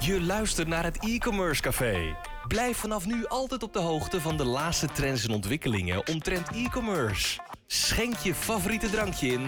Je 0.00 0.20
luistert 0.20 0.68
naar 0.68 0.84
het 0.84 1.04
e-commerce 1.04 1.62
café. 1.62 2.16
Blijf 2.48 2.76
vanaf 2.76 3.06
nu 3.06 3.26
altijd 3.26 3.62
op 3.62 3.72
de 3.72 3.78
hoogte 3.78 4.20
van 4.20 4.36
de 4.36 4.44
laatste 4.44 4.86
trends 4.86 5.24
en 5.24 5.34
ontwikkelingen 5.34 6.06
omtrent 6.08 6.48
e-commerce. 6.50 7.40
Schenk 7.66 8.16
je 8.16 8.34
favoriete 8.34 8.90
drankje 8.90 9.26
in. 9.26 9.46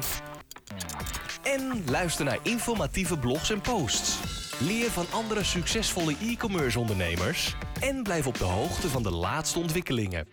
En 1.43 1.83
luister 1.87 2.25
naar 2.25 2.39
informatieve 2.43 3.19
blogs 3.19 3.51
en 3.51 3.61
posts. 3.61 4.19
Leer 4.61 4.91
van 4.91 5.07
andere 5.11 5.45
succesvolle 5.45 6.17
e-commerce 6.21 6.79
ondernemers. 6.79 7.55
En 7.81 8.03
blijf 8.03 8.27
op 8.27 8.39
de 8.39 8.45
hoogte 8.45 8.89
van 8.89 9.03
de 9.03 9.11
laatste 9.11 9.59
ontwikkelingen. 9.59 10.29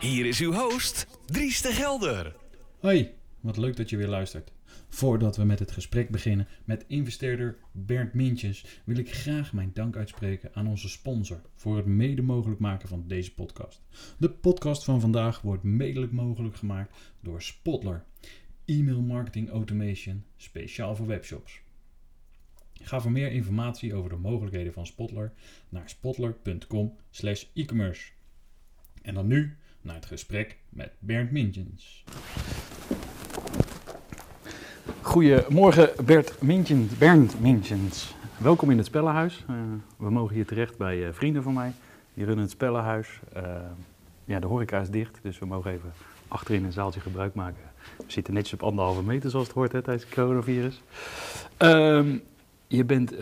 Hier 0.00 0.26
is 0.26 0.40
uw 0.40 0.52
host, 0.52 1.06
Dries 1.26 1.62
de 1.62 1.72
Gelder. 1.72 2.34
Hoi, 2.80 3.14
wat 3.40 3.56
leuk 3.56 3.76
dat 3.76 3.90
je 3.90 3.96
weer 3.96 4.08
luistert. 4.08 4.52
Voordat 4.94 5.36
we 5.36 5.44
met 5.44 5.58
het 5.58 5.70
gesprek 5.70 6.10
beginnen 6.10 6.48
met 6.64 6.84
investeerder 6.86 7.58
Bernd 7.70 8.14
Mintjes, 8.14 8.80
wil 8.84 8.96
ik 8.96 9.14
graag 9.14 9.52
mijn 9.52 9.70
dank 9.74 9.96
uitspreken 9.96 10.54
aan 10.54 10.66
onze 10.66 10.88
sponsor 10.88 11.40
voor 11.54 11.76
het 11.76 11.86
mede 11.86 12.22
mogelijk 12.22 12.60
maken 12.60 12.88
van 12.88 13.04
deze 13.06 13.34
podcast. 13.34 13.82
De 14.18 14.30
podcast 14.30 14.84
van 14.84 15.00
vandaag 15.00 15.40
wordt 15.40 15.62
mede 15.62 16.08
mogelijk 16.10 16.56
gemaakt 16.56 16.96
door 17.20 17.42
Spotler, 17.42 18.04
e-mail 18.64 19.02
marketing 19.02 19.50
automation 19.50 20.24
speciaal 20.36 20.96
voor 20.96 21.06
webshops. 21.06 21.60
Ga 22.72 23.00
voor 23.00 23.12
meer 23.12 23.30
informatie 23.30 23.94
over 23.94 24.10
de 24.10 24.16
mogelijkheden 24.16 24.72
van 24.72 24.86
Spotler 24.86 25.32
naar 25.68 25.88
spotler.com/e-commerce. 25.88 28.10
En 29.02 29.14
dan 29.14 29.26
nu 29.26 29.56
naar 29.80 29.94
het 29.94 30.06
gesprek 30.06 30.58
met 30.68 30.92
Bernd 30.98 31.30
Mintjens. 31.30 32.04
Goedemorgen 35.12 35.90
Bert 36.04 36.42
Mintjens, 36.42 36.98
Bernd 36.98 37.40
Mintjens. 37.40 38.14
Welkom 38.38 38.70
in 38.70 38.76
het 38.76 38.86
Spellenhuis. 38.86 39.44
Uh, 39.50 39.56
we 39.96 40.10
mogen 40.10 40.34
hier 40.34 40.46
terecht 40.46 40.76
bij 40.76 40.96
uh, 40.96 41.08
vrienden 41.12 41.42
van 41.42 41.52
mij. 41.52 41.72
Die 42.14 42.24
runnen 42.24 42.42
het 42.42 42.52
Spellenhuis. 42.52 43.20
Uh, 43.36 43.42
ja, 44.24 44.40
de 44.40 44.46
horeca 44.46 44.80
is 44.80 44.90
dicht, 44.90 45.18
dus 45.22 45.38
we 45.38 45.46
mogen 45.46 45.70
even 45.70 45.92
achterin 46.28 46.64
een 46.64 46.72
zaaltje 46.72 47.00
gebruik 47.00 47.34
maken. 47.34 47.62
We 47.96 48.04
zitten 48.06 48.34
netjes 48.34 48.52
op 48.52 48.62
anderhalve 48.62 49.02
meter 49.02 49.30
zoals 49.30 49.46
het 49.46 49.56
hoort 49.56 49.72
hè, 49.72 49.82
tijdens 49.82 50.04
het 50.04 50.14
coronavirus. 50.14 50.82
Ehm, 51.56 52.16
je 52.66 52.84
bent 52.84 53.12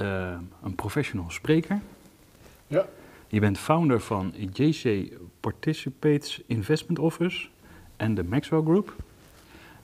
een 0.63 0.75
professional 0.77 1.31
spreker. 1.31 1.81
Ja. 2.67 2.87
Je 3.29 3.41
bent 3.41 3.59
founder 3.59 4.01
van 4.01 4.35
JC 4.53 5.13
Participates 5.41 6.43
Investment 6.47 6.99
Office 6.99 7.49
en 7.97 8.15
de 8.15 8.25
Maxwell 8.25 8.63
Group. 8.63 8.95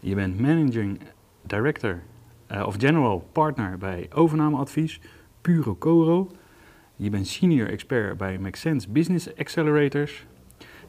Je 0.01 0.15
bent 0.15 0.41
managing 0.41 1.01
director 1.47 2.03
uh, 2.53 2.67
of 2.67 2.75
general 2.79 3.29
partner 3.33 3.79
bij 3.79 4.09
overnameadvies 4.15 5.01
Puro 5.41 5.77
Coro. 5.77 6.31
Je 6.97 7.11
bent 7.11 7.27
senior 7.27 7.69
expert 7.69 8.17
bij 8.17 8.39
Sense 8.53 8.89
Business 8.91 9.37
Accelerators. 9.37 10.27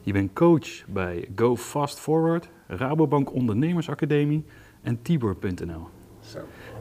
Je 0.02 0.12
bent 0.12 0.32
coach 0.32 0.86
bij 0.86 1.28
Go 1.36 1.56
Fast 1.56 1.98
Forward, 2.00 2.48
Rabobank 2.66 3.32
Ondernemersacademie 3.32 4.44
en 4.82 5.02
Tibor.nl. 5.02 5.88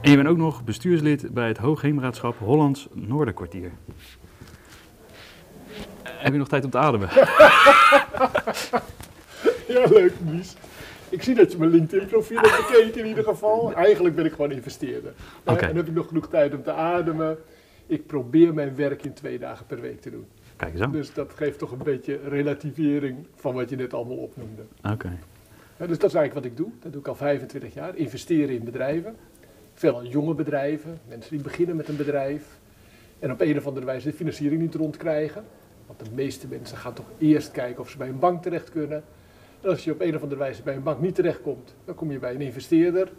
En 0.01 0.09
je 0.09 0.15
bent 0.15 0.27
ook 0.27 0.37
nog 0.37 0.63
bestuurslid 0.63 1.33
bij 1.33 1.47
het 1.47 1.57
Hoogheemraadschap 1.57 2.37
Hollands 2.37 2.87
Noorderkwartier. 2.93 3.71
Heb 6.03 6.31
je 6.31 6.39
nog 6.39 6.47
tijd 6.47 6.63
om 6.65 6.69
te 6.69 6.77
ademen? 6.77 7.09
ja, 9.67 9.85
leuk, 9.89 10.13
Mies. 10.19 10.55
Ik 11.09 11.23
zie 11.23 11.35
dat 11.35 11.51
je 11.51 11.57
mijn 11.57 11.71
LinkedIn-profiel 11.71 12.39
hebt 12.39 12.67
bekeken 12.67 13.01
in 13.01 13.07
ieder 13.07 13.23
geval. 13.23 13.73
Eigenlijk 13.73 14.15
ben 14.15 14.25
ik 14.25 14.31
gewoon 14.31 14.51
investeerder. 14.51 15.13
Okay. 15.45 15.69
En 15.69 15.75
heb 15.75 15.87
ik 15.87 15.93
nog 15.93 16.07
genoeg 16.07 16.29
tijd 16.29 16.53
om 16.53 16.63
te 16.63 16.71
ademen. 16.71 17.37
Ik 17.85 18.07
probeer 18.07 18.53
mijn 18.53 18.75
werk 18.75 19.03
in 19.03 19.13
twee 19.13 19.39
dagen 19.39 19.65
per 19.65 19.81
week 19.81 20.01
te 20.01 20.09
doen. 20.09 20.25
Kijk 20.55 20.73
eens 20.73 20.81
aan. 20.81 20.91
Dus 20.91 21.13
dat 21.13 21.33
geeft 21.35 21.59
toch 21.59 21.71
een 21.71 21.83
beetje 21.83 22.19
relativering 22.27 23.27
van 23.35 23.53
wat 23.53 23.69
je 23.69 23.75
net 23.75 23.93
allemaal 23.93 24.17
opnoemde. 24.17 24.61
Oké. 24.91 25.17
Ja, 25.77 25.87
dus 25.87 25.99
dat 25.99 26.09
is 26.09 26.15
eigenlijk 26.15 26.33
wat 26.33 26.45
ik 26.45 26.57
doe. 26.57 26.69
Dat 26.79 26.91
doe 26.91 27.01
ik 27.01 27.07
al 27.07 27.15
25 27.15 27.73
jaar. 27.73 27.95
Investeren 27.95 28.55
in 28.55 28.63
bedrijven. 28.63 29.15
Veelal 29.73 30.05
jonge 30.05 30.33
bedrijven. 30.33 30.97
Mensen 31.07 31.31
die 31.31 31.41
beginnen 31.41 31.75
met 31.75 31.87
een 31.87 31.95
bedrijf. 31.95 32.43
En 33.19 33.31
op 33.31 33.41
een 33.41 33.57
of 33.57 33.67
andere 33.67 33.85
wijze 33.85 34.09
de 34.09 34.15
financiering 34.15 34.61
niet 34.61 34.75
rondkrijgen. 34.75 35.43
Want 35.87 35.99
de 35.99 36.11
meeste 36.13 36.47
mensen 36.47 36.77
gaan 36.77 36.93
toch 36.93 37.11
eerst 37.17 37.51
kijken 37.51 37.81
of 37.81 37.89
ze 37.89 37.97
bij 37.97 38.07
een 38.07 38.19
bank 38.19 38.41
terecht 38.41 38.69
kunnen. 38.69 39.03
Als 39.63 39.83
je 39.83 39.91
op 39.91 40.01
een 40.01 40.15
of 40.15 40.21
andere 40.21 40.39
wijze 40.39 40.61
bij 40.63 40.75
een 40.75 40.83
bank 40.83 40.99
niet 40.99 41.15
terechtkomt, 41.15 41.75
dan 41.85 41.95
kom 41.95 42.11
je 42.11 42.19
bij 42.19 42.33
een 42.35 42.41
investeerder. 42.41 43.11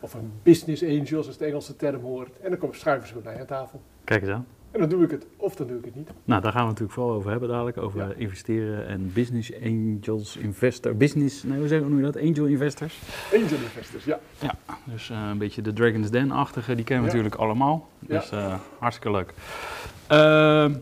Of 0.00 0.14
een 0.14 0.32
business 0.42 0.82
angel, 0.82 1.22
zoals 1.22 1.38
de 1.38 1.44
Engelse 1.44 1.76
term 1.76 2.00
hoort. 2.02 2.40
En 2.40 2.50
dan 2.50 2.58
kom, 2.58 2.72
schuiven 2.74 3.08
ze 3.08 3.14
bij 3.14 3.22
mij 3.32 3.40
aan 3.40 3.46
tafel. 3.46 3.82
Kijk 4.04 4.22
eens 4.22 4.30
aan. 4.30 4.46
En 4.70 4.80
dan 4.80 4.88
doe 4.88 5.04
ik 5.04 5.10
het, 5.10 5.26
of 5.36 5.56
dan 5.56 5.66
doe 5.66 5.78
ik 5.78 5.84
het 5.84 5.94
niet. 5.94 6.10
Nou, 6.24 6.42
daar 6.42 6.52
gaan 6.52 6.60
we 6.62 6.66
natuurlijk 6.68 6.92
vooral 6.94 7.14
over 7.14 7.30
hebben 7.30 7.48
dadelijk. 7.48 7.76
Over 7.78 8.00
Ja. 8.00 8.12
investeren 8.16 8.86
en 8.86 9.10
business 9.12 9.52
angels, 9.62 10.36
investor, 10.36 10.96
business, 10.96 11.42
nee, 11.42 11.58
hoe, 11.58 11.68
zeg, 11.68 11.80
hoe 11.80 11.88
noem 11.88 11.98
je 11.98 12.04
dat? 12.04 12.16
Angel 12.16 12.44
investors. 12.46 12.98
Angel 13.32 13.56
investors, 13.62 14.04
ja. 14.04 14.18
Ja, 14.40 14.54
dus 14.84 15.10
eh, 15.10 15.28
een 15.30 15.38
beetje 15.38 15.62
de 15.62 15.72
Dragon's 15.72 16.10
Den-achtige, 16.10 16.74
die 16.74 16.84
kennen 16.84 17.04
we 17.04 17.10
Ja. 17.16 17.16
natuurlijk 17.22 17.42
allemaal. 17.48 17.88
Ja. 17.98 18.18
Dus 18.18 18.30
eh, 18.30 18.54
hartstikke 18.78 19.10
leuk. 19.16 19.32
Ehm, 20.06 20.74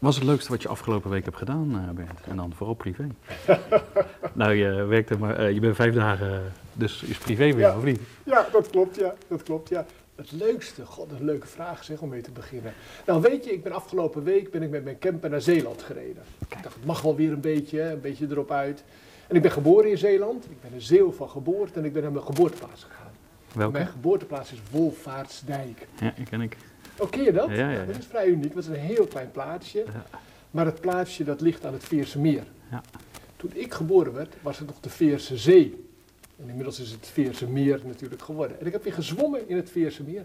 wat 0.00 0.10
is 0.12 0.18
het 0.18 0.26
leukste 0.26 0.50
wat 0.50 0.62
je 0.62 0.68
afgelopen 0.68 1.10
week 1.10 1.24
hebt 1.24 1.36
gedaan, 1.36 1.72
eh 1.88 1.94
Bernd? 1.94 2.20
En 2.28 2.36
dan 2.36 2.52
vooral 2.54 2.74
privé. 2.74 3.06
nou, 4.32 4.52
je 4.52 4.84
werkte 4.84 5.18
maar, 5.18 5.36
eh, 5.36 5.52
je 5.52 5.60
bent 5.60 5.76
vijf 5.76 5.94
dagen, 5.94 6.52
dus 6.72 7.02
is 7.02 7.18
privé 7.18 7.50
voor 7.50 7.60
Ja. 7.60 7.76
of 7.76 7.84
niet? 7.84 8.00
Ja, 8.24 8.46
dat 8.52 8.70
klopt, 8.70 8.96
ja. 8.96 9.14
Dat 9.28 9.42
klopt, 9.42 9.68
ja. 9.68 9.86
Het 10.16 10.32
leukste, 10.32 10.86
god, 10.86 11.04
dat 11.04 11.14
is 11.14 11.20
een 11.20 11.26
leuke 11.26 11.46
vraag 11.46 11.84
zeg, 11.84 12.00
om 12.00 12.08
mee 12.08 12.20
te 12.20 12.30
beginnen. 12.30 12.72
Nou 13.06 13.20
weet 13.20 13.44
je, 13.44 13.52
ik 13.52 13.62
ben 13.62 13.72
afgelopen 13.72 14.22
week 14.24 14.50
ben 14.50 14.62
ik 14.62 14.70
met 14.70 14.84
mijn 14.84 14.98
camper 14.98 15.30
naar 15.30 15.40
Zeeland 15.40 15.82
gereden. 15.82 16.22
Ik 16.48 16.62
dacht, 16.62 16.74
het 16.74 16.84
mag 16.84 17.02
wel 17.02 17.16
weer 17.16 17.32
een 17.32 17.40
beetje, 17.40 17.82
een 17.82 18.00
beetje 18.00 18.26
erop 18.30 18.50
uit. 18.50 18.84
En 19.26 19.36
ik 19.36 19.42
ben 19.42 19.50
geboren 19.50 19.90
in 19.90 19.98
Zeeland. 19.98 20.44
Ik 20.44 20.60
ben 20.60 20.72
een 20.74 20.80
Zeeuw 20.80 21.12
van 21.12 21.28
geboorte 21.30 21.78
en 21.78 21.84
ik 21.84 21.92
ben 21.92 22.02
naar 22.02 22.12
mijn 22.12 22.24
geboorteplaats 22.24 22.84
gegaan. 22.84 23.12
Welke? 23.54 23.72
Mijn 23.72 23.86
geboorteplaats 23.86 24.52
is 24.52 24.58
Wolvaartsdijk. 24.70 25.86
Ja, 26.00 26.12
die 26.16 26.24
ken 26.26 26.40
ik. 26.40 26.56
Oh, 26.98 27.10
ken 27.10 27.22
je 27.22 27.32
dat? 27.32 27.48
Ja, 27.48 27.54
ja, 27.54 27.70
ja. 27.70 27.84
Dat 27.84 27.96
is 27.98 28.06
vrij 28.06 28.26
uniek, 28.26 28.52
want 28.54 28.66
het 28.66 28.74
is 28.76 28.80
een 28.80 28.86
heel 28.86 29.06
klein 29.06 29.30
plaatsje. 29.30 29.84
Maar 30.50 30.66
het 30.66 30.80
plaatsje 30.80 31.24
dat 31.24 31.40
ligt 31.40 31.66
aan 31.66 31.72
het 31.72 31.84
Veerse 31.84 32.18
Meer. 32.18 32.44
Ja. 32.70 32.82
Toen 33.36 33.50
ik 33.54 33.74
geboren 33.74 34.12
werd, 34.12 34.34
was 34.42 34.58
het 34.58 34.66
nog 34.66 34.80
de 34.80 34.90
Veerse 34.90 35.36
Zee. 35.36 35.84
En 36.42 36.48
inmiddels 36.48 36.80
is 36.80 36.90
het 36.90 37.06
Veerse 37.12 37.46
Meer 37.46 37.80
natuurlijk 37.84 38.22
geworden. 38.22 38.60
En 38.60 38.66
ik 38.66 38.72
heb 38.72 38.84
weer 38.84 38.92
gezwommen 38.92 39.48
in 39.48 39.56
het 39.56 39.70
Veerse 39.70 40.02
Meer. 40.02 40.24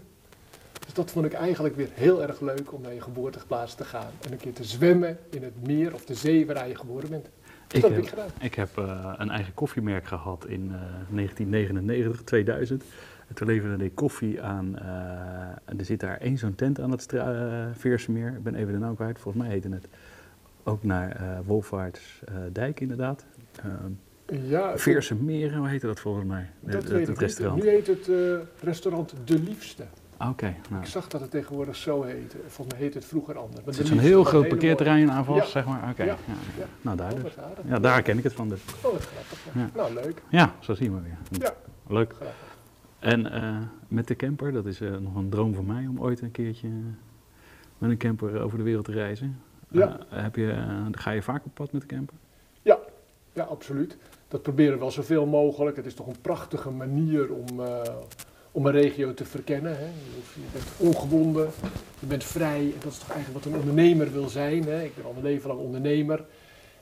Dus 0.84 0.94
dat 0.94 1.10
vond 1.10 1.26
ik 1.26 1.32
eigenlijk 1.32 1.76
weer 1.76 1.88
heel 1.92 2.22
erg 2.22 2.40
leuk 2.40 2.72
om 2.72 2.82
naar 2.82 2.94
je 2.94 3.00
geboorteplaats 3.00 3.74
te 3.74 3.84
gaan. 3.84 4.10
En 4.26 4.32
een 4.32 4.38
keer 4.38 4.52
te 4.52 4.64
zwemmen 4.64 5.18
in 5.30 5.42
het 5.42 5.66
meer 5.66 5.94
of 5.94 6.04
de 6.04 6.14
zee 6.14 6.46
waar 6.46 6.68
je 6.68 6.74
geboren 6.76 7.10
bent. 7.10 7.24
Dus 7.24 7.76
Ik 7.76 7.80
dat 7.80 7.90
heb 7.90 7.92
heb, 7.92 8.02
ik 8.02 8.08
gedaan. 8.08 8.28
ik 8.40 8.54
heb 8.54 8.78
eh, 8.78 9.12
een 9.16 9.30
eigen 9.30 9.54
koffiemerk 9.54 10.06
gehad 10.06 10.46
in 10.46 10.62
eh, 10.72 10.80
1999, 11.10 12.22
2000. 12.24 12.84
En 13.28 13.34
toen 13.34 13.46
leverde 13.46 13.84
ik 13.84 13.94
koffie 13.94 14.42
aan, 14.42 14.78
eh, 14.78 15.78
er 15.78 15.84
zit 15.84 16.00
daar 16.00 16.18
één 16.18 16.38
zo'n 16.38 16.54
tent 16.54 16.80
aan 16.80 16.90
het 16.90 17.02
stra- 17.02 17.32
eh, 17.32 17.66
Veerse 17.78 18.10
meer. 18.12 18.28
Ik 18.28 18.42
ben 18.42 18.54
even 18.54 18.72
de 18.72 18.78
naam 18.78 18.94
kwijt, 18.96 19.18
volgens 19.18 19.44
mij 19.44 19.52
heette 19.52 19.68
het. 19.68 19.88
Ook 20.64 20.82
naar 20.82 21.10
eh 21.10 21.38
Wolvaartsdijk 21.44 22.80
inderdaad. 22.80 23.24
Ehm, 23.62 23.90
Ja, 24.48 24.78
Veerse 24.78 25.14
Meren, 25.14 25.58
hoe 25.58 25.68
heette 25.68 25.86
dat 25.86 26.00
volgens 26.00 26.26
mij? 26.26 26.50
dat 26.60 26.88
het, 26.88 27.18
restaurant. 27.18 27.62
Nu 27.62 27.68
heet 27.68 27.86
het 27.86 28.10
restaurant 28.62 29.14
De 29.24 29.38
Liefste. 29.38 29.82
Oké, 30.28 30.54
nou. 30.70 30.82
Ik 30.82 30.88
zag 30.88 31.08
dat 31.08 31.20
het 31.20 31.30
tegenwoordig 31.30 31.76
zo 31.76 32.02
heette. 32.02 32.36
Volgens 32.46 32.66
mij 32.76 32.78
heette 32.84 32.98
het 32.98 33.06
vroeger 33.06 33.36
anders. 33.38 33.56
Maar 33.58 33.66
Er 33.68 33.74
zit 33.74 33.86
zo'n 33.86 33.98
heel 33.98 34.24
groot 34.24 34.48
parkeerterrein 34.48 35.10
aan 35.10 35.24
vast, 35.24 35.38
Ja. 35.44 35.46
zeg 35.46 35.64
maar. 35.66 35.90
Oké, 35.90 36.02
Ja. 36.02 36.08
ja. 36.26 36.34
Ja. 36.58 36.64
nou 36.80 36.96
daar 36.96 37.12
Oh, 37.12 37.22
dus. 37.22 37.34
Ja, 37.68 37.78
daar 37.78 38.02
ken 38.02 38.18
ik 38.18 38.24
het 38.24 38.32
van 38.32 38.48
dus. 38.48 38.60
Oh, 38.82 38.92
wat 38.92 39.02
grappig. 39.06 39.74
Nou, 39.74 39.94
leuk. 39.94 40.22
Ja, 40.28 40.54
zo 40.60 40.74
zien 40.74 40.94
we 40.94 41.00
weer. 41.02 41.40
Ja. 41.40 41.54
Leuk. 41.88 42.12
Grappig. 42.12 42.45
En 42.98 43.32
eh, 43.32 43.58
met 43.88 44.08
de 44.08 44.16
camper, 44.16 44.52
dat 44.52 44.66
is 44.66 44.80
eh, 44.80 44.96
nog 44.96 45.14
een 45.14 45.28
droom 45.28 45.54
van 45.54 45.66
mij 45.66 45.86
om 45.86 46.00
ooit 46.00 46.20
een 46.20 46.30
keertje 46.30 46.68
met 47.78 47.90
een 47.90 47.98
camper 47.98 48.40
over 48.40 48.58
de 48.58 48.64
wereld 48.64 48.84
te 48.84 48.92
reizen. 48.92 49.40
Ja. 49.70 49.98
Eh, 50.10 50.22
heb 50.22 50.36
je, 50.36 50.50
eh, 50.50 50.86
ga 50.90 51.10
je 51.10 51.22
vaak 51.22 51.44
op 51.44 51.54
pad 51.54 51.72
met 51.72 51.80
de 51.80 51.86
camper? 51.86 52.14
Ja, 53.36 53.44
absoluut. 53.44 53.96
Dat 54.28 54.42
proberen 54.42 54.72
we 54.72 54.78
wel 54.78 54.90
zoveel 54.90 55.26
mogelijk. 55.26 55.76
Het 55.76 55.86
is 55.86 55.94
toch 55.94 56.06
een 56.06 56.20
prachtige 56.20 56.70
manier 56.70 57.32
om, 57.32 57.60
eh, 57.60 57.80
om 58.52 58.66
een 58.66 58.72
regio 58.72 59.14
te 59.14 59.24
verkennen. 59.24 59.76
Hè. 59.78 59.84
Je, 59.84 60.46
bent 60.52 60.64
ongebonden, 60.76 61.48
je 62.00 62.06
bent 62.06 62.24
vrij. 62.24 62.60
En 62.60 62.80
dat 62.82 62.92
is 62.92 62.98
toch 62.98 63.10
eigenlijk 63.10 63.44
wat 63.44 63.52
een 63.52 63.60
ondernemer 63.60 64.12
wil 64.12 64.28
zijn. 64.28 64.64
Hè. 64.64 64.82
Ik 64.82 64.94
ben 64.96 65.04
al 65.04 65.12
mijn 65.12 65.24
leven 65.24 65.48
lang 65.48 65.60
ondernemer. 65.60 66.24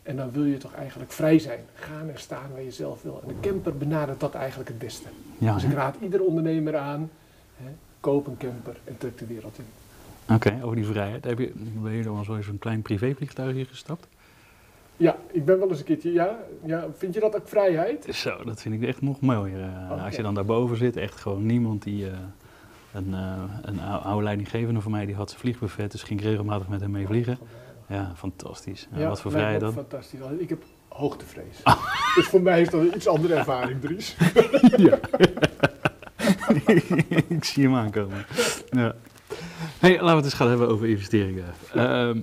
En 0.04 0.16
dan 0.16 0.30
wil 0.30 0.44
je 0.44 0.56
toch 0.58 0.74
eigenlijk 0.74 1.12
vrij 1.12 1.38
zijn. 1.38 1.60
Gaan 1.74 2.08
en 2.08 2.18
staan 2.18 2.50
waar 2.52 2.62
je 2.62 2.70
zelf 2.70 3.02
wil. 3.02 3.20
En 3.22 3.28
de 3.28 3.48
camper 3.48 3.76
benadert 3.76 4.20
dat 4.20 4.34
eigenlijk 4.34 4.68
het 4.68 4.78
beste. 4.78 5.08
Ja, 5.38 5.54
dus 5.54 5.64
ik 5.64 5.72
raad 5.72 5.96
ieder 6.02 6.22
ondernemer 6.22 6.76
aan. 6.76 7.10
Hè, 7.56 7.70
koop 8.00 8.26
een 8.26 8.36
camper 8.36 8.76
en 8.84 8.98
trek 8.98 9.18
de 9.18 9.26
wereld 9.26 9.58
in. 9.58 9.64
Oké, 10.34 10.58
over 10.62 10.76
die 10.76 10.84
vrijheid. 10.86 11.24
Heb 11.24 11.38
je, 11.38 11.52
ben 11.82 11.92
je 11.92 12.02
dan 12.02 12.24
zo 12.24 12.36
eens 12.36 12.46
een 12.46 12.58
klein 12.58 12.82
privévliegtuig 12.82 13.54
hier 13.54 13.66
gestapt? 13.66 14.06
Ja, 14.96 15.16
ik 15.32 15.44
ben 15.44 15.58
wel 15.58 15.68
eens 15.68 15.78
een 15.78 15.84
keertje. 15.84 16.12
Ja, 16.12 16.38
ja, 16.64 16.86
vind 16.96 17.14
je 17.14 17.20
dat 17.20 17.36
ook 17.36 17.48
vrijheid? 17.48 18.06
Zo, 18.14 18.44
dat 18.44 18.60
vind 18.62 18.74
ik 18.74 18.88
echt 18.88 19.02
nog 19.02 19.20
mooier. 19.20 19.60
eh. 19.60 20.04
Als 20.04 20.16
je 20.16 20.22
dan 20.22 20.34
daarboven 20.34 20.76
zit, 20.76 20.96
echt 20.96 21.20
gewoon 21.20 21.46
niemand 21.46 21.82
die, 21.82 22.06
eh, 22.10 22.16
Een, 22.92 23.14
eh, 23.14 23.32
een 23.62 23.80
ou- 23.80 24.02
oude 24.04 24.24
leidinggevende 24.24 24.80
van 24.80 24.90
mij 24.90 25.06
die 25.06 25.14
had 25.14 25.28
zijn 25.28 25.40
vliegbuffet, 25.40 25.90
dus 25.92 26.02
ging 26.02 26.20
ik 26.20 26.26
regelmatig 26.26 26.68
met 26.68 26.80
hem 26.80 26.90
mee 26.90 27.06
vliegen. 27.06 27.38
Ja, 27.88 28.12
fantastisch. 28.16 28.88
Ja, 28.92 29.08
wat 29.08 29.20
voor 29.20 29.30
vrijheid 29.30 29.60
dan? 29.60 29.72
Fantastisch. 29.72 30.22
Alleen 30.22 30.40
Ik 30.40 30.48
heb 30.48 30.62
hoogtevrees. 30.88 31.62
Dus 32.14 32.26
voor 32.26 32.42
mij 32.42 32.60
is 32.60 32.68
dat 32.68 32.80
een 32.80 32.96
iets 32.96 33.08
andere 33.08 33.34
ervaring, 33.34 33.80
Dries. 33.80 34.16
ja. 34.76 34.98
ik 37.28 37.44
zie 37.44 37.64
hem 37.64 37.74
aankomen. 37.74 38.26
Ja. 38.70 38.94
Hey, 39.78 39.90
laten 39.90 40.06
we 40.06 40.14
het 40.14 40.24
eens 40.24 40.34
gaan 40.34 40.48
hebben 40.48 40.68
over 40.68 40.88
investeringen. 40.88 41.44
Ehm, 41.74 42.20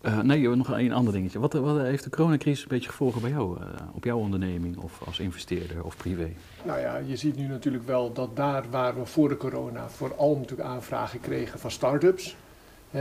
eh, 0.00 0.20
nee, 0.20 0.48
nog 0.48 0.68
een 0.68 0.92
ander 0.92 1.12
dingetje. 1.12 1.38
Wat, 1.38 1.52
wat 1.52 1.80
heeft 1.80 2.04
de 2.04 2.10
coronacrisis 2.10 2.62
een 2.62 2.68
beetje 2.68 2.88
gevolgen 2.88 3.20
bij 3.20 3.30
jou, 3.30 3.60
eh, 3.60 3.66
op 3.92 4.04
jouw 4.04 4.18
onderneming 4.18 4.76
of 4.76 5.02
als 5.06 5.18
investeerder 5.18 5.84
of 5.84 5.96
privé? 5.96 6.32
Nou 6.62 6.80
ja, 6.80 6.96
je 6.96 7.16
ziet 7.16 7.36
nu 7.36 7.46
natuurlijk 7.46 7.86
wel 7.86 8.12
dat 8.12 8.36
daar 8.36 8.64
waar 8.70 8.98
we 8.98 9.06
voor 9.06 9.28
de 9.28 9.36
corona 9.36 9.88
vooral 9.88 10.36
natuurlijk 10.36 10.68
aanvragen 10.68 11.20
kregen 11.20 11.58
van 11.58 11.70
start-ups. 11.70 12.36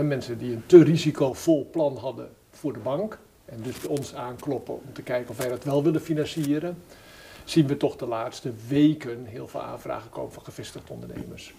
Mensen 0.04 0.38
die 0.38 0.54
een 0.54 0.66
te 0.66 0.84
risicovol 0.84 1.68
plan 1.72 1.98
hadden 1.98 2.30
voor 2.50 2.74
de 2.74 2.80
bank. 2.80 3.20
En 3.46 3.62
dus 3.62 3.80
bij 3.80 3.90
ons 3.90 4.16
aankloppen 4.16 4.74
om 4.74 4.94
te 4.94 5.02
kijken 5.02 5.30
of 5.30 5.38
wij 5.38 5.50
dat 5.50 5.64
wel 5.64 5.84
willen 5.84 6.02
financieren. 6.02 6.78
Zien 7.44 7.68
we 7.68 7.78
toch 7.78 7.96
de 7.96 8.06
laatste 8.06 8.52
weken 8.68 9.26
heel 9.26 9.48
veel 9.48 9.62
aanvragen 9.62 10.10
komen 10.10 10.32
van 10.32 10.44
gevestigde 10.44 10.94
ondernemers. 10.94 11.54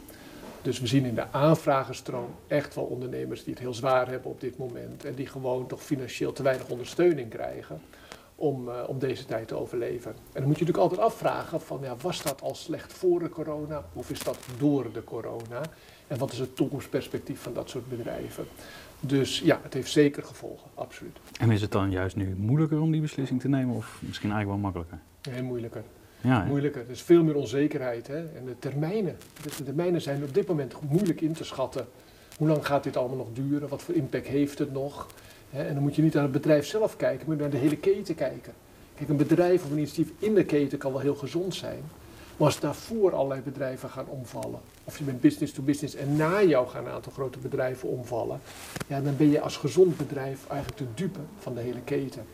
Dus 0.63 0.81
we 0.81 0.87
zien 0.87 1.05
in 1.05 1.15
de 1.15 1.33
aanvragenstroom 1.33 2.35
echt 2.47 2.75
wel 2.75 2.85
ondernemers 2.85 3.45
die 3.45 3.53
het 3.53 3.63
heel 3.63 3.75
zwaar 3.75 4.09
hebben 4.09 4.31
op 4.31 4.41
dit 4.41 4.59
moment. 4.59 5.05
En 5.05 5.15
die 5.15 5.27
gewoon 5.27 5.67
toch 5.67 5.83
financieel 5.83 6.33
te 6.33 6.43
weinig 6.43 6.69
ondersteuning 6.69 7.31
krijgen 7.31 7.81
om, 8.35 8.69
eh, 8.69 8.75
om 8.87 8.99
deze 8.99 9.25
tijd 9.25 9.49
te 9.49 9.55
overleven. 9.55 10.11
En 10.11 10.17
dan 10.33 10.47
moet 10.47 10.59
je 10.59 10.65
natuurlijk 10.65 10.79
altijd 10.79 11.01
afvragen 11.01 11.61
van, 11.61 11.79
ja, 11.83 11.97
was 11.97 12.23
dat 12.23 12.43
al 12.43 12.55
slecht 12.55 12.93
voor 12.93 13.21
de 13.21 13.29
corona 13.29 13.85
of 13.93 14.11
is 14.11 14.23
dat 14.23 14.39
door 14.59 14.93
de 14.93 15.05
corona? 15.05 15.61
En 16.07 16.19
wat 16.19 16.33
is 16.33 16.39
het 16.39 16.57
toekomstperspectief 16.57 17.41
van 17.41 17.55
dat 17.55 17.71
soort 17.71 17.89
bedrijven? 17.89 18.47
Dus 19.01 19.41
ja, 19.41 19.61
het 19.63 19.75
heeft 19.75 19.91
zeker 19.91 20.23
gevolgen, 20.23 20.71
absoluut. 20.75 21.17
En 21.41 21.51
is 21.51 21.61
het 21.61 21.73
dan 21.73 21.91
juist 21.91 22.17
nu 22.17 22.35
moeilijker 22.37 22.81
om 22.81 22.91
die 22.91 23.01
beslissing 23.01 23.41
te 23.41 23.49
nemen 23.49 23.75
of 23.75 23.99
misschien 24.01 24.31
eigenlijk 24.31 24.61
wel 24.61 24.71
makkelijker? 24.71 24.99
Heel 25.31 25.45
moeilijker. 25.45 25.83
Ja? 26.21 26.45
Moeilijker. 26.45 26.83
Er 26.83 26.91
is 26.91 27.03
veel 27.03 27.23
meer 27.23 27.37
onzekerheid. 27.37 28.07
Hè? 28.07 28.17
En 28.17 28.45
de 28.45 28.59
termijnen. 28.59 29.17
De 29.43 29.65
termijnen 29.65 30.01
zijn 30.03 30.23
op 30.23 30.35
dit 30.35 30.49
moment 30.49 30.75
moeilijk 30.89 31.21
in 31.21 31.33
te 31.33 31.45
schatten. 31.45 31.87
Hoe 32.37 32.49
lang 32.49 32.67
gaat 32.67 32.85
dit 32.85 32.97
allemaal 32.97 33.17
nog 33.17 33.29
duren? 33.33 33.69
Wat 33.69 33.83
voor 33.83 33.95
impact 33.95 34.27
heeft 34.27 34.59
het 34.59 34.73
nog? 34.73 35.07
En 35.51 35.75
dan 35.75 35.83
moet 35.83 35.97
je 35.97 36.03
niet 36.03 36.15
naar 36.15 36.23
het 36.23 36.33
bedrijf 36.33 36.67
zelf 36.67 36.97
kijken, 36.97 37.29
maar 37.29 37.37
naar 37.37 37.51
de 37.51 37.57
hele 37.57 37.77
keten 37.77 38.15
kijken. 38.15 38.53
Kijk, 38.95 39.09
een 39.09 39.17
bedrijf 39.17 39.65
of 39.65 39.71
een 39.71 39.77
initiatief 39.77 40.13
in 40.19 40.35
de 40.35 40.45
keten 40.45 40.79
kan 40.79 40.93
wel 40.93 41.01
heel 41.01 41.15
gezond 41.15 41.55
zijn. 41.55 41.81
Maar 42.37 42.47
als 42.47 42.61
daarvoor 42.61 43.15
allerlei 43.15 43.41
bedrijven 43.41 43.91
gaan 43.91 44.07
omvallen, 44.07 44.61
of 44.87 44.99
je 44.99 45.05
bent 45.05 45.21
business 45.21 45.53
to 45.53 45.63
business 45.63 45.95
en 45.95 46.17
na 46.17 46.43
jou 46.43 46.69
gaan 46.69 46.87
een 46.87 46.93
aantal 46.93 47.13
grote 47.13 47.39
bedrijven 47.39 47.89
omvallen, 47.89 48.41
ja, 48.87 49.01
dan 49.01 49.17
ben 49.17 49.31
je 49.31 49.41
als 49.41 49.57
gezond 49.57 49.97
bedrijf 49.97 50.47
eigenlijk 50.49 50.79
de 50.79 50.87
dupe 50.95 51.21
van 51.39 51.55
de 51.55 51.61
hele 51.61 51.81
keten. 51.85 52.25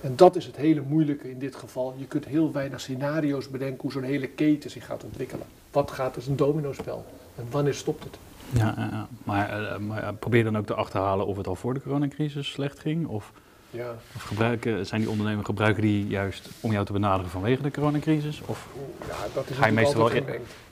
En 0.00 0.16
dat 0.16 0.36
is 0.36 0.46
het 0.46 0.56
hele 0.56 0.82
moeilijke 0.88 1.30
in 1.30 1.38
dit 1.38 1.56
geval. 1.56 1.94
Je 1.96 2.06
kunt 2.06 2.24
heel 2.24 2.52
weinig 2.52 2.80
scenario's 2.80 3.48
bedenken 3.48 3.80
hoe 3.80 3.92
zo'n 3.92 4.02
hele 4.02 4.26
keten 4.28 4.70
zich 4.70 4.86
gaat 4.86 5.04
ontwikkelen. 5.04 5.46
Wat 5.70 5.90
gaat 5.90 6.16
als 6.16 6.26
een 6.26 6.36
dominospel? 6.36 7.04
En 7.36 7.46
wanneer 7.50 7.74
stopt 7.74 8.04
het? 8.04 8.18
Ja. 8.52 9.08
Maar, 9.24 9.72
eh, 9.72 9.78
maar 9.78 10.02
eh, 10.02 10.08
probeer 10.18 10.44
dan 10.44 10.58
ook 10.58 10.66
te 10.66 10.74
achterhalen 10.74 11.26
of 11.26 11.36
het 11.36 11.46
al 11.46 11.54
voor 11.54 11.74
de 11.74 11.82
coronacrisis 11.82 12.50
slecht 12.50 12.78
ging? 12.78 13.06
Of, 13.06 13.32
Ja, 13.70 13.94
of 14.16 14.22
gebruiken, 14.22 14.86
zijn 14.86 15.00
die 15.00 15.10
ondernemers 15.10 15.46
gebruiken 15.46 15.82
die 15.82 16.06
juist 16.06 16.48
om 16.60 16.72
jou 16.72 16.84
te 16.84 16.92
benaderen 16.92 17.30
vanwege 17.30 17.62
de 17.62 17.70
coronacrisis? 17.70 18.40
Of, 18.46 18.68
ja 19.08 19.14
dat 19.34 19.50
is 19.50 19.56
Ga 19.56 19.66
je 19.66 19.72
meestal 19.72 20.04
wel 20.04 20.10
in-. 20.10 20.24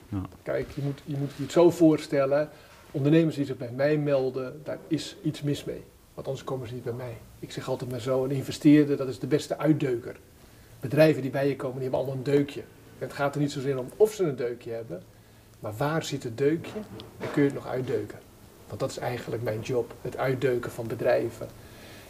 Ja. 0.09 0.21
Kijk, 0.43 0.71
je 0.75 0.81
moet, 0.81 1.01
je 1.05 1.17
moet 1.17 1.31
je 1.35 1.43
het 1.43 1.51
zo 1.51 1.71
voorstellen. 1.71 2.49
Ondernemers 2.91 3.35
die 3.35 3.45
zich 3.45 3.57
bij 3.57 3.71
mij 3.71 3.97
melden, 3.97 4.61
daar 4.63 4.77
is 4.87 5.15
iets 5.21 5.41
mis 5.41 5.63
mee. 5.63 5.83
Want 6.13 6.27
anders 6.27 6.45
komen 6.45 6.67
ze 6.67 6.73
niet 6.73 6.83
bij 6.83 6.93
mij. 6.93 7.17
Ik 7.39 7.51
zeg 7.51 7.69
altijd 7.69 7.91
maar 7.91 7.99
zo, 7.99 8.23
een 8.23 8.31
investeerder, 8.31 8.97
dat 8.97 9.07
is 9.07 9.19
de 9.19 9.27
beste 9.27 9.57
uitdeuker. 9.57 10.15
Bedrijven 10.79 11.21
die 11.21 11.31
bij 11.31 11.47
je 11.47 11.55
komen, 11.55 11.73
die 11.73 11.81
hebben 11.81 11.99
allemaal 11.99 12.17
een 12.17 12.33
deukje. 12.37 12.59
En 12.99 13.07
het 13.07 13.13
gaat 13.13 13.35
er 13.35 13.41
niet 13.41 13.51
zozeer 13.51 13.77
om 13.77 13.89
of 13.95 14.13
ze 14.13 14.23
een 14.23 14.35
deukje 14.35 14.71
hebben, 14.71 15.03
maar 15.59 15.73
waar 15.77 16.03
zit 16.03 16.23
het 16.23 16.37
deukje 16.37 16.79
en 17.19 17.31
kun 17.31 17.41
je 17.41 17.47
het 17.47 17.57
nog 17.57 17.67
uitdeuken. 17.67 18.19
Want 18.67 18.79
dat 18.79 18.89
is 18.89 18.97
eigenlijk 18.97 19.43
mijn 19.43 19.59
job, 19.61 19.93
het 20.01 20.17
uitdeuken 20.17 20.71
van 20.71 20.87
bedrijven. 20.87 21.47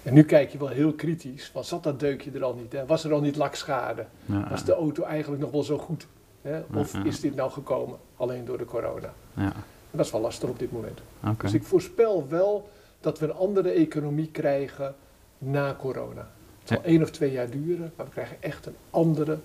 En 0.03 0.13
nu 0.13 0.23
kijk 0.23 0.51
je 0.51 0.57
wel 0.57 0.67
heel 0.67 0.93
kritisch, 0.93 1.49
van 1.53 1.63
zat 1.63 1.83
dat 1.83 1.99
deukje 1.99 2.31
er 2.31 2.43
al 2.43 2.53
niet? 2.53 2.71
Hè? 2.71 2.85
Was 2.85 3.03
er 3.03 3.13
al 3.13 3.21
niet 3.21 3.35
lakschade? 3.35 4.05
ja, 4.25 4.49
Was 4.49 4.63
de 4.63 4.73
auto 4.73 5.03
eigenlijk 5.03 5.41
nog 5.41 5.51
wel 5.51 5.63
zo 5.63 5.77
goed? 5.77 6.07
Hè? 6.41 6.59
Of 6.73 6.93
Ja, 6.93 6.99
ja. 6.99 7.05
is 7.05 7.19
dit 7.19 7.35
nou 7.35 7.51
gekomen 7.51 7.97
alleen 8.15 8.45
door 8.45 8.57
de 8.57 8.65
corona? 8.65 9.13
ja, 9.33 9.53
dat 9.91 10.05
is 10.05 10.11
wel 10.11 10.21
lastig 10.21 10.49
op 10.49 10.59
dit 10.59 10.71
moment. 10.71 10.99
Dus 11.37 11.53
ik 11.53 11.63
voorspel 11.63 12.27
wel 12.27 12.69
dat 12.99 13.19
we 13.19 13.25
een 13.25 13.33
andere 13.33 13.69
economie 13.69 14.27
krijgen 14.31 14.95
na 15.37 15.75
corona. 15.79 16.27
Het 16.59 16.67
zal 16.67 16.83
één 16.83 17.01
of 17.01 17.11
twee 17.11 17.31
jaar 17.31 17.49
duren, 17.49 17.91
maar 17.95 18.05
we 18.05 18.11
krijgen 18.11 18.37
echt 18.39 18.65
een 18.65 18.75
andere, 18.89 19.37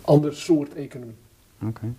ander 0.00 0.34
soort 0.34 0.74
economie. 0.74 1.16
Oké. 1.66 1.92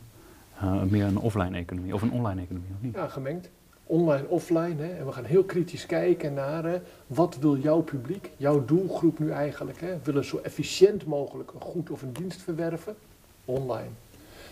Eh, 0.60 0.82
meer 0.84 1.06
een 1.06 1.18
offline 1.18 1.58
economie 1.58 1.94
of 1.94 2.02
een 2.02 2.12
online 2.12 2.42
economie, 2.42 2.70
of 2.76 2.82
niet? 2.82 2.94
Ja, 2.94 3.08
gemengd. 3.08 3.50
Online, 3.84 4.28
offline. 4.28 4.76
Hè? 4.84 4.94
En 4.98 5.06
we 5.06 5.12
gaan 5.12 5.24
heel 5.24 5.44
kritisch 5.44 5.86
kijken 5.86 6.34
naar 6.34 6.64
hè, 6.64 6.80
wat 7.08 7.38
wil 7.38 7.58
jouw 7.58 7.82
publiek, 7.82 8.30
jouw 8.38 8.66
doelgroep 8.66 9.20
nu 9.20 9.32
eigenlijk. 9.32 9.82
Hè? 9.82 9.98
Willen 10.04 10.26
zo 10.26 10.38
efficiënt 10.44 11.06
mogelijk 11.06 11.52
een 11.54 11.62
goed 11.62 11.90
of 11.90 12.02
een 12.02 12.14
dienst 12.14 12.42
verwerven? 12.42 12.96
Online. 13.46 13.90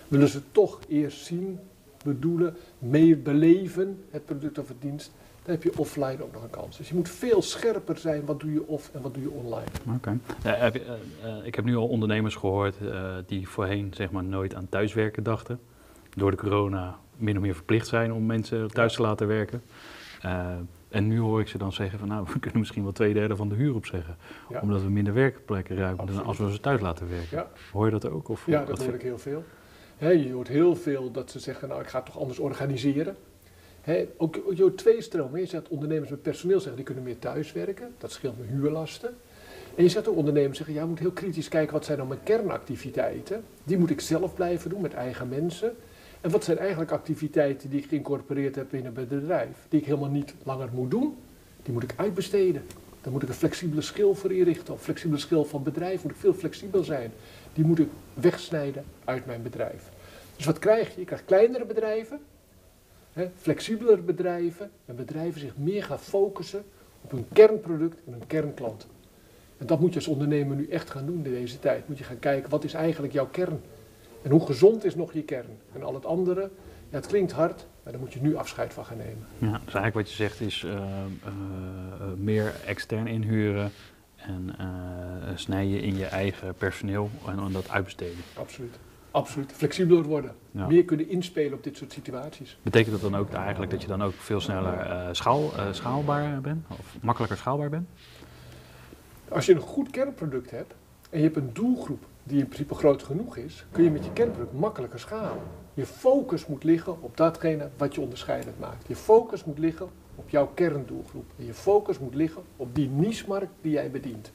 Willen 0.07 0.27
ze 0.27 0.41
toch 0.51 0.79
eerst 0.87 1.25
zien, 1.25 1.59
bedoelen, 2.03 2.55
mee 2.79 3.15
beleven 3.15 4.03
het 4.09 4.25
product 4.25 4.59
of 4.59 4.67
het 4.67 4.81
dienst? 4.81 5.11
Dan 5.43 5.53
heb 5.53 5.63
je 5.63 5.71
offline 5.77 6.23
ook 6.23 6.33
nog 6.33 6.43
een 6.43 6.49
kans. 6.49 6.77
Dus 6.77 6.89
je 6.89 6.95
moet 6.95 7.09
veel 7.09 7.41
scherper 7.41 7.97
zijn. 7.97 8.25
Wat 8.25 8.39
doe 8.39 8.51
je 8.51 8.67
off 8.67 8.89
en 8.93 9.01
wat 9.01 9.13
doe 9.13 9.23
je 9.23 9.29
online? 9.29 9.67
Oké. 9.95 10.17
Eh, 10.43 10.65
eh, 10.65 10.75
ik 11.43 11.55
heb 11.55 11.65
nu 11.65 11.75
al 11.75 11.87
ondernemers 11.87 12.35
gehoord 12.35 12.75
eh, 12.81 13.15
die 13.25 13.49
voorheen 13.49 13.91
zeg 13.95 14.11
maar, 14.11 14.23
nooit 14.23 14.55
aan 14.55 14.69
thuiswerken 14.69 15.23
dachten. 15.23 15.59
Door 16.15 16.31
de 16.31 16.37
corona 16.37 16.99
min 17.17 17.35
of 17.35 17.41
meer 17.41 17.55
verplicht 17.55 17.87
zijn 17.87 18.13
om 18.13 18.25
mensen 18.25 18.71
thuis 18.71 18.93
te 18.93 19.01
laten 19.01 19.27
werken. 19.27 19.61
En 20.93 21.07
nu 21.07 21.19
hoor 21.19 21.39
ik 21.39 21.47
ze 21.47 21.57
dan 21.57 21.71
zeggen 21.71 21.99
van 21.99 22.07
nou, 22.07 22.25
we 22.33 22.39
kunnen 22.39 22.59
misschien 22.59 22.83
wel 22.83 22.91
twee 22.91 23.13
derde 23.13 23.35
van 23.35 23.49
de 23.49 23.55
huur 23.55 23.75
opzeggen. 23.75 24.17
Ja. 24.49 24.59
Omdat 24.61 24.81
we 24.81 24.89
minder 24.89 25.13
werkplekken 25.13 25.75
ruimen 25.75 26.05
dan 26.05 26.25
als 26.25 26.37
we 26.37 26.51
ze 26.51 26.59
thuis 26.59 26.81
laten 26.81 27.09
werken. 27.09 27.37
Ja. 27.37 27.51
Hoor 27.71 27.85
je 27.85 27.91
dat 27.91 28.09
ook? 28.09 28.29
Of 28.29 28.45
Ja, 28.45 28.65
dat 28.65 28.83
hoor 28.83 28.93
ik 28.93 29.01
heel 29.01 29.17
veel. 29.17 29.43
Je 29.97 30.31
hoort 30.33 30.47
heel 30.47 30.75
veel 30.75 31.11
dat 31.11 31.31
ze 31.31 31.39
zeggen, 31.39 31.67
nou 31.67 31.81
ik 31.81 31.87
ga 31.87 31.97
het 31.97 32.05
toch 32.05 32.19
anders 32.19 32.39
organiseren. 32.39 33.15
Ook 34.17 34.41
ook 34.45 34.53
je 34.55 34.61
hoort 34.61 34.77
twee 34.77 35.01
stromen. 35.01 35.39
Je 35.39 35.45
zegt 35.45 35.67
ondernemers 35.67 36.09
met 36.09 36.21
personeel 36.21 36.57
zeggen, 36.57 36.75
die 36.75 36.85
kunnen 36.85 37.03
meer 37.03 37.19
thuiswerken. 37.19 37.93
Dat 37.97 38.11
scheelt 38.11 38.37
mijn 38.37 38.49
huurlasten. 38.49 39.15
En 39.75 39.83
je 39.83 39.89
zegt 39.89 40.07
ook 40.07 40.15
ondernemers 40.15 40.57
zeggen, 40.57 40.75
ja, 40.75 40.81
je 40.81 40.87
moet 40.87 40.99
heel 40.99 41.11
kritisch 41.11 41.47
kijken, 41.47 41.73
wat 41.73 41.85
zijn 41.85 41.97
dan 41.97 42.07
mijn 42.07 42.23
kernactiviteiten? 42.23 43.43
Die 43.63 43.77
moet 43.77 43.89
ik 43.89 44.01
zelf 44.01 44.35
blijven 44.35 44.69
doen 44.69 44.81
met 44.81 44.93
eigen 44.93 45.29
mensen. 45.29 45.75
En 46.23 46.29
wat 46.29 46.43
zijn 46.43 46.57
eigenlijk 46.57 46.91
activiteiten 46.91 47.69
die 47.69 47.79
ik 47.79 47.87
geïncorporeerd 47.87 48.55
heb 48.55 48.73
in 48.73 48.85
een 48.85 48.93
bedrijf? 48.93 49.57
Die 49.69 49.79
ik 49.79 49.85
helemaal 49.85 50.09
niet 50.09 50.33
langer 50.43 50.69
moet 50.73 50.91
doen. 50.91 51.15
Die 51.63 51.73
moet 51.73 51.83
ik 51.83 51.93
uitbesteden. 51.95 52.65
Daar 53.01 53.11
moet 53.11 53.23
ik 53.23 53.29
een 53.29 53.35
flexibele 53.35 53.81
schil 53.81 54.15
voor 54.15 54.33
inrichten. 54.33 54.73
Of 54.73 54.81
flexibele 54.81 55.19
schil 55.19 55.45
van 55.45 55.63
bedrijf 55.63 56.03
moet 56.03 56.11
ik 56.11 56.17
veel 56.17 56.33
flexibel 56.33 56.83
zijn. 56.83 57.11
Die 57.53 57.65
moet 57.65 57.79
ik 57.79 57.87
wegsnijden 58.13 58.83
uit 59.03 59.25
mijn 59.25 59.41
bedrijf. 59.41 59.89
Dus 60.35 60.45
wat 60.45 60.59
krijg 60.59 60.93
je? 60.93 60.99
Je 60.99 61.05
krijgt 61.05 61.25
kleinere 61.25 61.65
bedrijven, 61.65 62.19
hè, 63.13 63.29
flexibelere 63.37 64.01
bedrijven. 64.01 64.71
En 64.85 64.95
bedrijven 64.95 65.39
zich 65.39 65.57
meer 65.57 65.83
gaan 65.83 65.99
focussen 65.99 66.63
op 67.01 67.11
hun 67.11 67.25
kernproduct 67.33 67.99
en 68.05 68.11
hun 68.11 68.27
kernklant. 68.27 68.87
En 69.57 69.65
dat 69.65 69.79
moet 69.79 69.93
je 69.93 69.99
als 69.99 70.07
ondernemer 70.07 70.55
nu 70.55 70.67
echt 70.67 70.89
gaan 70.89 71.05
doen 71.05 71.25
in 71.25 71.33
deze 71.33 71.59
tijd. 71.59 71.87
Moet 71.87 71.97
je 71.97 72.03
gaan 72.03 72.19
kijken, 72.19 72.49
wat 72.49 72.63
is 72.63 72.73
eigenlijk 72.73 73.13
jouw 73.13 73.27
kern? 73.27 73.61
En 74.23 74.31
hoe 74.31 74.45
gezond 74.45 74.83
is 74.83 74.95
nog 74.95 75.13
je 75.13 75.23
kern? 75.23 75.57
En 75.73 75.83
al 75.83 75.93
het 75.93 76.05
andere, 76.05 76.41
ja, 76.89 76.95
het 76.95 77.07
klinkt 77.07 77.31
hard, 77.31 77.67
maar 77.83 77.93
daar 77.93 78.01
moet 78.01 78.13
je 78.13 78.21
nu 78.21 78.35
afscheid 78.35 78.73
van 78.73 78.85
gaan 78.85 78.97
nemen. 78.97 79.25
Ja, 79.37 79.51
dus 79.51 79.73
eigenlijk 79.73 79.93
wat 79.93 80.09
je 80.09 80.15
zegt 80.15 80.41
is 80.41 80.63
eh, 80.63 80.73
eh, 80.73 80.79
eh, 81.23 82.07
meer 82.17 82.53
extern 82.65 83.07
inhuren 83.07 83.71
en 84.15 84.55
eh, 84.57 84.65
snijden 85.35 85.81
in 85.81 85.97
je 85.97 86.05
eigen 86.05 86.53
personeel 86.53 87.09
en, 87.27 87.39
en 87.39 87.51
dat 87.51 87.69
uitbesteden. 87.69 88.17
Absoluut. 88.33 88.79
Absoluut. 89.11 89.51
Flexibeler 89.51 90.03
worden. 90.03 90.35
Ja. 90.51 90.67
Meer 90.67 90.85
kunnen 90.85 91.09
inspelen 91.09 91.53
op 91.53 91.63
dit 91.63 91.77
soort 91.77 91.91
situaties. 91.91 92.57
Betekent 92.61 93.01
dat 93.01 93.11
dan 93.11 93.19
ook 93.19 93.33
eigenlijk 93.33 93.71
dat 93.71 93.81
je 93.81 93.87
dan 93.87 94.03
ook 94.03 94.13
veel 94.13 94.39
sneller 94.39 95.09
schaal, 95.15 95.51
schaalbaar 95.71 96.41
bent? 96.41 96.65
Of 96.69 96.97
makkelijker 97.01 97.37
schaalbaar 97.37 97.69
bent? 97.69 97.87
Als 99.27 99.45
je 99.45 99.53
een 99.53 99.59
goed 99.59 99.89
kernproduct 99.89 100.51
hebt 100.51 100.73
en 101.09 101.17
je 101.17 101.23
hebt 101.23 101.37
een 101.37 101.49
doelgroep 101.53 102.05
die 102.23 102.39
in 102.39 102.45
principe 102.45 102.73
groot 102.75 103.03
genoeg 103.03 103.37
is, 103.37 103.65
kun 103.71 103.83
je 103.83 103.89
met 103.91 104.05
je 104.05 104.13
kernproduct 104.13 104.53
makkelijker 104.53 104.99
schalen. 104.99 105.43
Je 105.73 105.85
focus 105.85 106.45
moet 106.45 106.63
liggen 106.63 107.01
op 107.01 107.17
datgene 107.17 107.69
wat 107.77 107.95
je 107.95 108.01
onderscheidend 108.01 108.59
maakt. 108.59 108.87
Je 108.87 108.95
focus 108.95 109.43
moet 109.43 109.57
liggen 109.57 109.89
op 110.15 110.29
jouw 110.29 110.47
kerndoelgroep. 110.53 111.25
En 111.39 111.45
je 111.45 111.53
focus 111.53 111.99
moet 111.99 112.15
liggen 112.15 112.41
op 112.57 112.75
die 112.75 112.89
niche-markt 112.89 113.51
die 113.61 113.71
jij 113.71 113.91
bedient. 113.91 114.31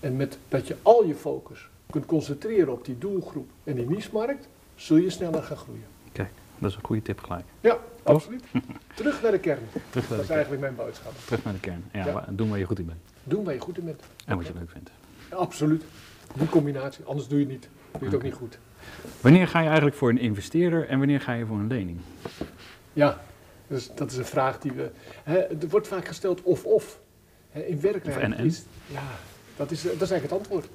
En 0.00 0.16
met 0.16 0.38
dat 0.48 0.66
je 0.66 0.76
al 0.82 1.04
je 1.04 1.14
focus 1.14 1.68
kunt 1.90 2.06
concentreren 2.06 2.72
op 2.72 2.84
die 2.84 2.98
doelgroep 2.98 3.50
en 3.64 3.74
die 3.74 3.88
niche-markt, 3.88 4.48
zul 4.74 4.96
je 4.96 5.10
sneller 5.10 5.42
gaan 5.42 5.56
groeien. 5.56 5.84
Dat 6.60 6.70
is 6.70 6.76
een 6.76 6.84
goede 6.84 7.02
tip 7.02 7.20
gelijk. 7.20 7.44
Ja, 7.60 7.78
absoluut. 8.02 8.44
Terug 8.94 9.22
naar 9.22 9.30
de 9.30 9.38
kern. 9.38 9.58
Terug 9.90 10.08
Dat 10.08 10.20
is 10.20 10.28
eigenlijk 10.30 10.60
mijn 10.60 10.74
boodschap. 10.74 11.12
terug 11.26 11.44
naar 11.44 11.52
de 11.52 11.60
kern. 11.60 11.84
Ja, 11.92 12.06
Ja. 12.06 12.24
doen 12.30 12.48
waar 12.48 12.58
je 12.58 12.64
goed 12.64 12.78
in 12.78 12.86
bent. 12.86 12.98
Doen 13.24 13.44
waar 13.44 13.54
je 13.54 13.60
goed 13.60 13.78
in 13.78 13.84
bent. 13.84 14.02
En 14.26 14.36
wat 14.36 14.46
je 14.46 14.52
leuk 14.54 14.70
vindt. 14.70 14.90
Ja, 15.30 15.36
absoluut. 15.36 15.84
Die 16.34 16.48
combinatie. 16.48 17.04
Anders 17.04 17.28
doe 17.28 17.38
je 17.38 17.44
het 17.44 17.52
niet. 17.52 17.68
Doe 17.90 18.00
je 18.00 18.06
het 18.06 18.14
ook 18.14 18.22
niet 18.22 18.34
goed. 18.34 18.58
Wanneer 19.20 19.48
ga 19.48 19.58
je 19.58 19.66
eigenlijk 19.66 19.96
voor 19.96 20.08
een 20.08 20.18
investeerder 20.18 20.88
en 20.88 20.98
wanneer 20.98 21.20
ga 21.20 21.32
je 21.32 21.46
voor 21.46 21.56
een 21.56 21.66
lening? 21.66 21.98
Ja, 22.92 23.20
dus 23.66 23.90
dat 23.94 24.10
is 24.10 24.16
een 24.16 24.24
vraag 24.24 24.58
die 24.58 24.72
we... 24.72 24.90
Hè, 25.22 25.38
er 25.38 25.68
wordt 25.68 25.88
vaak 25.88 26.06
gesteld 26.06 26.42
of-of. 26.42 27.00
In 27.52 27.80
werkelijkheid 27.80 28.32
en-en? 28.32 28.44
is... 28.44 28.64
Ja, 28.86 29.02
dat 29.56 29.70
is, 29.70 29.82
dat 29.82 29.92
is 29.92 30.10
eigenlijk 30.10 30.22
het 30.22 30.32
antwoord. 30.32 30.68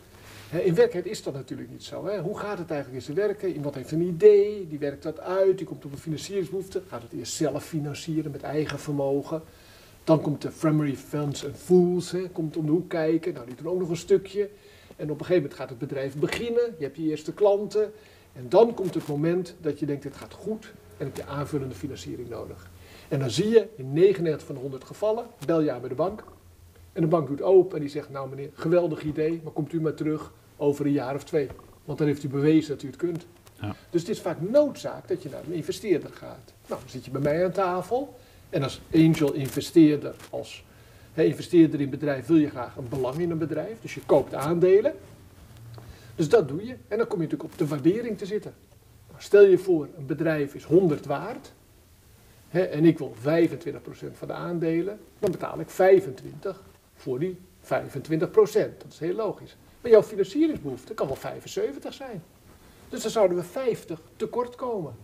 Hè, 0.49 0.59
in 0.59 0.75
werkelijkheid 0.75 1.17
is 1.17 1.23
dat 1.23 1.33
natuurlijk 1.33 1.69
niet 1.69 1.83
zo. 1.83 2.05
Hè. 2.05 2.19
Hoe 2.19 2.37
gaat 2.37 2.57
het 2.57 2.71
eigenlijk 2.71 2.99
in 2.99 3.05
zijn 3.13 3.27
werken? 3.27 3.53
Iemand 3.53 3.75
heeft 3.75 3.91
een 3.91 4.01
idee, 4.01 4.67
die 4.67 4.79
werkt 4.79 5.03
dat 5.03 5.19
uit, 5.19 5.57
die 5.57 5.67
komt 5.67 5.85
op 5.85 5.91
een 5.91 5.97
financieringsbehoefte. 5.97 6.81
Gaat 6.87 7.01
het 7.01 7.11
eerst 7.11 7.33
zelf 7.33 7.65
financieren 7.65 8.31
met 8.31 8.41
eigen 8.41 8.79
vermogen. 8.79 9.41
Dan 10.03 10.21
komt 10.21 10.41
de 10.41 10.49
Primary 10.49 10.95
Funds 10.95 11.45
and 11.45 11.57
Fools, 11.57 12.11
hè, 12.11 12.29
komt 12.29 12.57
om 12.57 12.65
de 12.65 12.71
hoek 12.71 12.89
kijken. 12.89 13.33
Nou, 13.33 13.45
die 13.45 13.55
doen 13.55 13.71
ook 13.71 13.79
nog 13.79 13.89
een 13.89 13.97
stukje. 13.97 14.49
En 14.95 15.03
op 15.11 15.19
een 15.19 15.25
gegeven 15.25 15.41
moment 15.41 15.53
gaat 15.53 15.69
het 15.69 15.77
bedrijf 15.77 16.15
beginnen. 16.15 16.75
Je 16.77 16.83
hebt 16.83 16.97
je 16.97 17.03
eerste 17.03 17.33
klanten. 17.33 17.91
En 18.33 18.49
dan 18.49 18.73
komt 18.73 18.93
het 18.93 19.07
moment 19.07 19.55
dat 19.61 19.79
je 19.79 19.85
denkt, 19.85 20.03
het 20.03 20.15
gaat 20.15 20.33
goed. 20.33 20.73
En 20.97 21.05
heb 21.05 21.15
je 21.15 21.25
aanvullende 21.25 21.75
financiering 21.75 22.29
nodig. 22.29 22.69
En 23.07 23.19
dan 23.19 23.29
zie 23.29 23.49
je 23.49 23.67
in 23.75 23.93
99 23.93 24.45
van 24.47 24.55
de 24.55 24.61
100 24.61 24.83
gevallen, 24.83 25.25
bel 25.45 25.61
je 25.61 25.71
aan 25.71 25.79
bij 25.79 25.89
de 25.89 25.95
bank. 25.95 26.23
En 26.93 27.01
de 27.01 27.07
bank 27.07 27.27
doet 27.27 27.41
open 27.41 27.75
en 27.75 27.81
die 27.81 27.89
zegt, 27.89 28.09
nou 28.09 28.29
meneer, 28.29 28.49
geweldig 28.53 29.03
idee, 29.03 29.41
maar 29.43 29.53
komt 29.53 29.73
u 29.73 29.81
maar 29.81 29.93
terug 29.93 30.33
over 30.57 30.85
een 30.85 30.91
jaar 30.91 31.15
of 31.15 31.23
twee. 31.23 31.47
Want 31.85 31.97
dan 31.97 32.07
heeft 32.07 32.23
u 32.23 32.27
bewezen 32.27 32.69
dat 32.69 32.83
u 32.83 32.87
het 32.87 32.95
kunt. 32.95 33.25
Ja. 33.61 33.75
Dus 33.89 34.01
het 34.01 34.09
is 34.09 34.21
vaak 34.21 34.41
noodzaak 34.41 35.07
dat 35.07 35.23
je 35.23 35.29
naar 35.29 35.43
een 35.47 35.53
investeerder 35.53 36.09
gaat. 36.13 36.53
Nou, 36.67 36.81
dan 36.81 36.89
zit 36.89 37.05
je 37.05 37.11
bij 37.11 37.21
mij 37.21 37.45
aan 37.45 37.51
tafel. 37.51 38.15
En 38.49 38.63
als 38.63 38.81
angel 38.93 39.33
investeerder, 39.33 40.15
als 40.29 40.63
hè, 41.13 41.23
investeerder 41.23 41.81
in 41.81 41.89
bedrijf, 41.89 42.25
wil 42.25 42.37
je 42.37 42.49
graag 42.49 42.75
een 42.75 42.89
belang 42.89 43.17
in 43.17 43.31
een 43.31 43.37
bedrijf. 43.37 43.77
Dus 43.81 43.93
je 43.93 44.01
koopt 44.05 44.33
aandelen. 44.33 44.93
Dus 46.15 46.29
dat 46.29 46.47
doe 46.47 46.65
je. 46.65 46.75
En 46.87 46.97
dan 46.97 47.07
kom 47.07 47.21
je 47.21 47.23
natuurlijk 47.23 47.51
op 47.51 47.57
de 47.57 47.67
waardering 47.67 48.17
te 48.17 48.25
zitten. 48.25 48.53
Nou, 49.09 49.21
stel 49.21 49.45
je 49.45 49.57
voor, 49.57 49.87
een 49.97 50.05
bedrijf 50.05 50.55
is 50.55 50.63
100 50.63 51.05
waard. 51.05 51.51
Hè, 52.49 52.61
en 52.61 52.85
ik 52.85 52.97
wil 52.97 53.15
25% 53.21 53.23
van 54.13 54.27
de 54.27 54.33
aandelen. 54.33 54.99
Dan 55.19 55.31
betaal 55.31 55.59
ik 55.59 55.69
25 55.69 56.61
voor 56.95 57.19
die 57.19 57.37
25%. 57.61 57.67
Dat 58.77 58.91
is 58.91 58.99
heel 58.99 59.15
logisch. 59.15 59.55
Maar 59.81 59.91
jouw 59.91 60.03
financieringsbehoefte 60.03 60.93
kan 60.93 61.07
wel 61.07 61.15
75 61.15 61.93
zijn. 61.93 62.23
Dus 62.89 63.01
dan 63.01 63.11
zouden 63.11 63.37
we 63.37 63.43
50 63.43 64.01
tekort 64.15 64.55
komen. 64.55 64.95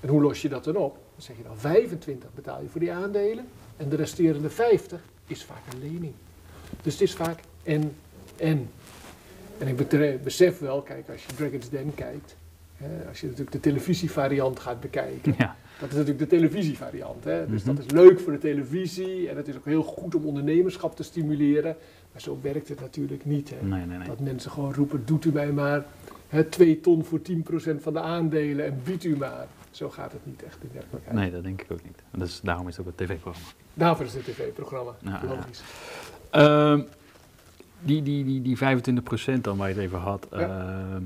En 0.00 0.08
hoe 0.08 0.22
los 0.22 0.42
je 0.42 0.48
dat 0.48 0.64
dan 0.64 0.76
op? 0.76 0.94
Dan 0.94 1.22
zeg 1.22 1.36
je 1.36 1.42
dan 1.42 1.56
25 1.56 2.34
betaal 2.34 2.62
je 2.62 2.68
voor 2.68 2.80
die 2.80 2.92
aandelen. 2.92 3.46
En 3.76 3.88
de 3.88 3.96
resterende 3.96 4.50
50 4.50 5.00
is 5.26 5.44
vaak 5.44 5.72
een 5.72 5.78
lening. 5.92 6.12
Dus 6.82 6.92
het 6.92 7.02
is 7.02 7.14
vaak 7.14 7.40
en, 7.62 7.92
en. 8.36 8.68
En 9.58 9.68
ik 9.68 10.22
besef 10.24 10.58
wel, 10.58 10.82
kijk, 10.82 11.08
als 11.08 11.24
je 11.26 11.34
Dragon's 11.34 11.68
Den 11.68 11.94
kijkt, 11.94 12.36
hè, 12.76 13.08
als 13.08 13.20
je 13.20 13.26
natuurlijk 13.26 13.52
de 13.52 13.60
televisievariant 13.60 14.60
gaat 14.60 14.80
bekijken, 14.80 15.34
Ja, 15.38 15.56
dat 15.80 15.88
is 15.88 15.94
natuurlijk 15.94 16.30
de 16.30 16.36
televisievariant. 16.36 17.24
Hè? 17.24 17.46
Dus 17.46 17.62
Mhm. 17.62 17.74
dat 17.74 17.84
is 17.84 17.90
leuk 17.90 18.20
voor 18.20 18.32
de 18.32 18.38
televisie 18.38 19.28
en 19.28 19.36
het 19.36 19.48
is 19.48 19.56
ook 19.56 19.64
heel 19.64 19.82
goed 19.82 20.14
om 20.14 20.24
ondernemerschap 20.26 20.96
te 20.96 21.02
stimuleren. 21.02 21.76
Maar 22.12 22.20
zo 22.20 22.38
werkt 22.42 22.68
het 22.68 22.80
natuurlijk 22.80 23.24
niet. 23.24 23.50
Hè? 23.50 23.66
nee, 23.66 23.86
nee, 23.86 23.98
nee. 23.98 24.06
Dat 24.08 24.20
mensen 24.20 24.50
gewoon 24.50 24.74
roepen, 24.74 25.02
doet 25.04 25.24
u 25.24 25.32
mij 25.32 25.52
maar 25.52 25.84
hè, 26.28 26.44
2 26.44 26.80
ton 26.80 27.04
voor 27.04 27.20
10% 27.22 27.82
van 27.82 27.92
de 27.92 28.00
aandelen 28.00 28.64
en 28.66 28.80
biedt 28.84 29.04
u 29.04 29.16
maar. 29.16 29.46
Zo 29.70 29.90
gaat 29.90 30.12
het 30.12 30.26
niet 30.26 30.42
echt 30.42 30.58
in 30.62 30.68
werkelijkheid. 30.72 31.16
Nee, 31.16 31.30
dat 31.30 31.42
denk 31.42 31.60
ik 31.62 31.70
ook 31.70 31.80
niet. 31.84 32.22
Is, 32.28 32.40
daarom 32.42 32.68
is 32.68 32.76
het 32.76 32.86
ook 32.86 32.92
een 32.98 33.06
tv-programma. 33.06 33.48
Daarvoor 33.74 34.04
is 34.06 34.14
het 34.14 34.24
tv-programma, 34.24 34.90
Ja, 34.98 35.20
ja. 35.22 35.28
logisch. 35.28 35.60
Ehm, 36.30 36.80
die, 37.80 38.02
die, 38.02 38.24
die, 38.24 38.42
die 38.42 38.56
25% 39.36 39.40
dan 39.40 39.56
waar 39.56 39.68
je 39.68 39.74
het 39.74 39.82
even 39.84 39.98
had, 39.98 40.26
Ja. 40.30 40.38
ehm, 40.38 41.02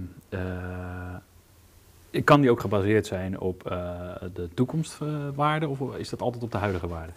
eh, 2.11 2.25
kan 2.25 2.41
die 2.41 2.51
ook 2.51 2.61
gebaseerd 2.61 3.07
zijn 3.07 3.41
op 3.41 3.71
eh, 3.71 4.01
de 4.35 4.49
toekomstwaarde 4.55 5.69
of 5.69 5.97
is 5.97 6.09
dat 6.09 6.21
altijd 6.23 6.43
op 6.43 6.53
de 6.53 6.59
huidige 6.59 6.89
waarde? 6.89 7.13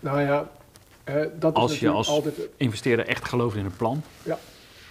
Nou 0.00 0.20
ja, 0.20 0.48
dat 1.38 1.54
Als 1.54 1.72
is 1.72 1.78
je 1.80 1.86
natuurlijk 1.86 1.96
als- 1.96 2.08
altijd... 2.08 2.48
Investeerder 2.56 3.06
echt 3.06 3.24
gelooft 3.28 3.56
in 3.56 3.64
een 3.64 3.76
plan? 3.76 4.02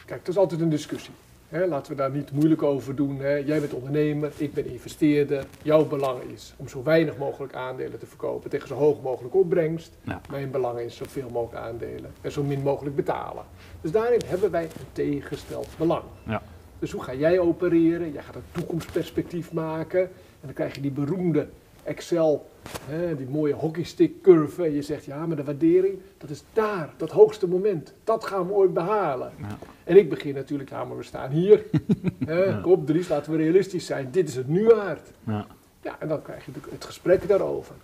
Kijk, 0.05 0.19
het 0.19 0.27
is 0.27 0.37
altijd 0.37 0.61
een 0.61 0.69
discussie. 0.69 1.13
Hè, 1.49 1.67
laten 1.67 1.91
we 1.91 1.97
daar 1.97 2.11
niet 2.11 2.31
moeilijk 2.31 2.63
over 2.63 2.95
doen. 2.95 3.19
Hè. 3.19 3.35
Jij 3.35 3.59
bent 3.59 3.73
ondernemer, 3.73 4.31
ik 4.37 4.53
ben 4.53 4.65
investeerder. 4.65 5.45
Jouw 5.61 5.85
belang 5.85 6.21
is 6.21 6.53
om 6.57 6.67
zo 6.67 6.83
weinig 6.83 7.17
mogelijk 7.17 7.53
aandelen 7.53 7.99
te 7.99 8.05
verkopen 8.05 8.49
tegen 8.49 8.67
zo 8.67 8.75
hoog 8.75 9.01
mogelijk 9.01 9.35
opbrengst. 9.35 9.97
Ja. 10.01 10.21
Mijn 10.29 10.51
belang 10.51 10.79
is 10.79 10.95
zoveel 10.95 11.29
mogelijk 11.29 11.65
aandelen 11.65 12.11
en 12.21 12.31
zo 12.31 12.43
min 12.43 12.61
mogelijk 12.61 12.95
betalen. 12.95 13.43
Dus 13.81 13.91
daarin 13.91 14.21
hebben 14.25 14.51
wij 14.51 14.63
een 14.63 14.91
tegengesteld 14.91 15.67
belang. 15.77 16.03
Ja. 16.23 16.41
Dus 16.79 16.91
hoe 16.91 17.03
ga 17.03 17.13
jij 17.13 17.39
opereren? 17.39 18.11
Jij 18.11 18.23
gaat 18.23 18.35
een 18.35 18.41
toekomstperspectief 18.51 19.53
maken. 19.53 20.01
En 20.01 20.41
dan 20.41 20.53
krijg 20.53 20.75
je 20.75 20.81
die 20.81 20.91
beroemde 20.91 21.47
Excel, 21.85 22.45
hè, 22.85 23.15
die 23.15 23.27
mooie 23.29 23.53
hockeystick 23.53 24.21
curve. 24.21 24.63
En 24.63 24.73
je 24.73 24.81
zegt, 24.81 25.05
ja, 25.05 25.25
maar 25.25 25.35
de 25.35 25.43
waardering, 25.43 25.99
dat 26.17 26.29
is 26.29 26.43
daar, 26.53 26.93
dat 26.97 27.11
hoogste 27.11 27.47
moment. 27.47 27.93
Dat 28.03 28.25
gaan 28.25 28.47
we 28.47 28.53
ooit 28.53 28.73
behalen. 28.73 29.31
Ja. 29.39 29.57
En 29.83 29.97
ik 29.97 30.09
begin 30.09 30.33
natuurlijk, 30.33 30.69
ja, 30.69 30.83
maar 30.85 30.97
we 30.97 31.03
staan 31.03 31.31
hier. 31.31 31.63
Hè, 32.25 32.43
Ja. 32.43 32.59
Kom, 32.61 32.85
Dries, 32.85 33.07
laten 33.07 33.31
we 33.31 33.37
realistisch 33.37 33.85
zijn. 33.85 34.11
Dit 34.11 34.27
is 34.29 34.35
het 34.35 34.47
nu 34.47 34.65
waard. 34.65 35.11
Ja. 35.23 35.45
Ja, 35.81 35.95
en 35.99 36.07
dan 36.07 36.21
krijg 36.21 36.45
je 36.45 36.51
het 36.71 36.85
gesprek 36.85 37.27
daarover. 37.27 37.75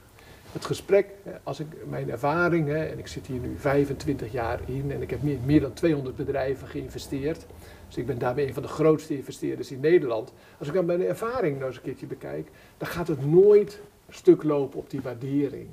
Het 0.52 0.66
gesprek, 0.66 1.06
als 1.44 1.60
ik 1.60 1.68
mijn 1.90 2.10
ervaring, 2.12 2.68
hè, 2.68 2.84
en 2.86 3.00
ik 3.00 3.08
zit 3.08 3.28
hier 3.28 3.40
nu 3.40 3.56
25 3.58 4.32
jaar 4.32 4.60
in 4.66 4.92
en 4.92 5.02
ik 5.02 5.10
heb 5.10 5.22
meer, 5.22 5.38
meer 5.46 5.62
dan 5.62 5.74
200 5.74 6.16
bedrijven 6.16 6.68
geïnvesteerd. 6.68 7.46
Dus 7.88 7.98
ik 7.98 8.06
ben 8.06 8.18
daarmee 8.18 8.48
een 8.48 8.54
van 8.54 8.64
de 8.64 8.70
grootste 8.70 9.16
investeerders 9.16 9.72
in 9.72 9.80
Nederland. 9.80 10.34
Als 10.58 10.68
ik 10.68 10.74
dan 10.74 10.86
mijn 10.86 11.02
ervaring 11.06 11.56
nou 11.56 11.68
eens 11.68 11.76
een 11.76 11.84
keertje 11.84 12.06
bekijk, 12.06 12.50
dan 12.78 12.88
gaat 12.88 13.08
het 13.08 13.26
nooit 13.26 13.82
stuk 14.14 14.44
lopen 14.44 14.80
op 14.80 14.90
die 14.90 15.02
waardering. 15.02 15.68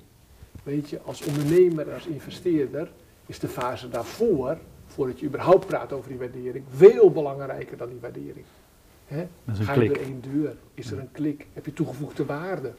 Weet 0.62 0.90
je, 0.90 1.00
als 1.00 1.22
ondernemer 1.22 1.88
en 1.88 1.94
als 1.94 2.06
investeerder 2.06 2.90
is 3.26 3.38
de 3.38 3.48
fase 3.48 3.88
daarvoor, 3.88 4.58
voordat 4.86 5.20
je 5.20 5.26
überhaupt 5.26 5.66
praat 5.66 5.92
over 5.92 6.08
die 6.08 6.18
waardering, 6.18 6.64
veel 6.70 7.10
belangrijker 7.10 7.76
dan 7.76 7.88
die 7.88 8.00
waardering. 8.00 8.44
Ga 9.52 9.72
je 9.72 9.88
door 9.88 9.96
één 9.96 10.20
deur? 10.32 10.56
Is 10.74 10.90
er 10.90 10.98
een 10.98 11.12
klik? 11.12 11.46
Heb 11.52 11.64
je 11.64 11.72
toegevoegde 11.72 12.24
waarde? 12.24 12.72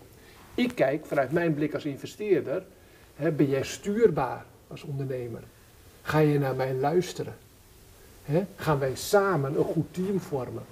Ik 0.55 0.75
kijk 0.75 1.05
vanuit 1.05 1.31
mijn 1.31 1.53
blik 1.53 1.73
als 1.73 1.85
investeerder, 1.85 2.65
hè, 3.15 3.31
ben 3.31 3.49
jij 3.49 3.63
stuurbaar 3.63 4.45
als 4.67 4.83
ondernemer? 4.83 5.41
Ga 6.01 6.19
je 6.19 6.39
naar 6.39 6.55
mij 6.55 6.73
luisteren? 6.75 7.35
Hè? 8.23 8.45
Gaan 8.55 8.79
wij 8.79 8.95
samen 8.95 9.57
een 9.57 9.63
goed 9.63 9.93
team 9.93 10.19
vormen? 10.19 10.63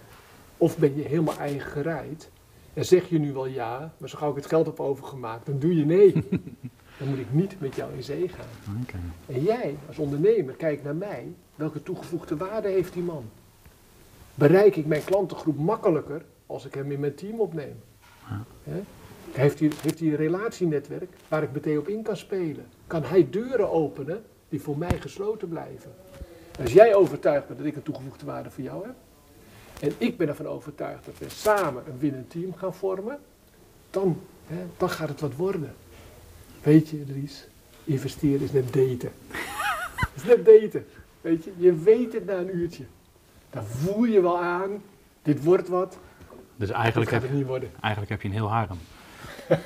Of 0.57 0.77
ben 0.77 0.95
je 0.95 1.03
helemaal 1.03 1.37
eigen 1.37 1.71
gereid? 1.71 2.29
En 2.77 2.85
zeg 2.85 3.09
je 3.09 3.19
nu 3.19 3.33
wel 3.33 3.45
ja, 3.45 3.93
maar 3.97 4.09
zo 4.09 4.17
gauw 4.17 4.29
ik 4.29 4.35
het 4.35 4.45
geld 4.45 4.65
heb 4.65 4.79
overgemaakt, 4.79 5.45
dan 5.45 5.59
doe 5.59 5.75
je 5.75 5.85
nee. 5.85 6.13
dan 6.99 7.07
moet 7.07 7.17
ik 7.17 7.33
niet 7.33 7.59
met 7.59 7.75
jou 7.75 7.93
in 7.93 8.03
zee 8.03 8.27
gaan. 8.27 8.85
En 9.25 9.43
jij 9.43 9.75
als 9.87 9.97
ondernemer, 9.97 10.53
kijk 10.53 10.83
naar 10.83 10.95
mij. 10.95 11.33
Welke 11.55 11.83
toegevoegde 11.83 12.37
waarde 12.37 12.67
heeft 12.67 12.93
die 12.93 13.03
man? 13.03 13.23
Bereik 14.35 14.75
ik 14.75 14.85
mijn 14.85 15.03
klantengroep 15.03 15.57
makkelijker 15.57 16.25
als 16.45 16.65
ik 16.65 16.73
hem 16.73 16.91
in 16.91 16.99
mijn 16.99 17.15
team 17.15 17.39
opneem? 17.39 17.75
Ja. 18.29 18.43
Heeft, 19.31 19.59
hij, 19.59 19.71
heeft 19.81 19.99
hij 19.99 20.07
een 20.07 20.15
relatienetwerk 20.15 21.09
waar 21.27 21.43
ik 21.43 21.51
meteen 21.51 21.77
op 21.77 21.87
in 21.87 22.03
kan 22.03 22.17
spelen? 22.17 22.65
Kan 22.87 23.03
hij 23.03 23.29
deuren 23.29 23.71
openen 23.71 24.23
die 24.49 24.61
voor 24.61 24.77
mij 24.77 24.99
gesloten 24.99 25.47
blijven? 25.47 25.91
Als 26.59 26.73
jij 26.73 26.95
overtuigd 26.95 27.47
bent 27.47 27.59
dat 27.59 27.67
ik 27.67 27.75
een 27.75 27.83
toegevoegde 27.83 28.25
waarde 28.25 28.49
voor 28.49 28.63
jou 28.63 28.85
heb, 28.85 28.95
en 29.79 29.93
ik 29.97 30.17
ben 30.17 30.27
ervan 30.27 30.47
overtuigd 30.47 31.05
dat 31.05 31.17
we 31.17 31.29
samen 31.29 31.83
een 31.87 31.99
winnend 31.99 32.29
team 32.29 32.55
gaan 32.55 32.73
vormen, 32.73 33.19
dan, 33.89 34.21
hè, 34.47 34.65
dan 34.77 34.89
gaat 34.89 35.09
het 35.09 35.21
wat 35.21 35.35
worden. 35.35 35.75
Weet 36.61 36.89
je, 36.89 37.05
Dries, 37.05 37.47
investeren 37.83 38.41
is 38.41 38.51
net 38.51 38.73
daten. 38.73 39.11
Het 39.97 40.09
is 40.15 40.23
net 40.23 40.45
daten. 40.45 40.85
Weet 41.21 41.43
je, 41.43 41.51
je 41.57 41.75
weet 41.75 42.13
het 42.13 42.25
na 42.25 42.33
een 42.37 42.55
uurtje. 42.55 42.83
Dan 43.49 43.65
voel 43.65 44.03
je 44.03 44.21
wel 44.21 44.39
aan, 44.39 44.81
dit 45.21 45.43
wordt 45.43 45.67
wat, 45.67 45.97
Dus 46.55 46.69
eigenlijk 46.69 47.11
heb, 47.11 47.21
het 47.21 47.31
niet 47.31 47.45
worden. 47.45 47.71
eigenlijk 47.81 48.11
heb 48.11 48.21
je 48.21 48.27
een 48.27 48.33
heel 48.33 48.49
harem. 48.49 48.77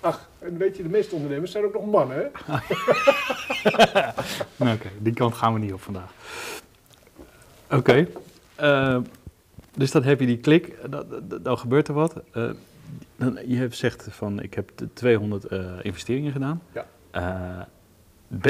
Ach, 0.00 0.28
en 0.38 0.56
weet 0.56 0.76
je, 0.76 0.82
de 0.82 0.88
meeste 0.88 1.14
ondernemers 1.14 1.52
zijn 1.52 1.64
ook 1.64 1.72
nog 1.72 1.86
mannen, 1.86 2.16
hè? 2.16 2.54
Oké, 4.72 4.90
die 4.98 5.14
kant 5.14 5.34
gaan 5.34 5.52
we 5.52 5.58
niet 5.58 5.72
op 5.72 5.82
vandaag. 5.82 6.12
Oké, 7.70 8.06
eh, 8.54 8.98
dus 9.76 9.90
dan 9.90 10.02
heb 10.02 10.20
je 10.20 10.26
die 10.26 10.38
klik, 10.38 10.76
dan, 10.90 11.06
dan- 11.42 11.58
gebeurt 11.58 11.88
er 11.88 11.94
wat. 11.94 12.22
Eh, 12.32 12.50
dan, 13.16 13.38
je 13.46 13.56
hebt 13.56 13.76
zegt 13.76 14.06
van, 14.10 14.42
ik 14.42 14.54
heb 14.54 14.70
de 14.74 14.92
200 14.92 15.44
eh, 15.44 15.64
investeringen 15.82 16.32
gedaan. 16.32 16.62
Ja. 16.72 17.68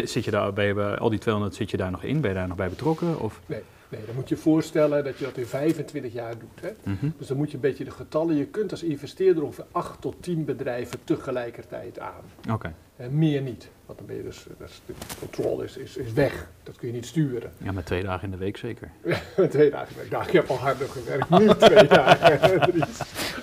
Zit 0.04 0.24
je 0.24 0.30
daar, 0.30 0.52
bij 0.52 0.96
al 0.98 1.10
die 1.10 1.18
200 1.18 1.54
zit 1.54 1.70
je 1.70 1.76
daar 1.76 1.90
nog 1.90 2.02
in? 2.02 2.20
Ben 2.20 2.30
je 2.30 2.36
daar 2.36 2.48
nog 2.48 2.56
bij 2.56 2.68
betrokken? 2.68 3.20
Of, 3.20 3.40
Nee. 3.46 3.62
Nee, 3.88 4.00
dan 4.06 4.14
moet 4.14 4.28
je 4.28 4.34
je 4.34 4.40
voorstellen 4.40 5.04
dat 5.04 5.18
je 5.18 5.24
dat 5.24 5.36
in 5.36 5.46
25 5.46 6.12
jaar 6.12 6.34
doet. 6.38 6.60
Hè? 6.60 6.92
Mhm. 6.92 7.08
Dus 7.18 7.26
dan 7.26 7.36
moet 7.36 7.48
je 7.48 7.54
een 7.54 7.60
beetje 7.60 7.84
de 7.84 7.90
getallen. 7.90 8.36
Je 8.36 8.44
kunt 8.46 8.70
als 8.70 8.82
investeerder 8.82 9.42
ongeveer 9.42 9.64
8 9.72 10.00
tot 10.00 10.14
10 10.20 10.44
bedrijven 10.44 10.98
tegelijkertijd 11.04 11.98
aan. 11.98 12.52
Oké. 12.52 12.74
En 12.96 13.18
meer 13.18 13.42
niet. 13.42 13.68
Want 13.90 14.02
dan 14.02 14.16
ben 14.16 14.24
je 14.24 14.30
dus, 14.30 14.46
dus 14.58 14.82
de 14.86 14.92
controle 15.18 15.64
is, 15.64 15.76
is, 15.76 15.96
is 15.96 16.12
weg. 16.12 16.46
Dat 16.62 16.76
kun 16.76 16.88
je 16.88 16.94
niet 16.94 17.06
sturen. 17.06 17.52
Ja, 17.58 17.72
met 17.72 17.86
twee 17.86 18.02
dagen 18.02 18.24
in 18.24 18.30
de 18.30 18.36
week 18.36 18.56
zeker. 18.56 18.90
twee 19.50 19.70
dagen. 19.70 19.94
Nou, 20.10 20.24
ik 20.24 20.30
heb 20.30 20.50
al 20.50 20.56
harder 20.56 20.88
gewerkt. 20.88 21.30
Nu 21.38 21.48
twee 21.54 21.86
dagen. 21.86 22.60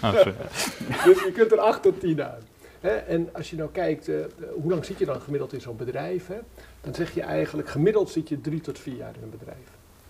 Oh, 0.01 0.15
sorry. 0.15 0.33
Dus 1.05 1.23
je 1.23 1.31
kunt 1.33 1.51
er 1.51 1.59
8 1.59 1.81
tot 1.81 1.99
10 1.99 2.23
aan. 2.23 2.39
En 3.07 3.29
als 3.33 3.49
je 3.49 3.55
nou 3.55 3.69
kijkt, 3.71 4.07
eh, 4.07 4.15
hoe 4.61 4.71
lang 4.71 4.85
zit 4.85 4.97
je 4.97 5.05
dan 5.05 5.21
gemiddeld 5.21 5.53
in 5.53 5.61
zo'n 5.61 5.77
bedrijf? 5.77 6.27
Hè? 6.27 6.37
Dan 6.81 6.95
zeg 6.95 7.13
je 7.13 7.21
eigenlijk, 7.21 7.69
gemiddeld 7.69 8.09
zit 8.09 8.29
je 8.29 8.41
drie 8.41 8.61
tot 8.61 8.79
vier 8.79 8.95
jaar 8.95 9.15
in 9.15 9.23
een 9.23 9.29
bedrijf. 9.29 9.67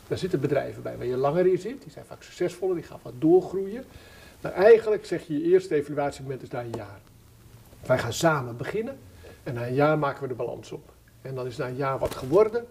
Daar 0.08 0.17
zitten 0.17 0.39
bedrijven 0.39 0.84
bij 0.84 0.98
waar 0.98 1.06
je 1.06 1.17
langer 1.17 1.48
in 1.48 1.58
zit. 1.58 1.82
Die 1.82 1.91
zijn 1.91 2.06
vaak 2.06 2.24
succesvoller, 2.24 2.75
die 2.75 2.84
gaan 2.84 3.00
wat 3.01 3.13
doorgroeien. 3.20 3.86
Maar 4.41 4.51
eigenlijk 4.51 5.06
zeg 5.06 5.27
je, 5.27 5.34
je 5.34 5.51
eerste 5.51 5.75
evaluatiemoment 5.75 6.41
is 6.41 6.50
na 6.50 6.62
een 6.62 6.74
jaar. 6.75 7.00
Wij 7.86 7.98
gaan 7.98 8.13
samen 8.13 8.58
beginnen 8.58 8.98
en 9.48 9.54
na 9.54 9.68
een 9.68 9.74
jaar 9.74 9.98
maken 9.98 10.22
we 10.22 10.27
de 10.27 10.34
balans 10.34 10.72
op. 10.72 10.92
En 11.22 11.36
dan 11.36 11.46
is 11.46 11.58
na 11.58 11.68
een 11.68 11.75
jaar 11.75 12.00
wat 12.00 12.16
geworden 12.16 12.66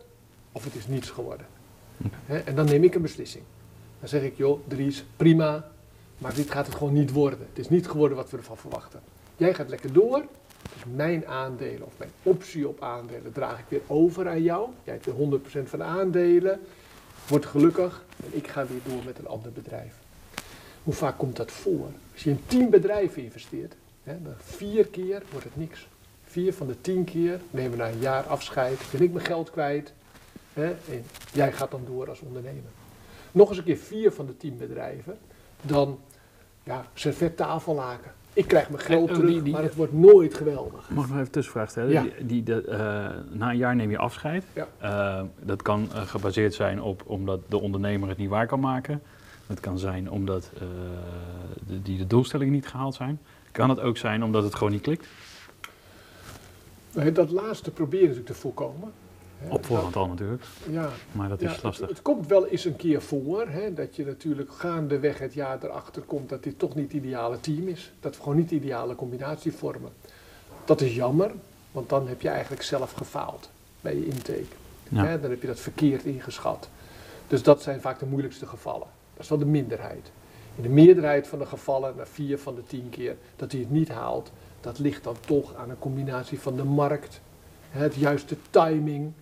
of 0.53 0.65
het 0.65 0.75
is 0.75 0.87
niets 0.87 1.11
geworden. 1.11 1.47
En 2.27 2.55
dan 2.55 2.65
neem 2.65 2.85
ik 2.85 2.95
een 2.95 3.03
beslissing. 3.03 3.45
Dan 4.01 4.09
zeg 4.09 4.23
ik, 4.23 4.37
joh, 4.37 4.61
Dries, 4.69 5.05
prima, 5.17 5.71
maar 6.19 6.35
dit 6.35 6.51
gaat 6.51 6.67
het 6.67 6.75
gewoon 6.75 6.93
niet 6.93 7.13
worden. 7.13 7.39
Het 7.39 7.59
is 7.59 7.69
niet 7.69 7.89
geworden 7.89 8.17
wat 8.17 8.31
we 8.31 8.37
ervan 8.37 8.57
verwachten. 8.57 9.01
Jij 9.37 9.55
gaat 9.55 9.69
lekker 9.69 9.93
door. 9.93 10.25
Dus 10.75 10.83
mijn 10.95 11.27
aandelen 11.27 11.87
of 11.87 11.93
mijn 11.99 12.11
optie 12.23 12.69
op 12.69 12.83
aandelen 12.83 13.33
draag 13.33 13.59
ik 13.59 13.65
weer 13.69 13.83
over 13.87 14.29
aan 14.29 14.43
jou. 14.43 14.69
Jij 14.85 14.95
hebt 14.95 15.07
weer 15.07 15.41
100% 15.65 15.69
van 15.69 15.79
de 15.79 15.85
aandelen. 15.85 16.61
Word 17.29 17.47
gelukkig 17.47 18.05
en 18.25 18.31
ik 18.37 18.49
ga 18.49 18.67
weer 18.67 18.81
door 18.85 19.05
met 19.05 19.19
een 19.19 19.29
ander 19.29 19.53
bedrijf. 19.53 19.95
Hoe 20.83 20.95
vaak 20.95 21.19
komt 21.19 21.37
dat 21.37 21.51
voor? 21.51 21.89
Als 22.13 22.23
je 22.23 22.31
in 22.31 22.41
10 22.47 22.71
bedrijven 22.71 23.23
investeert, 23.23 23.75
dan 24.03 24.35
vier 24.39 24.87
keer 24.87 25.23
wordt 25.31 25.45
het 25.45 25.57
niks. 25.57 25.89
Vier 26.37 26.53
van 26.55 26.67
de 26.67 26.81
10 26.81 27.05
keer 27.05 27.41
nemen 27.51 27.71
we 27.71 27.77
na 27.77 27.89
een 27.89 27.99
jaar 27.99 28.23
afscheid. 28.23 28.79
Ben 28.93 29.03
ik 29.03 29.13
mijn 29.13 29.25
geld 29.27 29.51
kwijt. 29.51 29.93
Hè, 30.53 30.65
en 30.67 31.05
jij 31.33 31.53
gaat 31.53 31.71
dan 31.71 31.81
door 31.87 32.09
als 32.09 32.21
ondernemer. 32.21 32.71
Nog 33.33 33.49
eens 33.49 33.59
een 33.59 33.65
keer 33.65 33.77
vier 33.77 34.13
van 34.13 34.27
de 34.27 34.37
10 34.37 34.57
bedrijven. 34.57 35.19
Dan 35.63 35.99
ja, 36.63 36.85
servet 36.95 37.37
tafellaken. 37.37 38.13
Ik 38.33 38.47
krijg 38.49 38.71
mijn 38.71 38.83
geld 38.83 39.09
terug, 39.15 39.31
die- 39.31 39.43
die- 39.43 39.53
maar 39.53 39.63
het 39.63 39.75
wordt 39.75 39.93
nooit 39.93 40.35
geweldig. 40.35 40.91
Mag 40.91 41.05
ik 41.05 41.11
nog 41.11 41.21
even 41.21 41.33
tussenvraag 41.33 41.71
stellen? 41.71 41.91
Ja. 41.91 42.05
Die, 42.23 42.43
die, 42.43 42.61
eh, 42.67 42.79
na 43.31 43.51
een 43.51 43.57
jaar 43.57 43.77
neem 43.77 43.91
je 43.91 43.99
afscheid. 43.99 44.45
Ja. 44.53 44.69
Eh, 44.79 45.25
dat 45.41 45.63
kan 45.63 45.89
eh, 45.93 46.03
gebaseerd 46.03 46.55
zijn 46.55 46.83
op 46.83 47.03
omdat 47.07 47.41
de 47.49 47.61
ondernemer 47.61 48.09
het 48.09 48.19
niet 48.19 48.29
waar 48.31 48.47
kan 48.47 48.61
maken. 48.61 49.03
Het 49.47 49.61
kan 49.61 49.79
zijn 49.79 50.11
omdat 50.11 50.51
de, 51.67 51.83
die 51.83 51.99
de 51.99 52.07
doelstellingen 52.07 52.53
niet 52.53 52.67
gehaald 52.69 52.95
zijn. 52.95 53.21
Kan 53.53 53.69
het 53.71 53.81
ook 53.81 53.97
zijn 53.97 54.23
omdat 54.25 54.43
het 54.43 54.55
gewoon 54.55 54.73
niet 54.73 54.83
klikt? 54.83 55.07
Dat 57.13 57.31
laatste 57.31 57.71
proberen 57.71 58.07
natuurlijk 58.07 58.27
te 58.27 58.41
voorkomen. 58.41 58.93
Op 59.49 59.65
voorhand 59.65 59.97
al 59.97 60.07
natuurlijk, 60.07 60.43
Ja, 60.71 60.91
maar 61.13 61.29
dat 61.29 61.43
is 61.43 61.53
het, 61.53 61.63
lastig. 61.63 61.89
het 61.89 62.03
komt 62.03 62.27
wel 62.27 62.47
eens 62.47 62.65
een 62.65 62.77
keer 62.77 63.03
voor 63.03 63.49
hè, 63.49 63.75
dat 63.75 63.97
je 63.97 64.05
natuurlijk 64.05 64.51
gaandeweg 64.53 65.19
het 65.19 65.35
jaar 65.35 65.59
erachter 65.63 66.03
komt 66.03 66.29
dat 66.29 66.43
dit 66.43 66.59
toch 66.59 66.75
niet 66.75 66.93
het 66.93 67.03
ideale 67.03 67.41
team 67.41 67.69
is. 67.69 67.93
Dat 68.01 68.17
we 68.17 68.23
gewoon 68.23 68.37
niet 68.37 68.49
de 68.49 68.55
ideale 68.55 68.95
combinatie 68.95 69.53
vormen. 69.53 69.91
Dat 70.65 70.81
is 70.81 70.95
jammer, 70.95 71.31
want 71.73 71.89
dan 71.89 72.09
heb 72.09 72.21
je 72.21 72.29
eigenlijk 72.29 72.63
zelf 72.63 72.93
gefaald 72.93 73.51
bij 73.81 73.95
je 73.95 74.07
intake. 74.07 74.45
Ja. 74.89 75.17
Dan 75.17 75.31
heb 75.31 75.41
je 75.41 75.47
dat 75.47 75.61
verkeerd 75.61 76.05
ingeschat. 76.05 76.69
Dus 77.29 77.43
dat 77.43 77.63
zijn 77.63 77.81
vaak 77.81 77.99
de 77.99 78.07
moeilijkste 78.07 78.47
gevallen. 78.47 78.87
Dat 79.15 79.23
is 79.23 79.29
wel 79.29 79.39
de 79.39 79.45
minderheid. 79.45 80.11
In 80.57 80.63
de 80.63 80.69
meerderheid 80.69 81.27
van 81.27 81.39
de 81.39 81.47
gevallen, 81.47 81.95
na 81.97 82.07
vier 82.07 82.39
van 82.39 82.55
de 82.55 82.65
tien 82.67 82.89
keer, 82.91 83.17
dat 83.37 83.53
hij 83.53 83.61
het 83.61 83.71
niet 83.71 83.89
haalt, 83.89 84.31
dat 84.67 84.79
ligt 84.79 85.05
dan 85.05 85.17
toch 85.27 85.55
aan 85.55 85.71
een 85.71 85.79
combinatie 85.79 86.41
van 86.41 86.57
de 86.57 86.65
markt, 86.65 87.21
het 87.71 87.95
juiste 87.95 88.37
timing, 88.51 89.13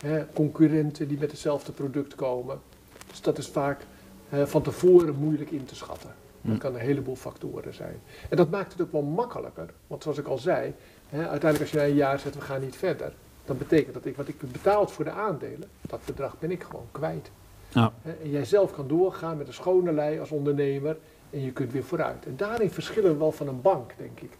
hè, 0.00 0.24
concurrenten 0.32 1.08
die 1.08 1.18
met 1.18 1.30
hetzelfde 1.30 1.72
product 1.72 2.14
komen. 2.14 2.60
Dus 3.08 3.20
dat 3.20 3.38
is 3.38 3.48
vaak 3.48 3.80
hè, 4.28 4.46
van 4.46 4.62
tevoren 4.62 5.14
moeilijk 5.14 5.50
in 5.50 5.64
te 5.64 5.74
schatten. 5.74 6.10
Dat 6.42 6.52
Hm. 6.52 6.58
kan 6.58 6.74
een 6.74 6.80
heleboel 6.80 7.16
factoren 7.16 7.74
zijn. 7.74 8.00
En 8.28 8.36
dat 8.36 8.50
maakt 8.50 8.72
het 8.72 8.82
ook 8.82 8.92
wel 8.92 9.02
makkelijker. 9.02 9.70
Want 9.86 10.02
zoals 10.02 10.18
ik 10.18 10.26
al 10.26 10.38
zei, 10.38 10.74
hè, 11.08 11.18
uiteindelijk 11.28 11.60
als 11.60 11.70
je 11.70 11.76
na 11.76 11.84
een 11.84 11.94
jaar 11.94 12.18
zegt 12.18 12.34
we 12.34 12.40
gaan 12.40 12.60
niet 12.60 12.76
verder, 12.76 13.12
dan 13.44 13.58
betekent 13.58 13.94
dat 13.94 14.04
ik 14.04 14.16
wat 14.16 14.28
ik 14.28 14.34
heb 14.40 14.52
betaald 14.52 14.92
voor 14.92 15.04
de 15.04 15.10
aandelen, 15.10 15.68
dat 15.80 16.00
bedrag 16.04 16.38
ben 16.38 16.50
ik 16.50 16.62
gewoon 16.62 16.86
kwijt. 16.92 17.30
Ja. 17.68 17.92
En 18.22 18.30
jij 18.30 18.44
zelf 18.44 18.72
kan 18.72 18.88
doorgaan 18.88 19.36
met 19.36 19.46
een 19.46 19.52
schone 19.52 19.92
lei 19.92 20.18
als 20.18 20.30
ondernemer 20.30 20.96
en 21.30 21.40
je 21.40 21.52
kunt 21.52 21.72
weer 21.72 21.84
vooruit. 21.84 22.26
En 22.26 22.36
daarin 22.36 22.70
verschillen 22.70 23.12
we 23.12 23.18
wel 23.18 23.32
van 23.32 23.48
een 23.48 23.60
bank, 23.60 23.92
denk 23.96 24.20
ik. 24.20 24.30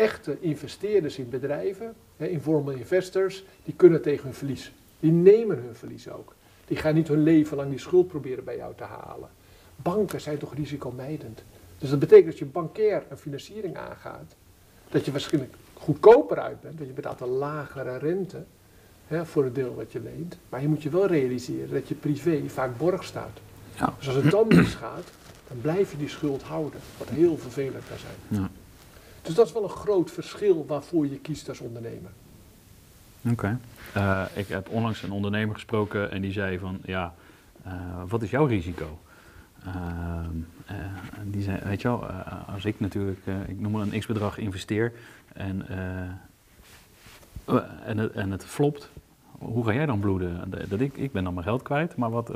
Echte 0.00 0.36
investeerders 0.40 1.18
in 1.18 1.28
bedrijven, 1.28 1.94
hè, 2.16 2.26
informal 2.26 2.74
investors, 2.74 3.44
die 3.64 3.74
kunnen 3.74 4.02
tegen 4.02 4.24
hun 4.24 4.34
verlies. 4.34 4.72
Die 5.00 5.12
nemen 5.12 5.56
hun 5.56 5.74
verlies 5.74 6.08
ook. 6.10 6.34
Die 6.66 6.76
gaan 6.76 6.94
niet 6.94 7.08
hun 7.08 7.22
leven 7.22 7.56
lang 7.56 7.70
die 7.70 7.78
schuld 7.78 8.08
proberen 8.08 8.44
bij 8.44 8.56
jou 8.56 8.74
te 8.76 8.84
halen. 8.84 9.28
Banken 9.76 10.20
zijn 10.20 10.38
toch 10.38 10.54
risicomijdend. 10.54 11.42
Dus 11.78 11.90
dat 11.90 11.98
betekent 11.98 12.26
dat 12.26 12.38
je 12.38 12.44
bankair 12.44 13.02
een 13.08 13.16
financiering 13.16 13.76
aangaat, 13.76 14.34
dat 14.88 15.04
je 15.04 15.10
waarschijnlijk 15.10 15.54
goedkoper 15.74 16.38
uit 16.38 16.60
bent, 16.60 16.78
dat 16.78 16.86
je 16.86 16.92
betaalt 16.92 17.20
een 17.20 17.28
lagere 17.28 17.98
rente 17.98 18.44
hè, 19.06 19.26
voor 19.26 19.44
het 19.44 19.54
deel 19.54 19.74
wat 19.74 19.92
je 19.92 20.00
leent. 20.00 20.38
Maar 20.48 20.62
je 20.62 20.68
moet 20.68 20.82
je 20.82 20.90
wel 20.90 21.06
realiseren 21.06 21.70
dat 21.70 21.88
je 21.88 21.94
privé 21.94 22.42
vaak 22.46 22.78
borg 22.78 23.04
staat. 23.04 23.40
Ja. 23.76 23.94
Dus 23.98 24.06
als 24.06 24.16
het 24.16 24.30
dan 24.30 24.46
misgaat, 24.48 25.10
dan 25.48 25.60
blijf 25.60 25.90
je 25.90 25.96
die 25.96 26.08
schuld 26.08 26.42
houden, 26.42 26.80
wat 26.98 27.08
heel 27.08 27.36
vervelend 27.36 27.84
kan 27.88 27.98
zijn. 27.98 28.42
Ja. 28.42 28.50
Dus 29.22 29.34
dat 29.34 29.46
is 29.46 29.52
wel 29.52 29.62
een 29.62 29.68
groot 29.68 30.10
verschil 30.10 30.66
waarvoor 30.66 31.06
je 31.06 31.18
kiest 31.18 31.48
als 31.48 31.60
ondernemer. 31.60 32.10
Oké. 33.30 33.58
Eh, 33.94 34.24
ik 34.34 34.48
heb 34.48 34.68
onlangs 34.68 35.02
een 35.02 35.12
ondernemer 35.12 35.54
gesproken 35.54 36.10
en 36.10 36.20
die 36.20 36.32
zei 36.32 36.58
van, 36.58 36.78
ja, 36.84 37.14
eh, 37.62 37.72
wat 38.08 38.22
is 38.22 38.30
jouw 38.30 38.46
risico? 38.46 38.98
En 39.64 41.30
die 41.30 41.42
zei, 41.42 41.58
weet 41.64 41.82
je 41.82 41.88
wel, 41.88 42.04
als 42.52 42.64
ik 42.64 42.80
natuurlijk, 42.80 43.20
ik 43.46 43.60
noem 43.60 43.72
maar 43.72 43.82
een 43.82 43.98
x-bedrag 43.98 44.38
investeer 44.38 44.92
en, 45.32 45.68
en, 47.84 47.98
het, 47.98 48.12
en 48.12 48.30
het 48.30 48.44
flopt, 48.44 48.88
hoe 49.38 49.64
ga 49.64 49.72
jij 49.72 49.86
dan 49.86 50.00
bloeden? 50.00 50.50
Dat 50.68 50.80
ik, 50.80 50.96
ik 50.96 51.12
ben 51.12 51.24
dan 51.24 51.34
mijn 51.34 51.46
geld 51.46 51.62
kwijt, 51.62 51.96
maar 51.96 52.10
wat, 52.10 52.30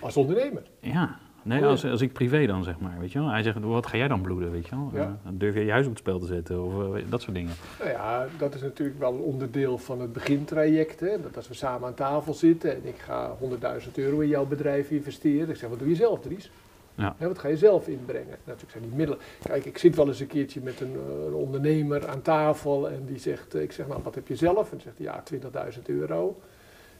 Als 0.00 0.16
ondernemer. 0.16 0.62
ja, 0.80 1.18
nee, 1.42 1.64
als, 1.64 1.84
als 1.84 2.00
ik 2.00 2.12
privé 2.12 2.46
dan 2.46 2.64
zeg 2.64 2.78
maar, 2.78 2.96
weet 3.00 3.12
je 3.12 3.18
wel. 3.18 3.28
Hij 3.28 3.42
zegt, 3.42 3.58
wat 3.60 3.86
ga 3.86 3.96
jij 3.96 4.08
dan 4.08 4.20
bloeden, 4.20 4.50
weet 4.50 4.68
je 4.68 4.76
wel? 4.76 4.90
Ja. 4.94 5.00
Eh, 5.00 5.08
dan 5.24 5.38
durf 5.38 5.54
je 5.54 5.64
je 5.64 5.70
huis 5.70 5.84
op 5.84 5.90
het 5.90 5.98
spel 5.98 6.18
te 6.18 6.26
zetten 6.26 6.64
of 6.64 6.94
eh, 6.94 7.02
dat 7.08 7.22
soort 7.22 7.34
dingen. 7.34 7.52
Nou 7.78 7.90
ja, 7.90 8.26
dat 8.38 8.54
is 8.54 8.60
natuurlijk 8.60 8.98
wel 8.98 9.12
een 9.14 9.20
onderdeel 9.20 9.78
van 9.78 10.00
het 10.00 10.12
begintraject. 10.12 11.00
Hè? 11.00 11.20
Dat 11.22 11.36
als 11.36 11.48
we 11.48 11.54
samen 11.54 11.88
aan 11.88 11.94
tafel 11.94 12.34
zitten 12.34 12.74
en 12.74 12.86
ik 12.86 12.98
ga 12.98 13.36
100.000 13.82 13.92
euro 13.94 14.18
in 14.20 14.28
jouw 14.28 14.46
bedrijf 14.46 14.90
investeren. 14.90 15.48
Ik 15.48 15.56
zeg, 15.56 15.68
wat 15.68 15.78
doe 15.78 15.88
je 15.88 15.94
zelf, 15.94 16.20
Dries? 16.20 16.50
Ja. 16.94 17.14
Hè, 17.18 17.26
wat 17.26 17.38
ga 17.38 17.48
je 17.48 17.56
zelf 17.56 17.88
inbrengen? 17.88 18.36
Natuurlijk 18.44 18.70
zijn 18.70 18.84
die 18.84 18.94
middelen. 18.94 19.18
Kijk, 19.42 19.64
ik 19.64 19.78
zit 19.78 19.96
wel 19.96 20.06
eens 20.06 20.20
een 20.20 20.26
keertje 20.26 20.60
met 20.60 20.80
een, 20.80 20.94
eh, 20.94 21.26
een 21.26 21.34
ondernemer 21.34 22.08
aan 22.08 22.22
tafel 22.22 22.90
en 22.90 23.04
die 23.06 23.18
zegt, 23.18 23.54
ik 23.54 23.72
zeg, 23.72 23.86
nou, 23.86 24.00
wat 24.02 24.14
heb 24.14 24.28
je 24.28 24.36
zelf? 24.36 24.64
En 24.64 24.70
dan 24.70 24.80
zegt 24.80 24.96
hij, 24.96 25.06
ja, 25.06 25.22
20.000 25.22 25.88
euro. 25.88 26.40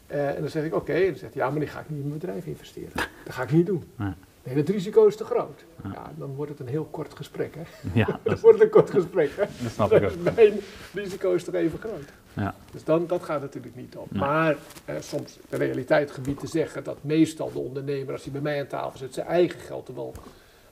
En 0.07 0.41
dan 0.41 0.49
zeg 0.49 0.65
ik, 0.65 0.75
oké. 0.75 0.93
En 0.93 1.07
dan 1.07 1.17
zegt 1.17 1.35
hij, 1.35 1.43
ja, 1.43 1.51
maar 1.51 1.61
die 1.61 1.69
ga 1.69 1.81
ik 1.81 1.89
niet 1.89 1.99
in 1.99 2.09
mijn 2.09 2.19
bedrijf 2.19 2.47
investeren. 2.47 2.93
Dat 3.25 3.35
ga 3.35 3.43
ik 3.43 3.53
niet 3.53 3.67
doen. 3.67 3.85
Nee. 3.97 4.13
Nee, 4.43 4.57
het 4.57 4.69
risico 4.69 5.07
is 5.07 5.17
te 5.17 5.25
groot. 5.25 5.65
Ja. 5.83 5.91
Ja, 5.93 6.13
dan 6.19 6.35
wordt 6.35 6.51
het 6.51 6.61
een 6.61 6.69
heel 6.69 6.89
kort 6.91 7.15
gesprek, 7.15 7.55
hè? 7.55 7.63
Ja, 8.01 8.07
Dan 8.07 8.19
dat, 8.23 8.41
wordt 8.41 8.59
het 8.59 8.67
een 8.67 8.73
kort 8.75 8.91
gesprek, 8.91 9.31
hè? 9.37 9.45
dat 9.63 9.73
snap 9.73 9.93
ik 9.93 10.05
ook. 10.05 10.37
Mijn 10.37 10.61
risico 10.95 11.35
is 11.35 11.45
toch 11.45 11.55
even 11.55 11.79
groot. 11.79 12.09
Ja. 12.35 12.55
Dus 12.73 12.85
dan, 12.85 13.07
dat 13.07 13.23
gaat 13.23 13.41
natuurlijk 13.41 13.77
niet 13.77 13.97
op. 13.97 14.11
Nee. 14.11 14.21
Maar 14.21 14.57
eh, 14.85 14.95
soms 15.01 15.39
de 15.49 15.57
realiteit 15.57 16.11
gebied 16.11 16.41
te 16.41 16.47
zeggen 16.47 16.85
dat 16.85 16.97
meestal 17.01 17.53
de 17.53 17.59
ondernemer, 17.59 18.13
als 18.13 18.23
hij 18.23 18.33
bij 18.33 18.41
mij 18.41 18.61
aan 18.61 18.67
tafel 18.67 18.99
zit, 18.99 19.15
zijn 19.15 19.27
eigen 19.27 19.61
geld 19.61 19.89
er 19.89 19.95
wel 19.95 20.15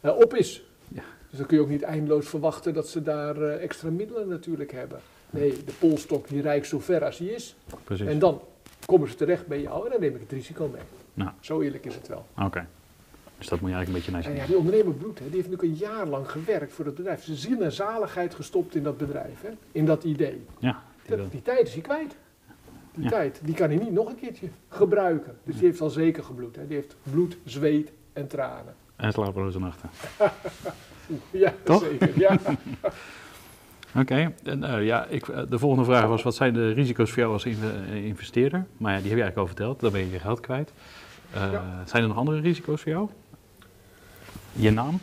eh, 0.01 0.17
op 0.17 0.35
is. 0.35 0.63
Ja. 0.89 1.03
Dus 1.31 1.39
dan 1.39 1.47
kun 1.47 1.57
je 1.57 1.63
ook 1.63 1.69
niet 1.69 1.83
eindeloos 1.83 2.29
verwachten 2.29 2.75
dat 2.75 2.89
ze 2.89 3.03
daar 3.03 3.43
eh, 3.43 3.63
extra 3.63 3.91
middelen 3.91 4.29
natuurlijk 4.29 4.73
hebben. 4.73 5.01
Nee, 5.31 5.65
de 5.65 5.73
polstok 5.79 6.29
die 6.29 6.43
rijkt 6.43 6.67
zo 6.67 6.79
ver 6.79 7.05
als 7.05 7.19
hij 7.19 7.27
is. 7.27 7.57
Precies. 7.85 8.07
En 8.07 8.19
dan 8.19 8.41
komen 8.87 9.09
ze 9.09 9.15
terecht 9.15 9.47
bij 9.47 9.61
jou 9.61 9.85
en 9.85 9.91
dan 9.91 10.01
neem 10.01 10.15
ik 10.15 10.21
het 10.21 10.33
risico 10.33 10.69
mee. 10.73 10.83
Nou. 11.15 11.31
Zo 11.41 11.61
eerlijk 11.61 11.85
is 11.85 11.95
het 11.95 12.09
wel. 12.09 12.27
Oké. 12.45 12.67
Dus 13.39 13.49
dat 13.49 13.61
moet 13.61 13.71
je 13.71 13.77
eigenlijk 13.77 13.89
een 13.89 13.93
beetje 13.93 14.11
naar 14.11 14.21
En 14.21 14.27
zien. 14.31 14.41
ja, 14.41 14.47
die 14.47 14.57
ondernemer 14.57 14.95
Bloed, 14.95 15.19
hè, 15.19 15.25
die 15.25 15.35
heeft 15.37 15.51
natuurlijk 15.51 15.81
een 15.81 15.89
jaar 15.89 16.07
lang 16.07 16.31
gewerkt 16.31 16.73
voor 16.73 16.85
dat 16.85 16.95
bedrijf. 16.95 17.25
Zijn 17.25 17.37
zin 17.37 17.63
en 17.63 17.73
zaligheid 17.73 18.35
gestopt 18.35 18.75
in 18.75 18.83
dat 18.83 18.97
bedrijf, 18.97 19.41
hè, 19.43 19.49
in 19.73 19.87
dat 19.87 20.05
idee. 20.05 20.45
Ja, 20.59 20.83
die 21.07 21.17
wil- 21.17 21.25
Dat- 21.25 21.33
die 21.33 21.43
tijd 21.43 21.67
is 21.67 21.73
hij 21.73 21.83
kwijt. 21.83 22.17
Die 22.95 23.05
Ja. 23.05 23.11
tijd, 23.11 23.41
die 23.45 23.55
kan 23.55 23.69
hij 23.69 23.79
niet 23.79 23.93
nog 23.93 24.09
een 24.09 24.19
keertje 24.19 24.49
gebruiken. 24.69 25.37
Dus 25.45 25.55
die 25.57 25.65
heeft 25.65 25.81
al 25.81 25.91
zeker 25.91 26.25
gebloed. 26.25 26.57
Hè. 26.57 26.67
Die 26.67 26.77
heeft 26.77 26.97
bloed, 27.03 27.37
zweet 27.45 27.93
en 28.13 28.27
tranen. 28.27 28.75
en 28.97 29.13
slapeloze 29.13 29.59
nachten. 29.59 29.89
Ja, 31.31 31.53
Toch? 31.65 31.83
zeker. 31.83 32.11
Ja. 32.19 32.39
Oké, 34.01 34.33
en, 34.45 34.65
eh, 34.65 34.85
ja, 34.87 35.07
ik, 35.07 35.29
eh, 35.29 35.43
de 35.49 35.59
volgende 35.59 35.85
vraag 35.85 36.07
was: 36.07 36.23
wat 36.23 36.35
zijn 36.35 36.53
de 36.55 36.71
risico's 36.73 37.11
voor 37.11 37.19
jou 37.19 37.33
als 37.33 37.45
eh, 37.45 38.05
investeerder? 38.05 38.67
Maar 38.77 38.93
ja, 38.93 38.99
die 39.01 39.09
heb 39.09 39.17
je 39.19 39.23
eigenlijk 39.25 39.37
al 39.37 39.47
verteld. 39.47 39.81
Dan 39.81 39.93
ben 39.93 40.01
je 40.01 40.11
je 40.11 40.19
geld 40.19 40.41
kwijt. 40.41 40.73
Ja. 41.35 41.83
Zijn 41.87 42.03
er 42.03 42.09
nog 42.09 42.17
andere 42.19 42.41
risico's 42.41 42.83
voor 42.83 42.93
jou? 42.93 43.09
Je 44.59 44.71
naam? 44.71 45.01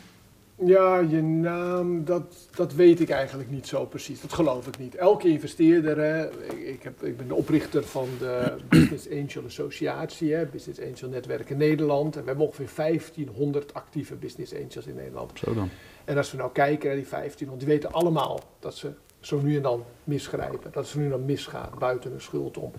Ja, 0.64 0.98
je 0.98 1.22
naam, 1.22 2.04
dat, 2.04 2.48
dat 2.54 2.74
weet 2.74 3.00
ik 3.00 3.10
eigenlijk 3.10 3.50
niet 3.50 3.66
zo 3.66 3.84
precies. 3.84 4.20
Dat 4.20 4.32
geloof 4.32 4.66
ik 4.66 4.78
niet. 4.78 4.94
Elke 4.94 5.28
investeerder, 5.28 5.98
hè, 5.98 6.28
ik, 6.54 6.82
heb, 6.82 7.02
ik 7.02 7.16
ben 7.16 7.28
de 7.28 7.34
oprichter 7.34 7.84
van 7.84 8.08
de 8.18 8.56
Business 8.68 9.10
Angel 9.10 9.44
Associatie, 9.44 10.34
hè, 10.34 10.46
Business 10.46 10.80
Angel 10.80 11.08
Netwerk 11.08 11.50
in 11.50 11.56
Nederland. 11.56 12.14
En 12.16 12.20
we 12.20 12.26
hebben 12.26 12.46
ongeveer 12.46 12.70
1500 12.76 13.74
actieve 13.74 14.14
Business 14.14 14.54
Angels 14.54 14.86
in 14.86 14.94
Nederland. 14.94 15.38
Zo 15.38 15.54
dan. 15.54 15.68
En 16.04 16.16
als 16.16 16.30
we 16.30 16.36
nou 16.36 16.52
kijken 16.52 16.86
naar 16.86 16.96
die 16.96 17.08
1500, 17.10 17.60
die 17.60 17.68
weten 17.68 17.92
allemaal 17.92 18.40
dat 18.58 18.74
ze 18.74 18.92
zo 19.20 19.40
nu 19.40 19.56
en 19.56 19.62
dan 19.62 19.84
misgrijpen. 20.04 20.70
Dat 20.72 20.86
ze 20.86 20.98
nu 20.98 21.04
en 21.04 21.10
dan 21.10 21.24
misgaat, 21.24 21.78
buiten 21.78 22.12
een 22.12 22.20
schuld 22.20 22.58
om. 22.58 22.72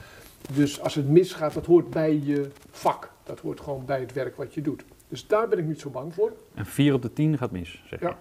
Dus 0.54 0.82
als 0.82 0.96
het 0.96 1.10
misgaat, 1.10 1.54
dat 1.54 1.66
hoort 1.66 1.90
bij 1.90 2.22
je 2.24 2.48
vak. 2.72 3.12
Dat 3.24 3.40
hoort 3.40 3.60
gewoon 3.60 3.86
bij 3.86 4.00
het 4.00 4.14
werk 4.14 4.36
wat 4.36 4.54
je 4.54 4.62
doet. 4.62 4.84
Dus 5.08 5.28
daar 5.28 5.48
ben 5.48 5.58
ik 5.60 5.66
niet 5.66 5.80
zo 5.80 5.90
bang 5.90 6.14
voor. 6.14 6.32
En 6.54 6.66
4 6.66 6.94
op 6.94 7.02
de 7.02 7.14
10 7.14 7.38
gaat 7.38 7.52
mis, 7.52 7.84
zeg 7.90 8.00
je? 8.00 8.06
Ja. 8.06 8.18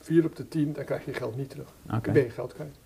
4 0.00 0.24
op 0.24 0.36
de 0.36 0.48
10, 0.48 0.72
dan 0.72 0.84
krijg 0.84 1.04
je 1.04 1.12
geld 1.14 1.36
niet 1.36 1.50
terug. 1.50 1.68
Oké. 1.86 2.00
Dan 2.00 2.12
ben 2.12 2.22
je 2.22 2.30
geld 2.30 2.54
kwijt. 2.54 2.76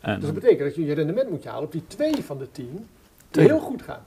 En- 0.00 0.14
Dus 0.14 0.24
dat 0.24 0.34
betekent 0.34 0.58
dat 0.60 0.74
je 0.74 0.84
je 0.84 0.92
rendement 0.94 1.30
moet 1.30 1.44
halen 1.44 1.64
op 1.64 1.72
die 1.72 1.86
2 1.86 2.14
van 2.24 2.38
de 2.38 2.50
10, 2.52 2.70
die 2.72 2.84
Twee. 3.30 3.46
heel 3.46 3.60
goed 3.60 3.82
gaan. 3.82 4.04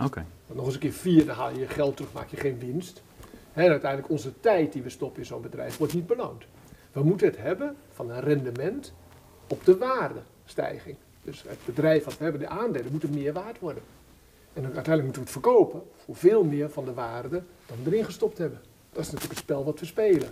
Oké. 0.00 0.24
Want 0.46 0.58
nog 0.58 0.64
eens 0.64 0.74
een 0.74 0.80
keer 0.80 0.92
4, 0.92 1.26
dan 1.26 1.36
haal 1.36 1.50
je 1.52 1.58
je 1.58 1.66
geld 1.68 1.96
terug, 1.96 2.12
maak 2.12 2.28
je 2.28 2.36
geen 2.36 2.58
winst. 2.58 3.02
En 3.52 3.70
uiteindelijk 3.70 4.10
onze 4.12 4.40
tijd 4.40 4.72
die 4.72 4.82
we 4.82 4.88
stoppen 4.90 5.20
in 5.20 5.26
zo'n 5.26 5.42
bedrijf 5.42 5.76
wordt 5.76 5.94
niet 5.94 6.06
beloond. 6.06 6.44
We 6.92 7.02
moeten 7.02 7.26
het 7.26 7.36
hebben 7.36 7.76
van 7.92 8.10
een 8.10 8.20
rendement 8.20 8.92
op 9.48 9.64
de 9.64 9.76
waardestijging. 9.76 10.96
Dus 11.22 11.42
het 11.48 11.58
bedrijf 11.64 12.04
wat 12.04 12.18
we 12.18 12.22
hebben, 12.22 12.40
de 12.40 12.48
aandelen, 12.48 12.90
moeten 12.90 13.10
meer 13.10 13.32
waard 13.32 13.58
worden. 13.58 13.82
En 14.52 14.62
dan 14.62 14.74
uiteindelijk 14.74 15.04
moeten 15.04 15.22
we 15.22 15.28
het 15.28 15.30
verkopen 15.30 15.82
voor 15.96 16.16
veel 16.16 16.44
meer 16.44 16.70
van 16.70 16.84
de 16.84 16.92
waarde 16.92 17.42
dan 17.66 17.76
we 17.82 17.90
erin 17.90 18.04
gestopt 18.04 18.38
hebben. 18.38 18.60
Dat 18.92 19.02
is 19.04 19.10
natuurlijk 19.10 19.38
het 19.38 19.48
spel 19.48 19.64
wat 19.64 19.80
we 19.80 19.86
spelen. 19.86 20.28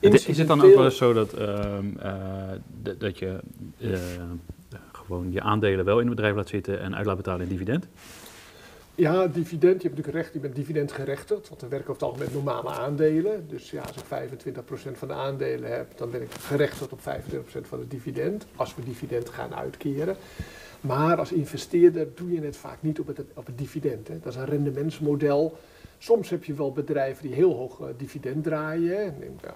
Is 0.00 0.38
het 0.38 0.46
dan 0.48 0.62
ook 0.62 0.74
wel 0.74 0.84
eens 0.84 0.96
zo 0.96 1.12
dat, 1.12 1.32
ehm, 1.32 1.96
eh, 1.98 2.50
dat 2.98 3.18
je 3.18 3.38
eh, 3.78 3.98
gewoon 4.92 5.32
je 5.32 5.40
aandelen 5.40 5.84
wel 5.84 6.00
in 6.00 6.06
het 6.06 6.14
bedrijf 6.14 6.34
laat 6.34 6.48
zitten 6.48 6.80
en 6.80 6.96
uit 6.96 7.06
laat 7.06 7.16
betalen 7.16 7.42
in 7.42 7.48
dividend? 7.48 7.86
Ja, 8.94 9.26
dividend. 9.26 9.82
Je 9.82 9.88
hebt 9.88 9.96
natuurlijk 9.96 10.24
recht, 10.24 10.32
je 10.32 10.40
bent 10.40 10.54
dividendgerechtigd. 10.54 11.48
Want 11.48 11.60
we 11.60 11.68
werken 11.68 11.90
over 11.90 12.02
het 12.02 12.02
algemeen 12.02 12.34
met 12.34 12.44
normale 12.44 12.70
aandelen. 12.70 13.48
Dus 13.48 13.70
ja, 13.70 13.82
als 13.82 13.96
ik 13.96 14.04
25% 14.04 14.98
van 14.98 15.08
de 15.08 15.14
aandelen 15.14 15.70
heb, 15.70 15.98
dan 15.98 16.10
ben 16.10 16.22
ik 16.22 16.30
gerechtigd 16.32 16.92
op 16.92 17.00
25% 17.00 17.68
van 17.68 17.78
het 17.78 17.90
dividend. 17.90 18.46
Als 18.56 18.74
we 18.74 18.84
dividend 18.84 19.28
gaan 19.28 19.54
uitkeren. 19.54 20.16
Maar 20.82 21.16
als 21.16 21.32
investeerder 21.32 22.08
doe 22.14 22.32
je 22.32 22.40
het 22.40 22.56
vaak 22.56 22.78
niet 22.80 23.00
op 23.00 23.06
het, 23.06 23.20
op 23.34 23.46
het 23.46 23.58
dividend. 23.58 24.08
Hè. 24.08 24.18
Dat 24.18 24.32
is 24.32 24.38
een 24.38 24.44
rendementsmodel. 24.44 25.56
Soms 25.98 26.30
heb 26.30 26.44
je 26.44 26.54
wel 26.54 26.72
bedrijven 26.72 27.26
die 27.26 27.34
heel 27.34 27.54
hoog 27.54 27.80
eh, 27.80 27.86
dividend 27.96 28.44
draaien. 28.44 29.14
Neem, 29.18 29.36
eh, 29.44 29.52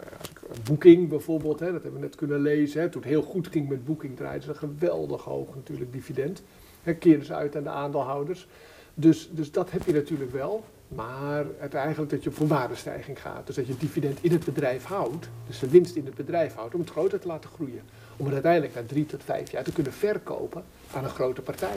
Booking 0.64 1.08
bijvoorbeeld, 1.08 1.60
hè, 1.60 1.72
dat 1.72 1.82
hebben 1.82 2.00
we 2.00 2.06
net 2.06 2.16
kunnen 2.16 2.40
lezen. 2.40 2.80
Hè. 2.80 2.88
Toen 2.88 3.00
het 3.00 3.10
heel 3.10 3.22
goed 3.22 3.46
ging 3.46 3.68
met 3.68 3.84
Booking 3.84 4.16
draaiden 4.16 4.42
ze 4.42 4.50
een 4.50 4.56
geweldig 4.56 5.22
hoog 5.22 5.54
natuurlijk 5.54 5.92
dividend. 5.92 6.42
Hè, 6.82 6.94
keren 6.94 7.24
ze 7.24 7.34
uit 7.34 7.56
aan 7.56 7.62
de 7.62 7.68
aandeelhouders. 7.68 8.48
Dus, 8.94 9.30
dus 9.32 9.52
dat 9.52 9.70
heb 9.70 9.82
je 9.82 9.92
natuurlijk 9.92 10.32
wel. 10.32 10.64
Maar 10.88 11.44
het 11.56 11.74
eigenlijk 11.74 12.10
dat 12.10 12.24
je 12.24 12.30
voor 12.30 12.46
waardestijging 12.46 13.20
gaat. 13.20 13.46
Dus 13.46 13.56
dat 13.56 13.66
je 13.66 13.76
dividend 13.76 14.18
in 14.20 14.32
het 14.32 14.44
bedrijf 14.44 14.84
houdt. 14.84 15.28
Dus 15.46 15.58
de 15.58 15.68
winst 15.68 15.96
in 15.96 16.04
het 16.04 16.14
bedrijf 16.14 16.54
houdt 16.54 16.74
om 16.74 16.80
het 16.80 16.90
groter 16.90 17.20
te 17.20 17.26
laten 17.26 17.50
groeien. 17.50 17.82
Om 18.16 18.24
het 18.24 18.34
uiteindelijk 18.34 18.74
na 18.74 18.82
drie 18.86 19.06
tot 19.06 19.22
vijf 19.24 19.50
jaar 19.50 19.64
te 19.64 19.72
kunnen 19.72 19.92
verkopen 19.92 20.62
aan 20.94 21.04
een 21.04 21.10
grote 21.10 21.42
partij. 21.42 21.76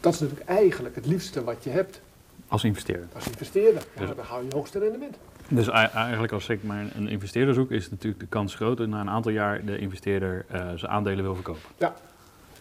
Dat 0.00 0.14
is 0.14 0.20
natuurlijk 0.20 0.48
eigenlijk 0.48 0.94
het 0.94 1.06
liefste 1.06 1.44
wat 1.44 1.64
je 1.64 1.70
hebt 1.70 2.00
Als 2.48 2.64
investeerder. 2.64 3.06
als 3.14 3.26
investeerder. 3.26 3.82
Ja, 3.94 4.06
Dus- 4.06 4.16
dan 4.16 4.24
hou 4.24 4.42
je 4.42 4.48
je 4.48 4.54
hoogste 4.54 4.78
rendement. 4.78 5.16
Dus 5.48 5.68
ei- 5.68 5.88
eigenlijk 5.94 6.32
als 6.32 6.48
ik 6.48 6.62
maar 6.62 6.84
een 6.94 7.08
investeerder 7.08 7.54
zoek, 7.54 7.70
is 7.70 7.90
natuurlijk 7.90 8.20
de 8.20 8.26
kans 8.26 8.54
groot 8.54 8.76
dat 8.76 8.88
na 8.88 9.00
een 9.00 9.10
aantal 9.10 9.32
jaar 9.32 9.64
de 9.64 9.78
investeerder 9.78 10.44
eh, 10.48 10.60
zijn 10.74 10.90
aandelen 10.90 11.24
wil 11.24 11.34
verkopen. 11.34 11.60
Ja, 11.78 11.94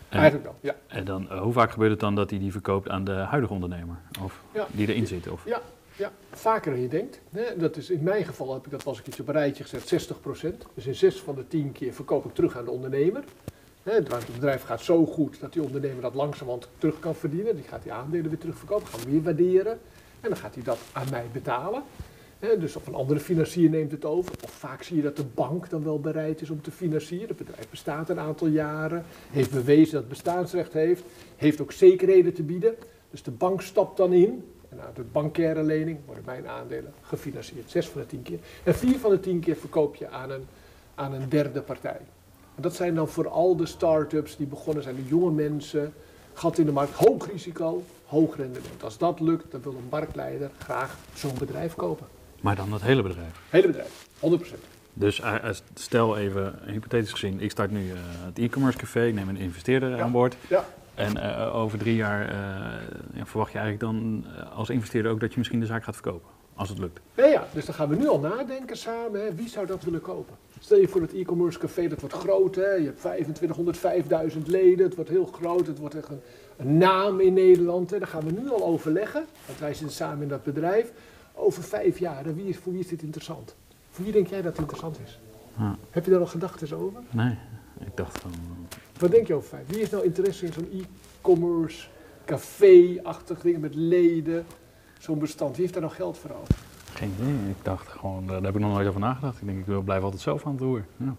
En, 0.09 0.19
eigenlijk 0.19 0.43
wel. 0.43 0.55
Ja. 0.61 0.75
en 0.87 1.05
dan, 1.05 1.29
eh, 1.29 1.41
hoe 1.41 1.53
vaak 1.53 1.71
gebeurt 1.71 1.91
het 1.91 1.99
dan 1.99 2.15
dat 2.15 2.29
hij 2.29 2.39
die 2.39 2.51
verkoopt 2.51 2.89
aan 2.89 3.03
de 3.03 3.11
huidige 3.11 3.53
ondernemer? 3.53 3.95
Of 4.21 4.39
Ja. 4.53 4.67
die 4.71 4.87
erin 4.87 5.07
zit? 5.07 5.27
Of? 5.27 5.45
Ja, 5.45 5.61
ja, 5.97 6.11
vaker 6.31 6.71
dan 6.71 6.81
je 6.81 6.87
denkt. 6.87 7.21
Dat 7.57 7.77
is, 7.77 7.89
in 7.89 8.03
mijn 8.03 8.25
geval 8.25 8.53
heb 8.53 8.65
ik 8.65 8.71
dat 8.71 8.85
eens 8.85 8.97
een 8.97 9.03
keertje 9.03 9.21
op 9.21 9.27
een 9.27 9.33
rijtje 9.33 9.63
gezet, 9.63 10.09
60%. 10.09 10.57
Dus 10.73 10.85
in 10.85 10.95
6 10.95 11.19
van 11.19 11.35
de 11.35 11.47
10 11.47 11.71
keer 11.71 11.93
verkoop 11.93 12.25
ik 12.25 12.33
terug 12.33 12.57
aan 12.57 12.65
de 12.65 12.71
ondernemer. 12.71 13.23
Het 13.83 14.09
bedrijf 14.33 14.63
gaat 14.63 14.81
zo 14.81 15.05
goed 15.05 15.39
dat 15.39 15.53
die 15.53 15.63
ondernemer 15.63 16.01
dat 16.01 16.13
langzamerhand 16.13 16.69
terug 16.77 16.99
kan 16.99 17.15
verdienen. 17.15 17.55
Die 17.55 17.65
gaat 17.65 17.83
die 17.83 17.93
aandelen 17.93 18.29
weer 18.29 18.39
terugverkopen, 18.39 18.87
gaan 18.87 18.99
we 18.99 19.11
weer 19.11 19.21
waarderen. 19.21 19.79
En 20.21 20.29
dan 20.29 20.37
gaat 20.37 20.55
hij 20.55 20.63
dat 20.63 20.77
aan 20.91 21.09
mij 21.09 21.25
betalen. 21.31 21.83
Dus 22.59 22.75
of 22.75 22.87
een 22.87 22.95
andere 22.95 23.19
financier 23.19 23.69
neemt 23.69 23.91
het 23.91 24.05
over. 24.05 24.33
Of 24.43 24.51
vaak 24.51 24.83
zie 24.83 24.95
je 24.95 25.01
dat 25.01 25.15
de 25.15 25.25
bank 25.33 25.69
dan 25.69 25.83
wel 25.83 25.99
bereid 25.99 26.41
is 26.41 26.49
om 26.49 26.61
te 26.61 26.71
financieren. 26.71 27.27
Het 27.27 27.37
bedrijf 27.37 27.69
bestaat 27.69 28.09
een 28.09 28.19
aantal 28.19 28.47
jaren, 28.47 29.05
heeft 29.31 29.51
bewezen 29.51 29.91
dat 29.91 30.01
het 30.01 30.09
bestaansrecht 30.09 30.73
heeft, 30.73 31.03
heeft 31.35 31.61
ook 31.61 31.71
zekerheden 31.71 32.33
te 32.33 32.43
bieden. 32.43 32.75
Dus 33.11 33.23
de 33.23 33.31
bank 33.31 33.61
stapt 33.61 33.97
dan 33.97 34.13
in. 34.13 34.43
En 34.77 34.85
uit 34.85 34.95
de 34.95 35.03
bankaire 35.11 35.63
lening 35.63 35.99
worden 36.05 36.23
mijn 36.25 36.47
aandelen 36.47 36.93
gefinancierd. 37.01 37.71
Zes 37.71 37.87
van 37.87 38.01
de 38.01 38.07
tien 38.07 38.21
keer. 38.21 38.39
En 38.63 38.75
vier 38.75 38.99
van 38.99 39.11
de 39.11 39.19
tien 39.19 39.39
keer 39.39 39.55
verkoop 39.55 39.95
je 39.95 40.09
aan 40.09 40.29
een, 40.31 40.45
aan 40.95 41.13
een 41.13 41.29
derde 41.29 41.61
partij. 41.61 41.99
En 42.55 42.61
dat 42.61 42.75
zijn 42.75 42.95
dan 42.95 43.07
vooral 43.07 43.55
de 43.55 43.65
start-ups 43.65 44.37
die 44.37 44.47
begonnen 44.47 44.83
zijn, 44.83 44.95
de 44.95 45.05
jonge 45.05 45.31
mensen. 45.31 45.93
Gat 46.33 46.57
in 46.57 46.65
de 46.65 46.71
markt, 46.71 46.93
hoog 46.93 47.31
risico, 47.31 47.83
hoog 48.05 48.35
rendement. 48.35 48.83
Als 48.83 48.97
dat 48.97 49.19
lukt, 49.19 49.51
dan 49.51 49.61
wil 49.61 49.71
een 49.71 49.87
marktleider 49.89 50.49
graag 50.57 50.97
zo'n 51.13 51.37
bedrijf 51.39 51.75
kopen. 51.75 52.07
Maar 52.41 52.55
dan 52.55 52.73
het 52.73 52.81
hele 52.81 53.01
bedrijf. 53.01 53.41
Hele 53.49 53.67
bedrijf, 53.67 54.07
100%. 54.19 54.59
Dus 54.93 55.19
eh, 55.19 55.35
eh, 55.49 55.55
stel 55.73 56.17
even, 56.17 56.59
hypothetisch 56.65 57.11
gezien, 57.11 57.39
ik 57.41 57.51
start 57.51 57.71
nu 57.71 57.89
eh, 57.91 57.97
het 58.01 58.39
e-commerce 58.39 58.77
café, 58.77 59.05
ik 59.05 59.13
neem 59.13 59.29
een 59.29 59.37
investeerder 59.37 59.89
Ja. 59.89 60.01
aan 60.03 60.11
boord. 60.11 60.35
Ja. 60.49 60.65
En 60.95 61.17
eh, 61.17 61.55
over 61.55 61.77
drie 61.79 61.95
jaar 61.95 62.29
eh, 62.29 62.37
ja, 63.13 63.25
verwacht 63.25 63.51
je 63.51 63.57
eigenlijk 63.57 63.91
dan 63.91 64.25
eh, 64.37 64.57
als 64.57 64.69
investeerder 64.69 65.11
ook 65.11 65.19
dat 65.19 65.31
je 65.31 65.37
misschien 65.37 65.59
de 65.59 65.65
zaak 65.65 65.83
gaat 65.83 65.95
verkopen. 65.95 66.31
Als 66.55 66.69
het 66.69 66.77
lukt. 66.77 66.99
Ja, 67.15 67.25
ja, 67.25 67.47
dus 67.53 67.65
dan 67.65 67.75
gaan 67.75 67.89
we 67.89 67.95
nu 67.95 68.07
al 68.07 68.19
nadenken 68.19 68.77
samen, 68.77 69.21
hè, 69.21 69.35
wie 69.35 69.49
zou 69.49 69.65
dat 69.65 69.83
willen 69.83 70.01
kopen? 70.01 70.35
Stel 70.59 70.77
je 70.77 70.87
voor 70.87 71.01
dat 71.01 71.11
e-commerce 71.11 71.59
café, 71.59 71.87
dat 71.87 71.99
wordt 71.99 72.15
groot, 72.15 72.55
hè? 72.55 72.71
je 72.71 72.85
hebt 72.85 72.99
2500, 72.99 73.77
5000 73.77 74.47
leden, 74.47 74.85
het 74.85 74.95
wordt 74.95 75.09
heel 75.09 75.25
groot, 75.25 75.67
het 75.67 75.79
wordt 75.79 75.95
echt 75.95 76.09
een, 76.09 76.21
een 76.57 76.77
naam 76.77 77.19
in 77.19 77.33
Nederland. 77.33 77.89
Hè? 77.89 77.99
Daar 77.99 78.07
gaan 78.07 78.25
we 78.25 78.31
nu 78.31 78.49
al 78.49 78.63
overleggen, 78.63 79.25
want 79.45 79.59
wij 79.59 79.73
zitten 79.73 79.95
samen 79.95 80.21
in 80.21 80.27
dat 80.27 80.43
bedrijf. 80.43 80.91
Over 81.33 81.63
vijf 81.63 81.99
jaar, 81.99 82.25
hè, 82.25 82.33
wie 82.33 82.45
is, 82.45 82.57
voor 82.57 82.71
wie 82.71 82.81
is 82.81 82.87
dit 82.87 83.01
interessant? 83.01 83.55
Voor 83.89 84.03
wie 84.03 84.13
denk 84.13 84.27
jij 84.27 84.41
dat 84.41 84.51
het 84.51 84.59
interessant 84.59 84.99
is? 85.05 85.19
Ja. 85.57 85.77
Heb 85.89 86.05
je 86.05 86.11
daar 86.11 86.19
al 86.19 86.25
gedachten 86.25 86.77
over? 86.77 87.01
Nee, 87.09 87.37
ik 87.79 87.97
dacht 87.97 88.19
van... 88.19 88.31
Wat 89.03 89.11
denk 89.11 89.27
je 89.27 89.33
over 89.33 89.49
vijf? 89.49 89.63
Wie 89.67 89.77
heeft 89.77 89.91
nou 89.91 90.03
interesse 90.03 90.45
in 90.45 90.53
zo'n 90.53 90.69
e-commerce 90.81 91.87
café-achtig 92.25 93.41
ding 93.41 93.57
met 93.57 93.75
leden? 93.75 94.45
Zo'n 94.99 95.19
bestand, 95.19 95.51
wie 95.51 95.61
heeft 95.61 95.73
daar 95.73 95.83
nou 95.83 95.95
geld 95.95 96.17
voor 96.17 96.31
over? 96.41 96.55
Geen 96.93 97.13
idee. 97.19 97.33
Ik 97.49 97.55
dacht 97.61 97.87
gewoon, 97.87 98.27
daar 98.27 98.41
heb 98.41 98.55
ik 98.55 98.61
nog 98.61 98.73
nooit 98.73 98.87
over 98.87 98.99
nagedacht. 98.99 99.41
Ik 99.41 99.47
denk, 99.47 99.67
ik 99.67 99.83
blijf 99.83 100.03
altijd 100.03 100.21
zelf 100.21 100.45
aan 100.45 100.51
het 100.51 100.61
roer. 100.61 100.85
Ja. 100.97 101.15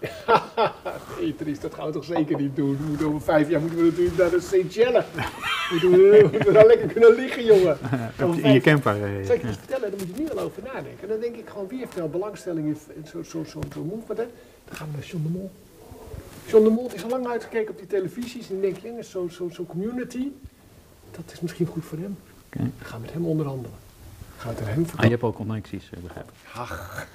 Nee, 1.20 1.56
dat 1.60 1.74
gaan 1.74 1.86
we 1.86 1.92
toch 1.92 2.04
zeker 2.04 2.40
niet 2.40 2.56
doen. 2.56 2.76
We 2.76 2.82
moeten 2.82 3.06
over 3.06 3.20
vijf 3.20 3.48
jaar 3.48 3.60
moeten 3.60 3.78
we 3.78 3.84
natuurlijk 3.84 4.16
naar 4.16 4.30
de 4.30 4.40
Seychelles. 4.40 5.04
Moeten 5.70 5.90
we, 5.90 6.18
moeten 6.22 6.46
we 6.46 6.52
daar 6.52 6.66
lekker 6.66 6.88
kunnen 6.88 7.14
liggen, 7.14 7.44
jongen. 7.44 7.78
In 8.44 8.52
je 8.52 8.60
camper. 8.60 9.04
eh, 9.04 9.26
Zal 9.26 9.34
ik 9.34 9.40
je 9.40 9.46
ja. 9.46 9.52
vertellen, 9.52 9.90
daar 9.90 9.98
moet 10.06 10.16
je 10.16 10.22
nu 10.22 10.30
al 10.30 10.38
over 10.38 10.62
nadenken. 10.62 11.02
En 11.02 11.08
dan 11.08 11.20
denk 11.20 11.36
ik 11.36 11.48
gewoon, 11.48 11.68
wie 11.68 11.78
heeft 11.78 11.96
nou 11.96 12.08
belangstelling 12.08 12.66
in 12.66 12.76
zo'n 13.04 13.24
zo, 13.24 13.44
zo, 13.44 13.60
zo 13.72 13.84
movement? 13.84 14.18
Hè? 14.18 14.26
Dan 14.64 14.76
gaan 14.76 14.86
we 14.90 14.96
naar 14.96 15.06
John 15.06 15.22
de 15.22 15.28
Mol. 15.28 15.50
John 16.48 16.64
de 16.64 16.70
Mol 16.70 16.90
is 16.94 17.02
al 17.02 17.10
lang 17.10 17.26
uitgekeken 17.26 17.70
op 17.70 17.78
die 17.78 17.86
televisies. 17.86 18.50
En 18.50 18.60
dan 18.60 18.72
denk 18.82 19.04
zo'n 19.04 19.30
zo, 19.30 19.48
zo 19.48 19.64
community, 19.64 20.28
dat 21.10 21.32
is 21.32 21.40
misschien 21.40 21.66
goed 21.66 21.84
voor 21.84 21.98
hem. 21.98 22.18
Gaan 22.50 23.00
we 23.00 23.00
met 23.00 23.12
hem 23.12 23.24
onderhandelen. 23.26 23.76
We 24.42 24.48
het 24.48 24.60
aan 24.60 24.66
hem 24.66 24.86
Ah, 24.96 25.04
je 25.04 25.10
hebt 25.10 25.22
al 25.22 25.32
connecties, 25.32 25.90
eh, 25.90 25.98
begrijp 26.02 26.28
ik. 26.28 26.34
Ach, 26.54 27.06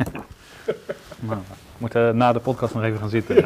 Nou, 1.19 1.39
we 1.39 1.55
moeten 1.77 2.17
na 2.17 2.33
de 2.33 2.39
podcast 2.39 2.73
nog 2.73 2.83
even 2.83 2.99
gaan 2.99 3.09
zitten. 3.09 3.35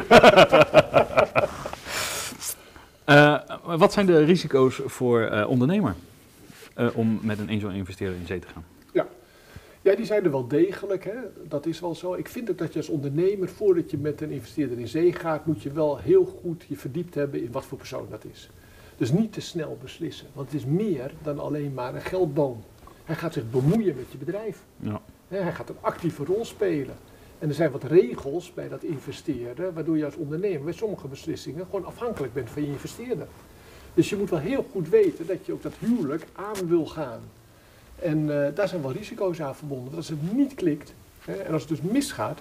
Eh, 3.04 3.40
wat 3.64 3.92
zijn 3.92 4.06
de 4.06 4.24
risico's 4.24 4.80
voor 4.84 5.22
eh, 5.22 5.48
ondernemer 5.48 5.94
eh, 6.74 6.86
om 6.94 7.18
met 7.22 7.38
een 7.38 7.48
angel 7.48 7.70
investeerder 7.70 8.18
in 8.18 8.26
zee 8.26 8.38
te 8.38 8.46
gaan? 8.52 8.64
Ja, 9.88 9.94
die 9.94 10.06
zijn 10.06 10.24
er 10.24 10.30
wel 10.30 10.48
degelijk. 10.48 11.04
Hè? 11.04 11.14
Dat 11.48 11.66
is 11.66 11.80
wel 11.80 11.94
zo. 11.94 12.14
Ik 12.14 12.28
vind 12.28 12.50
ook 12.50 12.58
dat 12.58 12.72
je 12.72 12.78
als 12.78 12.88
ondernemer, 12.88 13.48
voordat 13.48 13.90
je 13.90 13.98
met 13.98 14.20
een 14.20 14.30
investeerder 14.30 14.78
in 14.78 14.88
zee 14.88 15.12
gaat, 15.12 15.46
moet 15.46 15.62
je 15.62 15.72
wel 15.72 15.98
heel 15.98 16.24
goed 16.24 16.64
je 16.68 16.76
verdiept 16.76 17.14
hebben 17.14 17.42
in 17.42 17.52
wat 17.52 17.64
voor 17.64 17.78
persoon 17.78 18.06
dat 18.10 18.24
is. 18.24 18.50
Dus 18.96 19.12
niet 19.12 19.32
te 19.32 19.40
snel 19.40 19.78
beslissen. 19.82 20.26
Want 20.32 20.52
het 20.52 20.60
is 20.60 20.66
meer 20.66 21.12
dan 21.22 21.38
alleen 21.38 21.74
maar 21.74 21.94
een 21.94 22.00
geldboom. 22.00 22.62
Hij 23.04 23.16
gaat 23.16 23.32
zich 23.32 23.50
bemoeien 23.50 23.96
met 23.96 24.10
je 24.10 24.18
bedrijf. 24.18 24.64
Ja. 24.76 25.00
Hij 25.28 25.52
gaat 25.52 25.68
een 25.68 25.76
actieve 25.80 26.24
rol 26.24 26.44
spelen. 26.44 26.96
En 27.38 27.48
er 27.48 27.54
zijn 27.54 27.70
wat 27.70 27.84
regels 27.84 28.54
bij 28.54 28.68
dat 28.68 28.82
investeren, 28.82 29.74
waardoor 29.74 29.96
je 29.96 30.04
als 30.04 30.16
ondernemer 30.16 30.64
bij 30.64 30.72
sommige 30.72 31.08
beslissingen 31.08 31.64
gewoon 31.64 31.84
afhankelijk 31.84 32.32
bent 32.32 32.50
van 32.50 32.62
je 32.62 32.68
investeerder. 32.68 33.26
Dus 33.94 34.10
je 34.10 34.16
moet 34.16 34.30
wel 34.30 34.38
heel 34.38 34.66
goed 34.72 34.88
weten 34.88 35.26
dat 35.26 35.46
je 35.46 35.52
ook 35.52 35.62
dat 35.62 35.74
huwelijk 35.78 36.26
aan 36.32 36.68
wil 36.68 36.86
gaan. 36.86 37.20
En 38.02 38.46
eh, 38.46 38.54
daar 38.54 38.68
zijn 38.68 38.82
wel 38.82 38.92
risico's 38.92 39.40
aan 39.40 39.56
verbonden. 39.56 39.84
Want 39.84 39.96
als 39.96 40.08
het 40.08 40.32
niet 40.32 40.54
klikt, 40.54 40.94
hè, 41.24 41.32
en 41.32 41.52
als 41.52 41.62
het 41.62 41.70
dus 41.70 41.90
misgaat, 41.92 42.38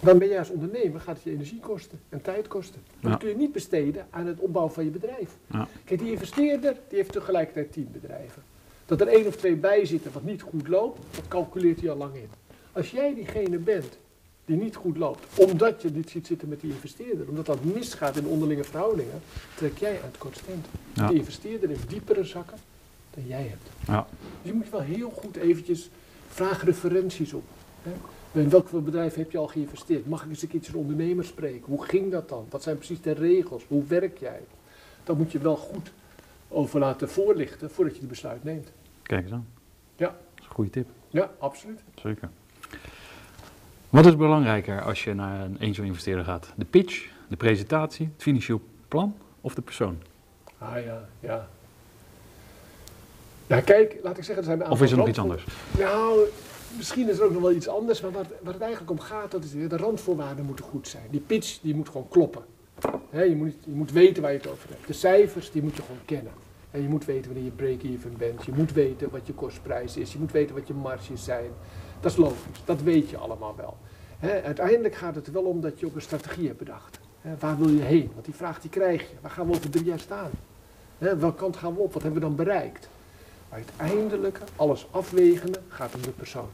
dan 0.00 0.18
ben 0.18 0.28
jij 0.28 0.38
als 0.38 0.48
ondernemer, 0.48 1.00
gaat 1.00 1.14
het 1.14 1.24
je 1.24 1.30
energie 1.30 1.60
kosten 1.60 2.00
en 2.08 2.22
tijd 2.22 2.48
kosten. 2.48 2.80
Ja. 3.00 3.08
dat 3.08 3.18
kun 3.18 3.28
je 3.28 3.36
niet 3.36 3.52
besteden 3.52 4.06
aan 4.10 4.26
het 4.26 4.38
opbouwen 4.38 4.74
van 4.74 4.84
je 4.84 4.90
bedrijf. 4.90 5.36
Ja. 5.46 5.68
Kijk, 5.84 6.00
die 6.00 6.10
investeerder 6.10 6.76
die 6.88 6.98
heeft 6.98 7.12
tegelijkertijd 7.12 7.72
tien 7.72 7.88
bedrijven. 7.92 8.42
Dat 8.86 9.00
er 9.00 9.08
één 9.08 9.26
of 9.26 9.36
twee 9.36 9.56
bij 9.56 9.84
zitten 9.84 10.12
wat 10.12 10.22
niet 10.22 10.42
goed 10.42 10.68
loopt, 10.68 11.00
dat 11.10 11.28
calculeert 11.28 11.80
hij 11.80 11.90
al 11.90 11.96
lang 11.96 12.14
in. 12.14 12.28
Als 12.72 12.90
jij 12.90 13.14
diegene 13.14 13.58
bent 13.58 13.98
die 14.44 14.56
niet 14.56 14.76
goed 14.76 14.96
loopt, 14.96 15.40
omdat 15.40 15.82
je 15.82 15.92
dit 15.92 16.10
ziet 16.10 16.26
zitten 16.26 16.48
met 16.48 16.60
die 16.60 16.70
investeerder, 16.70 17.28
omdat 17.28 17.46
dat 17.46 17.64
misgaat 17.64 18.16
in 18.16 18.26
onderlinge 18.26 18.64
verhoudingen, 18.64 19.20
trek 19.56 19.78
jij 19.78 19.96
aan 19.96 20.08
het 20.08 20.18
kortste 20.18 20.44
eind. 20.48 20.66
Ja. 20.92 21.06
De 21.06 21.14
investeerder 21.14 21.68
heeft 21.68 21.88
diepere 21.88 22.24
zakken 22.24 22.58
dan 23.14 23.26
jij 23.26 23.46
hebt. 23.48 23.68
Ja. 23.86 24.06
Dus 24.42 24.50
je 24.50 24.56
moet 24.56 24.70
wel 24.70 24.80
heel 24.80 25.10
goed 25.10 25.36
eventjes 25.36 25.90
vraag 26.28 26.64
referenties 26.64 27.32
op. 27.32 27.44
Hè? 27.82 27.92
In 28.40 28.50
welk 28.50 28.70
bedrijf 28.70 29.14
heb 29.14 29.30
je 29.30 29.38
al 29.38 29.46
geïnvesteerd? 29.46 30.06
Mag 30.06 30.24
ik 30.24 30.30
eens 30.30 30.42
een 30.42 30.48
keertje 30.48 30.72
een 30.72 30.78
ondernemer 30.78 31.24
spreken? 31.24 31.66
Hoe 31.66 31.84
ging 31.84 32.10
dat 32.10 32.28
dan? 32.28 32.46
Wat 32.50 32.62
zijn 32.62 32.76
precies 32.76 33.00
de 33.00 33.12
regels? 33.12 33.64
Hoe 33.68 33.84
werk 33.84 34.18
jij? 34.18 34.40
Dat 35.04 35.18
moet 35.18 35.32
je 35.32 35.38
wel 35.38 35.56
goed 35.56 35.92
over 36.48 36.80
laten 36.80 37.08
voorlichten 37.08 37.70
voordat 37.70 37.94
je 37.94 38.00
de 38.00 38.06
besluit 38.06 38.44
neemt. 38.44 38.72
Kijk 39.02 39.22
eens 39.22 39.32
aan. 39.32 39.46
Ja. 39.96 40.06
Dat 40.06 40.16
is 40.38 40.44
een 40.44 40.54
goede 40.54 40.70
tip. 40.70 40.88
Ja, 41.08 41.30
absoluut. 41.38 41.80
Zeker. 41.94 42.28
Wat 43.90 44.06
is 44.06 44.16
belangrijker 44.16 44.82
als 44.82 45.04
je 45.04 45.14
naar 45.14 45.40
een 45.40 45.58
angel 45.60 45.84
investeerder 45.84 46.24
gaat? 46.24 46.52
De 46.56 46.64
pitch, 46.64 47.10
de 47.28 47.36
presentatie, 47.36 48.10
het 48.12 48.22
financieel 48.22 48.60
plan 48.88 49.16
of 49.40 49.54
de 49.54 49.62
persoon? 49.62 49.98
Ah 50.58 50.84
ja, 50.84 51.08
ja. 51.20 51.48
Ja, 53.46 53.60
kijk, 53.60 53.98
laat 54.02 54.18
ik 54.18 54.24
zeggen, 54.24 54.44
er 54.44 54.50
zijn 54.50 54.60
een 54.60 54.70
Of 54.70 54.82
is 54.82 54.90
er 54.90 54.96
nog 54.96 55.08
iets 55.08 55.18
anders? 55.18 55.46
Nou, 55.78 56.20
misschien 56.76 57.08
is 57.08 57.18
er 57.18 57.24
ook 57.24 57.32
nog 57.32 57.42
wel 57.42 57.52
iets 57.52 57.68
anders, 57.68 58.00
maar 58.00 58.10
waar, 58.10 58.26
waar 58.42 58.52
het 58.52 58.62
eigenlijk 58.62 58.90
om 58.90 59.00
gaat, 59.00 59.30
dat 59.30 59.44
is 59.44 59.52
weer, 59.52 59.68
de 59.68 59.76
randvoorwaarden 59.76 60.44
moeten 60.44 60.64
goed 60.64 60.88
zijn. 60.88 61.04
Die 61.10 61.20
pitch, 61.20 61.60
die 61.60 61.74
moet 61.74 61.88
gewoon 61.88 62.08
kloppen. 62.08 62.42
Je, 63.10 63.36
moet, 63.36 63.54
je 63.64 63.74
moet 63.74 63.92
weten 63.92 64.22
waar 64.22 64.32
je 64.32 64.38
het 64.38 64.50
over 64.50 64.68
hebt. 64.68 64.86
De 64.86 64.92
cijfers, 64.92 65.50
die 65.50 65.62
moet 65.62 65.76
je 65.76 65.82
gewoon 65.82 66.04
kennen. 66.04 66.32
En 66.70 66.82
je 66.82 66.88
moet 66.88 67.04
weten 67.04 67.24
wanneer 67.24 67.44
je 67.44 67.50
break-even 67.50 68.14
bent. 68.18 68.44
Je 68.44 68.52
moet 68.54 68.72
weten 68.72 69.10
wat 69.10 69.26
je 69.26 69.32
kostprijs 69.32 69.96
is. 69.96 70.12
Je 70.12 70.18
moet 70.18 70.32
weten 70.32 70.54
wat 70.54 70.66
je 70.66 70.74
marges 70.74 71.24
zijn. 71.24 71.50
Dat 72.00 72.10
is 72.10 72.16
logisch. 72.16 72.62
Dat 72.64 72.82
weet 72.82 73.10
je 73.10 73.16
allemaal 73.16 73.54
wel. 73.56 73.76
Uiteindelijk 74.44 74.94
gaat 74.94 75.14
het 75.14 75.26
er 75.26 75.32
wel 75.32 75.42
om 75.42 75.60
dat 75.60 75.80
je 75.80 75.86
ook 75.86 75.94
een 75.94 76.02
strategie 76.02 76.46
hebt 76.46 76.58
bedacht. 76.58 77.00
Waar 77.38 77.58
wil 77.58 77.68
je 77.68 77.82
heen? 77.82 78.10
Want 78.12 78.24
die 78.24 78.34
vraag 78.34 78.60
die 78.60 78.70
krijg 78.70 79.00
je. 79.00 79.16
Waar 79.20 79.30
gaan 79.30 79.46
we 79.46 79.54
over 79.54 79.70
drie 79.70 79.84
jaar 79.84 79.98
staan? 79.98 80.30
Welke 80.98 81.34
kant 81.34 81.56
gaan 81.56 81.74
we 81.74 81.80
op? 81.80 81.92
Wat 81.92 82.02
hebben 82.02 82.20
we 82.20 82.26
dan 82.26 82.36
bereikt? 82.36 82.88
Maar 83.54 83.62
uiteindelijk, 83.78 84.40
alles 84.56 84.86
afwegende, 84.90 85.60
gaat 85.68 85.94
om 85.94 86.02
de 86.02 86.10
persoon. 86.10 86.48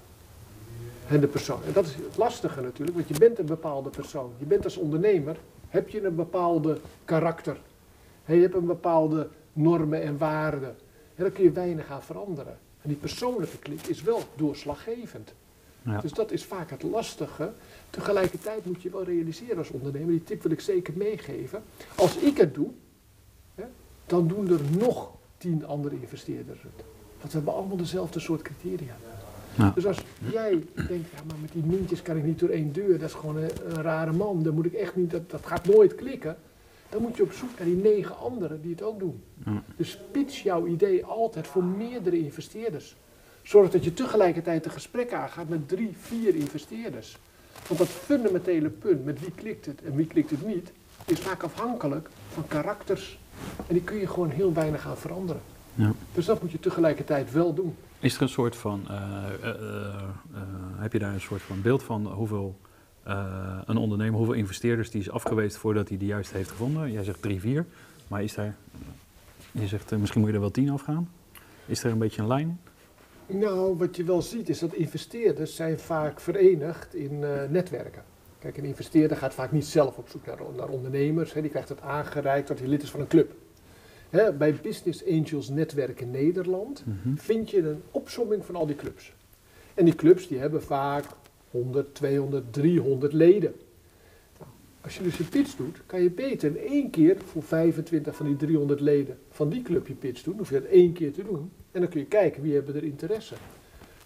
En 1.09 1.21
de 1.21 1.27
persoon. 1.27 1.65
En 1.67 1.73
dat 1.73 1.87
is 1.87 1.95
het 1.95 2.17
lastige 2.17 2.61
natuurlijk, 2.61 2.97
want 2.97 3.09
je 3.09 3.19
bent 3.19 3.39
een 3.39 3.47
bepaalde 3.47 3.91
persoon. 3.91 4.33
Je 4.39 4.45
bent 4.45 4.65
als 4.65 4.77
ondernemer, 4.77 5.37
heb 5.69 5.89
je 5.89 6.05
een 6.05 6.15
bepaalde 6.15 6.79
karakter. 7.05 7.61
Hè, 8.25 8.35
je 8.35 8.41
hebt 8.41 8.55
een 8.55 8.67
bepaalde 8.67 9.29
normen 9.53 10.03
en 10.03 10.19
waarden. 10.19 10.77
En 11.15 11.23
daar 11.23 11.31
kun 11.31 11.45
je 11.45 11.51
weinig 11.51 11.91
aan 11.91 12.03
veranderen. 12.03 12.59
En 12.83 12.89
die 12.89 12.97
persoonlijke 12.97 13.59
klik 13.59 13.87
is 13.87 14.03
wel 14.03 14.23
doorslaggevend. 14.35 15.33
Ja. 15.83 16.01
Dus 16.01 16.13
dat 16.13 16.31
is 16.31 16.45
vaak 16.45 16.71
het 16.71 16.83
lastige. 16.83 17.53
Tegelijkertijd 17.91 18.65
moet 18.65 18.83
je 18.83 18.91
wel 18.91 19.05
realiseren 19.05 19.59
als 19.59 19.71
ondernemer, 19.71 20.11
die 20.11 20.25
tip 20.25 20.43
wil 20.43 20.53
ik 20.53 20.61
zeker 20.61 20.95
meegeven. 20.97 21.63
Als 21.95 22.17
ik 22.17 22.37
het 22.37 22.55
doe, 22.55 22.71
hè, 23.55 23.65
dan 24.07 24.29
doen 24.29 24.49
er 24.49 24.61
nog 24.79 25.19
tien 25.40 25.66
andere 25.66 25.94
investeerders 26.00 26.62
het. 26.62 26.85
Want 27.20 27.33
we 27.33 27.38
hebben 27.38 27.55
allemaal 27.55 27.76
dezelfde 27.76 28.20
soort 28.20 28.42
criteria. 28.42 28.96
Ja. 29.55 29.72
Dus 29.74 29.87
als 29.87 30.05
jij 30.31 30.50
denkt, 30.74 31.11
ja, 31.11 31.22
maar 31.26 31.37
met 31.40 31.53
die 31.53 31.62
mintjes 31.62 32.03
kan 32.03 32.16
ik 32.16 32.24
niet 32.24 32.38
door 32.38 32.48
één 32.48 32.72
deur, 32.72 32.98
dat 32.98 33.09
is 33.09 33.14
gewoon 33.14 33.37
een, 33.37 33.50
een 33.64 33.83
rare 33.83 34.12
man, 34.12 34.42
dan 34.42 34.55
moet 34.55 34.66
ik 34.66 34.72
echt 34.72 34.96
niet, 34.96 35.11
dat, 35.11 35.31
dat 35.31 35.46
gaat 35.46 35.66
nooit 35.66 35.94
klikken. 35.94 36.37
Dan 36.88 37.03
moet 37.03 37.16
je 37.16 37.22
op 37.22 37.33
zoek 37.33 37.50
naar 37.59 37.66
die 37.66 37.76
negen 37.76 38.18
anderen 38.18 38.62
die 38.62 38.70
het 38.70 38.83
ook 38.83 38.98
doen. 38.98 39.22
Ja. 39.44 39.62
Dus 39.76 39.98
pitch 40.11 40.42
jouw 40.42 40.66
idee 40.66 41.05
altijd 41.05 41.46
voor 41.46 41.64
meerdere 41.64 42.18
investeerders. 42.18 42.96
Zorg 43.42 43.70
dat 43.70 43.85
je 43.85 43.94
tegelijkertijd 43.94 44.64
een 44.64 44.70
gesprek 44.70 45.12
aangaat 45.12 45.48
met 45.48 45.68
drie, 45.68 45.96
vier 46.00 46.35
investeerders. 46.35 47.18
Want 47.66 47.81
dat 47.81 47.88
fundamentele 47.88 48.68
punt, 48.68 49.05
met 49.05 49.20
wie 49.20 49.31
klikt 49.31 49.66
het 49.66 49.83
en 49.83 49.94
wie 49.94 50.07
klikt 50.07 50.31
het 50.31 50.46
niet, 50.46 50.72
is 51.07 51.18
vaak 51.18 51.42
afhankelijk 51.42 52.09
van 52.33 52.46
karakters. 52.46 53.18
En 53.66 53.74
die 53.74 53.83
kun 53.83 53.96
je 53.96 54.07
gewoon 54.07 54.31
heel 54.31 54.53
weinig 54.53 54.87
aan 54.87 54.96
veranderen. 54.96 55.42
Ja. 55.74 55.92
Dus 56.14 56.24
dat 56.24 56.42
moet 56.42 56.50
je 56.50 56.61
tegelijkertijd 56.61 57.33
wel 57.33 57.55
doen. 57.55 57.76
Is 58.00 58.16
er 58.16 58.22
een 58.22 58.29
soort 58.29 58.57
van, 58.57 58.83
eh, 58.88 58.96
eh, 59.42 59.48
eh, 59.48 60.03
heb 60.76 60.92
je 60.92 60.98
daar 60.98 61.12
een 61.12 61.20
soort 61.20 61.42
van 61.42 61.62
beeld 61.62 61.83
van 61.83 62.07
hoeveel 62.07 62.59
een 63.64 63.76
ondernemer, 63.76 64.16
hoeveel 64.16 64.35
investeerders 64.35 64.90
die 64.90 65.00
is 65.00 65.11
afgewezen 65.11 65.61
voordat 65.61 65.88
hij 65.88 65.98
de 65.98 66.07
juiste 66.07 66.37
heeft 66.37 66.50
gevonden? 66.50 66.92
Jij 66.92 67.05
zegt 67.05 67.22
drie, 67.22 67.40
vier, 67.40 67.66
maar 68.09 68.22
is 68.22 68.35
daar, 68.35 68.57
je 69.53 69.66
zegt 69.66 69.96
misschien 69.96 70.20
moet 70.20 70.31
je 70.31 70.35
er 70.35 70.40
wel 70.40 70.50
tien 70.50 70.70
afgaan. 70.70 71.11
Is 71.66 71.85
er 71.85 71.90
een 71.90 71.98
beetje 71.98 72.22
een 72.22 72.29
lijn? 72.29 72.61
Nou, 73.26 73.76
wat 73.76 73.96
je 73.96 74.05
wel 74.05 74.22
ziet 74.22 74.48
is 74.48 74.59
dat 74.59 74.74
investeerders 74.74 75.55
zijn 75.55 75.79
vaak 75.79 76.20
verenigd 76.20 76.94
in 76.94 77.18
netwerken. 77.50 78.03
Kijk, 78.40 78.57
een 78.57 78.64
investeerder 78.64 79.16
gaat 79.16 79.35
vaak 79.35 79.53
niet 79.53 79.64
zelf 79.64 79.96
op 79.98 80.09
zoek 80.09 80.26
naar, 80.26 80.38
naar 80.57 80.68
ondernemers. 80.68 81.33
Hè. 81.33 81.40
Die 81.40 81.50
krijgt 81.50 81.68
het 81.68 81.81
aangereikt 81.81 82.48
dat 82.48 82.59
hij 82.59 82.68
lid 82.68 82.83
is 82.83 82.90
van 82.90 83.00
een 83.00 83.07
club. 83.07 83.33
Hè, 84.11 84.33
bij 84.33 84.55
Business 84.62 85.07
Angels 85.07 85.48
Netwerk 85.48 86.00
in 86.00 86.11
Nederland 86.11 86.85
Mhm. 86.87 87.16
vind 87.16 87.50
je 87.50 87.59
een 87.68 87.83
opsomming 87.90 88.44
van 88.44 88.57
al 88.57 88.66
die 88.66 88.76
clubs. 88.76 89.12
En 89.74 89.85
die 89.85 89.94
clubs 89.94 90.29
die 90.29 90.38
hebben 90.38 90.62
vaak 90.62 91.05
100, 91.50 91.94
200, 91.94 92.53
300 92.53 93.12
leden. 93.12 93.55
Nou, 94.38 94.50
als 94.81 94.96
je 94.96 95.03
dus 95.03 95.16
je 95.16 95.24
pitch 95.24 95.57
doet, 95.57 95.83
kan 95.87 96.03
je 96.03 96.11
beter 96.11 96.50
in 96.57 96.68
één 96.68 96.90
keer 96.90 97.16
voor 97.26 97.42
25 97.42 98.16
van 98.16 98.26
die 98.26 98.37
300 98.37 98.81
leden 98.81 99.18
van 99.31 99.48
die 99.48 99.62
club 99.62 99.87
je 99.87 99.94
pitch 99.94 100.22
doen. 100.22 100.33
Dan 100.37 100.42
hoef 100.42 100.50
je 100.50 100.61
dat 100.61 100.70
één 100.70 100.92
keer 100.92 101.12
te 101.12 101.22
doen. 101.24 101.50
En 101.72 101.81
dan 101.81 101.90
kun 101.90 102.00
je 102.00 102.07
kijken 102.07 102.42
wie 102.42 102.55
hebben 102.55 102.74
er 102.74 102.85
interesse. 102.85 103.35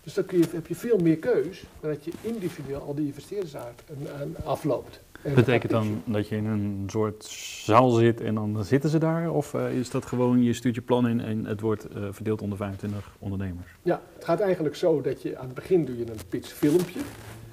Dus 0.04 0.14
dan 0.14 0.24
kun 0.24 0.38
je, 0.38 0.44
heb 0.52 0.66
je 0.66 0.74
veel 0.74 0.98
meer 0.98 1.16
keus 1.16 1.64
dan 1.80 1.90
dat 1.90 2.04
je 2.04 2.12
individueel 2.20 2.80
al 2.80 2.94
die 2.94 3.06
investeerders 3.06 3.54
en 3.54 4.36
afloopt. 4.44 5.00
En 5.22 5.34
Betekent 5.34 5.72
dan 5.72 6.02
dat 6.04 6.28
je 6.28 6.36
in 6.36 6.44
een 6.44 6.84
soort 6.86 7.24
zaal 7.64 7.90
zit 7.90 8.20
en 8.20 8.34
dan 8.34 8.64
zitten 8.64 8.90
ze 8.90 8.98
daar? 8.98 9.30
Of 9.30 9.54
eh, 9.54 9.78
is 9.78 9.90
dat 9.90 10.06
gewoon, 10.06 10.42
je 10.42 10.52
stuurt 10.52 10.74
je 10.74 10.80
plan 10.80 11.08
in 11.08 11.20
en 11.20 11.44
het 11.44 11.60
wordt 11.60 11.88
eh, 11.88 12.02
verdeeld 12.10 12.42
onder 12.42 12.58
25 12.58 13.16
ondernemers? 13.18 13.66
Ja, 13.82 14.02
het 14.14 14.24
gaat 14.24 14.40
eigenlijk 14.40 14.74
zo 14.76 15.00
dat 15.00 15.22
je 15.22 15.38
aan 15.38 15.46
het 15.46 15.54
begin 15.54 15.84
doe 15.84 15.98
je 15.98 16.10
een 16.10 16.18
pitchfilmpje. 16.28 17.00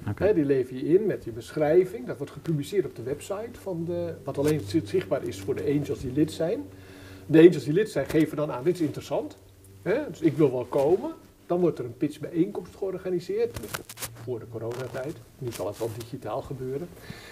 Oké. 0.08 0.24
Hè, 0.24 0.34
die 0.34 0.44
lever 0.44 0.76
je 0.76 0.98
in 0.98 1.06
met 1.06 1.24
je 1.24 1.30
beschrijving. 1.30 2.06
Dat 2.06 2.16
wordt 2.16 2.32
gepubliceerd 2.32 2.84
op 2.86 2.96
de 2.96 3.02
website 3.02 3.60
van 3.60 3.84
de, 3.84 4.14
wat 4.24 4.38
alleen 4.38 4.60
zi- 4.60 4.82
zichtbaar 4.84 5.22
is 5.22 5.40
voor 5.40 5.54
de 5.54 5.64
angels 5.80 6.00
die 6.00 6.12
lid 6.12 6.32
zijn. 6.32 6.62
De 7.26 7.38
angels 7.38 7.64
die 7.64 7.72
lid 7.72 7.90
zijn 7.90 8.06
geven 8.06 8.36
dan 8.36 8.50
aan, 8.52 8.64
dit 8.64 8.74
is 8.74 8.80
interessant. 8.80 9.36
Hè, 9.82 9.98
dus 10.10 10.20
ik 10.20 10.36
wil 10.36 10.50
wel 10.52 10.64
komen. 10.64 11.10
Dan 11.52 11.60
wordt 11.60 11.78
er 11.78 11.84
een 11.84 11.96
pitchbijeenkomst 11.96 12.76
georganiseerd. 12.76 13.58
Voor 14.24 14.38
de 14.38 14.46
coronatijd. 14.50 15.16
Nu 15.38 15.52
zal 15.52 15.66
het 15.66 15.78
wel 15.78 15.90
digitaal 15.98 16.42
gebeuren. 16.42 16.88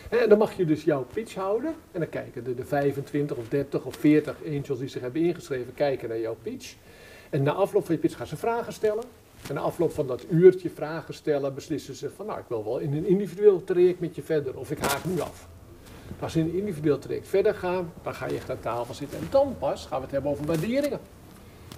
En 0.08 0.28
dan 0.28 0.38
mag 0.38 0.56
je 0.56 0.64
dus 0.64 0.84
jouw 0.84 1.06
pitch 1.12 1.34
houden. 1.34 1.74
En 1.92 2.00
dan 2.00 2.08
kijken 2.08 2.44
de, 2.44 2.54
de 2.54 2.64
25 2.64 3.36
of 3.36 3.48
30 3.48 3.84
of 3.84 3.96
40 3.96 4.36
angels 4.46 4.78
die 4.78 4.88
zich 4.88 5.00
hebben 5.00 5.22
ingeschreven, 5.22 5.74
kijken 5.74 6.08
naar 6.08 6.18
jouw 6.20 6.36
pitch. 6.42 6.74
En 7.30 7.42
na 7.42 7.52
afloop 7.52 7.84
van 7.84 7.94
je 7.94 8.00
pitch 8.00 8.16
gaan 8.16 8.26
ze 8.26 8.36
vragen 8.36 8.72
stellen. 8.72 9.04
En 9.48 9.54
na 9.54 9.60
afloop 9.60 9.92
van 9.92 10.06
dat 10.06 10.24
uurtje 10.30 10.70
vragen 10.70 11.14
stellen, 11.14 11.54
beslissen 11.54 11.94
ze 11.94 12.10
van 12.10 12.26
nou, 12.26 12.38
ik 12.38 12.48
wil 12.48 12.64
wel 12.64 12.78
in 12.78 12.92
een 12.92 13.06
individueel 13.06 13.64
traject 13.64 14.00
met 14.00 14.14
je 14.14 14.22
verder 14.22 14.56
of 14.56 14.70
ik 14.70 14.78
haak 14.78 15.04
nu 15.04 15.20
af. 15.20 15.48
Als 16.18 16.32
ze 16.32 16.38
in 16.38 16.46
een 16.46 16.58
individueel 16.58 16.98
traject 16.98 17.28
verder 17.28 17.54
gaan, 17.54 17.92
dan 18.02 18.14
ga 18.14 18.26
je 18.26 18.36
echt 18.36 18.50
aan 18.50 18.60
tafel 18.60 18.94
zitten. 18.94 19.18
En 19.18 19.26
dan 19.30 19.56
pas 19.58 19.86
gaan 19.86 19.98
we 19.98 20.04
het 20.04 20.12
hebben 20.12 20.30
over 20.30 20.46
waarderingen. 20.46 21.00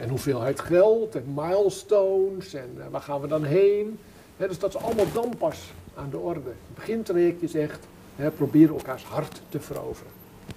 En 0.03 0.09
hoeveelheid 0.09 0.61
geld 0.61 1.15
en 1.15 1.25
milestones 1.35 2.55
en 2.55 2.71
eh, 2.79 2.85
waar 2.91 3.01
gaan 3.01 3.21
we 3.21 3.27
dan 3.27 3.45
heen. 3.45 3.99
Dus 4.37 4.59
dat 4.59 4.75
is 4.75 4.83
allemaal 4.83 5.13
dan 5.13 5.35
pas 5.39 5.73
aan 5.95 6.11
de 6.11 6.19
orde. 6.19 6.49
Het 6.49 6.75
begintraject 6.75 7.43
is 7.43 7.55
echt, 7.55 7.87
proberen 8.35 8.75
elkaars 8.77 9.05
hart 9.05 9.43
te 9.49 9.61
veroveren. 9.61 10.13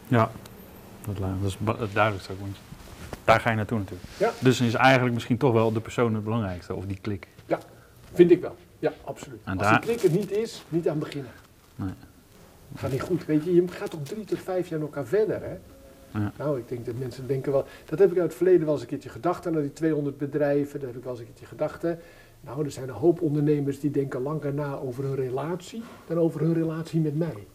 Ja, 0.08 0.32
dat, 1.06 1.16
is 1.44 1.58
het 1.80 1.94
duidelijkste 1.94 2.32
ook, 2.34 2.40
want 2.40 2.56
daar 3.24 3.40
ga 3.40 3.50
je 3.50 3.56
naartoe 3.56 3.78
natuurlijk. 3.78 4.10
Ja. 4.18 4.32
Dus 4.40 4.58
dan 4.58 4.68
is 4.68 4.74
eigenlijk 4.74 5.14
misschien 5.14 5.38
toch 5.38 5.54
wel 5.54 5.72
de 5.72 5.82
persoon 5.82 6.14
het 6.14 6.24
belangrijkste, 6.24 6.74
of 6.74 6.86
die 6.86 7.00
klik. 7.02 7.28
Vind 8.14 8.32
ik 8.32 8.42
wel. 8.42 8.56
Ja, 8.80 8.94
absoluut. 9.04 9.42
En 9.44 9.58
Als 9.58 9.68
daar- 9.68 9.82
die 9.82 9.90
klik 9.90 10.04
er 10.04 10.18
niet 10.18 10.32
is, 10.32 10.64
niet 10.70 10.90
aan 10.90 11.00
beginnen. 11.00 11.32
Nee. 11.76 11.94
Gaat 12.76 12.92
niet 12.92 13.02
goed. 13.02 13.26
Weet 13.26 13.44
je, 13.44 13.54
je 13.54 13.68
gaat 13.68 13.90
toch 13.90 14.04
drie 14.04 14.24
tot 14.26 14.40
vijf 14.40 14.68
jaar 14.68 14.80
met 14.80 14.88
elkaar 14.88 15.06
verder, 15.06 15.42
hè? 15.42 15.58
Ja. 16.16 16.32
Nou, 16.38 16.58
ik 16.60 16.68
denk 16.68 16.86
dat 16.86 16.96
mensen 16.98 17.28
denken 17.28 17.52
wel... 17.52 17.66
Dat 17.86 18.00
heb 18.00 18.12
ik 18.12 18.18
uit 18.18 18.28
het 18.28 18.36
verleden 18.36 18.64
wel 18.66 18.72
eens 18.74 18.82
een 18.82 18.88
keertje 18.88 19.10
gedacht. 19.10 19.52
Naar 19.52 19.62
die 19.62 19.74
200 19.74 20.18
bedrijven, 20.18 20.80
daar 20.80 20.88
heb 20.88 20.98
ik 20.98 21.04
wel 21.04 21.12
eens 21.12 21.22
een 21.22 21.28
keertje 21.28 21.46
gedacht. 21.46 21.82
Hè. 21.82 21.94
Nou, 22.42 22.66
er 22.66 22.72
zijn 22.72 22.88
een 22.90 22.96
hoop 22.96 23.22
ondernemers 23.22 23.80
die 23.80 23.92
denken 23.92 24.22
langer 24.22 24.54
na 24.54 24.76
over 24.76 25.04
hun 25.04 25.16
relatie... 25.16 25.84
dan 26.08 26.18
over 26.18 26.42
hun 26.42 26.54
relatie 26.54 27.00
met 27.02 27.18
mij. 27.18 27.48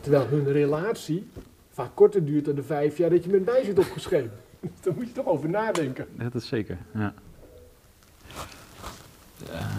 Terwijl 0.00 0.26
hun 0.26 0.52
relatie 0.52 1.26
vaak 1.70 1.90
korter 1.94 2.24
duurt 2.24 2.44
dan 2.44 2.54
de 2.54 2.62
vijf 2.62 2.96
jaar 2.96 3.10
dat 3.10 3.24
je 3.24 3.30
met 3.30 3.44
mij 3.44 3.64
zit 3.64 3.78
opgeschreven. 3.78 4.30
Daar 4.82 4.94
moet 4.94 5.06
je 5.06 5.12
toch 5.12 5.26
over 5.26 5.48
nadenken. 5.48 6.06
Dat 6.16 6.34
is 6.34 6.46
zeker, 6.46 6.78
ja. 6.94 7.14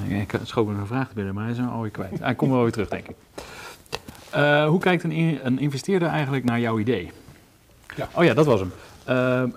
Eh, 0.08 0.22
ik 0.22 0.34
schoot 0.44 0.68
me 0.68 0.74
een 0.74 0.88
vraag 0.88 1.14
binnen, 1.14 1.34
maar 1.34 1.44
hij 1.44 1.52
is 1.54 1.58
hem 1.60 1.68
alweer 1.68 1.92
kwijt. 1.92 2.20
Hij 2.20 2.36
komt 2.36 2.52
wel 2.52 2.62
weer 2.62 2.72
terug, 2.72 2.90
denk 2.90 3.08
ik. 3.08 3.16
Eh, 4.32 4.68
hoe 4.68 4.80
kijkt 4.80 5.04
een, 5.04 5.12
in- 5.12 5.40
een 5.44 5.60
investeerder 5.60 6.08
eigenlijk 6.08 6.44
naar 6.46 6.60
jouw 6.60 6.80
idee? 6.80 7.12
Ja. 7.96 8.10
Oh 8.16 8.24
ja, 8.24 8.34
dat 8.34 8.46
was 8.46 8.60
hem. 8.60 8.72
Ehm, 9.06 9.50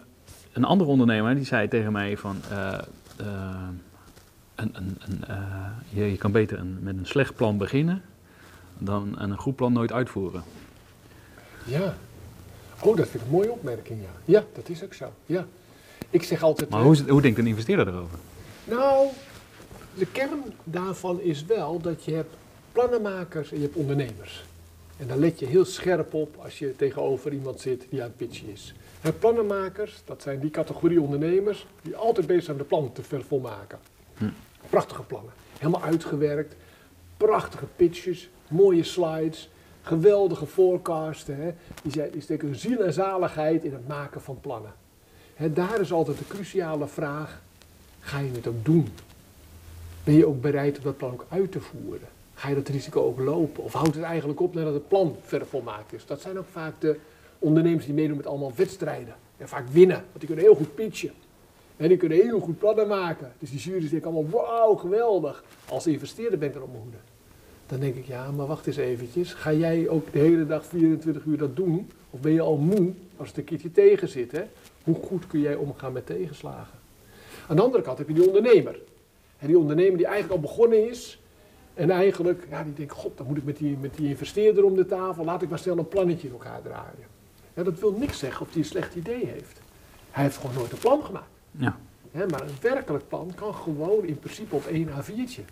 een 0.53 0.65
andere 0.65 0.91
ondernemer 0.91 1.35
die 1.35 1.45
zei 1.45 1.69
tegen 1.69 1.93
mij 1.93 2.17
van... 2.17 2.41
eh, 2.51 2.73
eh, 3.17 3.69
een, 4.55 4.71
een, 4.77 4.97
een, 4.99 5.25
eh, 5.29 5.37
je, 5.89 6.11
je 6.11 6.17
kan 6.17 6.33
beter 6.33 6.59
een, 6.59 6.79
met 6.81 6.97
een 6.97 7.07
slecht 7.07 7.35
plan 7.35 7.59
beginnen... 7.59 8.03
dan 8.79 9.15
een 9.19 9.37
goed 9.37 9.57
plan 9.57 9.73
nooit 9.73 9.93
uitvoeren. 9.93 10.43
Ja. 11.65 11.95
Oh, 12.81 12.97
dat 12.97 13.09
vind 13.09 13.15
ik 13.23 13.29
een 13.31 13.35
mooie 13.37 13.51
opmerking, 13.51 14.01
ja. 14.03 14.09
Ja, 14.25 14.45
dat 14.55 14.69
is 14.69 14.85
ook 14.85 14.95
zo. 14.95 15.13
Ja. 15.27 15.47
Ik 16.11 16.23
zeg 16.23 16.43
altijd... 16.43 16.71
Maar 16.71 16.83
hoe, 16.83 16.93
is 16.93 16.99
het- 16.99 17.09
hoe 17.09 17.23
denkt 17.23 17.39
een 17.39 17.47
investeerder 17.47 17.89
erover? 17.89 18.19
Nou, 18.65 19.07
de 19.95 20.07
kern 20.07 20.43
daarvan 20.65 21.21
is 21.21 21.45
wel 21.45 21.81
dat 21.81 22.05
je 22.05 22.15
hebt 22.15 22.35
plannenmakers 22.73 23.51
en 23.51 23.57
je 23.57 23.63
hebt 23.63 23.77
ondernemers. 23.77 24.45
En 24.97 25.07
daar 25.07 25.17
let 25.17 25.39
je 25.39 25.47
heel 25.47 25.65
scherp 25.65 26.15
op 26.15 26.37
als 26.43 26.59
je 26.59 26.77
tegenover 26.77 27.33
iemand 27.33 27.61
zit 27.61 27.87
die 27.91 28.03
aan 28.03 28.09
het 28.09 28.17
pitchen 28.17 28.49
is. 28.49 28.75
En 29.01 29.19
plannenmakers, 29.19 30.03
dat 30.05 30.23
zijn 30.23 30.41
die 30.41 30.51
categorie 30.51 31.01
ondernemers 31.01 31.67
die 31.83 31.97
altijd 31.97 32.27
bezig 32.27 32.45
zijn 32.45 32.57
de 32.57 32.65
plannen 32.65 32.93
te 32.93 33.03
vervolmaken. 33.03 33.79
Hm. 34.17 34.29
Prachtige 34.71 35.03
plannen, 35.03 35.33
helemaal 35.59 35.83
uitgewerkt, 35.83 36.55
prachtige 37.17 37.67
pitches, 37.77 38.29
mooie 38.49 38.85
slides, 38.85 39.51
geweldige 39.83 40.47
forecasten. 40.47 41.37
Hè. 41.37 41.53
Die, 41.83 41.93
zijn, 41.93 42.11
die 42.11 42.21
steken 42.21 42.57
ziel 42.57 42.79
en 42.79 42.93
zaligheid 42.93 43.65
in 43.65 43.73
het 43.73 43.89
maken 43.89 44.21
van 44.21 44.41
plannen. 44.41 44.75
Hè, 45.35 45.53
daar 45.53 45.81
is 45.81 45.93
altijd 45.93 46.19
de 46.19 46.27
cruciale 46.27 46.87
vraag, 46.87 47.41
ga 48.01 48.19
je 48.19 48.31
het 48.33 48.47
ook 48.47 48.65
doen? 48.65 48.89
Ben 50.05 50.15
je 50.15 50.27
ook 50.27 50.41
bereid 50.41 50.79
om 50.79 50.85
dat 50.85 50.97
plan 50.97 51.13
ook 51.13 51.27
uit 51.29 51.53
te 51.53 51.61
voeren? 51.61 52.09
Ga 52.39 52.49
je 52.49 52.55
dat 52.55 52.69
risico 52.69 53.03
ook 53.03 53.19
lopen? 53.19 53.63
Of 53.63 53.73
houdt 53.73 53.95
het 53.95 54.05
eigenlijk 54.05 54.41
op 54.41 54.55
nadat 54.55 54.75
het 54.75 54.89
plan 54.89 55.17
verder 55.23 55.49
volmaakt 55.49 55.93
is? 55.93 56.07
Dat 56.07 56.21
zijn 56.21 56.39
ook 56.39 56.47
vaak 56.51 56.81
de 56.81 56.97
ondernemers 57.39 57.85
die 57.85 57.95
meedoen 57.95 58.17
met 58.17 58.27
allemaal 58.27 58.53
wedstrijden. 58.57 59.15
En 59.37 59.49
vaak 59.49 59.69
winnen, 59.69 59.97
want 59.97 60.19
die 60.19 60.27
kunnen 60.27 60.45
heel 60.45 60.55
goed 60.55 60.75
pitchen. 60.75 61.13
En 61.77 61.89
die 61.89 61.97
kunnen 61.97 62.19
heel 62.19 62.41
goed 62.41 62.59
plannen 62.59 62.89
maken. 62.89 63.33
Dus 63.39 63.51
die 63.51 63.59
jury's 63.59 63.91
denken 63.91 64.11
allemaal, 64.11 64.31
wauw, 64.31 64.75
geweldig. 64.75 65.45
Als 65.69 65.87
investeerder 65.87 66.39
ben 66.39 66.49
ik 66.49 66.55
dan 66.55 66.63
op 66.63 66.71
mijn 66.71 66.83
hoede. 66.83 66.99
Dan 67.67 67.81
denk 67.81 67.95
ik, 67.95 68.07
ja, 68.07 68.31
maar 68.31 68.47
wacht 68.47 68.67
eens 68.67 68.77
eventjes. 68.77 69.33
Ga 69.33 69.53
jij 69.53 69.89
ook 69.89 70.13
de 70.13 70.19
hele 70.19 70.47
dag 70.47 70.67
24 70.67 71.25
uur 71.25 71.39
dat 71.39 71.57
doen? 71.57 71.91
Of 72.11 72.21
ben 72.21 72.33
je 72.33 72.41
al 72.41 72.57
moe 72.57 72.93
als 73.17 73.29
het 73.29 73.37
een 73.37 73.45
keertje 73.45 73.73
tegen 73.73 74.09
zit? 74.09 74.33
Hè? 74.33 74.45
Hoe 74.85 74.95
goed 74.95 75.27
kun 75.27 75.41
jij 75.41 75.55
omgaan 75.55 75.93
met 75.93 76.07
tegenslagen? 76.07 76.79
Aan 77.49 77.57
de 77.57 77.63
andere 77.63 77.83
kant 77.83 77.99
heb 77.99 78.09
je 78.09 78.15
die 78.15 78.27
ondernemer. 78.27 78.79
En 79.39 79.47
die 79.47 79.59
ondernemer 79.59 79.97
die 79.97 80.07
eigenlijk 80.07 80.35
al 80.35 80.49
begonnen 80.49 80.89
is. 80.89 81.21
En 81.77 81.91
eigenlijk, 81.91 82.47
ja, 82.51 82.63
die 82.63 82.73
denkt, 82.73 82.93
god, 82.93 83.17
dan 83.17 83.27
moet 83.27 83.37
ik 83.37 83.45
met 83.45 83.57
die, 83.57 83.77
met 83.81 83.97
die 83.97 84.09
investeerder 84.09 84.65
om 84.65 84.77
de 84.77 84.87
tafel. 84.87 85.25
Laat 85.25 85.43
ik 85.43 85.49
maar 85.49 85.59
snel 85.59 85.79
een 85.79 85.89
plannetje 85.89 86.27
in 86.27 86.33
elkaar 86.33 86.63
draaien. 86.63 87.07
Ja, 87.55 87.63
dat 87.63 87.79
wil 87.79 87.93
niks 87.93 88.19
zeggen 88.19 88.41
of 88.41 88.49
hij 88.49 88.59
een 88.59 88.65
slecht 88.65 88.95
idee 88.95 89.27
heeft. 89.27 89.61
Hij 90.11 90.25
heeft 90.25 90.37
gewoon 90.37 90.55
nooit 90.55 90.73
een 90.73 90.79
plan 90.79 91.05
gemaakt. 91.05 91.31
Ja. 91.51 91.77
Hè, 92.11 92.27
maar 92.27 92.43
een 92.43 92.55
werkelijk 92.61 93.09
plan 93.09 93.33
kan 93.35 93.55
gewoon 93.55 94.05
in 94.05 94.19
principe 94.19 94.55
op 94.55 94.67
één 94.67 94.89
A4'tje. 94.89 95.43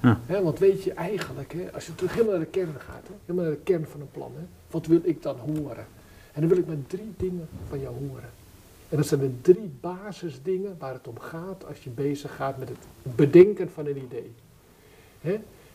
Ja. 0.00 0.20
Hè, 0.26 0.42
want 0.42 0.58
weet 0.58 0.82
je 0.82 0.92
eigenlijk, 0.92 1.52
hè, 1.52 1.72
als 1.72 1.86
je 1.86 1.94
terug 1.94 2.12
helemaal 2.12 2.32
naar 2.32 2.44
de 2.44 2.50
kern 2.50 2.74
gaat, 2.78 3.06
hè, 3.06 3.14
helemaal 3.24 3.44
naar 3.44 3.54
de 3.58 3.62
kern 3.62 3.86
van 3.86 4.00
een 4.00 4.10
plan, 4.10 4.32
hè, 4.34 4.44
wat 4.70 4.86
wil 4.86 5.00
ik 5.02 5.22
dan 5.22 5.36
horen? 5.36 5.86
En 6.32 6.40
dan 6.40 6.48
wil 6.48 6.58
ik 6.58 6.66
maar 6.66 6.76
drie 6.86 7.12
dingen 7.16 7.48
van 7.68 7.80
jou 7.80 7.94
horen. 7.94 8.30
En 8.88 8.96
dat 8.96 9.06
zijn 9.06 9.20
de 9.20 9.40
drie 9.40 9.70
basisdingen 9.80 10.76
waar 10.78 10.92
het 10.92 11.08
om 11.08 11.18
gaat 11.18 11.66
als 11.66 11.84
je 11.84 11.90
bezig 11.90 12.36
gaat 12.36 12.58
met 12.58 12.68
het 12.68 13.16
bedenken 13.16 13.70
van 13.70 13.86
een 13.86 14.02
idee. 14.02 14.32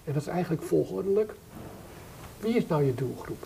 En 0.03 0.13
dat 0.13 0.21
is 0.21 0.27
eigenlijk 0.27 0.63
volgordelijk. 0.63 1.33
Wie 2.39 2.55
is 2.55 2.67
nou 2.67 2.83
je 2.83 2.93
doelgroep? 2.93 3.45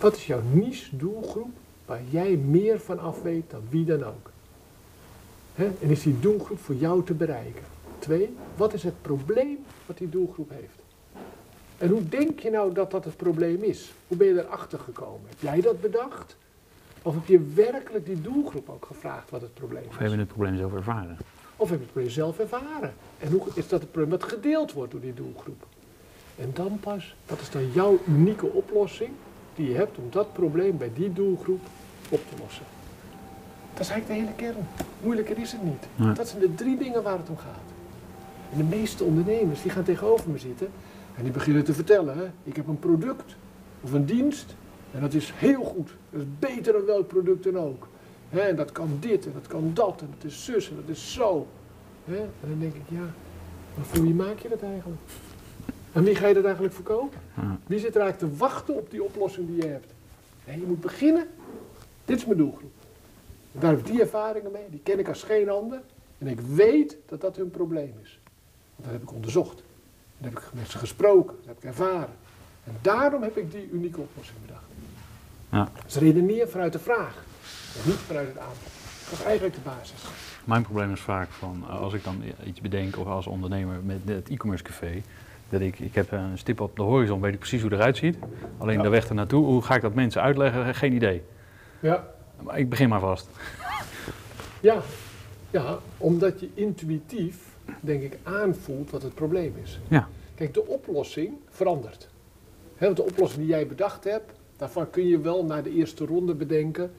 Wat 0.00 0.16
is 0.16 0.26
jouw 0.26 0.42
niche 0.52 0.96
doelgroep 0.96 1.50
waar 1.84 2.00
jij 2.10 2.36
meer 2.36 2.80
van 2.80 2.98
af 2.98 3.22
weet 3.22 3.50
dan 3.50 3.62
wie 3.68 3.84
dan 3.84 4.04
ook? 4.04 4.30
En 5.54 5.90
is 5.90 6.02
die 6.02 6.20
doelgroep 6.20 6.58
voor 6.58 6.74
jou 6.74 7.04
te 7.04 7.14
bereiken? 7.14 7.62
Twee, 7.98 8.34
wat 8.56 8.72
is 8.74 8.82
het 8.82 9.02
probleem 9.02 9.58
wat 9.86 9.98
die 9.98 10.08
doelgroep 10.08 10.50
heeft? 10.50 10.78
En 11.78 11.88
hoe 11.88 12.08
denk 12.08 12.38
je 12.40 12.50
nou 12.50 12.72
dat 12.74 12.90
dat 12.90 13.04
het 13.04 13.16
probleem 13.16 13.62
is? 13.62 13.92
Hoe 14.06 14.16
ben 14.16 14.26
je 14.26 14.42
erachter 14.44 14.78
gekomen? 14.78 15.28
Heb 15.28 15.40
jij 15.40 15.60
dat 15.60 15.80
bedacht? 15.80 16.36
Of 17.02 17.14
heb 17.14 17.26
je 17.26 17.40
werkelijk 17.54 18.06
die 18.06 18.20
doelgroep 18.20 18.68
ook 18.68 18.86
gevraagd 18.86 19.30
wat 19.30 19.40
het 19.40 19.54
probleem 19.54 19.82
Of 19.86 19.92
is? 19.92 19.98
hebben 19.98 20.16
we 20.16 20.22
het 20.22 20.32
probleem 20.32 20.56
zelf 20.56 20.74
ervaren? 20.74 21.16
Of 21.56 21.68
heb 21.68 21.78
je 21.78 21.84
het 21.84 21.92
probleem 21.92 22.12
zelf 22.12 22.38
ervaren? 22.38 22.94
En 23.18 23.32
hoe 23.32 23.42
is 23.54 23.68
dat 23.68 23.80
het 23.80 23.90
probleem 23.90 24.10
dat 24.10 24.24
gedeeld 24.24 24.72
wordt 24.72 24.92
door 24.92 25.00
die 25.00 25.14
doelgroep? 25.14 25.66
En 26.36 26.50
dan 26.54 26.78
pas, 26.80 27.14
wat 27.26 27.40
is 27.40 27.50
dan 27.50 27.72
jouw 27.72 27.98
unieke 28.08 28.46
oplossing 28.46 29.10
die 29.54 29.68
je 29.68 29.74
hebt 29.74 29.98
om 29.98 30.04
dat 30.10 30.32
probleem 30.32 30.76
bij 30.76 30.90
die 30.94 31.12
doelgroep 31.12 31.60
op 32.08 32.20
te 32.28 32.42
lossen? 32.42 32.64
Dat 33.72 33.84
is 33.84 33.90
eigenlijk 33.90 34.20
de 34.20 34.26
hele 34.26 34.52
kern. 34.52 34.66
Moeilijker 35.02 35.38
is 35.38 35.52
het 35.52 35.62
niet. 35.62 35.86
Nee. 35.94 36.12
Dat 36.12 36.28
zijn 36.28 36.40
de 36.40 36.54
drie 36.54 36.76
dingen 36.76 37.02
waar 37.02 37.18
het 37.18 37.28
om 37.28 37.36
gaat. 37.36 37.74
En 38.52 38.58
de 38.58 38.76
meeste 38.76 39.04
ondernemers 39.04 39.62
die 39.62 39.70
gaan 39.70 39.84
tegenover 39.84 40.30
me 40.30 40.38
zitten 40.38 40.68
en 41.16 41.22
die 41.22 41.32
beginnen 41.32 41.64
te 41.64 41.72
vertellen, 41.72 42.18
hè, 42.18 42.24
ik 42.42 42.56
heb 42.56 42.68
een 42.68 42.78
product 42.78 43.36
of 43.80 43.92
een 43.92 44.04
dienst 44.04 44.54
en 44.92 45.00
dat 45.00 45.14
is 45.14 45.32
heel 45.34 45.64
goed. 45.64 45.90
Dat 46.10 46.20
is 46.20 46.26
beter 46.38 46.72
dan 46.72 46.84
welk 46.84 47.08
product 47.08 47.44
dan 47.44 47.58
ook. 47.58 47.88
En 48.30 48.56
dat 48.56 48.72
kan 48.72 48.96
dit 49.00 49.26
en 49.26 49.32
dat 49.32 49.46
kan 49.46 49.70
dat 49.74 50.00
en 50.00 50.08
dat 50.16 50.24
is 50.24 50.44
zus 50.44 50.68
en 50.70 50.76
dat 50.76 50.96
is 50.96 51.12
zo. 51.12 51.46
En 52.04 52.30
dan 52.40 52.58
denk 52.58 52.74
ik, 52.74 52.82
ja, 52.88 53.06
maar 53.74 53.84
voor 53.84 54.02
wie 54.02 54.14
maak 54.14 54.38
je 54.38 54.48
dat 54.48 54.62
eigenlijk? 54.62 55.00
En 55.92 56.04
wie 56.04 56.14
ga 56.14 56.26
je 56.26 56.34
dat 56.34 56.44
eigenlijk 56.44 56.74
verkopen? 56.74 57.18
Wie 57.66 57.78
zit 57.78 57.94
er 57.94 58.00
eigenlijk 58.00 58.32
te 58.32 58.38
wachten 58.38 58.74
op 58.74 58.90
die 58.90 59.02
oplossing 59.02 59.46
die 59.46 59.56
je 59.56 59.66
hebt? 59.66 59.92
Nee, 60.46 60.60
je 60.60 60.66
moet 60.66 60.80
beginnen. 60.80 61.28
Dit 62.04 62.16
is 62.16 62.24
mijn 62.24 62.38
doelgroep. 62.38 62.72
En 63.52 63.60
daar 63.60 63.70
heb 63.70 63.78
ik 63.78 63.86
die 63.86 64.00
ervaringen 64.00 64.50
mee, 64.50 64.64
die 64.70 64.80
ken 64.82 64.98
ik 64.98 65.08
als 65.08 65.22
geen 65.22 65.48
ander. 65.48 65.80
En 66.18 66.26
ik 66.26 66.40
weet 66.40 66.96
dat 67.06 67.20
dat 67.20 67.36
hun 67.36 67.50
probleem 67.50 67.94
is. 68.02 68.18
Want 68.74 68.84
dat 68.84 68.92
heb 68.92 69.02
ik 69.02 69.12
onderzocht. 69.12 69.62
Dat 70.18 70.32
heb 70.32 70.38
ik 70.38 70.44
met 70.52 70.70
ze 70.70 70.78
gesproken, 70.78 71.36
dat 71.36 71.46
heb 71.46 71.56
ik 71.56 71.64
ervaren. 71.64 72.14
En 72.64 72.76
daarom 72.82 73.22
heb 73.22 73.36
ik 73.36 73.50
die 73.50 73.70
unieke 73.70 74.00
oplossing 74.00 74.38
bedacht. 74.46 74.64
Ja. 75.50 75.68
Dus 75.84 75.96
redeneer 75.96 76.48
vanuit 76.48 76.72
de 76.72 76.78
vraag 76.78 77.24
niet 77.84 77.94
vanuit 77.94 78.28
het 78.28 78.38
aanbod. 78.38 78.70
Dat 79.10 79.18
is 79.18 79.24
eigenlijk 79.24 79.54
de 79.54 79.60
basis. 79.64 80.02
Mijn 80.44 80.62
probleem 80.62 80.92
is 80.92 81.00
vaak 81.00 81.30
van, 81.30 81.64
eh, 81.68 81.80
als 81.80 81.94
ik 81.94 82.04
dan 82.04 82.22
iets 82.46 82.60
bedenk 82.60 82.98
of 82.98 83.06
als 83.06 83.26
ondernemer 83.26 83.76
met 83.84 83.98
het 84.04 84.28
e-commerce 84.28 84.64
café, 84.64 85.02
dat 85.48 85.60
ik, 85.60 85.78
ik 85.78 85.94
heb 85.94 86.12
een 86.12 86.38
stip 86.38 86.60
op 86.60 86.76
de 86.76 86.82
horizon, 86.82 87.20
weet 87.20 87.32
ik 87.32 87.38
precies 87.38 87.60
hoe 87.60 87.70
het 87.70 87.78
eruit 87.78 87.96
ziet. 87.96 88.16
Alleen 88.58 88.76
Ja. 88.76 88.82
de 88.82 88.88
weg 88.88 89.08
ernaartoe, 89.08 89.44
hoe 89.44 89.62
ga 89.62 89.74
ik 89.74 89.82
dat 89.82 89.94
mensen 89.94 90.22
uitleggen, 90.22 90.74
geen 90.74 90.92
idee. 90.92 91.22
Ja, 91.80 92.06
Maar 92.42 92.58
ik 92.58 92.68
begin 92.68 92.88
maar 92.88 93.00
vast. 93.00 93.28
Ja, 94.60 94.80
ja, 95.50 95.78
omdat 95.98 96.40
je 96.40 96.48
intuïtief, 96.54 97.36
denk 97.80 98.02
ik, 98.02 98.18
aanvoelt 98.22 98.90
wat 98.90 99.02
het 99.02 99.14
probleem 99.14 99.54
is. 99.62 99.78
Ja. 99.88 100.08
Kijk, 100.34 100.54
de 100.54 100.66
oplossing 100.66 101.32
verandert. 101.50 102.08
Hè, 102.76 102.84
want 102.86 102.96
de 102.96 103.02
oplossing 103.04 103.40
die 103.40 103.50
jij 103.50 103.66
bedacht 103.66 104.04
hebt, 104.04 104.32
daarvan 104.56 104.90
kun 104.90 105.06
je 105.08 105.20
wel 105.20 105.44
na 105.44 105.62
de 105.62 105.74
eerste 105.74 106.04
ronde 106.06 106.34
bedenken 106.34 106.90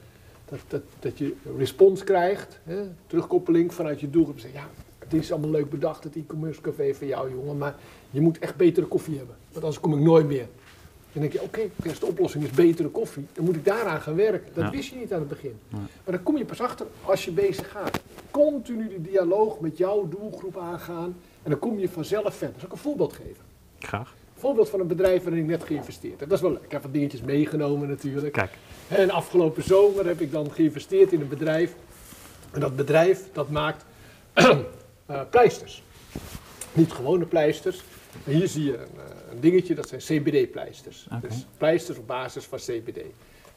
dat, 0.48 0.58
dat, 0.68 0.82
dat 0.98 1.18
je 1.18 1.34
respons 1.56 2.04
krijgt, 2.04 2.58
hè, 2.64 2.82
terugkoppeling 3.06 3.74
vanuit 3.74 4.00
je 4.00 4.10
doelgroep. 4.10 4.38
Zeg, 4.38 4.52
ja, 4.52 4.66
het 4.98 5.14
is 5.14 5.32
allemaal 5.32 5.50
leuk 5.50 5.70
bedacht, 5.70 6.04
het 6.04 6.16
e-commerce 6.16 6.60
café 6.60 6.94
voor 6.94 7.06
jou, 7.06 7.30
jongen, 7.30 7.58
maar 7.58 7.74
je 8.10 8.20
moet 8.20 8.38
echt 8.38 8.56
betere 8.56 8.86
koffie 8.86 9.16
hebben, 9.16 9.36
want 9.52 9.64
anders 9.64 9.80
kom 9.82 9.92
ik 9.94 10.00
nooit 10.00 10.26
meer. 10.26 10.46
Dan 11.12 11.22
denk 11.22 11.32
je, 11.32 11.42
oké, 11.42 11.60
de 12.00 12.06
oplossing 12.06 12.44
is 12.44 12.50
betere 12.50 12.88
koffie, 12.88 13.26
dan 13.32 13.44
moet 13.44 13.56
ik 13.56 13.64
daaraan 13.64 14.00
gaan 14.00 14.14
werken. 14.14 14.52
Dat 14.54 14.64
Ja. 14.64 14.70
wist 14.70 14.88
je 14.90 14.96
niet 14.96 15.12
aan 15.12 15.18
het 15.18 15.28
begin. 15.28 15.54
Maar 15.70 15.80
dan 16.04 16.22
kom 16.22 16.36
je 16.36 16.44
pas 16.44 16.60
achter 16.60 16.86
als 17.04 17.24
je 17.24 17.30
bezig 17.30 17.70
gaat. 17.70 18.00
Continu 18.30 18.88
die 18.88 19.00
dialoog 19.00 19.60
met 19.60 19.76
jouw 19.78 20.08
doelgroep 20.08 20.58
aangaan 20.58 21.16
en 21.42 21.50
dan 21.50 21.58
kom 21.58 21.78
je 21.78 21.88
vanzelf 21.88 22.34
verder. 22.34 22.56
Zal 22.58 22.66
ik 22.66 22.72
een 22.72 22.78
voorbeeld 22.78 23.12
geven? 23.12 23.44
Graag. 23.78 24.14
Een 24.34 24.40
voorbeeld 24.40 24.68
van 24.68 24.80
een 24.80 24.86
bedrijf 24.86 25.22
waarin 25.22 25.42
ik 25.42 25.48
net 25.48 25.64
geïnvesteerd 25.64 26.20
heb. 26.20 26.28
Dat 26.28 26.38
is 26.38 26.44
wel 26.44 26.52
leuk. 26.52 26.62
Ik 26.64 26.72
heb 26.72 26.82
wat 26.82 26.92
dingetjes 26.92 27.20
meegenomen 27.22 27.88
natuurlijk. 27.88 28.32
Kijk. 28.32 28.58
En 28.88 29.10
afgelopen 29.10 29.62
zomer 29.62 30.06
heb 30.06 30.20
ik 30.20 30.32
dan 30.32 30.52
geïnvesteerd 30.52 31.12
in 31.12 31.20
een 31.20 31.28
bedrijf. 31.28 31.74
En 32.50 32.60
dat 32.60 32.76
bedrijf 32.76 33.28
dat 33.32 33.50
maakt 33.50 33.84
eh, 34.32 34.56
pleisters. 35.30 35.82
Niet 36.72 36.92
gewone 36.92 37.24
pleisters. 37.24 37.82
Hier 38.24 38.48
zie 38.48 38.64
je 38.64 38.76
een, 38.76 38.86
eh, 38.96 39.32
een 39.32 39.40
dingetje, 39.40 39.74
dat 39.74 39.88
zijn 39.88 40.00
CBD-pleisters. 40.00 41.06
Dus 41.20 41.46
pleisters 41.56 41.98
op 41.98 42.06
basis 42.06 42.44
van 42.44 42.58
CBD. 42.58 43.00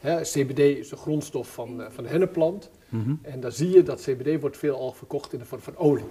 Hè, 0.00 0.20
CBD 0.20 0.58
is 0.58 0.88
de 0.88 0.96
grondstof 0.96 1.52
van, 1.52 1.82
eh, 1.82 1.90
van 1.90 2.04
de 2.04 2.10
hennepplant. 2.10 2.70
Mhm. 2.88 3.14
En 3.22 3.40
dan 3.40 3.52
zie 3.52 3.70
je 3.70 3.82
dat 3.82 4.00
CBD 4.00 4.40
wordt 4.40 4.56
veelal 4.56 4.92
verkocht 4.92 5.32
in 5.32 5.38
de 5.38 5.44
vorm 5.44 5.60
van 5.60 5.76
olie. 5.76 6.04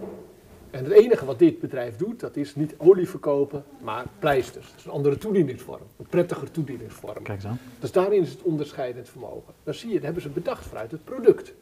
En 0.71 0.83
het 0.83 0.93
enige 0.93 1.25
wat 1.25 1.39
dit 1.39 1.59
bedrijf 1.59 1.95
doet, 1.95 2.19
dat 2.19 2.35
is 2.35 2.55
niet 2.55 2.75
olie 2.77 3.09
verkopen, 3.09 3.63
maar 3.81 4.05
pleisters. 4.19 4.69
Dat 4.69 4.77
is 4.77 4.85
een 4.85 4.91
andere 4.91 5.17
toedieningsvorm, 5.17 5.81
een 5.97 6.05
prettiger 6.05 6.51
toedieningsvorm. 6.51 7.23
Kijk 7.23 7.43
aan. 7.43 7.59
Dus 7.79 7.91
daarin 7.91 8.21
is 8.21 8.29
het 8.29 8.41
onderscheidend 8.41 9.09
vermogen. 9.09 9.53
Dan 9.63 9.73
zie 9.73 9.87
je, 9.87 9.95
dat 9.95 10.03
hebben 10.03 10.21
ze 10.21 10.29
bedacht 10.29 10.65
vanuit 10.65 10.91
het 10.91 11.03
product. 11.03 11.53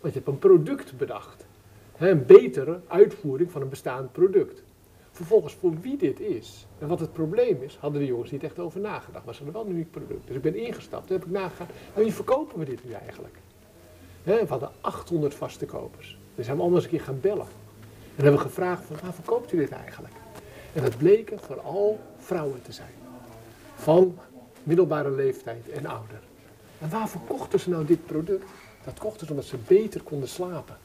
Want 0.00 0.14
je 0.14 0.20
hebt 0.20 0.28
een 0.28 0.38
product 0.38 0.96
bedacht. 0.96 1.46
Een 1.98 2.26
betere 2.26 2.80
uitvoering 2.86 3.50
van 3.50 3.62
een 3.62 3.68
bestaand 3.68 4.12
product. 4.12 4.62
Vervolgens, 5.10 5.54
voor 5.54 5.80
wie 5.80 5.96
dit 5.96 6.20
is 6.20 6.66
en 6.78 6.88
wat 6.88 7.00
het 7.00 7.12
probleem 7.12 7.62
is, 7.62 7.76
hadden 7.80 8.00
de 8.00 8.06
jongens 8.06 8.30
niet 8.30 8.42
echt 8.42 8.58
over 8.58 8.80
nagedacht. 8.80 9.24
Maar 9.24 9.34
ze 9.34 9.42
hadden 9.42 9.62
wel 9.62 9.70
een 9.70 9.76
uniek 9.76 9.90
product. 9.90 10.26
Dus 10.26 10.36
ik 10.36 10.42
ben 10.42 10.54
ingestapt, 10.54 11.06
toen 11.06 11.16
heb 11.16 11.26
ik 11.26 11.32
nagegaan, 11.32 11.66
en 11.94 12.02
wie 12.02 12.12
verkopen 12.12 12.58
we 12.58 12.64
dit 12.64 12.84
nu 12.84 12.92
eigenlijk? 12.92 13.34
We 14.22 14.44
hadden 14.48 14.70
800 14.80 15.34
vaste 15.34 15.66
kopers. 15.66 16.18
Dus 16.34 16.44
zijn 16.44 16.56
we 16.56 16.62
allemaal 16.62 16.80
eens 16.80 16.92
een 16.92 16.96
keer 16.96 17.06
gaan 17.06 17.20
bellen. 17.20 17.46
En 18.16 18.22
hebben 18.22 18.40
gevraagd, 18.40 18.84
van, 18.84 18.96
waar 19.02 19.14
verkoopt 19.14 19.52
u 19.52 19.56
dit 19.56 19.70
eigenlijk? 19.70 20.14
En 20.72 20.82
het 20.82 20.98
bleken 20.98 21.40
vooral 21.40 22.00
vrouwen 22.18 22.62
te 22.62 22.72
zijn. 22.72 22.94
Van 23.74 24.18
middelbare 24.62 25.10
leeftijd 25.10 25.68
en 25.68 25.86
ouder. 25.86 26.20
En 26.78 26.90
waarvoor 26.90 27.20
kochten 27.26 27.60
ze 27.60 27.70
nou 27.70 27.84
dit 27.84 28.06
product? 28.06 28.50
Dat 28.84 28.98
kochten 28.98 29.26
ze 29.26 29.32
omdat 29.32 29.48
ze 29.48 29.56
beter 29.66 30.02
konden 30.02 30.28
slapen. 30.28 30.76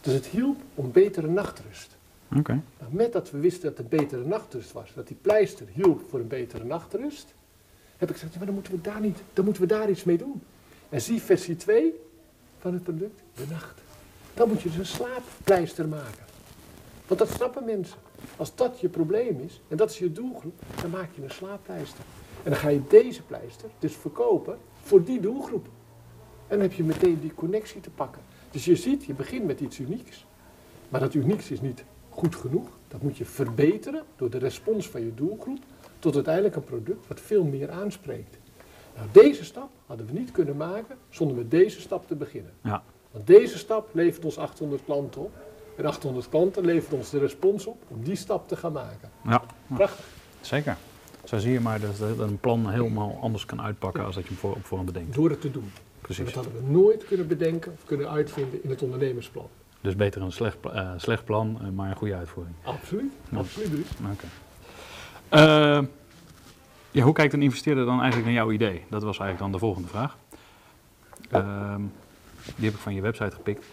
Dus 0.00 0.14
het 0.14 0.26
hielp 0.26 0.56
om 0.74 0.92
betere 0.92 1.28
nachtrust. 1.28 1.96
Oké. 2.36 2.60
Nou, 2.78 2.92
met 2.94 3.12
dat 3.12 3.30
we 3.30 3.38
wisten 3.38 3.62
dat 3.62 3.78
het 3.78 3.92
een 3.92 3.98
betere 3.98 4.24
nachtrust 4.24 4.72
was, 4.72 4.90
dat 4.94 5.06
die 5.06 5.16
pleister 5.20 5.66
hielp 5.72 6.02
voor 6.08 6.20
een 6.20 6.28
betere 6.28 6.64
nachtrust, 6.64 7.34
heb 7.96 8.08
ik 8.08 8.14
gezegd, 8.14 8.32
ja, 8.32 8.38
maar 8.38 8.46
dan 8.46 8.54
moeten 8.54 8.72
we 8.72 8.80
daar, 8.80 9.00
niet, 9.00 9.18
dan 9.32 9.44
moeten 9.44 9.62
we 9.62 9.68
daar 9.68 9.90
iets 9.90 10.04
mee 10.04 10.18
doen. 10.18 10.42
En 10.88 11.00
zie 11.00 11.22
versie 11.22 11.56
2 11.56 11.94
van 12.58 12.72
het 12.72 12.82
product, 12.82 13.20
de 13.34 13.44
nacht. 13.50 13.80
Dan 14.34 14.48
moet 14.48 14.62
je 14.62 14.68
dus 14.68 14.78
een 14.78 14.86
slaappleister 14.86 15.88
maken. 15.88 16.27
Want 17.08 17.20
dat 17.20 17.30
snappen 17.30 17.64
mensen. 17.64 17.98
Als 18.36 18.54
dat 18.54 18.80
je 18.80 18.88
probleem 18.88 19.40
is, 19.40 19.60
en 19.68 19.76
dat 19.76 19.90
is 19.90 19.98
je 19.98 20.12
doelgroep, 20.12 20.60
dan 20.80 20.90
maak 20.90 21.08
je 21.14 21.22
een 21.22 21.30
slaappleister. 21.30 22.04
En 22.42 22.50
dan 22.50 22.60
ga 22.60 22.68
je 22.68 22.82
deze 22.88 23.22
pleister 23.22 23.68
dus 23.78 23.96
verkopen 23.96 24.58
voor 24.82 25.04
die 25.04 25.20
doelgroep. 25.20 25.66
En 26.46 26.58
dan 26.58 26.60
heb 26.60 26.72
je 26.72 26.84
meteen 26.84 27.20
die 27.20 27.34
connectie 27.34 27.80
te 27.80 27.90
pakken. 27.90 28.22
Dus 28.50 28.64
je 28.64 28.76
ziet, 28.76 29.04
je 29.04 29.14
begint 29.14 29.44
met 29.46 29.60
iets 29.60 29.78
unieks. 29.78 30.26
Maar 30.88 31.00
dat 31.00 31.14
unieks 31.14 31.50
is 31.50 31.60
niet 31.60 31.84
goed 32.08 32.34
genoeg. 32.34 32.68
Dat 32.88 33.02
moet 33.02 33.16
je 33.16 33.24
verbeteren 33.24 34.02
door 34.16 34.30
de 34.30 34.38
respons 34.38 34.88
van 34.88 35.00
je 35.00 35.14
doelgroep 35.14 35.58
tot 35.98 36.14
uiteindelijk 36.14 36.56
een 36.56 36.64
product 36.64 37.06
wat 37.06 37.20
veel 37.20 37.44
meer 37.44 37.70
aanspreekt. 37.70 38.38
Nou, 38.96 39.08
deze 39.12 39.44
stap 39.44 39.70
hadden 39.86 40.06
we 40.06 40.12
niet 40.12 40.30
kunnen 40.30 40.56
maken 40.56 40.96
zonder 41.08 41.36
met 41.36 41.50
deze 41.50 41.80
stap 41.80 42.06
te 42.06 42.14
beginnen. 42.14 42.52
Ja. 42.62 42.82
Want 43.10 43.26
deze 43.26 43.58
stap 43.58 43.88
levert 43.92 44.24
ons 44.24 44.38
800 44.38 44.84
klanten 44.84 45.20
op. 45.20 45.32
En 45.78 45.84
800 45.86 46.28
klanten 46.28 46.64
levert 46.64 46.92
ons 46.92 47.10
de 47.10 47.18
respons 47.18 47.66
op 47.66 47.82
om 47.88 48.02
die 48.02 48.16
stap 48.16 48.48
te 48.48 48.56
gaan 48.56 48.72
maken. 48.72 49.10
Ja, 49.24 49.42
Prachtig. 49.66 50.04
zeker. 50.40 50.76
Zo 51.24 51.38
zie 51.38 51.52
je 51.52 51.60
maar 51.60 51.80
dat 51.80 51.98
dat 51.98 52.18
een 52.18 52.38
plan 52.38 52.70
helemaal 52.70 53.18
anders 53.20 53.44
kan 53.44 53.60
uitpakken 53.60 54.04
als 54.04 54.14
dat 54.14 54.24
je 54.24 54.30
hem 54.30 54.38
voor, 54.38 54.54
op 54.54 54.64
voorhand 54.64 54.92
bedenkt. 54.92 55.14
Door 55.14 55.30
het 55.30 55.40
te 55.40 55.50
doen. 55.50 55.62
En 55.62 56.00
Precies. 56.00 56.24
dat 56.24 56.34
hadden 56.34 56.52
we 56.52 56.70
nooit 56.70 57.04
kunnen 57.04 57.26
bedenken 57.26 57.72
of 57.72 57.84
kunnen 57.84 58.10
uitvinden 58.10 58.62
in 58.62 58.70
het 58.70 58.82
ondernemersplan. 58.82 59.48
Dus 59.80 59.96
beter 59.96 60.22
een 60.22 60.32
slecht, 60.32 60.56
eh, 60.72 60.90
slecht 60.96 61.24
plan, 61.24 61.58
eh, 61.62 61.68
maar 61.68 61.90
een 61.90 61.96
goede 61.96 62.14
uitvoering. 62.14 62.56
Absoluut. 62.62 63.12
Ja. 63.30 63.38
Absoluut. 63.38 63.86
Oké. 64.12 64.26
Eh, 65.28 65.82
ja, 66.90 67.02
hoe 67.02 67.12
kijkt 67.12 67.32
een 67.32 67.42
investeerder 67.42 67.84
dan 67.84 67.96
eigenlijk 67.96 68.24
naar 68.24 68.34
jouw 68.34 68.50
idee? 68.52 68.84
Dat 68.90 69.02
was 69.02 69.18
eigenlijk 69.18 69.38
dan 69.38 69.52
de 69.52 69.58
volgende 69.58 69.88
vraag. 69.88 70.16
Ehm, 71.30 71.80
die 72.56 72.64
heb 72.64 72.74
ik 72.74 72.80
van 72.80 72.94
je 72.94 73.00
website 73.00 73.30
gepikt. 73.34 73.64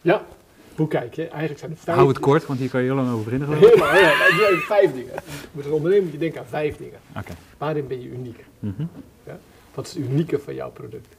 Ja. 0.00 0.22
Hoe 0.78 0.88
kijk 0.88 1.14
je? 1.14 1.28
Eigenlijk 1.28 1.58
zijn 1.58 1.70
er 1.70 1.76
vijf 1.76 1.96
Hou 1.96 2.08
het 2.08 2.18
kort, 2.18 2.46
want 2.46 2.58
hier 2.58 2.68
kan 2.68 2.80
je 2.80 2.86
heel 2.86 2.96
lang 2.96 3.12
over 3.12 3.24
beginnen. 3.24 3.48
Heel 3.48 3.76
lang, 3.76 3.98
ja, 3.98 4.58
vijf 4.66 4.92
dingen. 4.94 5.14
Met 5.52 5.64
een 5.64 5.72
ondernemer 5.72 6.04
moet 6.04 6.12
je 6.12 6.18
denken 6.18 6.40
aan 6.40 6.46
vijf 6.46 6.76
dingen. 6.76 6.98
Oké. 7.16 7.32
Waarin 7.58 7.86
ben 7.86 8.02
je 8.02 8.08
uniek? 8.08 8.44
Mhm. 8.58 8.84
Wat 9.74 9.86
is 9.86 9.94
het 9.94 10.02
unieke 10.04 10.38
van 10.38 10.54
jouw 10.54 10.70
product? 10.70 11.16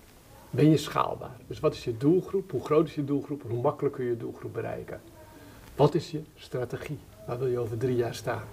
Ben 0.49 0.69
je 0.69 0.77
schaalbaar? 0.77 1.35
Dus 1.47 1.59
wat 1.59 1.73
is 1.73 1.83
je 1.83 1.97
doelgroep? 1.97 2.51
Hoe 2.51 2.65
groot 2.65 2.87
is 2.87 2.95
je 2.95 3.03
doelgroep? 3.03 3.41
Hoe 3.47 3.61
makkelijk 3.61 3.95
kun 3.95 4.03
je 4.03 4.09
je 4.09 4.17
doelgroep 4.17 4.53
bereiken? 4.53 5.01
Wat 5.75 5.95
is 5.95 6.11
je 6.11 6.21
strategie? 6.35 6.99
Waar 7.27 7.39
wil 7.39 7.47
je 7.47 7.59
over 7.59 7.77
drie 7.77 7.95
jaar 7.95 8.15
staan? 8.15 8.43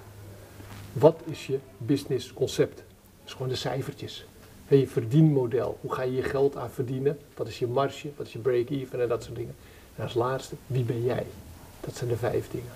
Wat 0.92 1.20
is 1.24 1.46
je 1.46 1.59
business 1.78 2.32
concept? 2.32 2.76
Dat 2.76 3.26
is 3.26 3.32
gewoon 3.32 3.48
de 3.48 3.54
cijfertjes. 3.54 4.26
En 4.68 4.78
je 4.78 4.86
verdienmodel. 4.86 5.78
Hoe 5.80 5.92
ga 5.92 6.02
je 6.02 6.14
je 6.14 6.22
geld 6.22 6.57
aan 6.57 6.70
verdienen? 6.70 7.18
Wat 7.34 7.48
is 7.48 7.59
je 7.59 7.66
marge? 7.66 8.11
Wat 8.16 8.26
is 8.26 8.32
je 8.32 8.38
break-even? 8.38 9.00
En 9.00 9.09
dat 9.09 9.22
soort 9.22 9.36
dingen. 9.36 9.54
En 9.97 10.03
als 10.03 10.14
laatste, 10.14 10.55
wie 10.66 10.84
ben 10.84 11.05
jij? 11.05 11.26
Dat 11.80 11.97
zijn 11.97 12.11
de 12.11 12.16
vijf 12.16 12.51
dingen. 12.51 12.72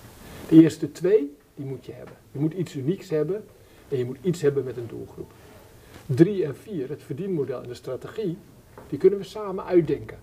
De 0.49 0.61
eerste 0.61 0.91
twee, 0.91 1.37
die 1.55 1.65
moet 1.65 1.85
je 1.85 1.91
hebben. 1.91 2.15
Je 2.31 2.39
moet 2.39 2.53
iets 2.53 2.75
unieks 2.75 3.09
hebben 3.09 3.43
en 3.89 3.97
je 3.97 4.05
moet 4.05 4.17
iets 4.21 4.41
hebben 4.41 4.63
met 4.63 4.77
een 4.77 4.87
doelgroep. 4.87 5.31
Drie 6.05 6.45
en 6.45 6.55
vier, 6.55 6.89
het 6.89 7.01
verdienmodel 7.05 7.61
en 7.61 7.67
de 7.67 7.73
strategie, 7.73 8.37
die 8.89 8.99
kunnen 8.99 9.19
we 9.19 9.25
samen 9.25 9.65
uitdenken. 9.65 10.17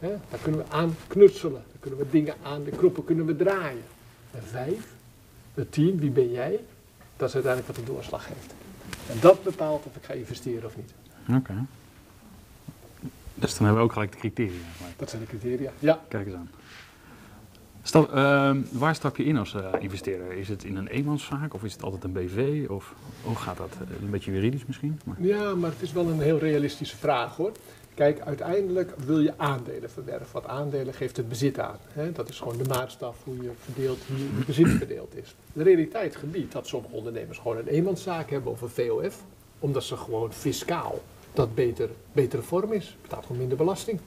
Daar 0.00 0.40
kunnen 0.42 0.60
we 0.60 0.72
aan 0.72 0.96
knutselen, 1.06 1.52
daar 1.52 1.80
kunnen 1.80 1.98
we 1.98 2.06
dingen 2.10 2.34
aan, 2.42 2.64
de 2.64 2.70
knoppen 2.70 3.04
kunnen 3.04 3.26
we 3.26 3.36
draaien. 3.36 3.82
En 4.30 4.42
vijf, 4.42 4.94
het 5.54 5.72
team, 5.72 5.98
wie 5.98 6.10
ben 6.10 6.30
jij? 6.30 6.60
Dat 7.16 7.28
is 7.28 7.34
uiteindelijk 7.34 7.76
wat 7.76 7.86
de 7.86 7.92
doorslag 7.92 8.26
geeft. 8.26 8.54
En 9.08 9.16
dat 9.20 9.42
bepaalt 9.42 9.86
of 9.86 9.96
ik 9.96 10.02
ga 10.02 10.12
investeren 10.12 10.64
of 10.64 10.76
niet. 10.76 10.92
Oké. 11.36 11.64
Dus 13.40 13.54
dan 13.56 13.64
hebben 13.64 13.76
we 13.76 13.88
ook 13.88 13.92
gelijk 13.92 14.12
de 14.12 14.18
criteria. 14.18 14.60
Dat 14.96 15.10
zijn 15.10 15.22
de 15.22 15.28
criteria. 15.28 15.70
Ja, 15.78 16.00
Kijk 16.08 16.26
eens 16.26 16.34
aan. 16.36 16.50
Stap, 17.82 18.12
ehm, 18.12 18.60
waar 18.72 18.94
stap 18.94 19.16
je 19.16 19.24
in 19.24 19.36
als 19.36 19.54
eh, 19.54 19.64
investeerder? 19.78 20.32
Is 20.32 20.48
het 20.48 20.64
in 20.64 20.76
een 20.76 20.86
eenmanszaak 20.86 21.54
of 21.54 21.64
is 21.64 21.72
het 21.72 21.82
altijd 21.82 22.04
een 22.04 22.12
BV? 22.12 22.68
Of 22.68 22.94
hoe 23.22 23.36
gaat 23.36 23.56
dat? 23.56 23.70
Eh, 23.80 24.02
Een 24.02 24.10
beetje 24.10 24.32
juridisch 24.32 24.66
misschien? 24.66 25.00
Maar, 25.04 25.16
Ja, 25.20 25.54
maar 25.54 25.70
het 25.70 25.82
is 25.82 25.92
wel 25.92 26.08
een 26.08 26.20
heel 26.20 26.38
realistische 26.38 26.96
vraag 26.96 27.36
hoor. 27.36 27.52
Kijk, 27.94 28.20
uiteindelijk 28.20 28.94
wil 29.06 29.20
je 29.20 29.32
aandelen 29.36 29.90
verwerven. 29.90 30.26
Want 30.32 30.46
aandelen 30.46 30.94
geeft 30.94 31.16
het 31.16 31.28
bezit 31.28 31.58
aan. 31.58 31.76
Hè? 31.92 32.12
Dat 32.12 32.28
is 32.28 32.38
gewoon 32.38 32.56
de 32.58 32.68
maatstaf 32.68 33.16
hoe 33.24 33.42
je 33.42 33.50
verdeelt, 33.64 33.98
hoe 34.08 34.18
je 34.18 34.44
bezit 34.46 34.68
verdeeld 34.68 35.16
is. 35.16 35.34
De 35.52 35.62
realiteit 35.62 36.16
gebiedt 36.16 36.52
dat 36.52 36.66
sommige 36.66 36.94
ondernemers 36.94 37.38
gewoon 37.38 37.56
een 37.56 37.66
eenmanszaak 37.66 38.30
hebben 38.30 38.52
of 38.52 38.60
een 38.60 38.68
VOF. 38.68 39.24
Omdat 39.58 39.84
ze 39.84 39.96
gewoon 39.96 40.32
fiscaal 40.32 41.00
dat 41.32 41.54
beter, 41.54 41.90
betere 42.12 42.42
vorm 42.42 42.72
is. 42.72 42.96
Betaalt 43.02 43.22
gewoon 43.22 43.38
minder 43.38 43.56
belasting. 43.56 44.00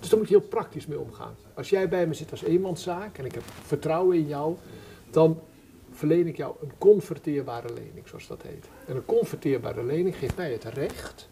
Dus 0.00 0.08
daar 0.08 0.18
moet 0.18 0.28
je 0.28 0.36
heel 0.38 0.48
praktisch 0.48 0.86
mee 0.86 0.98
omgaan. 0.98 1.34
Als 1.54 1.70
jij 1.70 1.88
bij 1.88 2.06
me 2.06 2.14
zit 2.14 2.30
als 2.30 2.42
eenmanszaak 2.42 3.18
en 3.18 3.24
ik 3.24 3.34
heb 3.34 3.42
vertrouwen 3.66 4.16
in 4.16 4.26
jou, 4.26 4.56
dan 5.10 5.40
verleen 5.92 6.26
ik 6.26 6.36
jou 6.36 6.54
een 6.62 6.72
converteerbare 6.78 7.68
lening, 7.72 8.08
zoals 8.08 8.26
dat 8.26 8.42
heet. 8.42 8.66
En 8.86 8.96
een 8.96 9.04
converteerbare 9.04 9.84
lening 9.84 10.16
geeft 10.16 10.36
mij 10.36 10.52
het 10.52 10.64
recht 10.64 11.28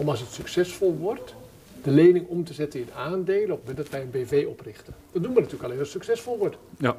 om 0.00 0.08
als 0.08 0.20
het 0.20 0.30
succesvol 0.30 0.96
wordt, 0.96 1.34
de 1.82 1.90
lening 1.90 2.28
om 2.28 2.44
te 2.44 2.52
zetten 2.52 2.80
in 2.80 2.92
aandelen 2.96 3.50
op 3.52 3.66
het 3.66 3.66
moment 3.66 3.76
dat 3.76 3.88
wij 3.88 4.00
een 4.00 4.10
BV 4.10 4.46
oprichten. 4.48 4.94
Dat 5.12 5.22
doen 5.22 5.34
we 5.34 5.40
natuurlijk 5.40 5.64
alleen 5.64 5.78
als 5.78 5.92
het 5.92 6.02
succesvol 6.02 6.38
wordt. 6.38 6.56
ja. 6.78 6.96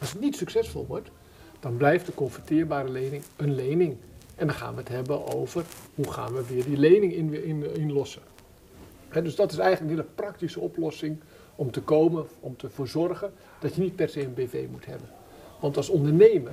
Als 0.00 0.12
het 0.12 0.20
niet 0.20 0.36
succesvol 0.36 0.86
wordt, 0.86 1.10
dan 1.60 1.76
blijft 1.76 2.06
de 2.06 2.14
converteerbare 2.14 2.88
lening 2.88 3.22
een 3.36 3.54
lening. 3.54 3.96
En 4.40 4.46
dan 4.46 4.54
gaan 4.56 4.74
we 4.74 4.80
het 4.80 4.88
hebben 4.88 5.34
over 5.34 5.64
hoe 5.94 6.12
gaan 6.12 6.32
we 6.32 6.46
weer 6.46 6.64
die 6.64 6.76
lening 6.76 7.12
in, 7.12 7.44
in, 7.44 7.76
inlossen. 7.76 8.22
Hè, 9.08 9.22
dus 9.22 9.34
dat 9.34 9.52
is 9.52 9.58
eigenlijk 9.58 9.90
een 9.90 9.98
hele 9.98 10.14
praktische 10.14 10.60
oplossing 10.60 11.20
om 11.54 11.70
te 11.70 11.80
komen, 11.80 12.26
om 12.40 12.56
te 12.56 12.70
voor 12.70 12.88
zorgen 12.88 13.32
dat 13.58 13.74
je 13.74 13.80
niet 13.80 13.96
per 13.96 14.08
se 14.08 14.24
een 14.24 14.34
BV 14.34 14.66
moet 14.70 14.86
hebben. 14.86 15.08
Want 15.60 15.76
als 15.76 15.88
ondernemer 15.88 16.52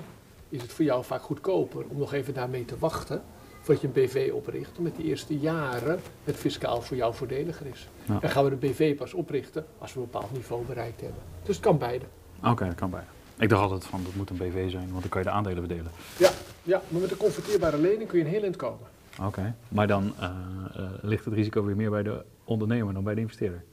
is 0.50 0.62
het 0.62 0.72
voor 0.72 0.86
jou 0.86 1.04
vaak 1.04 1.22
goedkoper 1.22 1.86
om 1.88 1.98
nog 1.98 2.14
even 2.14 2.34
daarmee 2.34 2.66
te 2.66 2.78
wachten 2.78 3.22
voordat 3.62 3.82
je 3.82 3.88
een 3.88 4.06
BV 4.06 4.32
opricht, 4.34 4.78
omdat 4.78 4.96
die 4.96 5.06
eerste 5.06 5.38
jaren 5.38 6.00
het 6.24 6.36
fiscaal 6.36 6.82
voor 6.82 6.98
jou 6.98 7.14
voordeliger 7.14 7.66
is. 7.66 7.88
Ja. 8.06 8.22
En 8.22 8.30
gaan 8.30 8.44
we 8.44 8.50
de 8.50 8.56
BV 8.56 8.96
pas 8.98 9.14
oprichten 9.14 9.66
als 9.78 9.94
we 9.94 10.00
een 10.00 10.06
bepaald 10.12 10.32
niveau 10.32 10.66
bereikt 10.66 11.02
hebben. 11.02 11.22
Dus 11.44 11.56
het 11.56 11.66
kan 11.66 11.78
beide. 11.78 12.06
Oké, 12.44 12.66
dat 12.66 12.76
kan 12.76 12.90
bij. 12.90 13.04
Ik 13.38 13.50
dacht 13.50 13.62
altijd 13.62 13.86
van 13.86 14.04
dat 14.04 14.16
moet 14.16 14.30
een 14.30 14.38
BV 14.38 14.72
zijn, 14.72 14.90
want 14.90 15.02
dan 15.02 15.10
kan 15.10 15.22
je 15.22 15.28
de 15.28 15.34
aandelen 15.34 15.58
verdelen. 15.58 15.92
Ja, 16.18 16.30
ja, 16.68 16.82
maar 16.88 17.02
met 17.02 17.12
een 17.12 17.18
converteerbare 17.18 17.78
lening 17.78 18.10
kun 18.10 18.18
je 18.20 18.26
een 18.26 18.32
heel 18.32 18.44
eind 18.44 18.56
komen. 18.56 18.88
Oké. 19.24 19.56
Maar 19.68 19.88
dan 19.88 20.14
eh, 20.20 20.26
eh, 20.26 20.92
ligt 21.02 21.26
het 21.26 21.34
risico 21.34 21.64
weer 21.64 21.76
meer 21.76 21.90
bij 21.90 22.04
de 22.04 22.24
ondernemer 22.44 22.94
dan 22.94 23.04
bij 23.04 23.16
de 23.16 23.22
investeerder. 23.22 23.64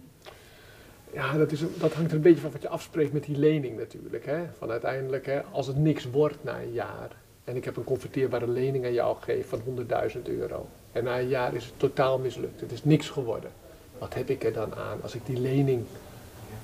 Ja, 1.12 1.36
dat, 1.36 1.52
is, 1.52 1.60
dat 1.78 1.92
hangt 1.92 2.10
er 2.10 2.16
een 2.16 2.22
beetje 2.22 2.40
van 2.40 2.50
wat 2.50 2.62
je 2.62 2.68
afspreekt 2.68 3.12
met 3.12 3.24
die 3.24 3.38
lening 3.38 3.78
natuurlijk. 3.78 4.26
Hè. 4.26 4.44
Van 4.58 4.70
uiteindelijk, 4.70 5.26
hè, 5.26 5.42
als 5.42 5.66
het 5.66 5.76
niks 5.76 6.10
wordt 6.10 6.44
na 6.44 6.60
een 6.60 6.72
jaar 6.72 7.10
en 7.44 7.56
ik 7.56 7.64
heb 7.64 7.76
een 7.76 7.84
converteerbare 7.84 8.48
lening 8.48 8.84
aan 8.84 8.92
jou 8.92 9.16
gegeven 9.16 9.62
van 9.64 9.86
100.000 10.16 10.22
euro. 10.22 10.66
En 10.92 11.04
na 11.04 11.18
een 11.18 11.28
jaar 11.28 11.54
is 11.54 11.64
het 11.64 11.74
totaal 11.76 12.18
mislukt. 12.18 12.60
Het 12.60 12.72
is 12.72 12.84
niks 12.84 13.08
geworden. 13.08 13.50
Wat 13.98 14.14
heb 14.14 14.28
ik 14.28 14.44
er 14.44 14.52
dan 14.52 14.74
aan 14.74 15.02
als 15.02 15.14
ik 15.14 15.26
die 15.26 15.40
lening 15.40 15.84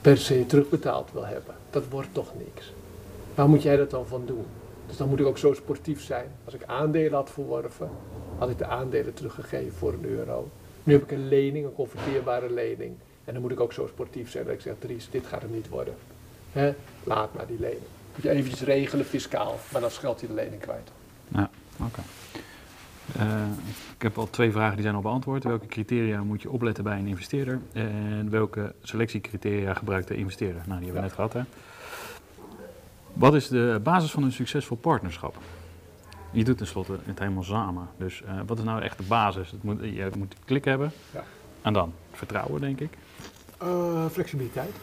per 0.01 0.18
se 0.18 0.47
terugbetaald 0.47 1.12
wil 1.12 1.26
hebben? 1.26 1.55
Dat 1.70 1.85
wordt 1.89 2.09
toch 2.12 2.33
niks. 2.39 2.72
Waar 3.35 3.49
moet 3.49 3.62
jij 3.62 3.76
dat 3.76 3.91
dan 3.91 4.07
van 4.07 4.22
doen? 4.26 4.45
Dus 4.91 4.99
dan 4.99 5.09
moet 5.09 5.20
ik 5.20 5.26
ook 5.26 5.38
zo 5.38 5.55
sportief 5.55 6.03
zijn. 6.03 6.26
Als 6.45 6.55
ik 6.55 6.64
aandelen 6.66 7.12
had 7.12 7.30
verworven, 7.30 7.91
had 8.38 8.51
ik 8.51 8.59
de 8.59 8.66
aandelen 8.66 9.14
teruggegeven 9.14 9.72
voor 9.72 9.93
een 9.93 10.05
euro. 10.05 10.49
Nu 10.84 10.93
heb 10.93 11.03
ik 11.03 11.11
een 11.11 11.28
lening, 11.28 11.66
een 11.66 11.72
converteerbare 11.72 12.53
lening. 12.53 12.95
En 13.24 13.32
dan 13.32 13.43
moet 13.43 13.51
ik 13.51 13.61
ook 13.61 13.72
zo 13.72 13.86
sportief 13.86 14.30
zijn 14.30 14.45
dat 14.45 14.55
ik 14.55 14.61
zeg, 14.61 14.74
Dries, 14.78 15.11
dit 15.11 15.26
gaat 15.26 15.43
hem 15.43 15.51
niet 15.51 15.68
worden. 15.68 15.95
Laat 17.05 17.34
maar 17.34 17.47
die 17.47 17.61
lening. 17.61 17.82
Moet 18.14 18.22
je 18.22 18.30
eventjes 18.30 18.62
regelen 18.62 19.05
fiscaal, 19.05 19.59
maar 19.72 19.80
dan 19.80 19.91
scheldt 19.91 20.20
hij 20.20 20.28
de 20.28 20.34
lening 20.34 20.61
kwijt. 20.61 20.91
Ja, 21.28 21.51
oké. 21.80 22.01
Eh, 23.18 23.43
ik 23.97 24.03
heb 24.03 24.18
al 24.18 24.30
twee 24.30 24.53
vragen 24.53 24.74
die 24.74 24.82
zijn 24.82 24.95
al 24.95 25.01
beantwoord. 25.01 25.45
Welke 25.45 25.66
criteria 25.66 26.22
moet 26.22 26.43
je 26.43 26.51
opletten 26.51 26.84
bij 26.84 26.99
een 26.99 27.07
investeerder? 27.07 27.61
En 27.72 28.30
welke 28.30 28.74
selectiecriteria 28.82 29.74
gebruikt 29.74 30.09
de 30.09 30.16
investeerder? 30.16 30.62
Nou, 30.66 30.80
die 30.80 30.84
hebben 30.84 30.95
we 30.95 31.09
net 31.09 31.12
gehad, 31.12 31.32
hè? 31.32 31.43
Wat 33.13 33.35
is 33.35 33.49
de 33.49 33.81
basis 33.83 34.11
van 34.11 34.23
een 34.23 34.33
succesvol 34.33 34.77
partnerschap? 34.77 35.37
Je 36.31 36.45
doet 36.45 36.59
tenslotte 36.59 36.99
het 37.05 37.19
helemaal 37.19 37.43
samen. 37.43 37.89
Dus 37.97 38.23
eh, 38.23 38.41
wat 38.47 38.59
is 38.59 38.65
nou 38.65 38.83
echt 38.83 38.97
de 38.99 39.05
basis? 39.05 39.51
Het 39.51 39.63
moet, 39.63 39.81
je 39.81 40.11
moet 40.19 40.35
klik 40.45 40.65
hebben. 40.65 40.93
Ja. 41.13 41.25
En 41.63 41.73
dan 41.73 41.93
vertrouwen, 42.13 42.61
denk 42.61 42.81
ik. 42.81 42.97
Eh, 43.59 44.07
flexibiliteit. 44.11 44.75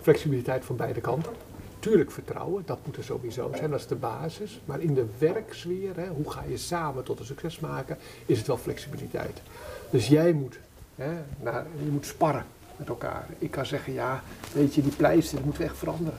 Flexibiliteit 0.00 0.64
van 0.64 0.76
beide 0.76 1.00
kanten. 1.00 1.32
Tuurlijk 1.78 2.10
vertrouwen, 2.10 2.62
dat 2.66 2.78
moet 2.84 2.96
er 2.96 3.04
sowieso 3.04 3.50
zijn, 3.56 3.70
dat 3.70 3.80
is 3.80 3.86
de 3.86 3.94
basis. 3.94 4.60
Maar 4.64 4.80
in 4.80 4.94
de 4.94 5.06
werksfeer, 5.18 5.96
hè, 5.96 6.08
hoe 6.08 6.30
ga 6.30 6.42
je 6.48 6.56
samen 6.56 7.04
tot 7.04 7.18
een 7.18 7.24
succes 7.24 7.60
maken, 7.60 7.98
is 8.26 8.38
het 8.38 8.46
wel 8.46 8.56
flexibiliteit. 8.56 9.42
Dus 9.90 10.08
jij 10.08 10.32
moet, 10.32 10.58
hè, 10.94 11.12
naar, 11.42 11.66
je 11.84 11.90
moet 11.90 12.06
sparren 12.06 12.44
met 12.76 12.88
elkaar. 12.88 13.26
Ik 13.38 13.50
kan 13.50 13.66
zeggen, 13.66 13.92
ja, 13.92 14.22
weet 14.52 14.74
je, 14.74 14.82
die 14.82 14.92
pleister, 14.96 15.36
die 15.36 15.44
moeten 15.44 15.62
we 15.62 15.68
echt 15.68 15.78
veranderen. 15.78 16.18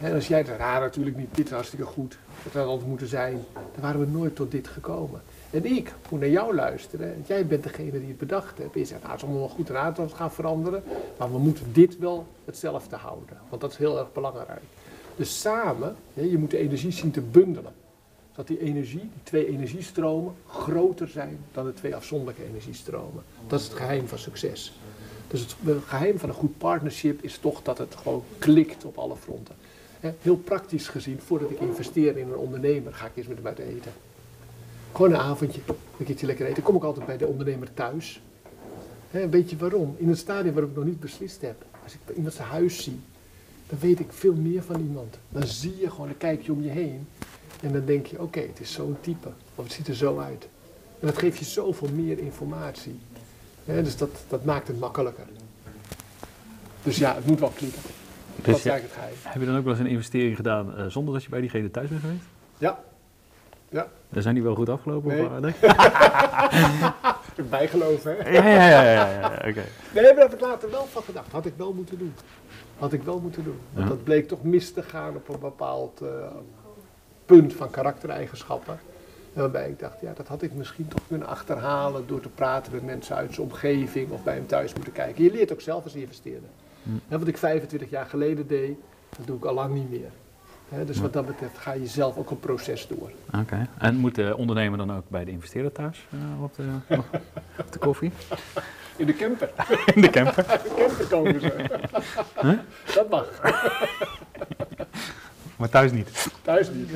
En 0.00 0.14
als 0.14 0.28
jij 0.28 0.44
zegt, 0.44 0.58
ja, 0.58 0.78
natuurlijk 0.78 1.16
niet, 1.16 1.34
dit 1.34 1.50
hartstikke 1.50 1.84
goed, 1.84 2.18
dat 2.42 2.52
had 2.52 2.66
altijd 2.66 2.88
moeten 2.88 3.06
zijn, 3.06 3.44
dan 3.52 3.82
waren 3.82 4.00
we 4.00 4.06
nooit 4.06 4.36
tot 4.36 4.50
dit 4.50 4.68
gekomen. 4.68 5.22
En 5.50 5.64
ik 5.64 5.92
moet 6.10 6.20
naar 6.20 6.28
jou 6.28 6.54
luisteren, 6.54 7.14
want 7.14 7.26
jij 7.26 7.46
bent 7.46 7.62
degene 7.62 7.90
die 7.90 8.08
het 8.08 8.18
bedacht 8.18 8.58
hebt. 8.58 8.74
Je 8.74 8.84
zegt, 8.84 9.00
nou, 9.00 9.12
het 9.12 9.22
is 9.22 9.26
allemaal 9.26 9.46
wel 9.46 9.56
goed 9.56 9.68
en 9.68 9.76
aardig 9.76 9.96
dat 9.96 10.10
we 10.10 10.16
gaan 10.16 10.32
veranderen, 10.32 10.82
maar 11.18 11.32
we 11.32 11.38
moeten 11.38 11.72
dit 11.72 11.98
wel 11.98 12.26
hetzelfde 12.44 12.96
houden, 12.96 13.38
want 13.48 13.60
dat 13.60 13.70
is 13.70 13.76
heel 13.76 13.98
erg 13.98 14.12
belangrijk. 14.12 14.62
Dus 15.16 15.40
samen, 15.40 15.96
je 16.12 16.38
moet 16.38 16.50
de 16.50 16.58
energie 16.58 16.90
zien 16.90 17.10
te 17.10 17.20
bundelen. 17.20 17.72
Zodat 18.30 18.46
die 18.46 18.60
energie, 18.60 19.00
die 19.00 19.22
twee 19.22 19.46
energiestromen, 19.46 20.34
groter 20.46 21.08
zijn 21.08 21.38
dan 21.52 21.64
de 21.64 21.72
twee 21.72 21.96
afzonderlijke 21.96 22.44
energiestromen. 22.44 23.22
Dat 23.46 23.60
is 23.60 23.66
het 23.66 23.76
geheim 23.76 24.08
van 24.08 24.18
succes. 24.18 24.72
Dus 25.28 25.40
het 25.40 25.82
geheim 25.86 26.18
van 26.18 26.28
een 26.28 26.34
goed 26.34 26.58
partnership 26.58 27.22
is 27.22 27.38
toch 27.38 27.62
dat 27.62 27.78
het 27.78 27.94
gewoon 27.94 28.22
klikt 28.38 28.84
op 28.84 28.98
alle 28.98 29.16
fronten. 29.16 29.54
Heel 30.22 30.36
praktisch 30.36 30.88
gezien, 30.88 31.20
voordat 31.20 31.50
ik 31.50 31.60
investeer 31.60 32.16
in 32.16 32.28
een 32.28 32.36
ondernemer, 32.36 32.94
ga 32.94 33.06
ik 33.06 33.12
eens 33.14 33.26
met 33.26 33.36
hem 33.36 33.46
uit 33.46 33.58
eten. 33.58 33.92
Gewoon 34.92 35.12
een 35.12 35.20
avondje, 35.20 35.60
een 35.98 36.04
keertje 36.04 36.26
lekker 36.26 36.46
eten. 36.46 36.62
Kom 36.62 36.76
ik 36.76 36.82
altijd 36.82 37.06
bij 37.06 37.16
de 37.16 37.26
ondernemer 37.26 37.74
thuis. 37.74 38.22
Weet 39.10 39.50
je 39.50 39.56
waarom? 39.56 39.94
In 39.98 40.08
een 40.08 40.16
stadium 40.16 40.52
waarop 40.52 40.70
ik 40.70 40.76
nog 40.76 40.86
niet 40.86 41.00
beslist 41.00 41.40
heb. 41.40 41.64
Als 41.82 41.94
ik 41.94 42.16
iemand 42.16 42.34
zijn 42.34 42.48
huis 42.48 42.82
zie, 42.82 43.00
dan 43.68 43.78
weet 43.78 44.00
ik 44.00 44.12
veel 44.12 44.34
meer 44.34 44.62
van 44.62 44.80
iemand. 44.80 45.18
Dan 45.28 45.46
zie 45.46 45.76
je 45.76 45.90
gewoon, 45.90 46.06
dan 46.06 46.16
kijk 46.16 46.42
je 46.42 46.52
om 46.52 46.62
je 46.62 46.70
heen. 46.70 47.06
En 47.60 47.72
dan 47.72 47.84
denk 47.84 48.06
je, 48.06 48.22
oké, 48.22 48.40
het 48.40 48.60
is 48.60 48.72
zo'n 48.72 48.96
type. 49.00 49.28
Of 49.54 49.64
het 49.64 49.72
ziet 49.72 49.88
er 49.88 49.94
zo 49.94 50.18
uit. 50.18 50.48
En 51.00 51.06
dat 51.06 51.18
geeft 51.18 51.38
je 51.38 51.44
zoveel 51.44 51.88
meer 51.88 52.18
informatie. 52.18 52.98
Dus 53.64 53.96
dat, 53.96 54.10
dat 54.28 54.44
maakt 54.44 54.68
het 54.68 54.78
makkelijker. 54.78 55.26
Dus 56.82 56.96
ja, 56.96 57.14
het 57.14 57.26
moet 57.26 57.40
wel 57.40 57.52
klikken. 57.56 57.82
Dat 58.36 58.44
Dus 58.44 58.56
is 58.56 58.62
ja, 58.62 58.70
eigenlijk 58.70 58.82
het 58.82 58.92
geheim. 59.14 59.32
heb 59.32 59.40
je 59.42 59.46
dan 59.48 59.56
ook 59.56 59.64
wel 59.64 59.72
eens 59.72 59.82
een 59.82 59.86
investering 59.90 60.36
gedaan 60.36 60.76
eh, 60.76 60.86
zonder 60.86 61.14
dat 61.14 61.22
je 61.22 61.28
bij 61.28 61.40
diegene 61.40 61.70
thuis 61.70 61.88
bent 61.88 62.00
geweest? 62.00 62.24
Ja. 62.58 62.78
Ja, 63.68 63.86
Dan 64.08 64.22
zijn 64.22 64.34
die 64.34 64.42
wel 64.42 64.54
goed 64.54 64.68
afgelopen? 64.68 65.08
Nee. 65.08 65.24
Of, 65.26 65.32
eh, 65.32 65.38
nee? 65.40 65.52
ik 67.44 67.50
bijgeloven, 67.50 68.16
hè? 68.18 68.30
ja, 68.30 68.48
ja, 68.48 68.82
ja, 68.82 69.10
ja, 69.10 69.26
oké. 69.48 69.64
Nee, 69.94 70.02
daar 70.04 70.16
heb 70.16 70.32
ik 70.34 70.40
later 70.40 70.70
wel 70.70 70.86
van 70.86 71.02
gedacht. 71.02 71.32
Had 71.32 71.46
ik 71.46 71.52
wel 71.56 71.72
moeten 71.72 71.98
doen. 71.98 72.14
Had 72.78 72.92
ik 72.92 73.02
wel 73.02 73.18
moeten 73.18 73.44
doen. 73.44 73.58
Want 73.72 73.88
Ja. 73.88 73.94
dat 73.94 74.04
bleek 74.04 74.28
toch 74.28 74.42
mis 74.42 74.72
te 74.72 74.82
gaan 74.82 75.14
op 75.16 75.28
een 75.28 75.40
bepaald 75.40 76.00
eh, 76.00 76.08
punt 77.26 77.52
van 77.54 77.70
karaktereigenschappen. 77.70 78.78
En 79.34 79.40
Waarbij 79.40 79.68
ik 79.68 79.78
dacht, 79.78 80.00
ja, 80.00 80.12
dat 80.14 80.28
had 80.28 80.42
ik 80.42 80.52
misschien 80.54 80.88
toch 80.88 81.00
kunnen 81.08 81.28
achterhalen 81.28 82.06
door 82.06 82.20
te 82.20 82.28
praten 82.28 82.72
met 82.72 82.84
mensen 82.84 83.16
uit 83.16 83.34
zijn 83.34 83.46
omgeving 83.46 84.10
of 84.10 84.22
bij 84.22 84.34
hem 84.34 84.46
thuis 84.46 84.72
moeten 84.74 84.92
kijken. 84.92 85.24
Je 85.24 85.30
leert 85.32 85.52
ook 85.52 85.60
zelf 85.60 85.84
als 85.84 85.94
investeerder. 85.94 86.48
En 87.08 87.18
wat 87.18 87.28
ik 87.28 87.38
25 87.38 87.90
jaar 87.90 88.06
geleden 88.06 88.46
deed, 88.46 88.76
dat 89.16 89.26
doe 89.26 89.36
ik 89.36 89.44
al 89.44 89.54
lang 89.54 89.74
niet 89.74 89.90
meer. 89.90 90.10
Hè, 90.68 90.84
dus 90.84 90.98
wat 90.98 91.12
dat 91.12 91.26
betreft 91.26 91.58
ga 91.58 91.72
je 91.72 91.86
zelf 91.86 92.16
ook 92.16 92.30
een 92.30 92.40
proces 92.40 92.86
door. 92.86 93.10
Oké. 93.40 93.68
En 93.78 93.96
moet 93.96 94.14
de 94.14 94.36
ondernemer 94.36 94.78
dan 94.78 94.92
ook 94.92 95.08
bij 95.08 95.24
de 95.24 95.30
investeerder 95.30 95.72
thuis 95.72 96.06
eh, 96.10 96.42
op, 96.42 96.54
de, 96.54 96.64
op 97.58 97.72
de 97.72 97.78
koffie? 97.78 98.12
In 98.96 99.06
de 99.06 99.16
camper. 99.16 99.50
In 99.94 100.00
de 100.00 100.10
camper? 100.10 100.46
In 100.50 100.60
de 100.62 100.74
camper 100.76 101.06
komen 101.06 101.40
ze. 101.40 101.52
Huh? 102.40 102.58
Dat 102.94 103.10
mag. 103.10 103.40
Maar 105.56 105.68
thuis 105.68 105.92
niet. 105.92 106.30
Thuis 106.42 106.70
niet. 106.70 106.90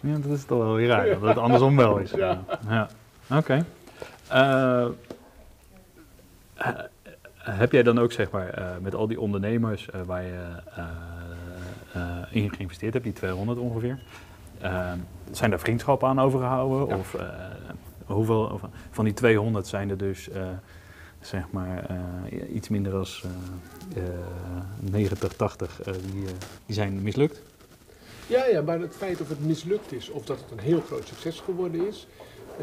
Ja, 0.00 0.18
dat 0.18 0.38
is 0.38 0.44
toch 0.44 0.58
wel 0.58 0.74
weer 0.74 0.88
raar, 0.88 1.08
dat 1.08 1.22
het 1.22 1.38
andersom 1.38 1.76
wel 1.76 1.98
is. 1.98 2.10
Ja. 2.10 2.44
ja. 2.68 2.88
Oké. 3.30 3.64
Eh, 4.28 4.86
eh, 6.54 6.78
heb 7.50 7.72
jij 7.72 7.82
dan 7.82 7.98
ook, 7.98 8.12
zeg 8.12 8.30
maar, 8.30 8.48
eh, 8.48 8.66
met 8.80 8.94
al 8.94 9.06
die 9.06 9.20
ondernemers 9.20 9.90
eh, 9.90 10.00
waar 10.02 10.22
je 10.22 10.44
eh, 11.92 12.22
in 12.30 12.52
geïnvesteerd 12.54 12.92
hebt, 12.92 13.04
die 13.04 13.14
200 13.14 13.58
ongeveer, 13.58 13.98
eh, 14.60 14.92
zijn 15.30 15.50
daar 15.50 15.60
vriendschappen 15.60 16.08
aan 16.08 16.20
overgehouden? 16.20 16.88
Ja. 16.88 16.96
Of 16.96 17.16
hoeveel 18.06 18.44
of, 18.44 18.60
van 18.90 19.04
die 19.04 19.14
200 19.14 19.66
zijn 19.66 19.90
er 19.90 19.96
dus, 19.96 20.28
zeg 21.20 21.50
maar, 21.50 21.86
iets 22.52 22.68
minder 22.68 22.92
dan 22.92 23.06
eh, 23.94 24.02
90, 24.90 25.32
80 25.36 25.82
eh, 25.82 25.92
die, 25.92 26.24
die 26.66 26.74
zijn 26.74 27.02
mislukt? 27.02 27.42
Ja, 28.26 28.46
ja, 28.46 28.62
maar 28.62 28.80
het 28.80 28.96
feit 28.96 29.20
of 29.20 29.28
het 29.28 29.46
mislukt 29.46 29.92
is 29.92 30.10
of 30.10 30.24
dat 30.24 30.40
het 30.40 30.50
een 30.50 30.64
heel 30.64 30.80
groot 30.80 31.06
succes 31.06 31.40
geworden 31.40 31.86
is, 31.86 32.06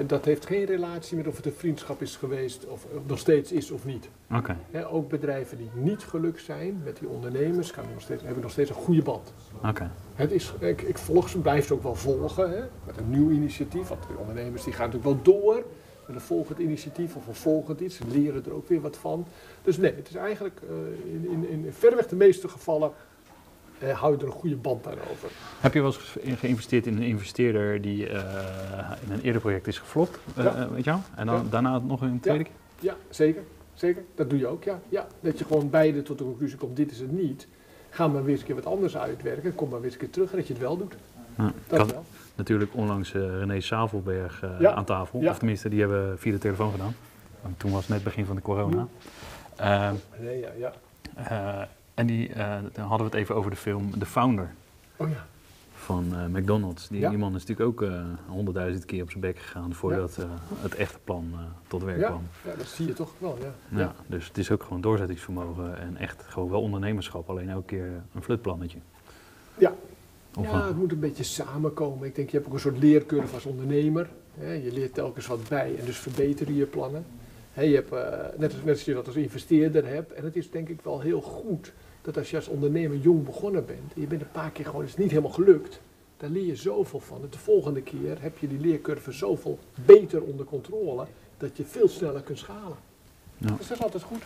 dat 0.08 0.26
heeft 0.26 0.46
geen 0.46 0.66
relatie 0.66 1.18
met 1.18 1.28
of 1.28 1.36
het 1.36 1.46
een 1.46 1.54
vriendschap 1.54 2.02
is 2.02 2.16
geweest 2.16 2.66
of 2.66 2.86
of 2.96 3.02
nog 3.06 3.20
steeds 3.20 3.52
is 3.52 3.72
of 3.72 3.86
niet. 3.86 4.10
Oké. 4.32 4.58
Ook 4.90 5.10
bedrijven 5.10 5.58
die 5.58 5.70
niet 5.74 6.04
gelukt 6.04 6.42
zijn 6.42 6.82
met 6.84 6.98
die 6.98 7.08
ondernemers 7.08 7.72
kan 7.72 7.84
nog 7.94 8.02
steeds, 8.02 8.24
hebben 8.24 8.42
nog 8.42 8.52
steeds 8.52 8.70
een 8.70 8.76
goede 8.76 9.02
band. 9.02 9.34
Oké. 9.66 9.92
Het 10.16 10.32
is, 10.32 10.54
ik, 10.60 10.82
ik 10.82 10.98
volg 10.98 11.30
ze, 11.30 11.40
blijf 11.40 11.68
ze 11.68 11.74
ook 11.74 11.84
wel 11.84 11.96
volgen 11.96 12.70
met 12.86 12.98
een 12.98 13.10
nieuw 13.10 13.30
initiatief. 13.30 13.88
Want 13.88 14.02
de 14.02 14.18
ondernemers 14.20 14.64
die 14.64 14.74
gaan 14.74 14.90
natuurlijk 14.90 15.24
wel 15.24 15.36
door 15.36 15.64
met 16.08 16.16
een 16.16 16.22
volgend 16.22 16.60
initiatief 16.60 17.16
of 17.16 17.28
een 17.28 17.36
volgend 17.36 17.80
iets. 17.80 17.96
Ze 17.96 18.04
leren 18.08 18.46
er 18.46 18.54
ook 18.54 18.68
weer 18.68 18.82
wat 18.82 18.98
van. 18.98 19.26
Dus 19.62 19.78
nee, 19.78 19.96
het 19.96 20.10
is 20.10 20.16
eigenlijk 20.16 20.60
eh, 20.70 21.14
in, 21.14 21.30
in, 21.30 21.66
in 21.66 21.74
verreweg 21.74 22.08
de 22.08 22.16
meeste 22.16 22.48
gevallen 22.48 22.92
eh, 23.80 24.00
hou 24.00 24.14
je 24.14 24.20
er 24.20 24.26
een 24.26 24.32
goede 24.32 24.56
band 24.56 24.88
aan 24.88 24.98
over. 25.12 25.30
Heb 25.60 25.74
je 25.74 25.82
wel 25.82 25.94
eens 25.94 25.98
ge- 25.98 26.36
geïnvesteerd 26.36 26.86
in 26.88 26.98
een 26.98 27.04
investeerder 27.04 27.82
die 27.82 28.08
eh, 28.10 28.92
in 29.06 29.12
een 29.12 29.22
eerder 29.22 29.42
project 29.42 29.68
is 29.68 29.80
geflopt, 29.80 30.20
eh, 30.36 30.44
Ja. 30.44 30.56
eh, 30.56 30.68
weet 30.68 30.84
je 30.84 30.90
wel? 30.90 31.02
En 31.16 31.26
dan 31.26 31.36
Ja. 31.36 31.44
daarna 31.50 31.80
nog 31.80 32.02
een 32.02 32.20
tweede 32.20 32.44
keer? 32.44 32.54
Ja, 32.80 32.96
zeker. 33.10 33.42
Zeker. 33.74 34.04
Dat 34.16 34.30
doe 34.30 34.40
je 34.40 34.48
ook, 34.48 34.64
ja. 34.64 34.80
ja. 34.90 35.08
Dat 35.20 35.40
je 35.40 35.46
gewoon 35.46 35.70
beide 35.70 36.02
tot 36.04 36.18
de 36.18 36.24
conclusie 36.24 36.58
komt, 36.58 36.76
dit 36.76 36.92
is 36.92 37.00
het 37.00 37.12
niet. 37.12 37.48
Ga 37.90 38.08
maar 38.08 38.22
weer 38.24 38.32
eens 38.32 38.40
een 38.40 38.46
keer 38.46 38.56
wat 38.56 38.66
anders 38.66 38.98
uitwerken. 38.98 39.56
Kom 39.56 39.70
maar 39.70 39.78
weer 39.82 39.86
eens 39.86 39.94
een 39.94 40.00
keer 40.00 40.10
terug 40.10 40.32
en 40.32 40.38
dat 40.38 40.48
je 40.48 40.54
het 40.54 40.62
wel 40.62 40.78
doet. 40.78 40.94
Ja. 41.38 41.48
Ik 41.48 41.54
Dat 41.68 41.80
had 41.80 41.92
wel. 41.92 42.04
natuurlijk 42.36 42.72
onlangs 42.76 43.14
eh, 43.14 43.22
René 43.40 43.60
Savelberg 43.60 44.44
Ja. 44.60 44.72
aan 44.74 44.86
tafel. 44.86 45.22
Ja. 45.22 45.30
Of 45.30 45.38
tenminste, 45.38 45.70
die 45.70 45.80
hebben 45.80 46.10
we 46.12 46.18
via 46.18 46.32
de 46.32 46.38
telefoon 46.38 46.72
gedaan. 46.72 46.96
Want 47.42 47.60
toen 47.60 47.72
was 47.72 47.82
het 47.82 47.90
net 47.90 48.04
begin 48.04 48.26
van 48.26 48.36
de 48.36 48.42
corona. 48.42 48.88
Eh, 49.56 49.92
Nee, 50.20 50.40
ja, 50.40 50.50
ja. 50.58 50.74
En 51.94 52.08
die, 52.08 52.30
eh, 52.34 52.56
dan 52.74 52.88
hadden 52.88 52.98
we 53.10 53.12
het 53.12 53.22
even 53.22 53.36
over 53.36 53.52
de 53.52 53.58
film 53.58 54.00
The 54.00 54.06
Founder 54.06 54.54
Oh 54.98 55.10
ja. 55.10 55.26
van 55.76 56.06
eh, 56.14 56.26
McDonald's. 56.26 56.88
Die, 56.88 57.00
Ja. 57.00 57.10
die 57.10 57.18
man 57.18 57.36
is 57.36 57.46
natuurlijk 57.46 57.70
ook 57.70 57.90
eh, 57.90 58.02
honderdduizend 58.28 58.86
keer 58.86 59.02
op 59.04 59.10
zijn 59.10 59.22
bek 59.22 59.38
gegaan 59.40 59.74
voordat 59.74 60.18
het 60.62 60.76
echte 60.76 61.00
plan 61.04 61.34
tot 61.68 61.84
werk 61.84 62.00
Ja, 62.00 62.08
kwam. 62.08 62.24
ja, 62.46 62.56
dat 62.58 62.68
zie 62.68 62.88
je 62.88 62.94
toch 62.94 63.12
wel, 63.18 63.38
ja. 63.42 63.78
Ja, 63.80 63.94
dus 64.08 64.28
het 64.28 64.38
is 64.38 64.52
ook 64.52 64.64
gewoon 64.64 64.82
doorzettingsvermogen 64.82 65.80
en 65.80 65.98
echt 65.98 66.24
gewoon 66.28 66.50
wel 66.50 66.62
ondernemerschap, 66.62 67.30
alleen 67.30 67.50
elke 67.50 67.66
keer 67.66 67.92
een 68.16 68.24
flutplannetje. 68.24 68.78
Ja. 69.58 69.74
Of 70.38 70.46
ja, 70.46 70.68
het 70.68 70.78
moet 70.78 70.92
een 70.92 71.00
beetje 71.00 71.24
samenkomen. 71.24 72.08
Ik 72.08 72.16
denk, 72.16 72.30
je 72.30 72.36
hebt 72.36 72.48
ook 72.48 72.54
een 72.54 72.60
soort 72.60 72.78
leercurve 72.78 73.34
als 73.34 73.46
ondernemer. 73.46 74.10
Hè. 74.40 74.52
Je 74.54 74.72
leert 74.74 74.94
telkens 74.94 75.28
wat 75.28 75.48
bij 75.50 75.76
en 75.80 75.86
dus 75.86 75.98
verbeter 75.98 76.48
je 76.48 76.56
je 76.56 76.66
plannen. 76.66 77.06
Je 77.54 77.76
hebt, 77.76 77.92
eh, 77.92 78.40
net, 78.40 78.54
als, 78.54 78.64
net 78.64 78.74
als 78.74 78.86
je 78.86 78.94
dat 78.94 79.08
als 79.08 79.16
investeerder 79.16 79.88
hebt. 79.88 80.14
En 80.14 80.24
het 80.24 80.36
is 80.36 80.52
denk 80.52 80.70
ik 80.70 80.82
wel 80.82 81.02
heel 81.02 81.22
goed 81.22 81.74
dat 82.02 82.18
als 82.18 82.30
je 82.30 82.36
als 82.36 82.48
ondernemer 82.48 82.98
jong 82.98 83.26
begonnen 83.26 83.66
bent... 83.66 83.94
en 83.96 84.02
je 84.02 84.08
bent 84.08 84.22
een 84.22 84.32
paar 84.32 84.52
keer 84.52 84.66
gewoon, 84.66 84.84
is 84.84 84.98
niet 84.98 85.10
helemaal 85.10 85.32
gelukt... 85.32 85.80
dan 86.18 86.32
leer 86.32 86.46
je 86.46 86.56
zoveel 86.56 87.00
van. 87.00 87.22
En 87.22 87.28
de 87.30 87.38
volgende 87.38 87.82
keer 87.82 88.22
heb 88.22 88.38
je 88.38 88.48
die 88.48 88.60
leercurve 88.60 89.12
zoveel 89.12 89.60
beter 89.86 90.22
onder 90.22 90.46
controle... 90.46 91.06
dat 91.38 91.58
je 91.58 91.64
veel 91.64 91.88
sneller 91.88 92.22
kunt 92.22 92.38
schalen. 92.38 92.78
Dus 93.38 93.68
dat 93.68 93.78
is 93.78 93.84
altijd 93.84 94.04
goed. 94.04 94.24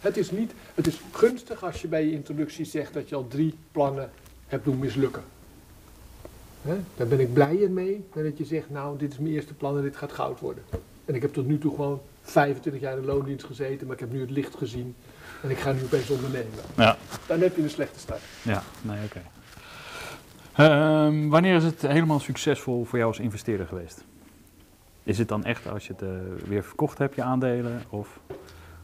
Het 0.00 0.16
is, 0.16 0.30
niet, 0.30 0.52
het 0.74 0.86
is 0.86 1.00
gunstig 1.12 1.64
als 1.64 1.82
je 1.82 1.88
bij 1.88 2.04
je 2.04 2.12
introductie 2.12 2.64
zegt 2.64 2.94
dat 2.94 3.08
je 3.08 3.14
al 3.14 3.26
drie 3.28 3.54
plannen 3.72 4.10
hebt 4.46 4.64
doen 4.64 4.78
mislukken. 4.78 5.22
Hè? 6.62 6.76
Daar 6.96 7.06
ben 7.06 7.20
ik 7.20 7.32
blijer 7.32 7.70
mee 7.70 8.04
dan 8.12 8.22
dat 8.22 8.38
je 8.38 8.44
zegt, 8.44 8.70
nou 8.70 8.98
dit 8.98 9.12
is 9.12 9.18
mijn 9.18 9.34
eerste 9.34 9.54
plan 9.54 9.76
en 9.76 9.82
dit 9.82 9.96
gaat 9.96 10.12
goud 10.12 10.40
worden. 10.40 10.64
En 11.04 11.14
ik 11.14 11.22
heb 11.22 11.32
tot 11.32 11.46
nu 11.46 11.58
toe 11.58 11.74
gewoon 11.74 12.00
25 12.30 12.82
jaar 12.82 12.94
in 12.96 13.00
de 13.00 13.06
loondienst 13.06 13.44
gezeten, 13.46 13.86
maar 13.86 13.94
ik 13.94 14.00
heb 14.00 14.12
nu 14.12 14.20
het 14.20 14.30
licht 14.30 14.56
gezien 14.56 14.94
en 15.42 15.50
ik 15.50 15.58
ga 15.58 15.72
nu 15.72 15.84
opeens 15.84 16.10
ondernemen. 16.10 16.58
Ja, 16.76 16.96
Dan 17.26 17.40
heb 17.40 17.56
je 17.56 17.62
een 17.62 17.70
slechte 17.70 17.98
start. 17.98 18.20
ja, 18.42 18.62
nee, 18.82 19.04
oké. 19.04 19.22
Ehm, 20.52 21.28
wanneer 21.28 21.56
is 21.56 21.64
het 21.64 21.82
helemaal 21.82 22.20
succesvol 22.20 22.84
voor 22.84 22.98
jou 22.98 23.10
als 23.10 23.20
investeerder 23.20 23.66
geweest? 23.66 24.04
Is 25.02 25.18
het 25.18 25.28
dan 25.28 25.44
echt 25.44 25.68
als 25.68 25.86
je 25.86 25.92
het 25.92 26.02
eh, 26.02 26.08
weer 26.48 26.64
verkocht 26.64 26.98
hebt, 26.98 27.14
je 27.14 27.22
aandelen? 27.22 27.82
Of, 27.88 28.20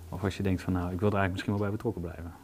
of 0.09 0.24
als 0.24 0.36
je 0.36 0.42
denkt 0.42 0.62
van 0.62 0.72
nou, 0.72 0.92
ik 0.92 1.01
wil 1.01 1.09
er 1.11 1.16
eigenlijk 1.16 1.32
misschien 1.32 1.53
wel 1.53 1.62
bij 1.62 1.70
betrokken 1.70 2.03
blijven? 2.03 2.34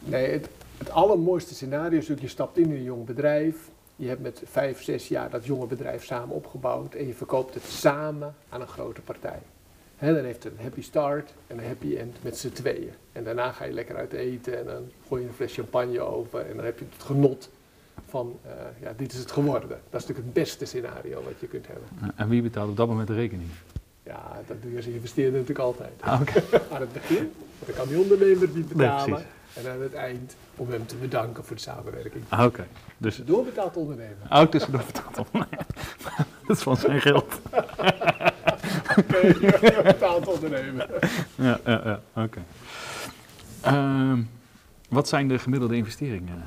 Nee, 0.00 0.30
het, 0.30 0.48
het 0.78 0.90
allermooiste 0.90 1.54
scenario 1.54 1.88
is 1.88 1.94
natuurlijk, 1.94 2.20
je 2.20 2.28
stapt 2.28 2.58
in 2.58 2.64
in 2.64 2.70
een 2.76 2.82
jong 2.82 3.04
bedrijf. 3.04 3.56
Je 3.96 4.08
hebt 4.08 4.22
met 4.22 4.42
vijf, 4.44 4.82
zes 4.82 5.08
jaar 5.08 5.30
dat 5.30 5.44
jonge 5.46 5.66
bedrijf 5.66 6.04
samen 6.04 6.34
opgebouwd 6.34 6.94
en 6.94 7.06
je 7.06 7.14
verkoopt 7.14 7.54
het 7.54 7.64
samen 7.64 8.34
aan 8.48 8.60
een 8.60 8.66
grote 8.68 9.00
partij. 9.00 9.38
Hè, 10.02 10.14
dan 10.14 10.24
heeft 10.24 10.44
een 10.44 10.58
happy 10.62 10.82
start 10.82 11.32
en 11.46 11.58
een 11.58 11.66
happy 11.66 11.96
end 11.96 12.16
met 12.22 12.38
z'n 12.38 12.52
tweeën. 12.52 12.90
En 13.12 13.24
daarna 13.24 13.52
ga 13.52 13.64
je 13.64 13.72
lekker 13.72 13.96
uit 13.96 14.12
eten 14.12 14.58
en 14.58 14.64
dan 14.64 14.90
gooi 15.08 15.22
je 15.22 15.28
een 15.28 15.34
fles 15.34 15.54
champagne 15.54 16.00
over 16.00 16.40
en 16.40 16.56
dan 16.56 16.64
heb 16.64 16.78
je 16.78 16.84
het 16.92 17.02
genot 17.02 17.50
van, 18.08 18.38
eh, 18.42 18.52
ja, 18.80 18.92
dit 18.96 19.12
is 19.12 19.18
het 19.18 19.30
geworden. 19.30 19.68
Dat 19.68 19.78
is 20.00 20.06
natuurlijk 20.06 20.24
het 20.24 20.32
beste 20.32 20.64
scenario 20.64 21.22
wat 21.22 21.40
je 21.40 21.46
kunt 21.46 21.66
hebben. 21.66 22.12
En 22.16 22.28
wie 22.28 22.42
betaalt 22.42 22.70
op 22.70 22.76
dat 22.76 22.88
moment 22.88 23.08
de 23.08 23.14
rekening? 23.14 23.48
Ja, 24.02 24.40
dat 24.46 24.62
doe 24.62 24.70
je 24.70 24.76
als 24.76 24.86
investeerder 24.86 25.32
natuurlijk 25.32 25.58
altijd. 25.58 25.92
Ah. 26.00 26.20
Aan 26.72 26.80
het 26.80 26.92
begin, 26.92 27.32
dan 27.66 27.74
kan 27.74 27.88
die 27.88 27.98
ondernemer 27.98 28.48
niet 28.54 28.68
betalen. 28.68 29.22
en 29.54 29.70
aan 29.70 29.82
het 29.82 29.94
eind 29.94 30.36
om 30.56 30.70
hem 30.70 30.86
te 30.86 30.96
bedanken 30.96 31.44
voor 31.44 31.56
de 31.56 31.62
samenwerking. 31.62 32.24
Ah, 32.28 32.44
oké. 32.44 32.66
Dus 32.98 33.22
doorbetaald 33.24 33.76
ondernemer. 33.76 34.16
ook 34.30 34.50
tussendoor 34.50 34.82
betaald 34.86 35.18
op. 35.18 35.28
Dat 36.46 36.56
is 36.56 36.62
van 36.62 36.76
zijn 36.76 37.00
geld. 37.00 37.40
Betaald 39.82 40.26
ondernemer. 40.26 40.88
Ja, 41.34 41.60
ja, 41.64 41.80
ja. 41.84 42.22
oké. 42.22 42.42
Ehm, 43.60 44.22
wat 44.88 45.08
zijn 45.08 45.28
de 45.28 45.38
gemiddelde 45.38 45.76
investeringen 45.76 46.42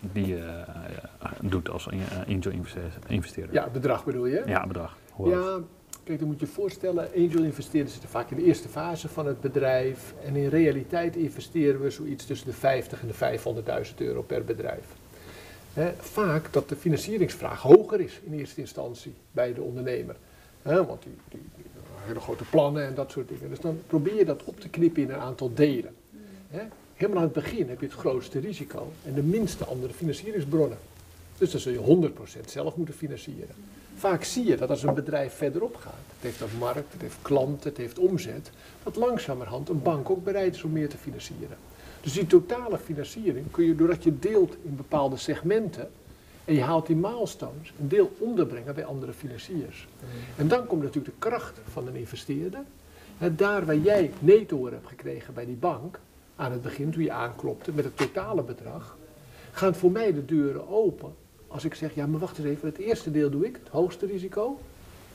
die 0.00 0.26
je 0.26 0.36
eh, 0.38 1.30
doet 1.40 1.70
als 1.70 1.88
eh, 1.88 1.98
angel 2.28 2.50
investe- 2.50 2.80
investeerder? 3.06 3.54
Ja, 3.54 3.68
bedrag 3.68 4.04
bedoel 4.04 4.26
je? 4.26 4.42
Ja, 4.46 4.66
bedrag. 4.66 4.96
Hoe 5.12 5.34
hoog? 5.34 5.44
Ja, 5.44 5.64
kijk, 6.04 6.18
dan 6.18 6.28
moet 6.28 6.40
je 6.40 6.46
je 6.46 6.52
voorstellen, 6.52 7.08
angel 7.16 7.42
investeerders 7.42 7.92
zitten 7.92 8.10
vaak 8.10 8.30
in 8.30 8.36
de 8.36 8.44
eerste 8.44 8.68
fase 8.68 9.08
van 9.08 9.26
het 9.26 9.40
bedrijf. 9.40 10.14
En 10.24 10.36
in 10.36 10.48
realiteit 10.48 11.16
investeren 11.16 11.80
we 11.80 11.90
zoiets 11.90 12.26
tussen 12.26 12.46
de 12.46 12.52
50 12.54 13.00
en 13.00 13.08
de 13.08 13.38
500.000 13.88 13.94
euro 13.96 14.22
per 14.22 14.44
bedrijf. 14.44 14.84
Vaak 15.98 16.52
dat 16.52 16.68
de 16.68 16.76
financieringsvraag 16.76 17.62
hoger 17.62 18.00
is 18.00 18.20
in 18.24 18.32
eerste 18.32 18.60
instantie 18.60 19.14
bij 19.32 19.54
de 19.54 19.62
ondernemer. 19.62 20.16
Want 20.62 21.02
die, 21.02 21.14
die, 21.28 21.40
hele 22.06 22.20
grote 22.20 22.44
plannen 22.44 22.86
en 22.86 22.94
dat 22.94 23.10
soort 23.10 23.28
dingen. 23.28 23.48
Dus 23.48 23.60
dan 23.60 23.80
probeer 23.86 24.16
je 24.16 24.24
dat 24.24 24.44
op 24.44 24.60
te 24.60 24.68
knippen 24.68 25.02
in 25.02 25.10
een 25.10 25.20
aantal 25.20 25.54
delen. 25.54 25.94
Hè. 26.48 26.62
Helemaal 26.94 27.22
aan 27.22 27.28
het 27.28 27.42
begin 27.42 27.68
heb 27.68 27.80
je 27.80 27.86
het 27.86 27.94
grootste 27.94 28.38
risico 28.38 28.92
en 29.04 29.14
de 29.14 29.22
minste 29.22 29.64
andere 29.64 29.92
financieringsbronnen. 29.92 30.78
Dus 31.38 31.50
dan 31.50 31.60
zul 31.60 31.72
je 31.72 32.10
100% 32.10 32.44
zelf 32.44 32.76
moeten 32.76 32.94
financieren. 32.94 33.54
Vaak 33.94 34.24
zie 34.24 34.44
je 34.44 34.56
dat 34.56 34.70
als 34.70 34.82
een 34.82 34.94
bedrijf 34.94 35.34
verderop 35.34 35.76
gaat, 35.76 35.92
het 35.92 36.22
heeft 36.22 36.40
een 36.40 36.58
markt, 36.58 36.92
het 36.92 37.00
heeft 37.00 37.16
klanten, 37.22 37.68
het 37.68 37.78
heeft 37.78 37.98
omzet, 37.98 38.50
dat 38.82 38.96
langzamerhand 38.96 39.68
een 39.68 39.82
bank 39.82 40.10
ook 40.10 40.24
bereid 40.24 40.54
is 40.54 40.62
om 40.62 40.72
meer 40.72 40.88
te 40.88 40.96
financieren. 40.96 41.56
Dus 42.00 42.12
die 42.12 42.26
totale 42.26 42.78
financiering 42.78 43.50
kun 43.50 43.64
je, 43.64 43.74
doordat 43.74 44.04
je 44.04 44.18
deelt 44.18 44.56
in 44.62 44.76
bepaalde 44.76 45.16
segmenten 45.16 45.90
en 46.50 46.56
je 46.56 46.62
haalt 46.62 46.86
die 46.86 46.96
milestones, 46.96 47.72
een 47.80 47.88
deel 47.88 48.12
onderbrengen 48.18 48.74
bij 48.74 48.84
andere 48.84 49.12
financiers. 49.12 49.88
En 50.36 50.48
dan 50.48 50.66
komt 50.66 50.82
natuurlijk 50.82 51.14
de 51.14 51.28
kracht 51.28 51.60
van 51.70 51.86
een 51.86 51.96
investeerder. 51.96 52.60
Daar 53.36 53.64
waar 53.66 53.76
jij 53.76 54.10
netto 54.18 54.64
hebt 54.64 54.86
gekregen 54.86 55.34
bij 55.34 55.46
die 55.46 55.56
bank, 55.56 55.98
aan 56.36 56.52
het 56.52 56.62
begin 56.62 56.90
toen 56.90 57.02
je 57.02 57.12
aanklopte 57.12 57.72
met 57.72 57.84
het 57.84 57.96
totale 57.96 58.42
bedrag, 58.42 58.96
gaan 59.52 59.74
voor 59.74 59.90
mij 59.90 60.12
de 60.12 60.24
deuren 60.24 60.68
open 60.68 61.14
als 61.46 61.64
ik 61.64 61.74
zeg, 61.74 61.94
ja 61.94 62.06
maar 62.06 62.20
wacht 62.20 62.38
eens 62.38 62.46
even, 62.46 62.68
het 62.68 62.78
eerste 62.78 63.10
deel 63.10 63.30
doe 63.30 63.46
ik, 63.46 63.56
het 63.62 63.72
hoogste 63.72 64.06
risico. 64.06 64.58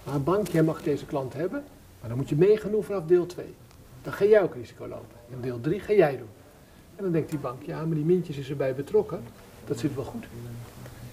Maar 0.04 0.22
bank, 0.22 0.48
jij 0.48 0.64
mag 0.64 0.84
deze 0.84 1.06
klant 1.06 1.34
hebben, 1.34 1.64
maar 2.00 2.10
dan 2.10 2.18
moet 2.18 2.30
je 2.30 2.36
meegenomen 2.36 2.86
vanaf 2.86 3.06
deel 3.06 3.26
2. 3.26 3.46
Dan 4.02 4.14
ga 4.14 4.26
jij 4.26 4.42
ook 4.42 4.56
risico 4.56 4.88
lopen. 4.88 5.18
En 5.32 5.42
deel 5.42 5.62
3 5.62 5.80
ga 5.80 5.94
jij 5.94 6.18
doen. 6.18 6.30
En 6.96 7.04
dan 7.04 7.12
denkt 7.12 7.30
die 7.30 7.40
bank, 7.40 7.64
ja 7.64 7.86
maar 7.86 7.96
die 7.96 8.06
mintjes 8.06 8.38
is 8.38 8.50
erbij 8.50 8.76
betrokken, 8.76 9.24
dat 9.66 9.80
zit 9.80 9.96
wel 9.96 10.04
goed. 10.04 10.26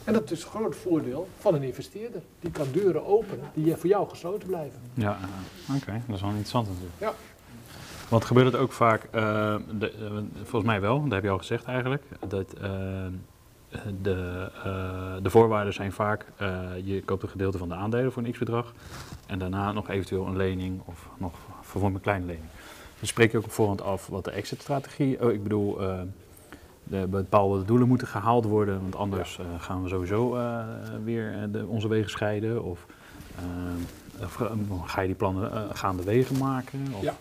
En 0.04 0.12
dat 0.12 0.30
is 0.30 0.44
een 0.44 0.50
groot 0.50 0.76
voordeel 0.76 1.28
van 1.38 1.54
een 1.54 1.62
investeerder. 1.62 2.20
Die 2.40 2.50
kan 2.50 2.66
deuren 2.72 3.06
openen 3.06 3.50
die 3.54 3.76
voor 3.76 3.88
jou 3.88 4.08
gesloten 4.08 4.48
blijven. 4.48 4.80
Ja, 4.94 5.18
eh, 5.68 5.74
oké. 5.76 6.02
Dat 6.06 6.16
is 6.16 6.20
wel 6.20 6.30
interessant 6.30 6.66
natuurlijk. 6.66 6.94
Ja. 6.98 7.12
Want 8.08 8.24
gebeurt 8.24 8.46
het 8.46 8.56
ook 8.56 8.72
vaak, 8.72 9.02
eh, 9.10 9.56
de, 9.78 9.90
eh, 9.90 10.10
volgens 10.34 10.64
mij 10.64 10.80
wel, 10.80 11.02
dat 11.02 11.12
heb 11.12 11.22
je 11.22 11.30
al 11.30 11.38
gezegd 11.38 11.64
eigenlijk, 11.64 12.02
dat 12.28 12.50
de, 14.02 14.50
de 15.22 15.30
voorwaarden 15.30 15.72
zijn 15.72 15.92
vaak, 15.92 16.26
je 16.84 17.02
koopt 17.04 17.22
een 17.22 17.28
gedeelte 17.28 17.58
van 17.58 17.68
de 17.68 17.74
aandelen 17.74 18.12
voor 18.12 18.22
een 18.22 18.32
x-bedrag 18.32 18.72
en 19.26 19.38
daarna 19.38 19.72
nog 19.72 19.88
eventueel 19.88 20.26
een 20.26 20.36
lening 20.36 20.80
of 20.84 21.08
nog 21.18 21.34
voor 21.62 21.84
een 21.84 22.00
kleine 22.00 22.26
lening. 22.26 22.46
Dan 22.98 23.08
spreek 23.08 23.30
je 23.32 23.38
ook 23.38 23.44
op 23.44 23.52
voorhand 23.52 23.82
af 23.82 24.06
wat 24.06 24.24
de 24.24 24.30
exit-strategie, 24.30 25.24
oh, 25.24 25.32
ik 25.32 25.42
bedoel, 25.42 25.78
de 26.84 27.06
bepaalde 27.06 27.64
doelen 27.64 27.88
moeten 27.88 28.06
gehaald 28.06 28.44
worden, 28.44 28.80
want 28.80 28.96
anders 28.96 29.38
eh, 29.38 29.46
gaan 29.58 29.82
we 29.82 29.88
sowieso 29.88 30.36
eh, 30.36 30.64
weer 31.04 31.32
eh, 31.32 31.42
de, 31.50 31.66
onze 31.66 31.88
wegen 31.88 32.10
scheiden 32.10 32.64
of... 32.64 32.86
ga 34.84 35.00
je 35.00 35.06
die 35.06 35.16
plannen 35.16 35.76
gaande 35.76 36.02
wegen 36.02 36.38
maken? 36.38 36.86
Of, 36.96 37.02
Ja. 37.02 37.14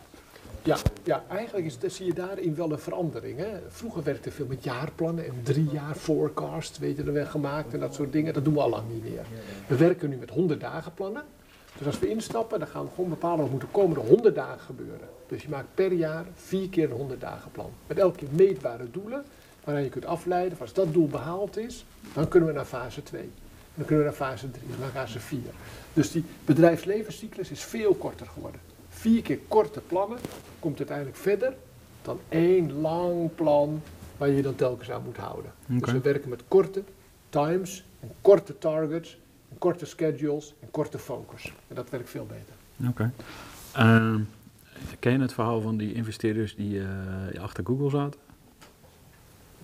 Ja, 0.63 0.77
ja, 1.03 1.23
eigenlijk 1.27 1.65
is, 1.65 1.95
zie 1.95 2.05
je 2.05 2.13
daarin 2.13 2.55
wel 2.55 2.71
een 2.71 2.79
verandering. 2.79 3.37
Hè. 3.37 3.47
Vroeger 3.67 4.03
werd 4.03 4.25
er 4.25 4.31
veel 4.31 4.45
met 4.45 4.63
jaarplannen 4.63 5.25
en 5.25 5.33
drie 5.43 5.69
jaar 5.71 5.95
forecast, 5.95 6.79
weet 6.79 6.97
je, 6.97 7.03
er 7.03 7.13
werd 7.13 7.29
gemaakt 7.29 7.73
en 7.73 7.79
dat 7.79 7.93
soort 7.93 8.11
dingen. 8.11 8.33
Dat 8.33 8.45
doen 8.45 8.53
we 8.53 8.61
al 8.61 8.69
lang 8.69 8.83
niet 8.89 9.03
meer. 9.03 9.25
We 9.67 9.75
werken 9.75 10.09
nu 10.09 10.15
met 10.15 10.29
100 10.29 10.59
dagen 10.59 10.93
plannen. 10.93 11.23
Dus 11.77 11.87
als 11.87 11.99
we 11.99 12.09
instappen, 12.09 12.59
dan 12.59 12.67
gaan 12.67 12.83
we 12.83 12.89
gewoon 12.95 13.09
bepalen 13.09 13.39
wat 13.39 13.51
moet 13.51 13.61
de 13.61 13.67
komende 13.71 14.01
100 14.01 14.35
dagen 14.35 14.59
gebeuren. 14.59 15.07
Dus 15.27 15.41
je 15.41 15.49
maakt 15.49 15.67
per 15.73 15.91
jaar 15.91 16.25
vier 16.35 16.69
keer 16.69 16.91
een 16.91 16.97
100 16.97 17.21
dagen 17.21 17.51
plan. 17.51 17.69
Met 17.87 17.97
elke 17.97 18.17
keer 18.17 18.27
meetbare 18.31 18.91
doelen, 18.91 19.23
waaraan 19.63 19.83
je 19.83 19.89
kunt 19.89 20.05
afleiden. 20.05 20.57
Als 20.59 20.73
dat 20.73 20.93
doel 20.93 21.07
behaald 21.07 21.57
is, 21.57 21.85
dan 22.13 22.27
kunnen 22.27 22.49
we 22.49 22.55
naar 22.55 22.65
fase 22.65 23.03
2. 23.03 23.29
Dan 23.75 23.85
kunnen 23.85 24.05
we 24.05 24.11
naar 24.11 24.19
fase 24.19 24.51
3, 24.51 24.63
naar 24.79 24.89
fase 24.89 25.19
4. 25.19 25.39
Dus 25.93 26.11
die 26.11 26.23
bedrijfslevenscyclus 26.45 27.51
is 27.51 27.63
veel 27.63 27.93
korter 27.93 28.27
geworden. 28.27 28.59
Vier 28.89 29.21
keer 29.21 29.39
korte 29.47 29.81
plannen 29.87 30.17
komt 30.59 30.77
uiteindelijk 30.77 31.17
verder 31.17 31.53
dan 32.01 32.19
één 32.29 32.81
lang 32.81 33.35
plan 33.35 33.81
waar 34.17 34.29
je 34.29 34.35
je 34.35 34.41
dan 34.41 34.55
telkens 34.55 34.91
aan 34.91 35.03
moet 35.03 35.17
houden. 35.17 35.51
Dus 35.65 35.91
we 35.91 36.01
werken 36.01 36.29
met 36.29 36.41
korte 36.47 36.83
times, 37.29 37.85
en 37.99 38.09
korte 38.21 38.57
targets, 38.57 39.17
en 39.49 39.57
korte 39.57 39.85
schedules 39.85 40.53
en 40.59 40.71
korte 40.71 40.99
focus. 40.99 41.53
En 41.67 41.75
dat 41.75 41.89
werkt 41.89 42.09
veel 42.09 42.25
beter. 42.25 42.89
Oké. 42.89 43.11
Ehm, 43.73 44.19
ken 44.99 45.11
je 45.11 45.19
het 45.19 45.33
verhaal 45.33 45.61
van 45.61 45.77
die 45.77 45.93
investeerders 45.93 46.55
die 46.55 46.79
eh, 46.79 47.41
achter 47.41 47.65
Google 47.65 47.89
zaten? 47.89 48.19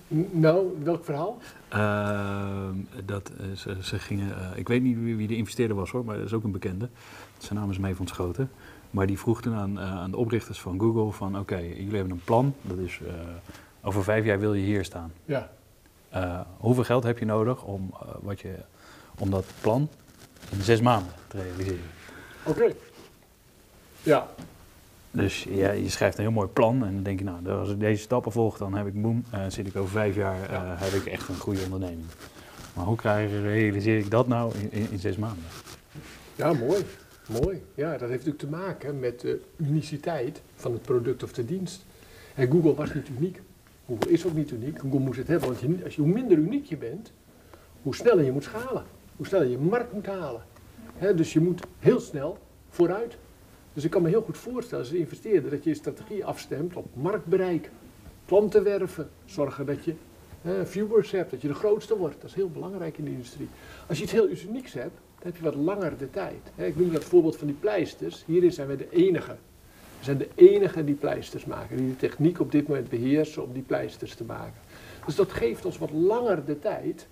Nou, 0.08 0.78
welk 0.82 1.04
verhaal? 1.04 1.38
Ehm, 1.68 2.74
dat 3.04 3.30
eh, 3.38 3.56
ze, 3.56 3.76
ze 3.82 3.98
gingen, 3.98 4.36
eh, 4.38 4.58
ik 4.58 4.68
weet 4.68 4.82
niet 4.82 4.98
wie, 4.98 5.16
wie 5.16 5.28
de 5.28 5.36
investeerder 5.36 5.76
was 5.76 5.90
hoor, 5.90 6.04
maar 6.04 6.16
dat 6.16 6.26
is 6.26 6.32
ook 6.32 6.44
een 6.44 6.50
bekende. 6.50 6.88
Zijn 7.38 7.58
naam 7.58 7.70
is 7.70 7.78
mee 7.78 7.96
van 7.96 8.06
Schoten. 8.06 8.50
Maar 8.90 9.06
die 9.06 9.18
vroeg 9.18 9.42
toen 9.42 9.54
aan, 9.54 9.78
eh, 9.78 9.98
aan 9.98 10.10
de 10.10 10.16
oprichters 10.16 10.60
van 10.60 10.80
Google 10.80 11.12
van 11.12 11.38
oké, 11.38 11.56
jullie 11.56 11.94
hebben 11.94 12.10
een 12.12 12.24
plan. 12.24 12.54
Dat 12.62 12.78
is 12.78 13.00
over 13.82 14.02
vijf 14.04 14.24
jaar 14.24 14.38
wil 14.38 14.54
je 14.54 14.64
hier 14.64 14.84
staan. 14.84 15.12
Ja. 15.24 15.50
Hoeveel 16.56 16.84
geld 16.84 17.02
heb 17.02 17.18
je 17.18 17.24
nodig 17.24 17.62
om, 17.62 17.94
wat 18.20 18.40
je, 18.40 18.54
om 19.18 19.30
dat 19.30 19.44
plan 19.60 19.88
in 20.50 20.62
zes 20.62 20.80
maanden 20.80 21.12
te 21.26 21.42
realiseren? 21.42 21.90
Oké. 22.44 22.72
Ja, 24.02 24.28
Dus 25.18 25.42
je 25.42 25.88
schrijft 25.88 26.16
een 26.16 26.22
heel 26.22 26.32
mooi 26.32 26.48
plan 26.48 26.84
en 26.84 26.94
dan 26.94 27.02
denk 27.02 27.18
je, 27.18 27.24
nou, 27.24 27.48
als 27.48 27.70
ik 27.70 27.80
deze 27.80 28.02
stappen 28.02 28.32
volg, 28.32 28.58
dan 28.58 28.74
heb 28.74 28.86
ik 28.86 29.02
boem, 29.02 29.24
eh, 29.30 29.44
zit 29.48 29.66
ik 29.66 29.76
over 29.76 29.90
vijf 29.90 30.14
jaar, 30.14 30.50
eh, 30.50 30.60
heb 30.64 30.92
ik 30.92 31.06
echt 31.06 31.28
een 31.28 31.38
goede 31.38 31.60
onderneming. 31.64 32.06
Maar 32.74 32.84
hoe 32.84 32.96
krijg, 32.96 33.30
realiseer 33.30 33.98
ik 33.98 34.10
dat 34.10 34.28
nou 34.28 34.52
in, 34.70 34.90
in, 34.90 34.98
zes 34.98 35.16
maanden? 35.16 35.44
ja 36.34 36.52
mooi. 36.52 36.84
Mooi. 37.42 37.62
Ja, 37.74 37.90
dat 37.90 38.08
heeft 38.08 38.26
natuurlijk 38.26 38.38
te 38.38 38.46
maken 38.46 38.98
met 38.98 39.20
de 39.20 39.40
uniciteit 39.56 40.42
van 40.54 40.72
het 40.72 40.82
product 40.82 41.22
of 41.22 41.32
de 41.32 41.44
dienst. 41.44 41.84
En 42.34 42.50
Google 42.50 42.74
was 42.74 42.94
niet 42.94 43.08
uniek. 43.08 43.40
Google 43.86 44.10
is 44.10 44.26
ook 44.26 44.34
niet 44.34 44.50
uniek. 44.50 44.78
Google 44.78 44.98
moest 44.98 45.18
het 45.18 45.28
hebben, 45.28 45.48
want 45.48 45.60
je, 45.60 45.84
als 45.84 45.94
je, 45.94 46.00
hoe 46.00 46.10
minder 46.10 46.38
uniek 46.38 46.66
je 46.66 46.76
bent, 46.76 47.12
hoe 47.82 47.94
sneller 47.94 48.24
je 48.24 48.32
moet 48.32 48.44
schalen. 48.44 48.84
Hoe 49.16 49.26
sneller 49.26 49.48
je 49.48 49.58
markt 49.58 49.92
moet 49.92 50.06
halen. 50.06 50.42
Dus 51.16 51.32
je 51.32 51.40
moet 51.40 51.62
heel 51.78 52.00
snel 52.00 52.38
vooruit. 52.68 53.16
Dus 53.78 53.86
ik 53.86 53.92
kan 53.92 54.02
me 54.02 54.08
heel 54.08 54.22
goed 54.22 54.38
voorstellen 54.38 54.84
als 54.84 54.94
investeerder 54.94 55.50
dat 55.50 55.64
je 55.64 55.70
je 55.70 55.76
strategie 55.76 56.24
afstemt 56.24 56.76
op 56.76 56.86
marktbereik, 56.94 57.70
klanten 58.26 58.62
werven, 58.62 59.10
zorgen 59.24 59.66
dat 59.66 59.84
je 59.84 59.94
hè, 60.42 60.66
viewers 60.66 61.10
hebt, 61.10 61.30
dat 61.30 61.40
je 61.40 61.48
de 61.48 61.54
grootste 61.54 61.96
wordt. 61.96 62.20
Dat 62.20 62.30
is 62.30 62.36
heel 62.36 62.50
belangrijk 62.50 62.98
in 62.98 63.04
de 63.04 63.10
industrie. 63.10 63.48
Als 63.88 63.98
je 63.98 64.04
iets 64.04 64.12
heel 64.12 64.28
unieks 64.28 64.72
hebt, 64.72 64.94
dan 64.94 65.32
heb 65.32 65.36
je 65.36 65.42
wat 65.42 65.54
langer 65.54 65.98
de 65.98 66.10
tijd. 66.10 66.52
Hè, 66.54 66.66
ik 66.66 66.76
noem 66.76 66.92
dat 66.92 67.04
voorbeeld 67.04 67.36
van 67.36 67.46
die 67.46 67.56
pleisters. 67.56 68.24
Hierin 68.26 68.52
zijn 68.52 68.68
we 68.68 68.76
de 68.76 68.90
enige. 68.90 69.36
We 69.98 70.04
zijn 70.04 70.18
de 70.18 70.28
enige 70.34 70.84
die 70.84 70.94
pleisters 70.94 71.44
maken, 71.44 71.76
die 71.76 71.88
de 71.88 71.96
techniek 71.96 72.40
op 72.40 72.52
dit 72.52 72.68
moment 72.68 72.88
beheersen 72.88 73.42
om 73.42 73.52
die 73.52 73.62
pleisters 73.62 74.14
te 74.14 74.24
maken. 74.24 74.60
Dus 75.06 75.14
dat 75.14 75.32
geeft 75.32 75.64
ons 75.64 75.78
wat 75.78 75.90
langer 75.90 76.44
de 76.44 76.58
tijd 76.58 77.06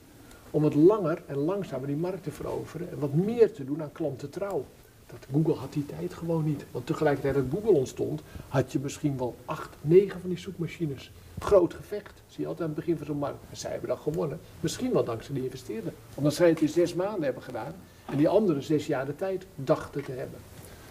om 0.51 0.63
wat 0.63 0.75
langer 0.75 1.23
en 1.27 1.37
langzamer 1.37 1.87
die 1.87 1.97
markt 1.97 2.23
te 2.23 2.31
veroveren 2.31 2.91
en 2.91 2.99
wat 2.99 3.15
meer 3.15 3.53
te 3.53 3.65
doen 3.65 3.83
aan 3.83 3.93
klantentrouw. 3.93 4.65
Dat 5.07 5.27
Google 5.33 5.55
had 5.55 5.73
die 5.73 5.87
tijd 5.87 6.15
gewoon 6.15 6.45
niet. 6.45 6.65
Want 6.71 6.87
tegelijkertijd 6.87 7.35
dat 7.35 7.45
Google 7.51 7.79
ontstond, 7.79 8.23
had 8.49 8.73
je 8.73 8.79
misschien 8.79 9.19
wel 9.19 9.37
acht, 9.45 9.77
negen 9.81 10.21
van 10.21 10.31
die 10.31 10.39
zoekmachines. 10.39 11.13
Groot 11.39 11.75
gevecht, 11.75 12.23
zie 12.27 12.41
je 12.41 12.47
altijd 12.47 12.69
aan 12.69 12.75
het 12.75 12.85
begin 12.85 12.97
van 12.97 13.07
zo'n 13.07 13.19
markt. 13.19 13.39
En 13.51 13.57
zij 13.57 13.71
hebben 13.71 13.89
dat 13.89 13.99
gewonnen. 13.99 14.41
Misschien 14.61 14.93
wel 14.93 15.05
dankzij 15.05 15.35
die 15.35 15.45
investeerder. 15.45 15.93
Omdat 16.15 16.35
zij 16.35 16.49
het 16.49 16.61
in 16.61 16.69
zes 16.69 16.95
maanden 16.95 17.23
hebben 17.23 17.43
gedaan. 17.43 17.75
En 18.07 18.17
die 18.17 18.29
anderen 18.29 18.63
zes 18.63 18.87
jaar 18.87 19.07
de 19.07 19.17
tijd 19.17 19.47
dachten 19.55 20.05
te 20.05 20.13
hebben. 20.13 20.39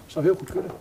Dat 0.04 0.12
zou 0.12 0.26
heel 0.26 0.36
goed 0.36 0.52
kunnen. 0.52 0.72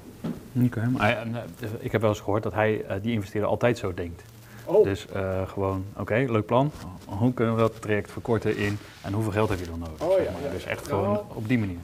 Maar 0.92 1.22
eh, 1.60 1.70
ik 1.78 1.92
heb 1.92 2.00
wel 2.00 2.10
eens 2.10 2.20
gehoord 2.20 2.42
dat 2.42 2.52
hij, 2.52 2.84
eh, 2.84 3.02
die 3.02 3.12
investeerder, 3.12 3.50
altijd 3.50 3.78
zo 3.78 3.94
denkt. 3.94 4.22
Oh, 4.64 4.84
Dus 4.84 5.06
eh, 5.08 5.48
gewoon, 5.48 5.84
oké, 5.96 6.24
leuk 6.28 6.46
plan. 6.46 6.70
Hoe 7.04 7.32
kunnen 7.34 7.54
we 7.54 7.60
dat 7.60 7.82
traject 7.82 8.10
verkorten 8.10 8.56
in 8.56 8.78
en 9.02 9.12
hoeveel 9.12 9.32
geld 9.32 9.48
heb 9.48 9.58
je 9.58 9.66
dan 9.66 9.78
nodig? 9.78 10.02
Oh, 10.02 10.10
ja, 10.18 10.24
zeg 10.24 10.32
maar. 10.32 10.42
ja, 10.42 10.50
Dus 10.50 10.64
echt 10.64 10.88
Nou, 10.90 11.02
gewoon 11.02 11.20
op 11.34 11.48
die 11.48 11.58
manier. 11.58 11.76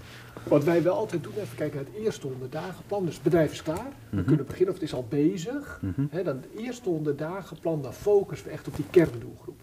Wat 0.49 0.65
wij 0.65 0.83
wel 0.83 0.95
altijd 0.97 1.23
doen, 1.23 1.33
even 1.37 1.57
kijken 1.57 1.77
naar 1.77 1.87
het 1.95 2.05
eerste 2.05 2.27
100 2.27 2.53
dagen 2.53 2.85
plan. 2.87 3.05
Dus 3.05 3.15
het 3.15 3.23
bedrijf 3.23 3.53
is 3.53 3.63
klaar. 3.63 3.87
We 4.11 4.17
Mhm. 4.17 4.25
kunnen 4.27 4.47
beginnen 4.47 4.69
of 4.75 4.81
het 4.81 4.89
is 4.89 4.95
al 4.95 5.07
bezig. 5.09 5.81
Mhm. 5.83 6.25
Dan 6.25 6.27
het 6.37 6.47
eerste 6.57 6.89
100 6.89 7.19
dagen 7.19 7.59
plan, 7.61 7.83
dan 7.83 7.93
focussen 7.93 8.47
we 8.47 8.53
echt 8.53 8.67
op 8.69 8.77
die 8.77 8.85
kerndoelgroep. 8.91 9.59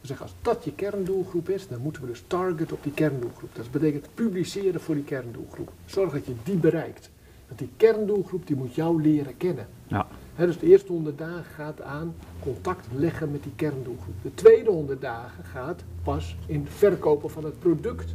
We 0.00 0.06
zeggen 0.06 0.26
als 0.26 0.34
dat 0.42 0.64
je 0.64 0.72
kerndoelgroep 0.72 1.48
is, 1.48 1.68
dan 1.68 1.80
moeten 1.80 2.02
we 2.02 2.08
dus 2.08 2.22
targeten 2.26 2.76
op 2.76 2.82
die 2.82 2.92
kerndoelgroep. 2.92 3.50
Dat 3.54 3.70
betekent 3.70 4.06
publiceren 4.14 4.80
voor 4.80 4.94
die 4.94 5.04
kerndoelgroep. 5.04 5.72
Zorg 5.84 6.12
dat 6.12 6.26
je 6.26 6.32
die 6.42 6.56
bereikt. 6.56 7.10
Want 7.46 7.58
die 7.58 7.70
kerndoelgroep 7.76 8.46
die 8.46 8.56
moet 8.56 8.74
jou 8.74 9.02
leren 9.02 9.36
kennen. 9.36 9.66
Ja. 9.86 10.06
Dus 10.36 10.58
de 10.58 10.66
eerste 10.66 10.92
100 10.92 11.18
dagen 11.18 11.44
gaat 11.44 11.82
aan 11.82 12.14
contact 12.40 12.86
leggen 12.94 13.30
met 13.30 13.42
die 13.42 13.52
kerndoelgroep. 13.56 14.14
De 14.22 14.34
tweede 14.34 14.70
100 14.70 15.00
dagen 15.00 15.44
gaat 15.44 15.82
pas 16.02 16.36
in 16.46 16.66
verkopen 16.66 17.30
van 17.30 17.44
het 17.44 17.58
product 17.58 18.14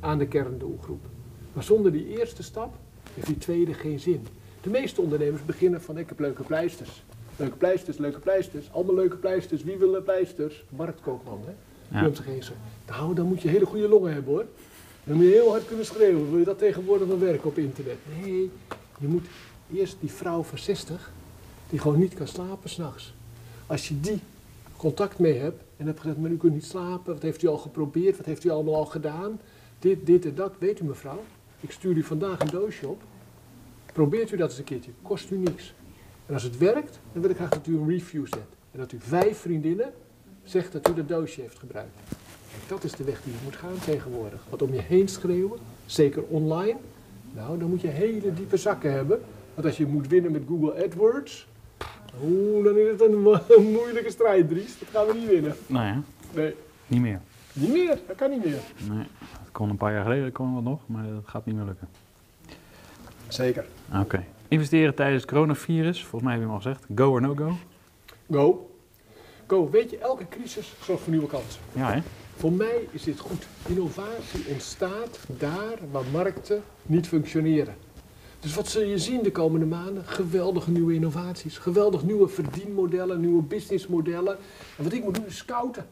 aan 0.00 0.18
de 0.18 0.26
kerndoelgroep. 0.26 1.04
Maar 1.52 1.62
zonder 1.62 1.92
die 1.92 2.18
eerste 2.18 2.42
stap 2.42 2.74
heeft 3.14 3.26
die 3.26 3.38
tweede 3.38 3.74
geen 3.74 4.00
zin. 4.00 4.26
De 4.60 4.70
meeste 4.70 5.00
ondernemers 5.00 5.44
beginnen 5.44 5.82
van 5.82 5.98
ik 5.98 6.08
heb 6.08 6.18
leuke 6.18 6.42
pleisters. 6.42 7.04
Leuke 7.36 7.56
pleisters, 7.56 7.98
leuke 7.98 8.18
pleisters, 8.18 8.72
allemaal 8.72 8.94
leuke 8.94 9.16
pleisters. 9.16 9.62
Wie 9.62 9.76
wil 9.76 9.94
er 9.94 10.02
pleisters? 10.02 10.64
Marktkoopman, 10.68 11.40
hè? 11.44 11.52
Ja. 11.98 12.10
Nou, 12.86 13.14
dan 13.14 13.26
moet 13.26 13.42
je 13.42 13.48
hele 13.48 13.66
goede 13.66 13.88
longen 13.88 14.12
hebben 14.12 14.32
hoor. 14.32 14.46
Dan 15.04 15.16
moet 15.16 15.24
je 15.24 15.32
heel 15.32 15.50
hard 15.50 15.66
kunnen 15.66 15.84
schreeuwen. 15.84 16.30
Wil 16.30 16.38
je 16.38 16.44
dat 16.44 16.58
tegenwoordig 16.58 17.08
wel 17.08 17.18
werken 17.18 17.48
op 17.48 17.58
internet? 17.58 17.96
Nee, 18.20 18.50
je 18.98 19.08
moet 19.08 19.26
eerst 19.74 19.96
die 20.00 20.10
vrouw 20.10 20.42
van 20.42 20.58
60, 20.58 21.12
die 21.72 21.80
gewoon 21.80 21.98
niet 21.98 22.14
kan 22.14 22.28
slapen 22.28 22.70
s'nachts. 22.70 23.14
Als 23.66 23.88
je 23.88 24.00
die 24.00 24.20
contact 24.76 25.18
mee 25.18 25.38
hebt 25.38 25.62
en 25.76 25.86
hebt 25.86 26.00
gezegd, 26.00 26.18
maar 26.18 26.30
u 26.30 26.36
kunt 26.36 26.54
niet 26.54 26.64
slapen, 26.64 27.12
wat 27.12 27.22
heeft 27.22 27.42
u 27.42 27.46
al 27.46 27.58
geprobeerd, 27.58 28.16
wat 28.16 28.26
heeft 28.26 28.44
u 28.44 28.48
allemaal 28.48 28.74
al 28.74 28.86
gedaan? 28.86 29.40
Dit, 29.78 30.06
dit 30.06 30.24
en 30.24 30.34
dat, 30.34 30.52
weet 30.58 30.80
u 30.80 30.84
mevrouw, 30.84 31.22
ik 31.60 31.70
stuur 31.70 31.96
u 31.96 32.02
vandaag 32.02 32.40
een 32.40 32.50
doosje 32.50 32.88
op. 32.88 33.02
Probeert 33.92 34.32
u 34.32 34.36
dat 34.36 34.48
eens 34.48 34.58
een 34.58 34.64
keertje, 34.64 34.90
kost 35.02 35.30
u 35.30 35.38
niks. 35.38 35.74
En 36.26 36.34
als 36.34 36.42
het 36.42 36.58
werkt, 36.58 36.98
dan 37.12 37.22
wil 37.22 37.30
ik 37.30 37.36
graag 37.36 37.48
dat 37.48 37.66
u 37.66 37.76
een 37.76 37.88
review 37.88 38.26
zet. 38.26 38.48
En 38.70 38.78
dat 38.78 38.92
u 38.92 38.96
vijf 39.00 39.38
vriendinnen 39.38 39.92
zegt 40.44 40.72
dat 40.72 40.88
u 40.88 40.94
dat 40.94 41.08
doosje 41.08 41.40
heeft 41.40 41.58
gebruikt. 41.58 41.96
Kijk, 42.50 42.68
dat 42.68 42.84
is 42.84 42.92
de 42.92 43.04
weg 43.04 43.22
die 43.22 43.32
je 43.32 43.38
moet 43.44 43.56
gaan 43.56 43.78
tegenwoordig. 43.84 44.44
Want 44.48 44.62
om 44.62 44.72
je 44.72 44.80
heen 44.80 45.08
schreeuwen, 45.08 45.58
zeker 45.86 46.22
online, 46.22 46.78
nou, 47.34 47.58
dan 47.58 47.68
moet 47.68 47.80
je 47.80 47.88
hele 47.88 48.34
diepe 48.34 48.56
zakken 48.56 48.92
hebben. 48.92 49.20
Want 49.54 49.66
als 49.66 49.76
je 49.76 49.86
moet 49.86 50.08
winnen 50.08 50.32
met 50.32 50.42
Google 50.48 50.84
AdWords, 50.84 51.46
oeh, 52.24 52.64
dan 52.64 52.76
is 52.78 52.88
het 52.88 53.00
een, 53.00 53.20
mo- 53.22 53.40
een 53.56 53.72
moeilijke 53.72 54.10
strijd, 54.10 54.48
Dries. 54.48 54.78
Dat 54.78 54.88
gaan 54.92 55.06
we 55.06 55.14
niet 55.14 55.28
winnen. 55.28 55.54
Nou 55.66 55.86
ja, 55.86 56.02
Nee, 56.34 56.54
niet 56.86 57.00
meer. 57.00 57.20
niet 57.52 57.72
meer. 57.72 57.98
Dat 58.06 58.16
kan 58.16 58.30
niet 58.30 58.44
meer. 58.44 58.60
Nee, 58.90 59.06
dat 59.42 59.52
kon 59.52 59.70
een 59.70 59.76
paar 59.76 59.92
jaar 59.92 60.02
geleden 60.02 60.32
kon 60.32 60.54
wat 60.54 60.62
nog, 60.62 60.80
maar 60.86 61.04
dat 61.04 61.22
gaat 61.24 61.46
niet 61.46 61.54
meer 61.56 61.64
lukken. 61.64 61.88
Zeker. 63.28 63.64
Oké. 64.00 64.24
Investeren 64.48 64.94
tijdens 64.94 65.22
het 65.22 65.30
coronavirus, 65.30 66.00
volgens 66.00 66.22
mij 66.22 66.32
heb 66.32 66.40
je 66.40 66.46
hem 66.48 66.56
al 66.56 66.62
gezegd. 66.62 66.84
Go 66.94 67.10
or 67.10 67.20
no 67.20 67.34
go? 67.34 67.52
Go. 68.30 68.70
Go. 69.46 69.70
Weet 69.70 69.90
je, 69.90 69.98
elke 69.98 70.28
crisis 70.28 70.72
zorgt 70.84 71.02
voor 71.02 71.12
nieuwe 71.12 71.26
kansen. 71.26 71.60
Ja, 71.72 71.92
hè? 71.92 72.00
Voor 72.36 72.52
mij 72.52 72.88
is 72.90 73.02
dit 73.02 73.18
goed. 73.20 73.46
Innovatie 73.66 74.44
ontstaat 74.48 75.18
daar 75.26 75.78
waar 75.90 76.02
markten 76.12 76.62
niet 76.82 77.08
functioneren. 77.08 77.74
Dus 78.42 78.54
wat 78.54 78.68
zul 78.68 78.82
je 78.82 78.98
zien 78.98 79.22
de 79.22 79.32
komende 79.32 79.66
maanden? 79.66 80.04
Geweldige 80.04 80.70
nieuwe 80.70 80.94
innovaties, 80.94 81.58
geweldig 81.58 82.02
nieuwe 82.02 82.28
verdienmodellen, 82.28 83.20
nieuwe 83.20 83.42
businessmodellen. 83.42 84.36
En 84.76 84.84
wat 84.84 84.92
ik 84.92 85.04
moet 85.04 85.14
doen 85.14 85.26
is 85.26 85.36
scouten. 85.36 85.86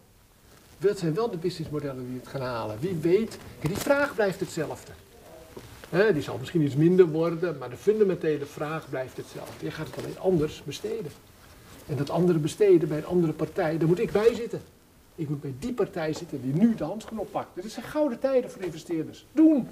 Wat 0.79 0.99
zijn 0.99 1.15
wel 1.15 1.31
de 1.31 1.37
businessmodellen 1.37 2.07
die 2.09 2.19
het 2.19 2.29
gaan 2.29 2.41
halen? 2.41 2.79
Wie 2.81 2.95
weet, 2.95 3.39
die 3.61 3.77
vraag 3.77 4.15
blijft 4.15 4.41
hetzelfde. 4.41 4.93
Die 6.13 6.23
zal 6.23 6.39
misschien 6.39 6.63
iets 6.63 6.77
minder 6.77 7.09
worden, 7.09 7.59
maar 7.59 7.71
de 7.71 7.77
fundamentele 7.77 8.47
vraag 8.47 8.89
blijft 8.89 9.17
hetzelfde. 9.17 9.65
Je 9.65 9.71
gaat 9.71 9.87
het 9.87 9.97
alleen 9.97 10.19
anders 10.19 10.63
besteden. 10.65 11.11
En 11.87 11.97
dat 11.97 12.11
andere 12.11 12.39
besteden 12.39 12.89
bij 12.89 12.99
een 12.99 13.07
andere 13.07 13.33
partij, 13.33 13.79
daar 13.79 13.89
moet 13.89 13.99
ik 13.99 14.13
bij 14.13 14.35
zitten. 14.35 14.61
Ik 15.15 15.29
moet 15.29 15.41
bij 15.41 15.55
die 15.59 15.73
partij 15.73 16.13
zitten 16.13 16.43
die 16.43 16.55
nu 16.55 16.75
de 16.75 16.85
handschoen 16.85 17.19
oppakt. 17.19 17.49
Dit 17.55 17.73
zijn 17.73 17.87
gouden 17.87 18.19
tijden 18.19 18.51
voor 18.51 18.63
investeerders. 18.63 19.27
Doen. 19.33 19.69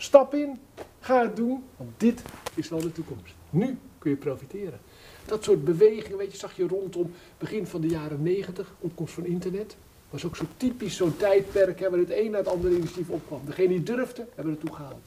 Stap 0.00 0.34
in. 0.34 0.58
Ga 1.00 1.22
het 1.22 1.36
doen. 1.36 1.64
Want 1.76 1.90
dit 1.96 2.22
is 2.54 2.68
wel 2.68 2.80
de 2.80 2.92
toekomst. 2.92 3.34
Nu 3.50 3.78
kun 3.98 4.10
je 4.10 4.16
profiteren. 4.16 4.80
Dat 5.26 5.44
soort 5.44 5.64
bewegingen, 5.64 6.18
weet 6.18 6.32
je, 6.32 6.38
zag 6.38 6.56
je 6.56 6.66
rondom 6.66 7.12
begin 7.38 7.66
van 7.66 7.80
de 7.80 7.86
jaren 7.86 8.22
90, 8.22 8.74
opkomst 8.80 9.14
van 9.14 9.24
internet. 9.24 9.76
Was 10.10 10.24
ook 10.24 10.36
zo 10.36 10.44
typisch 10.56 10.96
zo'n 10.96 11.16
tijdperk 11.16 11.80
hè, 11.80 11.90
waar 11.90 11.98
het 11.98 12.10
een 12.10 12.30
na 12.30 12.38
het 12.38 12.48
andere 12.48 12.76
initiatief 12.76 13.08
opkwam. 13.08 13.40
Degene 13.44 13.68
die 13.68 13.82
durfde, 13.82 14.26
hebben 14.34 14.52
het 14.52 14.62
toegehaald. 14.62 15.02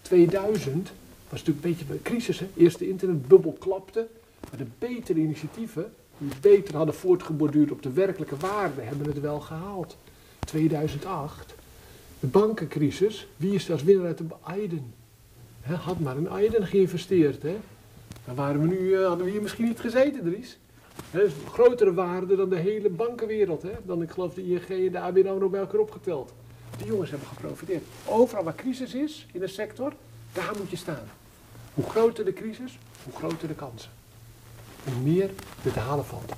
2000 0.00 0.92
was 1.28 1.44
natuurlijk 1.44 1.64
een 1.64 1.70
beetje 1.70 1.94
een 1.94 2.02
crisis. 2.02 2.38
Hè? 2.38 2.48
Eerst 2.56 2.78
de 2.78 2.88
internetbubbel 2.88 3.56
klapte. 3.58 4.06
Maar 4.50 4.58
de 4.58 4.66
betere 4.78 5.20
initiatieven, 5.20 5.92
die 6.18 6.30
beter 6.40 6.76
hadden 6.76 6.94
voortgeborduurd 6.94 7.70
op 7.70 7.82
de 7.82 7.92
werkelijke 7.92 8.36
waarde, 8.36 8.80
hebben 8.80 9.06
het 9.06 9.20
wel 9.20 9.40
gehaald. 9.40 9.96
2008, 10.38 11.54
de 12.22 12.28
bankencrisis, 12.28 13.26
wie 13.36 13.54
is 13.54 13.70
als 13.70 13.82
winnaar 13.82 14.06
uit 14.06 14.18
de 14.18 14.24
Aiden? 14.42 14.94
Had 15.62 15.98
maar 15.98 16.16
in 16.16 16.28
Aiden 16.28 16.66
geïnvesteerd. 16.66 17.42
Hè? 17.42 17.56
Dan 18.24 18.34
waren 18.34 18.60
we 18.60 18.66
nu, 18.66 18.94
eh, 18.94 19.06
hadden 19.06 19.24
we 19.26 19.32
hier 19.32 19.42
misschien 19.42 19.64
niet 19.64 19.80
gezeten, 19.80 20.22
Dries. 20.22 20.58
Grotere 21.52 21.94
waarde 21.94 22.36
dan 22.36 22.48
de 22.48 22.56
hele 22.56 22.88
bankenwereld. 22.88 23.62
Hè? 23.62 23.70
Dan 23.84 24.02
ik 24.02 24.10
geloof 24.10 24.34
de 24.34 24.46
ING 24.46 24.68
en 24.68 24.92
de 24.92 24.98
ABN 24.98 25.26
AMRO 25.26 25.48
bij 25.48 25.60
elkaar 25.60 25.80
opgeteld. 25.80 26.32
Die 26.76 26.86
jongens 26.86 27.10
hebben 27.10 27.28
geprofiteerd. 27.28 27.82
Overal 28.04 28.44
waar 28.44 28.54
crisis 28.54 28.94
is 28.94 29.26
in 29.32 29.42
een 29.42 29.48
sector, 29.48 29.92
daar 30.32 30.52
moet 30.58 30.70
je 30.70 30.76
staan. 30.76 31.08
Hoe 31.74 31.84
groter 31.84 32.24
de 32.24 32.32
crisis, 32.32 32.78
hoe 33.04 33.14
groter 33.14 33.48
de 33.48 33.54
kansen. 33.54 33.90
Hoe 34.84 35.02
meer 35.02 35.30
er 35.64 35.72
te 35.72 35.78
halen 35.78 36.04
valt. 36.04 36.32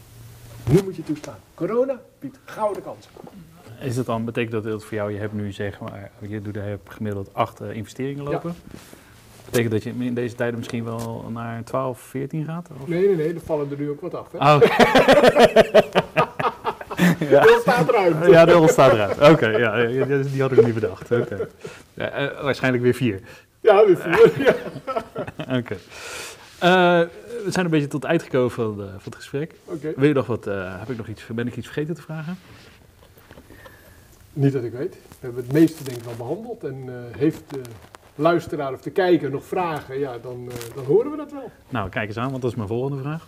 Nu 0.71 0.83
moet 0.83 0.97
je 0.97 1.05
toestaan. 1.05 1.39
Corona 1.55 2.01
biedt 2.19 2.39
gouden 2.45 2.83
kansen. 2.83 3.11
Is 3.81 3.97
het 3.97 4.07
dan, 4.07 4.25
betekent 4.25 4.53
dat 4.53 4.65
het 4.65 4.85
voor 4.85 4.97
jou, 4.97 5.13
je 5.13 5.19
hebt 5.19 5.33
nu 5.33 5.53
zeg 5.53 5.81
maar, 5.81 6.11
je 6.19 6.43
doet, 6.43 6.55
je 6.55 6.61
hebt 6.61 6.91
gemiddeld 6.91 7.29
acht 7.33 7.61
eh, 7.61 7.77
investeringen 7.77 8.25
lopen. 8.25 8.55
Betekent 9.45 9.73
dat 9.73 9.83
je 9.83 9.93
in 9.99 10.15
deze 10.15 10.35
tijden 10.35 10.59
misschien 10.59 10.85
wel 10.85 11.31
naar 11.33 11.65
12, 11.65 12.01
14 12.01 12.45
gaat? 12.45 12.69
Of? 12.81 12.89
Nee, 12.89 13.07
nee, 13.07 13.17
nee, 13.17 13.35
er 13.35 13.41
vallen 13.41 13.71
er 13.71 13.79
nu 13.79 13.91
ook 13.91 14.01
wat 14.01 14.15
af. 14.15 14.33
Hè? 14.33 14.39
Oh, 14.39 14.61
Er 17.33 17.59
staat 17.61 17.91
ruimte. 17.91 18.31
ja, 18.31 18.45
de 18.45 18.69
staat 18.69 18.93
eruit. 18.93 19.31
Oké, 19.31 19.49
ja, 19.49 19.79
ja, 19.79 20.05
die 20.05 20.31
die 20.31 20.41
had 20.41 20.53
ik 20.53 20.65
niet 20.65 20.75
bedacht. 20.75 21.11
Oké. 21.11 21.37
Ja, 21.95 22.11
eh, 22.11 22.43
waarschijnlijk 22.43 22.83
weer 22.83 22.95
vier. 22.95 23.21
Ja, 23.61 23.87
weer 23.87 23.97
vier. 23.97 24.33
Ja. 24.45 24.55
Oké. 25.57 25.77
Eh, 26.59 27.01
we 27.45 27.51
zijn 27.51 27.65
een 27.65 27.71
beetje 27.71 27.87
tot 27.87 28.03
het 28.03 28.11
eind 28.11 28.23
gekomen 28.23 28.51
van, 28.51 28.81
eh, 28.81 28.87
van 28.87 29.01
het 29.05 29.15
gesprek. 29.15 29.55
Wil 29.97 30.09
je 30.09 30.15
nog 30.15 30.27
wat, 30.27 30.47
eh, 30.47 30.79
heb 30.79 30.91
ik 30.91 30.97
nog 30.97 31.07
iets, 31.09 31.27
ben 31.27 31.47
ik 31.47 31.57
iets 31.57 31.67
vergeten 31.67 31.95
te 31.95 32.03
vragen? 32.03 32.39
Niet 34.35 34.53
dat 34.53 34.65
ik 34.65 34.73
weet. 34.73 34.95
We 34.95 35.17
hebben 35.21 35.43
het 35.45 35.53
meeste 35.53 35.85
denk 35.85 35.97
ik 35.97 36.05
wel 36.05 36.15
behandeld. 36.17 36.65
En 36.65 36.83
eh, 36.89 37.19
heeft 37.19 37.43
de 37.51 37.61
luisteraar 38.15 38.73
of 38.73 38.81
de 38.81 38.91
kijker 38.91 39.31
nog 39.31 39.45
vragen, 39.45 39.99
ja, 39.99 40.19
dan, 40.19 40.49
eh, 40.51 40.75
dan 40.75 40.85
horen 40.85 41.11
we 41.11 41.17
dat 41.17 41.33
wel. 41.33 41.51
Nou, 41.69 41.89
kijk 41.89 42.09
eens 42.09 42.17
aan, 42.19 42.31
want 42.31 42.43
dat 42.43 42.51
is 42.51 42.57
mijn 42.57 42.69
volgende 42.69 43.03
vraag. 43.03 43.27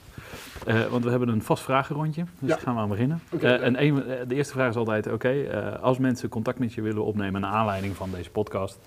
Eh, 0.66 0.86
want 0.86 1.04
we 1.04 1.10
hebben 1.10 1.28
een 1.28 1.42
vast 1.42 1.62
vragenrondje, 1.62 2.24
dus 2.38 2.48
Ja. 2.50 2.56
gaan 2.56 2.74
we 2.74 2.80
aan 2.80 2.88
beginnen. 2.88 3.20
Leuk. 3.30 3.42
en 3.42 3.82
een, 3.82 3.94
de 4.28 4.34
eerste 4.34 4.52
vraag 4.52 4.68
is 4.68 4.76
altijd, 4.76 5.12
oké, 5.12 5.34
als 5.82 5.98
mensen 5.98 6.28
contact 6.28 6.58
met 6.58 6.72
je 6.72 6.82
willen 6.82 7.04
opnemen 7.04 7.40
naar 7.40 7.50
aanleiding 7.52 7.96
van 7.96 8.10
deze 8.10 8.30
podcast, 8.30 8.78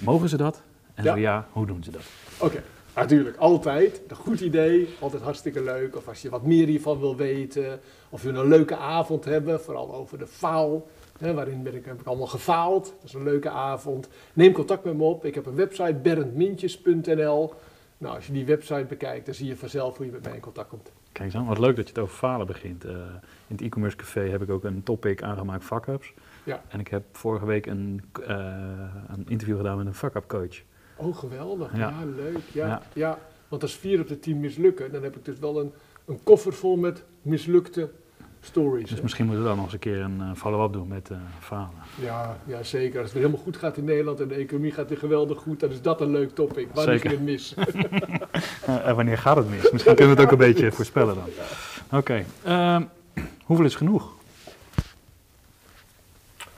mogen 0.00 0.28
ze 0.28 0.36
dat? 0.36 0.62
En 0.94 1.04
Ja. 1.04 1.12
zo 1.12 1.18
ja, 1.18 1.46
hoe 1.52 1.66
doen 1.66 1.84
ze 1.84 1.90
dat? 1.90 2.02
Oké, 2.38 2.62
natuurlijk. 2.94 3.36
Altijd. 3.36 4.00
Een 4.08 4.16
goed 4.16 4.40
idee. 4.40 4.88
Altijd 5.00 5.22
hartstikke 5.22 5.62
leuk. 5.62 5.96
Of 5.96 6.08
als 6.08 6.22
je 6.22 6.30
wat 6.30 6.42
meer 6.42 6.66
hiervan 6.66 6.98
wil 7.00 7.16
weten. 7.16 7.80
Of 8.08 8.22
we 8.22 8.28
een 8.28 8.48
leuke 8.48 8.76
avond 8.76 9.24
hebben. 9.24 9.60
Vooral 9.60 9.94
over 9.94 10.18
de 10.18 10.26
faal. 10.26 10.86
Hè, 11.18 11.34
waarin 11.34 11.62
ben 11.62 11.74
ik, 11.74 11.84
heb 11.84 12.00
ik 12.00 12.06
allemaal 12.06 12.26
gefaald. 12.26 12.84
Dat 12.84 13.04
is 13.04 13.12
een 13.14 13.22
leuke 13.22 13.50
avond. 13.50 14.08
Neem 14.32 14.52
contact 14.52 14.84
met 14.84 14.96
me 14.96 15.02
op. 15.02 15.24
Ik 15.24 15.34
heb 15.34 15.46
een 15.46 15.54
website, 15.54 15.94
berndmintjes.nl. 16.02 17.52
Nou, 17.98 18.14
als 18.14 18.26
je 18.26 18.32
die 18.32 18.44
website 18.44 18.84
bekijkt, 18.88 19.26
dan 19.26 19.34
zie 19.34 19.46
je 19.46 19.56
vanzelf 19.56 19.96
hoe 19.96 20.06
je 20.06 20.12
met 20.12 20.22
mij 20.24 20.34
in 20.34 20.40
contact 20.40 20.68
komt. 20.68 20.92
Kijk 21.12 21.24
eens 21.24 21.36
aan, 21.36 21.46
wat 21.46 21.58
leuk 21.58 21.76
dat 21.76 21.84
je 21.84 21.92
het 21.94 22.02
over 22.02 22.16
falen 22.16 22.46
begint. 22.46 22.84
Eh, 22.84 22.92
in 23.46 23.54
het 23.56 23.60
e-commerce 23.60 23.96
café 23.96 24.20
heb 24.20 24.42
ik 24.42 24.50
ook 24.50 24.64
een 24.64 24.82
topic 24.82 25.22
aangemaakt, 25.22 25.64
fuck-ups. 25.64 26.12
Ja. 26.44 26.62
En 26.68 26.80
ik 26.80 26.88
heb 26.88 27.02
vorige 27.12 27.46
week 27.46 27.66
een, 27.66 28.02
eh, 28.26 28.36
een 29.08 29.24
interview 29.28 29.56
gedaan 29.56 29.76
met 29.76 29.86
een 29.86 29.94
fuck-up 29.94 30.26
coach. 30.28 30.62
Oh, 30.96 31.16
geweldig. 31.16 31.72
Ja, 31.72 31.78
Ja. 31.88 32.04
leuk. 32.16 32.38
Ja, 32.52 32.66
Ja. 32.66 32.82
ja. 32.92 33.18
Want 33.48 33.62
als 33.62 33.74
vier 33.76 34.00
op 34.00 34.08
de 34.08 34.18
tien 34.18 34.40
mislukken, 34.40 34.92
dan 34.92 35.02
heb 35.02 35.16
ik 35.16 35.24
dus 35.24 35.38
wel 35.38 35.60
een, 35.60 35.72
een 36.04 36.20
koffer 36.22 36.52
vol 36.52 36.76
met 36.76 37.04
mislukte 37.22 37.90
stories. 38.46 38.88
Dus 38.90 39.00
misschien 39.00 39.26
moeten 39.26 39.42
we 39.42 39.48
dan 39.48 39.56
nog 39.56 39.64
eens 39.66 39.74
een 39.74 39.80
keer 39.80 40.00
een 40.00 40.20
eh, 40.20 40.30
follow-up 40.34 40.72
doen 40.72 40.88
met 40.88 41.10
eh 41.10 41.16
verhalen. 41.40 41.78
Ja, 42.00 42.38
ja, 42.46 42.62
zeker. 42.62 43.00
Als 43.00 43.08
het 43.08 43.18
helemaal 43.18 43.42
goed 43.42 43.56
gaat 43.56 43.76
in 43.76 43.84
Nederland 43.84 44.20
en 44.20 44.28
de 44.28 44.34
economie 44.34 44.72
gaat 44.72 44.88
weer 44.88 44.98
geweldig 44.98 45.38
goed, 45.38 45.60
dan 45.60 45.70
is 45.70 45.82
dat 45.82 46.00
een 46.00 46.10
leuk 46.10 46.34
topic. 46.34 46.68
Wanneer 46.74 47.00
ging 47.00 47.12
het 47.12 47.22
mis? 47.22 47.54
Eh, 48.66 48.86
en 48.86 48.96
wanneer 48.96 49.18
gaat 49.18 49.36
het 49.36 49.50
mis? 49.50 49.70
Misschien 49.70 49.94
kunnen 49.94 50.14
we 50.14 50.22
het 50.22 50.32
ook 50.32 50.40
een 50.40 50.46
beetje 50.46 50.72
voorspellen 50.72 51.14
dan. 51.14 51.28
Oké, 51.98 52.24
ehm, 52.42 52.82
hoeveel 53.44 53.64
is 53.64 53.74
genoeg? 53.74 54.12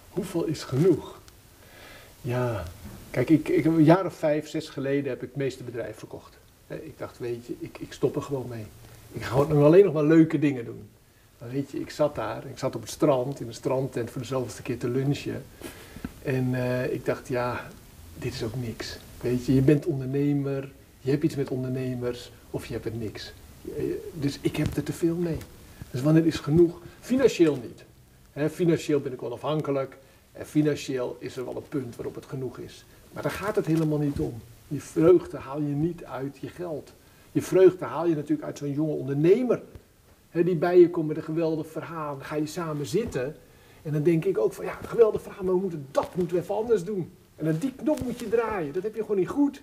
Hoeveel 0.09 0.45
is 0.45 0.63
genoeg? 0.63 1.19
Ja, 2.21 2.63
kijk, 3.11 3.31
ik, 3.31 3.49
ik 3.49 3.65
een 3.65 3.85
jaar 3.85 4.05
of 4.05 4.15
vijf, 4.15 4.49
zes 4.49 4.69
geleden 4.69 5.09
heb 5.09 5.23
ik 5.23 5.29
het 5.29 5.37
meeste 5.37 5.65
bedrijf 5.65 5.99
verkocht. 5.99 6.39
Ik 6.67 6.99
dacht, 6.99 7.19
weet 7.19 7.47
je, 7.47 7.55
ik, 7.59 7.79
ik 7.79 7.93
stop 7.93 8.17
er 8.17 8.23
gewoon 8.23 8.49
mee. 8.49 8.67
Ik 9.13 9.23
ga 9.23 9.35
alleen 9.35 9.85
nog 9.85 9.95
maar 9.95 10.05
leuke 10.05 10.39
dingen 10.39 10.65
doen. 10.65 10.89
Weet 11.51 11.71
je, 11.71 11.81
ik 11.81 11.91
zat 11.91 12.15
daar, 12.15 12.47
ik 12.47 12.59
zat 12.59 12.75
op 12.75 12.81
het 12.81 12.91
strand, 12.91 13.41
in 13.41 13.47
een 13.47 13.55
strandtent 13.55 14.11
voor 14.11 14.21
de 14.21 14.27
zoveelste 14.27 14.63
keer 14.63 14.79
te 14.79 14.89
lunchen. 14.89 15.43
En 16.23 16.55
eh, 16.55 16.93
ik 16.93 17.05
dacht, 17.05 17.29
ja, 17.29 17.69
dit 18.19 18.33
is 18.35 18.43
ook 18.43 18.55
niks. 18.57 18.99
Weet 19.21 19.47
je, 19.47 19.55
je 19.55 19.63
bent 19.63 19.87
ondernemer, 19.87 20.71
je 21.01 21.11
hebt 21.11 21.23
iets 21.23 21.37
met 21.37 21.49
ondernemers 21.49 22.33
of 22.51 22.67
je 22.67 22.73
hebt 22.73 22.85
het 22.85 23.01
niks. 23.01 23.33
Je- 23.63 24.09
Dus 24.15 24.39
ik 24.41 24.57
heb 24.57 24.77
er 24.77 24.83
te 24.83 24.93
veel 24.93 25.17
mee. 25.17 25.37
Dus 25.91 26.03
wanneer 26.03 26.27
is 26.27 26.37
genoeg? 26.39 26.81
Financieel 27.01 27.57
niet. 27.63 27.85
Financieel 28.53 29.01
ben 29.01 29.13
ik 29.13 29.23
onafhankelijk 29.23 29.97
en 30.33 30.47
financieel 30.47 31.17
is 31.21 31.37
er 31.37 31.45
wel 31.45 31.57
een 31.57 31.69
punt 31.69 31.97
waarop 31.97 32.15
het 32.15 32.27
genoeg 32.27 32.59
is. 32.59 32.85
Maar 33.13 33.23
daar 33.23 33.33
gaat 33.33 33.57
het 33.57 33.67
helemaal 33.67 33.99
niet 33.99 34.19
om. 34.19 34.35
Je 34.69 34.81
vreugde 34.81 35.37
haal 35.37 35.61
je 35.61 35.75
niet 35.75 36.05
uit 36.05 36.37
je 36.41 36.49
geld. 36.49 36.93
Je 37.33 37.43
vreugde 37.43 37.85
haal 37.85 38.07
je 38.07 38.15
natuurlijk 38.15 38.43
uit 38.43 38.59
zo'n 38.59 38.73
jonge 38.73 38.93
ondernemer. 38.93 39.63
Die 40.33 40.57
bij 40.57 40.81
je 40.81 40.91
komt 40.91 41.09
met 41.09 41.17
een 41.17 41.23
geweldig 41.23 41.67
verhaal. 41.67 42.19
Ga 42.21 42.35
je 42.35 42.47
samen 42.47 42.87
zitten. 42.87 43.37
En 43.83 43.93
dan 43.93 44.03
denk 44.03 44.25
ik 44.25 44.39
ook 44.39 44.53
van 44.53 44.65
ja, 44.65 44.79
geweldig 44.87 45.23
verhaal, 45.23 45.45
maar 45.45 45.55
we 45.55 45.61
moeten, 45.61 45.87
dat 45.91 46.15
moeten 46.15 46.37
we 46.37 46.43
even 46.43 46.55
anders 46.55 46.85
doen. 46.85 47.13
En 47.37 47.45
dan 47.45 47.59
die 47.59 47.73
knop 47.73 48.03
moet 48.03 48.19
je 48.19 48.29
draaien. 48.29 48.73
Dat 48.73 48.83
heb 48.83 48.95
je 48.95 49.01
gewoon 49.01 49.17
niet 49.17 49.29
goed. 49.29 49.63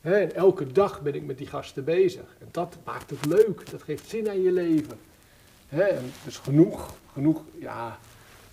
En 0.00 0.34
elke 0.34 0.72
dag 0.72 1.02
ben 1.02 1.14
ik 1.14 1.24
met 1.24 1.38
die 1.38 1.46
gasten 1.46 1.84
bezig. 1.84 2.36
En 2.38 2.48
dat 2.50 2.76
maakt 2.84 3.10
het 3.10 3.26
leuk. 3.26 3.70
Dat 3.70 3.82
geeft 3.82 4.08
zin 4.08 4.28
aan 4.28 4.42
je 4.42 4.52
leven. 4.52 4.98
Dus 6.24 6.36
genoeg, 6.36 6.94
genoeg, 7.12 7.42
ja, 7.58 7.98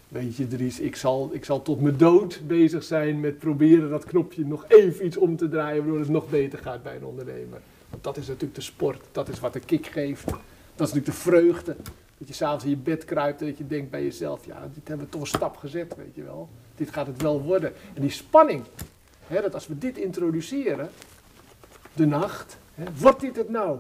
weet 0.08 0.36
je 0.36 0.48
Dries, 0.48 0.80
ik 0.80 0.96
zal, 0.96 1.30
ik 1.32 1.46
zal 1.46 1.62
tot 1.62 1.82
mijn 1.82 1.98
dood 1.98 2.42
bezig 2.48 2.84
zijn 2.84 3.20
met 3.20 3.38
proberen 3.38 3.90
dat 3.90 4.06
knopje 4.06 4.46
nog 4.46 4.66
even 4.68 5.06
iets 5.06 5.18
om 5.18 5.36
te 5.38 5.50
draaien, 5.50 5.78
waardoor 5.82 6.00
het 6.00 6.10
nog 6.10 6.30
beter 6.30 6.60
gaat 6.60 6.84
bij 6.84 6.96
een 6.96 7.06
ondernemer. 7.06 7.62
Want 7.90 8.04
dat 8.04 8.18
is 8.18 8.28
natuurlijk 8.28 8.56
de 8.56 8.62
sport, 8.62 9.02
dat 9.12 9.30
is 9.30 9.40
wat 9.40 9.54
de 9.54 9.60
kick 9.60 9.86
geeft. 9.86 10.32
Dat 10.80 10.88
is 10.88 10.94
natuurlijk 10.94 11.24
de 11.24 11.30
vreugde. 11.30 11.76
Dat 12.18 12.28
je 12.28 12.34
s'avonds 12.34 12.64
in 12.64 12.70
je 12.70 12.78
bed 12.78 13.06
kruipt 13.06 13.42
en 13.42 13.48
dat 13.48 13.58
je 13.58 13.68
denkt 13.68 13.92
bij 13.92 14.04
jezelf, 14.04 14.46
ja, 14.46 14.70
dit 14.74 14.88
hebben 14.88 15.06
we 15.06 15.12
toch 15.12 15.22
een 15.22 15.28
stap 15.28 15.58
gezet, 15.58 15.96
weet 15.96 16.16
je 16.16 16.24
wel. 16.24 16.50
Dit 16.76 16.90
gaat 16.92 17.08
het 17.08 17.22
wel 17.22 17.42
worden. 17.42 17.74
En 17.94 18.02
die 18.02 18.10
spanning, 18.10 18.64
hè, 19.28 19.42
dat 19.42 19.54
als 19.54 19.68
we 19.68 19.78
dit 19.78 19.98
introduceren, 19.98 20.90
de 21.94 22.06
nacht, 22.06 22.58
hè, 22.74 22.84
wordt 22.98 23.20
dit 23.20 23.36
het 23.36 23.50
nou? 23.50 23.78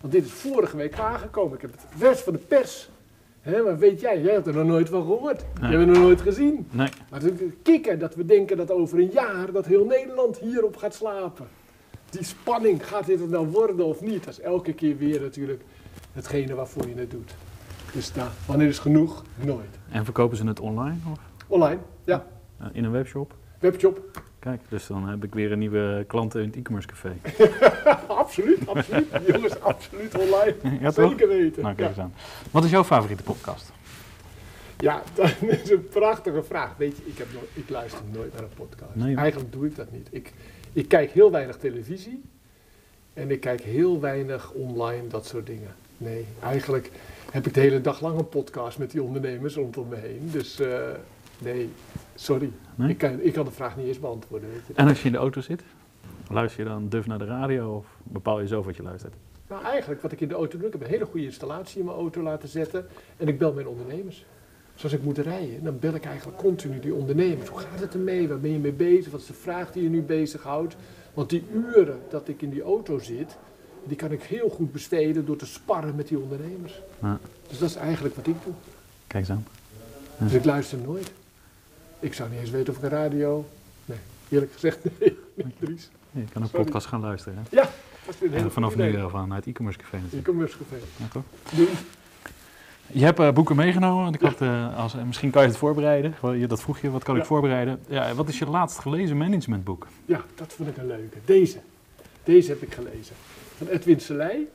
Want 0.00 0.12
dit 0.12 0.24
is 0.24 0.30
vorige 0.30 0.76
week 0.76 0.98
aangekomen. 0.98 1.54
Ik 1.54 1.60
heb 1.60 1.70
het 1.70 1.84
vers 1.96 2.20
van 2.20 2.32
de 2.32 2.38
pers. 2.38 2.88
Hè, 3.40 3.62
maar 3.62 3.78
weet 3.78 4.00
jij, 4.00 4.20
jij 4.20 4.32
hebt 4.32 4.46
er 4.46 4.54
nog 4.54 4.66
nooit 4.66 4.88
van 4.88 5.02
gehoord. 5.02 5.44
Nee. 5.60 5.70
Je 5.70 5.76
hebt 5.76 5.88
het 5.88 5.96
nog 5.96 6.04
nooit 6.04 6.20
gezien. 6.20 6.66
Nee, 6.70 6.88
Maar 7.10 7.20
het 7.20 7.40
is 7.40 7.50
kikker 7.62 7.98
dat 7.98 8.14
we 8.14 8.24
denken 8.24 8.56
dat 8.56 8.70
over 8.70 8.98
een 8.98 9.10
jaar 9.12 9.52
dat 9.52 9.66
heel 9.66 9.84
Nederland 9.84 10.38
hierop 10.38 10.76
gaat 10.76 10.94
slapen. 10.94 11.46
Die 12.10 12.24
spanning, 12.24 12.86
gaat 12.86 13.06
dit 13.06 13.20
het 13.20 13.30
nou 13.30 13.46
worden 13.46 13.86
of 13.86 14.00
niet? 14.00 14.24
Dat 14.24 14.32
is 14.32 14.40
elke 14.40 14.72
keer 14.72 14.96
weer 14.96 15.20
natuurlijk 15.20 15.62
hetgene 16.14 16.54
waarvoor 16.54 16.88
je 16.88 16.94
het 16.94 17.10
doet. 17.10 17.34
Dus 17.92 18.14
nou, 18.14 18.28
wanneer 18.46 18.68
is 18.68 18.78
genoeg? 18.78 19.22
Nooit. 19.34 19.78
en 19.90 20.04
verkopen 20.04 20.36
ze 20.36 20.46
het 20.46 20.60
online 20.60 20.96
of 21.10 21.18
Online, 21.46 21.80
ja. 22.04 22.26
eh, 22.58 22.66
in 22.72 22.84
een 22.84 22.90
webshop? 22.90 23.34
Webshop, 23.58 24.00
Kijk, 24.44 24.60
dus 24.68 24.86
dan 24.86 25.08
heb 25.08 25.24
ik 25.24 25.34
weer 25.34 25.52
een 25.52 25.58
nieuwe 25.58 26.04
klant 26.06 26.34
in 26.34 26.44
het 26.44 26.56
e-commerce 26.56 26.88
café. 26.88 27.16
absoluut, 28.22 28.68
absoluut. 28.68 29.06
Jongens, 29.26 29.60
absoluut 29.60 30.18
online. 30.18 30.54
ja, 30.80 30.90
toch? 30.90 31.10
Zeker 31.10 31.28
weten. 31.28 31.62
Nou, 31.62 31.74
kijk 31.74 31.88
eens 31.88 31.98
aan. 31.98 32.14
Wat 32.50 32.64
is 32.64 32.70
jouw 32.70 32.84
favoriete 32.84 33.22
podcast? 33.22 33.72
Ja, 34.78 35.02
dat 35.14 35.34
is 35.40 35.70
een 35.70 35.88
prachtige 35.88 36.42
vraag. 36.42 36.76
Weet 36.76 36.96
je, 36.96 37.02
ik, 37.06 37.18
heb 37.18 37.32
nooit, 37.32 37.48
ik 37.52 37.68
luister 37.68 38.00
nooit 38.12 38.32
naar 38.32 38.42
een 38.42 38.54
podcast. 38.56 38.94
Nee. 38.94 39.16
Eigenlijk 39.16 39.52
doe 39.52 39.66
ik 39.66 39.76
dat 39.76 39.92
niet. 39.92 40.08
Ik, 40.10 40.32
ik 40.72 40.88
kijk 40.88 41.10
heel 41.10 41.30
weinig 41.30 41.56
televisie 41.56 42.22
en 43.12 43.30
ik 43.30 43.40
kijk 43.40 43.60
heel 43.60 44.00
weinig 44.00 44.52
online, 44.52 45.06
dat 45.06 45.26
soort 45.26 45.46
dingen. 45.46 45.74
Nee, 45.98 46.26
eigenlijk 46.42 46.90
heb 47.30 47.46
ik 47.46 47.54
de 47.54 47.60
hele 47.60 47.80
dag 47.80 48.00
lang 48.00 48.18
een 48.18 48.28
podcast 48.28 48.78
met 48.78 48.90
die 48.90 49.02
ondernemers 49.02 49.54
rondom 49.54 49.88
me 49.88 49.96
heen. 49.96 50.28
Dus 50.32 50.60
eh, 50.60 50.78
nee, 51.38 51.70
sorry. 52.14 52.50
Nee? 52.74 52.88
Ik, 52.88 52.98
kan, 52.98 53.20
ik 53.20 53.32
kan 53.32 53.44
de 53.44 53.50
vraag 53.50 53.76
niet 53.76 53.86
eens 53.86 54.00
beantwoorden. 54.00 54.50
Weet 54.50 54.66
je. 54.66 54.72
En 54.74 54.88
als 54.88 55.00
je 55.00 55.06
in 55.06 55.12
de 55.12 55.18
auto 55.18 55.40
zit, 55.40 55.62
luister 56.30 56.62
je 56.62 56.68
dan 56.68 56.88
duf 56.88 57.06
naar 57.06 57.18
de 57.18 57.24
radio 57.24 57.76
of 57.76 57.86
bepaal 58.02 58.40
je 58.40 58.46
zelf 58.46 58.64
wat 58.64 58.76
je 58.76 58.82
luistert? 58.82 59.14
Nou, 59.48 59.64
eigenlijk 59.64 60.02
wat 60.02 60.12
ik 60.12 60.20
in 60.20 60.28
de 60.28 60.34
auto 60.34 60.58
doe, 60.58 60.66
ik 60.66 60.72
heb 60.72 60.82
een 60.82 60.88
hele 60.88 61.04
goede 61.04 61.26
installatie 61.26 61.78
in 61.78 61.84
mijn 61.84 61.96
auto 61.96 62.22
laten 62.22 62.48
zetten 62.48 62.86
en 63.16 63.28
ik 63.28 63.38
bel 63.38 63.52
mijn 63.52 63.66
ondernemers. 63.66 64.24
Zoals 64.74 64.94
ik 64.94 65.02
moet 65.02 65.18
rijden, 65.18 65.64
dan 65.64 65.78
bel 65.78 65.94
ik 65.94 66.04
eigenlijk 66.04 66.38
continu 66.38 66.80
die 66.80 66.94
ondernemers. 66.94 67.48
Hoe 67.48 67.58
gaat 67.58 67.80
het 67.80 67.94
ermee? 67.94 68.28
Waar 68.28 68.40
ben 68.40 68.52
je 68.52 68.58
mee 68.58 68.72
bezig? 68.72 69.12
Wat 69.12 69.20
is 69.20 69.26
de 69.26 69.32
vraag 69.32 69.72
die 69.72 69.82
je 69.82 69.88
nu 69.88 70.02
bezighoudt? 70.02 70.76
Want 71.14 71.30
die 71.30 71.44
uren 71.52 72.00
dat 72.08 72.28
ik 72.28 72.42
in 72.42 72.50
die 72.50 72.62
auto 72.62 72.98
zit, 72.98 73.36
die 73.84 73.96
kan 73.96 74.10
ik 74.12 74.22
heel 74.22 74.48
goed 74.48 74.72
besteden 74.72 75.26
door 75.26 75.36
te 75.36 75.46
sparren 75.46 75.94
met 75.94 76.08
die 76.08 76.18
ondernemers. 76.18 76.80
Ja. 77.02 77.18
Dus 77.48 77.58
dat 77.58 77.68
is 77.68 77.76
eigenlijk 77.76 78.14
wat 78.14 78.26
ik 78.26 78.34
doe. 78.44 78.52
Kijk 79.06 79.28
aan. 79.30 79.46
Dus 80.18 80.32
ik 80.32 80.44
luister 80.44 80.78
nooit. 80.78 81.12
Ik 82.00 82.14
zou 82.14 82.30
niet 82.30 82.40
eens 82.40 82.50
weten 82.50 82.72
of 82.72 82.78
ik 82.78 82.84
een 82.84 82.90
radio... 82.98 83.46
Nee, 83.84 83.98
eerlijk 84.28 84.52
gezegd 84.52 84.78
nee, 84.98 85.16
nee. 85.34 85.76
Je 86.10 86.24
kan 86.32 86.42
een 86.42 86.48
Sorry. 86.48 86.64
podcast 86.64 86.86
gaan 86.86 87.00
luisteren. 87.00 87.38
Hè? 87.38 87.56
Ja, 87.56 87.68
dat 88.30 88.44
is 88.46 88.52
vanaf 88.52 88.76
nu 88.76 88.88
idee. 88.88 89.00
uh, 89.00 89.10
vanuit 89.10 89.46
e-commerce 89.46 89.78
café. 89.78 90.00
E-commerce 90.16 90.56
café. 90.58 90.76
Ja, 90.96 91.06
toch? 91.12 91.22
Je 92.86 93.04
hebt 93.04 93.18
eh, 93.18 93.32
boeken 93.32 93.56
meegenomen. 93.56 94.12
Ik 94.14 94.20
had, 94.20 94.40
eh, 94.40 94.78
als, 94.78 94.94
eh, 94.94 95.02
misschien 95.02 95.30
kan 95.30 95.42
je 95.42 95.48
het 95.48 95.56
voorbereiden. 95.56 96.14
Dat 96.48 96.60
vroeg 96.60 96.78
je, 96.78 96.90
wat 96.90 97.02
kan 97.04 97.16
ik 97.16 97.24
voorbereiden? 97.24 97.80
Ja, 97.88 98.14
wat 98.14 98.28
is 98.28 98.38
je 98.38 98.46
laatst 98.46 98.78
gelezen 98.78 99.16
managementboek? 99.16 99.86
Ja, 100.04 100.24
dat 100.34 100.52
vond 100.52 100.68
ik 100.68 100.76
een 100.76 100.86
leuke. 100.86 101.18
Deze. 101.24 101.58
Deze 102.24 102.50
heb 102.50 102.62
ik 102.62 102.74
gelezen. 102.74 103.14
Van 103.56 103.68
Edwin 103.68 104.00
Selei. 104.00 104.48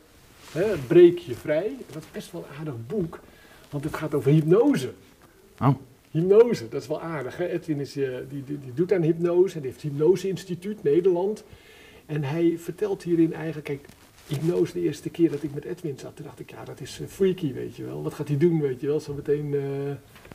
Breek 0.87 1.17
je 1.17 1.33
vrij. 1.33 1.75
Dat 1.91 2.03
is 2.03 2.11
best 2.11 2.31
wel 2.31 2.45
een 2.49 2.57
aardig 2.57 2.85
boek. 2.87 3.19
Want 3.69 3.83
het 3.83 3.95
gaat 3.95 4.13
over 4.13 4.31
hypnose. 4.31 4.91
Oh, 5.59 5.75
Hypnose, 6.11 6.69
dat 6.69 6.81
is 6.81 6.87
wel 6.87 7.01
aardig. 7.01 7.37
Hè? 7.37 7.47
Edwin 7.47 7.79
is, 7.79 7.97
eh, 7.97 8.09
die, 8.29 8.43
die, 8.43 8.59
die 8.59 8.73
doet 8.73 8.93
aan 8.93 9.01
hypnose. 9.01 9.57
Hij 9.57 9.67
heeft 9.67 9.81
het 9.81 9.91
Hypnose 9.91 10.27
Instituut 10.27 10.83
Nederland. 10.83 11.43
En 12.05 12.23
hij 12.23 12.57
vertelt 12.57 13.03
hierin 13.03 13.33
eigenlijk... 13.33 13.65
Kijk, 13.65 13.85
hypnose 14.27 14.73
de 14.73 14.81
eerste 14.81 15.09
keer 15.09 15.31
dat 15.31 15.43
ik 15.43 15.53
met 15.53 15.65
Edwin 15.65 15.99
zat. 15.99 16.15
Toen 16.15 16.25
dacht 16.25 16.39
ik, 16.39 16.51
ja, 16.51 16.65
dat 16.65 16.79
is 16.79 16.99
eh, 16.99 17.07
freaky, 17.07 17.53
weet 17.53 17.75
je 17.75 17.83
wel. 17.83 18.03
Wat 18.03 18.13
gaat 18.13 18.27
hij 18.27 18.37
doen, 18.37 18.61
weet 18.61 18.81
je 18.81 18.87
wel. 18.87 18.99
Zo 18.99 19.13
meteen 19.13 19.53
eh, 19.53 19.61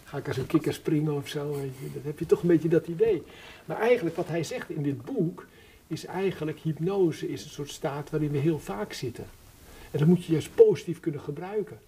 ga 0.04 0.18
ik 0.18 0.28
als 0.28 0.36
een 0.36 0.46
kikker 0.46 0.72
springen 0.72 1.14
of 1.14 1.28
zo. 1.28 1.50
Weet 1.50 1.72
je. 1.80 1.90
Dan 1.92 2.02
heb 2.04 2.18
je 2.18 2.26
toch 2.26 2.42
een 2.42 2.48
beetje 2.48 2.68
dat 2.68 2.86
idee. 2.86 3.22
Maar 3.64 3.78
eigenlijk 3.78 4.16
wat 4.16 4.28
hij 4.28 4.44
zegt 4.44 4.70
in 4.70 4.82
dit 4.82 5.04
boek... 5.04 5.46
is 5.86 6.04
eigenlijk 6.04 6.58
hypnose 6.58 7.28
is 7.28 7.44
een 7.44 7.50
soort 7.50 7.70
staat 7.70 8.10
waarin 8.10 8.30
we 8.30 8.38
heel 8.38 8.58
vaak 8.58 8.92
zitten. 8.92 9.24
En 9.90 9.98
dat 9.98 10.08
moet 10.08 10.24
je 10.24 10.32
juist 10.32 10.54
positief 10.54 11.00
kunnen 11.00 11.20
gebruiken. 11.20 11.78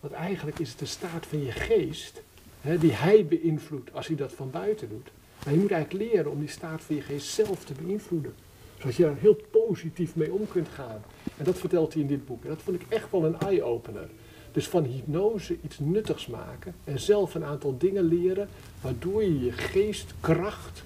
Want 0.00 0.12
eigenlijk 0.12 0.58
is 0.58 0.70
het 0.70 0.80
een 0.80 0.86
staat 0.86 1.26
van 1.26 1.44
je 1.44 1.52
geest... 1.52 2.22
Hè, 2.60 2.78
die 2.78 2.92
hij 2.92 3.26
beïnvloedt 3.26 3.94
als 3.94 4.06
hij 4.06 4.16
dat 4.16 4.32
van 4.32 4.50
buiten 4.50 4.88
doet. 4.88 5.10
Maar 5.44 5.54
je 5.54 5.60
moet 5.60 5.70
eigenlijk 5.70 6.10
leren 6.12 6.30
om 6.30 6.38
die 6.40 6.48
staat 6.48 6.82
van 6.82 6.94
je 6.94 7.02
geest 7.02 7.26
zelf 7.26 7.64
te 7.64 7.72
beïnvloeden. 7.82 8.34
Zodat 8.78 8.96
je 8.96 9.02
daar 9.02 9.16
heel 9.16 9.40
positief 9.50 10.16
mee 10.16 10.32
om 10.32 10.48
kunt 10.48 10.68
gaan. 10.68 11.02
En 11.36 11.44
dat 11.44 11.58
vertelt 11.58 11.92
hij 11.92 12.02
in 12.02 12.08
dit 12.08 12.26
boek. 12.26 12.42
En 12.42 12.48
dat 12.48 12.62
vond 12.62 12.80
ik 12.80 12.86
echt 12.88 13.10
wel 13.10 13.24
een 13.24 13.38
eye-opener. 13.38 14.08
Dus 14.52 14.68
van 14.68 14.84
hypnose 14.84 15.56
iets 15.64 15.78
nuttigs 15.78 16.26
maken 16.26 16.74
en 16.84 16.98
zelf 16.98 17.34
een 17.34 17.44
aantal 17.44 17.78
dingen 17.78 18.04
leren, 18.04 18.48
waardoor 18.80 19.22
je 19.22 19.44
je 19.44 19.52
geestkracht 19.52 20.82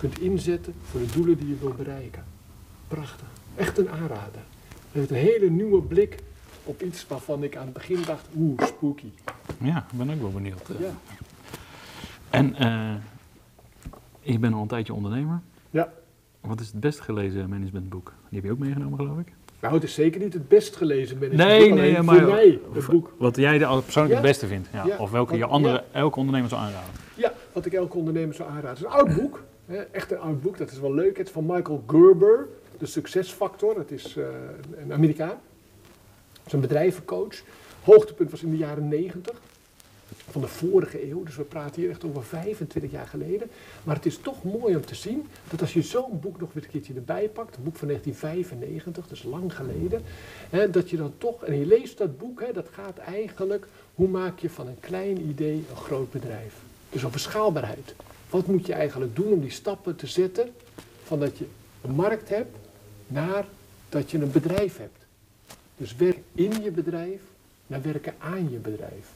kunt 0.00 0.18
inzetten 0.20 0.74
voor 0.90 1.00
de 1.00 1.12
doelen 1.14 1.38
die 1.38 1.48
je 1.48 1.56
wil 1.60 1.74
bereiken. 1.76 2.24
Prachtig. 2.88 3.26
Echt 3.56 3.78
een 3.78 3.88
aanrader. 3.90 4.40
Het 4.68 4.92
heeft 4.92 5.10
een 5.10 5.16
hele 5.16 5.50
nieuwe 5.50 5.82
blik 5.82 6.16
op 6.64 6.82
iets 6.82 7.06
waarvan 7.06 7.42
ik 7.42 7.56
aan 7.56 7.64
het 7.64 7.72
begin 7.72 8.02
dacht, 8.06 8.26
oeh, 8.36 8.62
spooky. 8.66 9.10
ja, 9.58 9.76
ik 9.92 9.98
ben 9.98 10.10
ook 10.10 10.20
wel 10.20 10.30
benieuwd. 10.30 10.68
eh. 10.70 10.80
Ja. 10.80 10.94
En 12.30 12.54
eh, 12.54 12.94
je 14.20 14.38
bent 14.38 14.54
al 14.54 14.60
een 14.62 14.68
tijdje 14.68 14.94
ondernemer. 14.94 15.40
Ja. 15.70 15.92
Wat 16.40 16.60
is 16.60 16.66
het 16.66 16.80
best 16.80 17.00
gelezen 17.00 17.48
managementboek? 17.48 18.12
Die 18.28 18.38
heb 18.38 18.44
je 18.44 18.50
ook 18.52 18.58
meegenomen, 18.58 18.98
geloof 18.98 19.18
ik? 19.18 19.32
Nou, 19.60 19.74
het 19.74 19.82
is 19.82 19.94
zeker 19.94 20.20
niet 20.20 20.32
het 20.32 20.48
best 20.48 20.76
gelezen 20.76 21.18
management. 21.18 21.48
Nee, 21.50 21.72
nee, 21.72 21.72
alleen 21.92 22.04
maar- 22.04 22.18
voor 22.18 22.28
mij, 22.28 22.58
het 22.72 22.86
boek. 22.86 23.14
Wat 23.18 23.36
jij 23.36 23.58
de- 23.58 23.80
persoonlijk 23.84 24.14
Ja. 24.14 24.20
het 24.20 24.28
beste 24.30 24.46
vindt. 24.46 24.68
Ja. 24.72 24.84
Ja, 24.86 24.96
Of 24.96 25.10
welke 25.10 25.36
je 25.36 25.44
andere, 25.44 25.84
elke 25.92 26.18
ondernemer 26.18 26.48
zou 26.48 26.60
aanraden. 26.62 26.90
Ja, 27.16 27.32
wat 27.52 27.66
ik 27.66 27.72
elke 27.72 27.96
ondernemer 27.96 28.34
zou 28.34 28.48
aanraden. 28.48 28.70
Het 28.70 28.78
is 28.78 28.84
een 28.84 28.90
oud 28.90 29.14
boek. 29.16 29.42
Echt 29.70 30.10
een 30.10 30.18
oud 30.18 30.42
boek, 30.42 30.58
dat 30.58 30.70
is 30.70 30.78
wel 30.78 30.94
leuk. 30.94 31.16
Het 31.16 31.26
is 31.26 31.32
van 31.32 31.46
Michael 31.46 31.84
Gerber, 31.86 32.48
De 32.78 32.86
Succesfactor. 32.86 33.84
Is 33.86 34.16
eh, 34.16 34.24
een 34.76 34.92
Amerikaan. 34.92 35.38
Is 36.46 36.52
een 36.52 36.60
bedrijvencoach. 36.60 37.42
Hoogtepunt 37.82 38.30
was 38.30 38.42
in 38.42 38.50
de 38.50 38.56
jaren 38.56 38.88
90 38.88 39.40
van 40.30 40.40
de 40.40 40.48
vorige 40.48 41.10
eeuw. 41.10 41.22
Dus 41.22 41.36
we 41.36 41.42
praten 41.42 41.80
hier 41.80 41.90
echt 41.90 42.04
over 42.04 42.24
25 42.24 42.90
jaar 42.90 43.06
geleden. 43.06 43.50
Maar 43.82 43.94
het 43.94 44.06
is 44.06 44.16
toch 44.16 44.44
mooi 44.44 44.76
om 44.76 44.84
te 44.84 44.94
zien 44.94 45.26
dat 45.50 45.60
als 45.60 45.72
je 45.72 45.82
zo'n 45.82 46.20
boek 46.20 46.40
nog 46.40 46.52
weer 46.52 46.64
een 46.64 46.70
keertje 46.70 46.94
erbij 46.94 47.28
pakt, 47.28 47.56
een 47.56 47.62
boek 47.62 47.76
van 47.76 47.88
1995, 47.88 49.08
dus 49.08 49.22
lang 49.22 49.54
geleden, 49.56 50.02
hè, 50.50 50.70
dat 50.70 50.90
je 50.90 50.96
dan 50.96 51.12
toch, 51.18 51.44
en 51.44 51.58
je 51.58 51.66
leest 51.66 51.98
dat 51.98 52.18
boek, 52.18 52.40
hè, 52.40 52.52
dat 52.52 52.68
gaat 52.70 52.98
eigenlijk, 52.98 53.66
hoe 53.94 54.08
maak 54.08 54.38
je 54.38 54.50
van 54.50 54.66
een 54.66 54.80
klein 54.80 55.28
idee 55.28 55.64
een 55.70 55.76
groot 55.76 56.10
bedrijf? 56.10 56.54
Dus 56.90 57.04
over 57.04 57.20
schaalbaarheid. 57.20 57.94
Wat 58.30 58.46
moet 58.46 58.66
je 58.66 58.72
eigenlijk 58.72 59.16
doen 59.16 59.32
om 59.32 59.40
die 59.40 59.50
stappen 59.50 59.96
te 59.96 60.06
zetten 60.06 60.52
van 61.02 61.20
dat 61.20 61.38
je 61.38 61.44
een 61.82 61.94
markt 61.94 62.28
hebt 62.28 62.56
naar 63.06 63.46
dat 63.88 64.10
je 64.10 64.18
een 64.18 64.30
bedrijf 64.30 64.76
hebt? 64.76 64.98
Dus 65.76 65.96
werk 65.96 66.18
in 66.34 66.62
je 66.62 66.70
bedrijf 66.70 67.20
naar 67.66 67.82
werken 67.82 68.14
aan 68.18 68.50
je 68.50 68.58
bedrijf. 68.58 69.08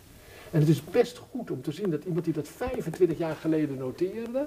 En 0.51 0.61
het 0.61 0.69
is 0.69 0.85
best 0.85 1.21
goed 1.31 1.51
om 1.51 1.63
te 1.63 1.73
zien 1.73 1.91
dat 1.91 2.05
iemand 2.05 2.25
die 2.25 2.35
dat 2.35 2.49
25 2.49 3.19
jaar 3.19 3.37
geleden 3.37 3.77
noteerde, 3.77 4.47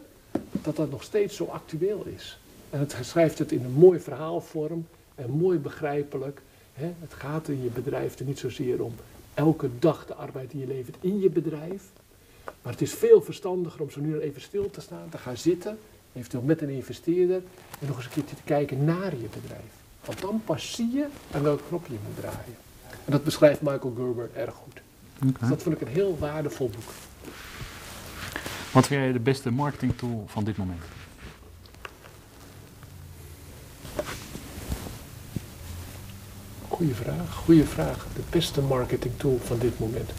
dat 0.52 0.76
dat 0.76 0.90
nog 0.90 1.04
steeds 1.04 1.36
zo 1.36 1.46
actueel 1.46 2.06
is. 2.16 2.40
En 2.70 2.80
het 2.80 2.96
schrijft 3.02 3.40
het 3.40 3.52
in 3.52 3.64
een 3.64 3.72
mooi 3.72 4.00
verhaalvorm 4.00 4.88
en 5.16 5.30
mooi 5.30 5.58
begrijpelijk. 5.58 6.42
Hè? 6.74 6.94
Het 7.00 7.14
gaat 7.14 7.48
in 7.48 7.64
je 7.64 7.70
bedrijf 7.70 8.20
er 8.20 8.26
niet 8.26 8.40
zozeer 8.40 8.84
om 8.84 8.96
elke 9.34 9.70
dag 9.80 10.06
de 10.06 10.14
arbeid 10.14 10.52
die 10.52 10.60
je 10.60 10.68
levert 10.68 10.96
in 11.00 11.20
je 11.20 11.30
bedrijf. 11.30 11.84
Maar 12.62 12.72
het 12.72 12.82
is 12.82 12.94
veel 12.94 13.22
verstandiger 13.22 13.82
om 13.82 13.90
zo 13.90 14.02
nu 14.02 14.20
even 14.20 14.42
stil 14.42 14.70
te 14.70 14.82
staan, 14.82 15.10
te 15.10 15.18
gaan 15.18 15.38
zitten, 15.38 15.80
eventueel 16.14 16.44
met 16.44 16.62
een 16.62 16.70
investeerder, 16.70 17.42
en 17.80 17.88
nog 17.88 17.96
eens 17.96 18.06
een 18.06 18.12
keertje 18.12 18.36
te 18.36 18.42
kijken 18.46 18.86
naar 18.86 19.12
je 19.12 19.28
bedrijf. 19.42 19.72
Want 20.06 20.22
dan 20.22 20.42
pas 20.46 20.72
zie 20.74 20.92
je 20.92 21.06
aan 21.32 21.42
welke 21.42 21.64
knop 21.68 21.86
je 21.88 21.98
moet 22.08 22.16
draaien. 22.20 22.56
En 22.90 23.12
dat 23.12 23.24
beschrijft 23.24 23.62
Michael 23.62 23.94
Gerber 23.96 24.30
erg 24.34 24.54
goed. 24.54 24.82
Dus 25.40 25.50
dat 25.50 25.64
vond 25.64 25.76
ik 25.76 25.82
een 25.82 25.94
heel 25.94 26.18
waardevol 26.20 26.70
boek. 26.70 26.90
Wat 28.72 28.88
vind 28.88 29.02
jij 29.02 29.12
de 29.12 29.20
beste 29.20 29.52
marketing 29.52 29.98
tool 29.98 30.24
van 30.28 30.44
dit 30.44 30.58
moment? 30.58 30.82
Goeie 36.68 36.96
vraag, 36.96 37.36
goeie 37.36 37.64
vraag. 37.64 38.08
De 38.16 38.22
beste 38.30 38.62
marketing 38.62 39.14
tool 39.18 39.40
van 39.44 39.60
dit 39.60 39.80
moment. 39.80 40.10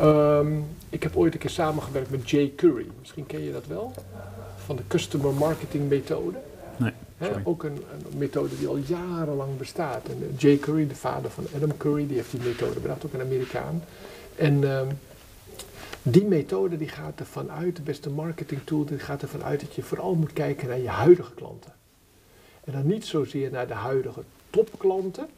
Ehm, 0.00 0.58
ik 0.88 1.02
heb 1.02 1.16
ooit 1.16 1.34
een 1.34 1.40
keer 1.40 1.50
samengewerkt 1.50 2.10
met 2.10 2.30
Jay 2.30 2.52
Curry. 2.56 2.86
Misschien 3.00 3.26
ken 3.26 3.44
je 3.44 3.52
dat 3.52 3.66
wel. 3.66 3.92
Van 4.56 4.76
de 4.76 4.82
Customer 4.88 5.32
Marketing 5.32 5.88
Methode. 5.88 6.38
Nee, 6.76 6.92
ook 7.44 7.62
een, 7.62 7.84
een 8.12 8.18
methode 8.18 8.58
die 8.58 8.68
al 8.68 8.76
jarenlang 8.76 9.56
bestaat. 9.58 10.06
En 10.08 10.16
eh, 10.22 10.38
Jay 10.38 10.58
Curry, 10.58 10.86
de 10.86 10.94
vader 10.94 11.30
van 11.30 11.46
Adam 11.56 11.76
Curry, 11.76 12.06
die 12.06 12.16
heeft 12.16 12.30
die 12.30 12.40
methode 12.40 12.80
bedacht, 12.80 13.06
ook 13.06 13.12
een 13.12 13.20
Amerikaan. 13.20 13.82
En 14.36 14.64
ehm, 14.64 14.88
die 16.02 16.24
methode 16.24 16.76
die 16.76 16.88
gaat 16.88 17.20
ervan 17.20 17.50
uit, 17.50 17.76
de 17.76 17.82
beste 17.82 18.10
marketing 18.10 18.60
tool, 18.64 18.84
die 18.84 18.98
gaat 18.98 19.22
ervan 19.22 19.42
uit 19.42 19.60
dat 19.60 19.74
je 19.74 19.82
vooral 19.82 20.14
moet 20.14 20.32
kijken 20.32 20.68
naar 20.68 20.78
je 20.78 20.88
huidige 20.88 21.34
klanten. 21.34 21.72
En 22.64 22.72
dan 22.72 22.86
niet 22.86 23.06
zozeer 23.06 23.50
naar 23.50 23.66
de 23.66 23.74
huidige 23.74 24.22
topklanten, 24.50 25.28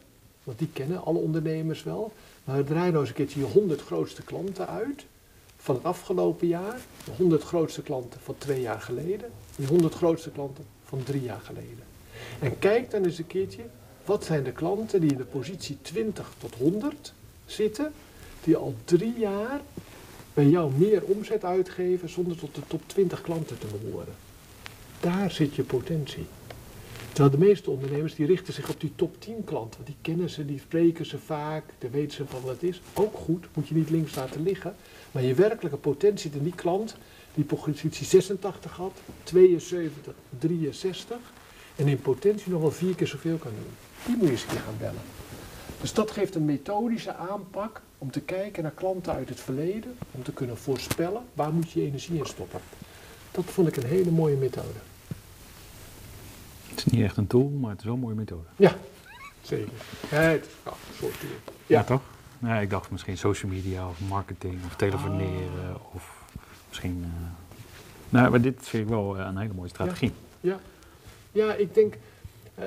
want 0.43 0.59
die 0.59 0.69
kennen 0.73 1.03
alle 1.03 1.19
ondernemers 1.19 1.83
wel. 1.83 2.13
Maar 2.43 2.63
draai 2.63 2.89
nou 2.89 2.99
eens 2.99 3.09
een 3.09 3.15
keertje 3.15 3.39
je 3.39 3.45
100 3.45 3.81
grootste 3.81 4.23
klanten 4.23 4.67
uit 4.67 5.05
van 5.57 5.75
het 5.75 5.83
afgelopen 5.83 6.47
jaar, 6.47 6.79
de 7.05 7.11
100 7.17 7.43
grootste 7.43 7.81
klanten 7.81 8.19
van 8.23 8.35
twee 8.37 8.61
jaar 8.61 8.81
geleden, 8.81 9.29
de 9.55 9.67
100 9.67 9.93
grootste 9.93 10.31
klanten 10.31 10.65
van 10.83 11.03
drie 11.03 11.21
jaar 11.21 11.41
geleden. 11.41 11.83
En 12.39 12.59
kijk 12.59 12.91
dan 12.91 13.03
eens 13.03 13.17
een 13.17 13.27
keertje, 13.27 13.63
wat 14.05 14.25
zijn 14.25 14.43
de 14.43 14.51
klanten 14.51 15.01
die 15.01 15.11
in 15.11 15.17
de 15.17 15.23
positie 15.23 15.77
20 15.81 16.31
tot 16.37 16.55
100 16.55 17.13
zitten, 17.45 17.93
die 18.43 18.55
al 18.55 18.75
drie 18.85 19.19
jaar 19.19 19.61
bij 20.33 20.47
jou 20.47 20.71
meer 20.77 21.03
omzet 21.03 21.45
uitgeven 21.45 22.09
zonder 22.09 22.37
tot 22.37 22.55
de 22.55 22.61
top 22.67 22.81
20 22.85 23.21
klanten 23.21 23.57
te 23.59 23.67
behoren. 23.67 24.13
Daar 24.99 25.31
zit 25.31 25.55
je 25.55 25.63
potentie. 25.63 26.25
Terwijl 27.13 27.39
de 27.39 27.45
meeste 27.45 27.69
ondernemers 27.69 28.15
die 28.15 28.25
richten 28.25 28.53
zich 28.53 28.69
op 28.69 28.79
die 28.81 28.91
top 28.95 29.21
10 29.21 29.43
klanten. 29.43 29.73
Want 29.75 29.85
die 29.85 29.95
kennen 30.01 30.29
ze, 30.29 30.45
die 30.45 30.59
spreken 30.59 31.05
ze 31.05 31.19
vaak, 31.19 31.63
daar 31.77 31.91
weten 31.91 32.11
ze 32.11 32.25
van 32.27 32.41
wat 32.41 32.51
het 32.51 32.63
is. 32.63 32.81
Ook 32.93 33.15
goed, 33.15 33.45
moet 33.53 33.67
je 33.67 33.75
niet 33.75 33.89
links 33.89 34.15
laten 34.15 34.43
liggen. 34.43 34.75
Maar 35.11 35.23
je 35.23 35.33
werkelijke 35.33 35.77
potentie 35.77 36.31
in 36.33 36.43
die 36.43 36.55
klant 36.55 36.95
die 37.33 37.43
positie 37.43 38.05
86 38.05 38.71
had, 38.71 38.91
72, 39.23 40.13
63. 40.39 41.17
En 41.75 41.87
in 41.87 42.01
potentie 42.01 42.51
nog 42.51 42.61
wel 42.61 42.71
vier 42.71 42.95
keer 42.95 43.07
zoveel 43.07 43.37
kan 43.37 43.51
doen. 43.51 43.73
Die 44.05 44.15
moet 44.15 44.25
je 44.25 44.31
eens 44.31 44.41
een 44.41 44.49
keer 44.49 44.59
gaan 44.59 44.77
bellen. 44.79 45.01
Dus 45.81 45.93
dat 45.93 46.11
geeft 46.11 46.35
een 46.35 46.45
methodische 46.45 47.15
aanpak 47.15 47.81
om 47.97 48.11
te 48.11 48.21
kijken 48.21 48.63
naar 48.63 48.71
klanten 48.71 49.13
uit 49.13 49.29
het 49.29 49.39
verleden. 49.39 49.97
Om 50.11 50.23
te 50.23 50.31
kunnen 50.31 50.57
voorspellen 50.57 51.23
waar 51.33 51.53
moet 51.53 51.71
je 51.71 51.81
energie 51.81 52.17
in 52.17 52.25
stoppen. 52.25 52.59
Dat 53.31 53.45
vond 53.45 53.67
ik 53.67 53.75
een 53.75 53.89
hele 53.89 54.11
mooie 54.11 54.35
methode. 54.35 54.92
Het 56.75 56.85
is 56.85 56.91
niet 56.91 57.03
echt 57.03 57.17
een 57.17 57.27
tool, 57.27 57.49
maar 57.49 57.69
het 57.69 57.79
is 57.79 57.85
wel 57.85 57.93
een 57.93 57.99
mooie 57.99 58.15
methode. 58.15 58.43
Ja, 58.55 58.75
zeker. 59.41 59.71
Ja, 60.11 60.17
het 60.17 60.41
is 60.45 60.51
ja, 60.65 60.71
een 60.71 60.95
soort 60.99 61.19
tool. 61.19 61.29
Ja, 61.67 61.77
Ja. 61.79 61.83
toch? 61.83 62.01
Ik 62.61 62.69
dacht 62.69 62.91
misschien 62.91 63.17
social 63.17 63.51
media 63.51 63.87
of 63.87 63.99
marketing 64.09 64.55
of 64.65 64.75
telefoneren 64.75 65.75
of 65.93 66.23
misschien... 66.69 67.03
eh, 67.03 67.09
nou, 68.09 68.29
maar 68.29 68.41
dit 68.41 68.55
vind 68.61 68.83
ik 68.83 68.89
wel 68.89 69.17
eh, 69.17 69.25
een 69.25 69.37
hele 69.37 69.53
mooie 69.53 69.69
strategie. 69.69 70.11
Ja, 70.41 70.59
ja 71.31 71.53
ik 71.53 71.73
denk, 71.73 71.93
eh, 72.55 72.63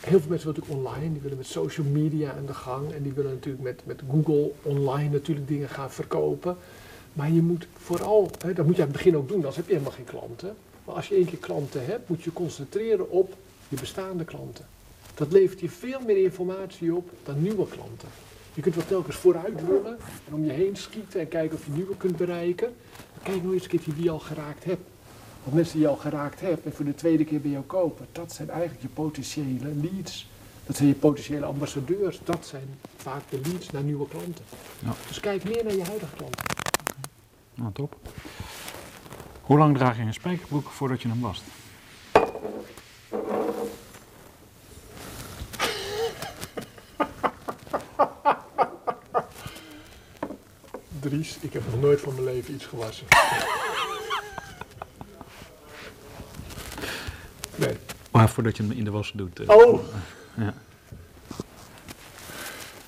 heel 0.00 0.20
veel 0.20 0.28
mensen 0.28 0.28
willen 0.28 0.44
natuurlijk 0.46 0.86
online, 0.88 1.12
die 1.12 1.22
willen 1.22 1.36
met 1.36 1.46
social 1.46 1.86
media 1.86 2.32
aan 2.32 2.46
de 2.46 2.54
gang 2.54 2.92
en 2.92 3.02
die 3.02 3.12
willen 3.12 3.32
natuurlijk 3.32 3.64
met, 3.64 3.82
met 3.84 4.02
Google 4.10 4.50
online 4.62 5.08
natuurlijk 5.08 5.48
dingen 5.48 5.68
gaan 5.68 5.90
verkopen. 5.90 6.56
Maar 7.12 7.30
je 7.30 7.42
moet 7.42 7.66
vooral, 7.76 8.30
hè, 8.44 8.52
dat 8.52 8.66
moet 8.66 8.76
je 8.76 8.82
aan 8.82 8.88
het 8.88 8.96
begin 8.96 9.16
ook 9.16 9.26
doen, 9.28 9.36
anders 9.36 9.56
heb 9.56 9.66
je 9.66 9.72
helemaal 9.72 9.92
geen 9.92 10.04
klanten. 10.04 10.56
Maar 10.88 10.96
als 10.96 11.08
je 11.08 11.14
één 11.14 11.26
keer 11.26 11.38
klanten 11.38 11.84
hebt, 11.86 12.08
moet 12.08 12.22
je 12.22 12.32
concentreren 12.32 13.10
op 13.10 13.34
je 13.68 13.76
bestaande 13.76 14.24
klanten. 14.24 14.66
Dat 15.14 15.32
levert 15.32 15.60
je 15.60 15.68
veel 15.70 16.00
meer 16.06 16.22
informatie 16.22 16.94
op 16.94 17.10
dan 17.24 17.42
nieuwe 17.42 17.68
klanten. 17.68 18.08
Je 18.54 18.62
kunt 18.62 18.74
wel 18.74 18.86
telkens 18.86 19.16
vooruit 19.16 19.66
willen 19.66 19.98
en 20.26 20.34
om 20.34 20.44
je 20.44 20.50
heen 20.50 20.76
schieten 20.76 21.20
en 21.20 21.28
kijken 21.28 21.58
of 21.58 21.64
je 21.64 21.72
nieuwe 21.72 21.96
kunt 21.96 22.16
bereiken. 22.16 22.72
Maar 23.14 23.22
kijk 23.22 23.42
nou 23.42 23.54
eens 23.54 23.62
een 23.62 23.68
keertje 23.68 23.94
wie 23.94 24.04
je 24.04 24.10
al 24.10 24.18
geraakt 24.18 24.64
hebt. 24.64 24.82
Want 25.42 25.56
mensen 25.56 25.72
die 25.72 25.82
je 25.82 25.88
al 25.88 25.96
geraakt 25.96 26.40
hebt 26.40 26.64
en 26.64 26.72
voor 26.72 26.84
de 26.84 26.94
tweede 26.94 27.24
keer 27.24 27.40
bij 27.40 27.50
jou 27.50 27.64
kopen, 27.64 28.06
dat 28.12 28.32
zijn 28.32 28.50
eigenlijk 28.50 28.82
je 28.82 28.88
potentiële 28.88 29.74
leads. 29.74 30.28
Dat 30.66 30.76
zijn 30.76 30.88
je 30.88 30.94
potentiële 30.94 31.44
ambassadeurs. 31.44 32.20
Dat 32.24 32.46
zijn 32.46 32.78
vaak 32.96 33.22
de 33.28 33.40
leads 33.44 33.70
naar 33.70 33.82
nieuwe 33.82 34.08
klanten. 34.08 34.44
Ja. 34.78 34.94
Dus 35.08 35.20
kijk 35.20 35.44
meer 35.44 35.64
naar 35.64 35.76
je 35.76 35.84
huidige 35.84 36.16
klanten. 36.16 36.44
Nou, 37.54 37.72
top. 37.72 37.96
Hoe 39.48 39.58
lang 39.58 39.76
draag 39.76 39.96
je 39.96 40.02
een 40.02 40.14
spijkerbroek 40.14 40.68
voordat 40.70 41.02
je 41.02 41.08
hem 41.08 41.20
wast? 41.20 41.42
Dries, 51.00 51.38
ik 51.40 51.52
heb 51.52 51.62
nog 51.70 51.80
nooit 51.80 52.00
van 52.00 52.12
mijn 52.14 52.24
leven 52.24 52.54
iets 52.54 52.66
gewassen. 52.66 53.06
Nee. 57.56 57.76
Maar 58.10 58.28
voordat 58.28 58.56
je 58.56 58.62
hem 58.62 58.72
in 58.72 58.84
de 58.84 58.90
was 58.90 59.12
doet. 59.14 59.40
eh, 59.40 59.48
Oh! 59.56 59.80
Ja. 60.36 60.54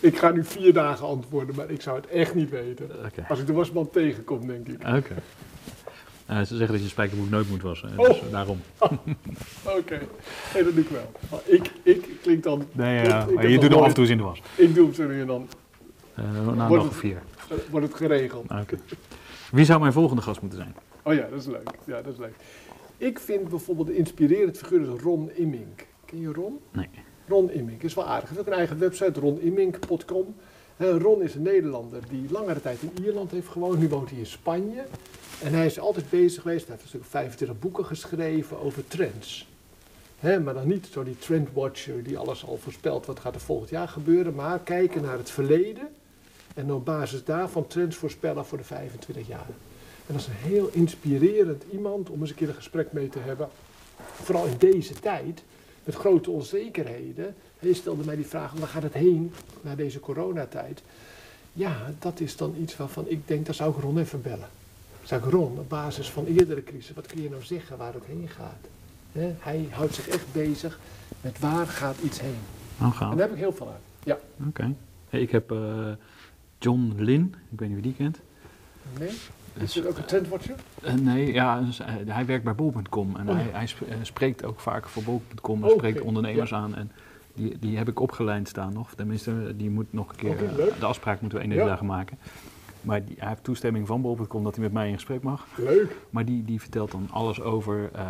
Ik 0.00 0.18
ga 0.18 0.30
nu 0.30 0.44
vier 0.44 0.72
dagen 0.72 1.06
antwoorden, 1.06 1.54
maar 1.54 1.70
ik 1.70 1.80
zou 1.82 1.96
het 1.96 2.06
echt 2.06 2.34
niet 2.34 2.50
weten. 2.50 2.90
Als 3.28 3.38
ik 3.38 3.46
de 3.46 3.52
wasman 3.52 3.90
tegenkom, 3.90 4.46
denk 4.46 4.68
ik. 4.68 4.88
Oké. 4.88 5.14
Ze 6.36 6.56
zeggen 6.56 6.72
dat 6.72 6.82
je 6.82 6.88
spijkerbroek 6.88 7.30
nooit 7.30 7.48
moet 7.50 7.62
wassen. 7.62 7.90
Oh. 7.96 8.06
Dus 8.08 8.20
eh, 8.20 8.30
daarom. 8.30 8.60
Oké, 9.78 10.00
nee, 10.54 10.64
dat 10.64 10.74
doe 10.74 10.82
ik 10.84 10.88
wel. 10.88 11.10
Maar 11.30 11.40
ik, 11.44 11.70
ik 11.82 12.08
klink 12.22 12.42
dan... 12.42 12.64
Nee, 12.72 13.04
ja, 13.04 13.26
ik 13.26 13.42
je 13.42 13.58
doet 13.58 13.70
hem 13.70 13.78
af 13.80 13.86
en 13.88 13.94
toe 13.94 14.02
eens 14.02 14.12
in 14.12 14.16
de 14.18 14.22
was. 14.22 14.42
Ik 14.54 14.74
doe 14.74 14.84
hem 14.84 14.94
zo 14.94 15.06
nu 15.06 15.20
en 15.20 15.26
dan. 15.26 15.48
Eh, 16.14 16.24
na 16.24 16.32
een 16.38 16.44
Wordt 16.44 16.70
dag 16.70 16.82
het- 16.84 16.94
vier. 16.94 17.22
eh, 17.48 17.56
Wordt 17.70 17.86
het 17.86 17.96
geregeld. 17.96 18.50
Oké. 18.50 18.78
Wie 19.52 19.64
zou 19.64 19.80
mijn 19.80 19.92
volgende 19.92 20.22
gast 20.22 20.40
moeten 20.40 20.58
zijn? 20.58 20.74
Oh 21.02 21.14
ja, 21.14 21.26
dat 21.30 21.40
is 21.40 21.46
leuk. 21.46 21.70
Ja, 21.86 22.02
dat 22.02 22.12
is 22.12 22.18
leuk. 22.18 22.34
Ik 22.96 23.18
vind 23.18 23.48
bijvoorbeeld 23.48 23.88
een 23.88 23.96
inspirerend 23.96 24.58
figuur 24.58 24.80
is 24.94 25.00
Ron 25.02 25.30
Immink. 25.34 25.86
Ken 26.04 26.20
je 26.20 26.32
Ron? 26.32 26.58
Nee. 26.72 26.88
Ron 27.28 27.50
Immink 27.50 27.82
is 27.82 27.94
wel 27.94 28.06
aardig. 28.06 28.28
Hij 28.28 28.36
heeft 28.36 28.40
ook 28.48 28.52
een 28.52 28.58
eigen 28.58 28.78
website, 28.78 29.20
ronimmink.com. 29.20 30.34
Eh, 30.76 30.96
Ron 30.98 31.22
is 31.22 31.34
een 31.34 31.42
Nederlander 31.42 32.00
die 32.08 32.24
langere 32.30 32.60
tijd 32.60 32.78
in 32.82 33.04
Ierland 33.04 33.30
heeft 33.30 33.48
gewoond. 33.48 33.78
Nu 33.78 33.88
woont 33.88 34.10
hij 34.10 34.18
in 34.18 34.26
Spanje. 34.26 34.84
En 35.42 35.52
hij 35.52 35.66
is 35.66 35.78
altijd 35.78 36.10
bezig 36.10 36.42
geweest. 36.42 36.66
Hij 36.66 36.76
heeft 36.80 36.94
of 37.00 37.06
25 37.06 37.58
boeken 37.58 37.84
geschreven 37.84 38.58
over 38.60 38.86
trends. 38.88 39.48
Maar 40.20 40.54
dan 40.54 40.68
niet 40.68 40.88
zo 40.92 41.02
die 41.02 41.18
trendwatcher 41.18 42.02
die 42.02 42.18
alles 42.18 42.44
al 42.44 42.56
voorspelt 42.56 43.06
wat 43.06 43.20
gaat 43.20 43.34
er 43.34 43.40
volgend 43.40 43.70
jaar 43.70 43.88
gebeuren. 43.88 44.34
Maar 44.34 44.58
kijken 44.58 45.02
naar 45.02 45.18
het 45.18 45.30
verleden. 45.30 45.88
En 46.54 46.72
op 46.72 46.84
basis 46.84 47.24
daarvan 47.24 47.66
trends 47.66 47.96
voorspellen 47.96 48.46
voor 48.46 48.58
de 48.58 48.64
25 48.64 49.26
jaar. 49.26 49.46
En 50.06 50.16
dat 50.16 50.20
is 50.20 50.26
een 50.26 50.50
heel 50.50 50.68
inspirerend 50.72 51.64
iemand 51.72 52.10
om 52.10 52.20
eens 52.20 52.30
een 52.30 52.36
keer 52.36 52.48
een 52.48 52.54
gesprek 52.54 52.92
mee 52.92 53.08
te 53.08 53.18
hebben. 53.18 53.48
Vooral 54.12 54.46
in 54.46 54.56
deze 54.58 54.94
tijd, 54.94 55.42
met 55.84 55.94
grote 55.94 56.30
onzekerheden. 56.30 57.34
Je 57.58 57.74
stelde 57.74 58.04
mij 58.04 58.16
die 58.16 58.26
vraag, 58.26 58.52
waar 58.52 58.68
gaat 58.68 58.82
het 58.82 58.92
heen 58.92 59.32
na 59.60 59.74
deze 59.74 60.00
coronatijd? 60.00 60.82
Ja, 61.52 61.92
dat 61.98 62.20
is 62.20 62.36
dan 62.36 62.54
iets 62.60 62.76
waarvan 62.76 63.04
ik 63.08 63.28
denk, 63.28 63.46
daar 63.46 63.54
zou 63.54 63.70
ik 63.70 63.82
Ron 63.82 63.98
even 63.98 64.22
bellen. 64.22 64.48
Zou 65.10 65.22
ik 65.24 65.30
Ron, 65.30 65.58
op 65.58 65.68
basis 65.68 66.10
van 66.10 66.24
eerdere 66.24 66.62
crisis, 66.64 66.94
wat 66.94 67.06
kun 67.06 67.22
je 67.22 67.30
nou 67.30 67.42
zeggen 67.42 67.76
waar 67.76 67.92
het 67.94 68.04
heen 68.04 68.28
gaat? 68.28 68.68
Hij 69.38 69.68
houdt 69.70 69.94
zich 69.94 70.08
echt 70.08 70.32
bezig 70.32 70.78
met 71.20 71.38
waar 71.38 71.66
gaat 71.66 71.96
iets 72.02 72.20
heen. 72.20 72.38
Oh, 72.80 72.96
gaaf. 72.96 73.10
En 73.10 73.16
daar 73.16 73.26
heb 73.26 73.36
ik 73.36 73.42
heel 73.42 73.52
veel 73.52 73.66
aan. 73.68 73.80
Ja. 74.04 74.18
Oké. 74.48 74.74
Hey, 75.08 75.20
ik 75.20 75.30
heb 75.30 75.50
eh, 75.52 75.58
John 76.58 76.92
Lin, 76.96 77.34
ik 77.50 77.58
weet 77.58 77.68
niet 77.68 77.80
wie 77.82 77.86
die 77.92 77.94
kent. 77.94 78.18
Nee? 78.98 79.10
Is 79.54 79.72
dit 79.72 79.86
ook 79.86 79.96
een 79.96 80.04
trendwatcher? 80.04 80.54
Eh, 80.82 80.94
nee, 80.94 81.32
ja, 81.32 81.60
dus, 81.60 81.80
eh, 81.80 81.86
hij 82.06 82.26
werkt 82.26 82.44
bij 82.44 82.54
bol.com 82.54 83.16
en 83.16 83.28
Oh, 83.28 83.34
ja. 83.36 83.40
hij, 83.42 83.50
hij 83.52 83.66
sp- 83.66 83.82
spreekt 84.02 84.44
ook 84.44 84.60
vaak 84.60 84.88
voor 84.88 85.02
bol.com 85.02 85.58
en 85.58 85.64
Oké, 85.64 85.74
spreekt 85.78 86.00
ondernemers 86.00 86.54
aan. 86.54 86.74
En 86.76 86.90
die, 87.34 87.58
die 87.58 87.76
heb 87.76 87.88
ik 87.88 88.00
opgeleid 88.00 88.48
staan 88.48 88.72
nog. 88.72 88.94
Tenminste, 88.94 89.56
die 89.56 89.70
moet 89.70 89.92
nog 89.92 90.08
een 90.08 90.16
keer, 90.16 90.36
de 90.78 90.86
afspraak 90.86 91.20
moeten 91.20 91.38
we 91.38 91.48
Ja. 91.48 91.64
dagen 91.66 91.86
maken. 91.86 92.18
Maar 92.80 93.04
die, 93.04 93.16
hij 93.18 93.28
heeft 93.28 93.44
toestemming 93.44 93.86
van 93.86 94.00
bol.com 94.02 94.44
dat 94.44 94.54
hij 94.54 94.64
met 94.64 94.72
mij 94.72 94.88
in 94.88 94.94
gesprek 94.94 95.22
mag. 95.22 95.46
Leuk. 95.56 95.96
Maar 96.10 96.24
die, 96.24 96.44
die 96.44 96.60
vertelt 96.60 96.90
dan 96.90 97.08
alles 97.10 97.40
over 97.42 97.90
eh, 97.92 98.04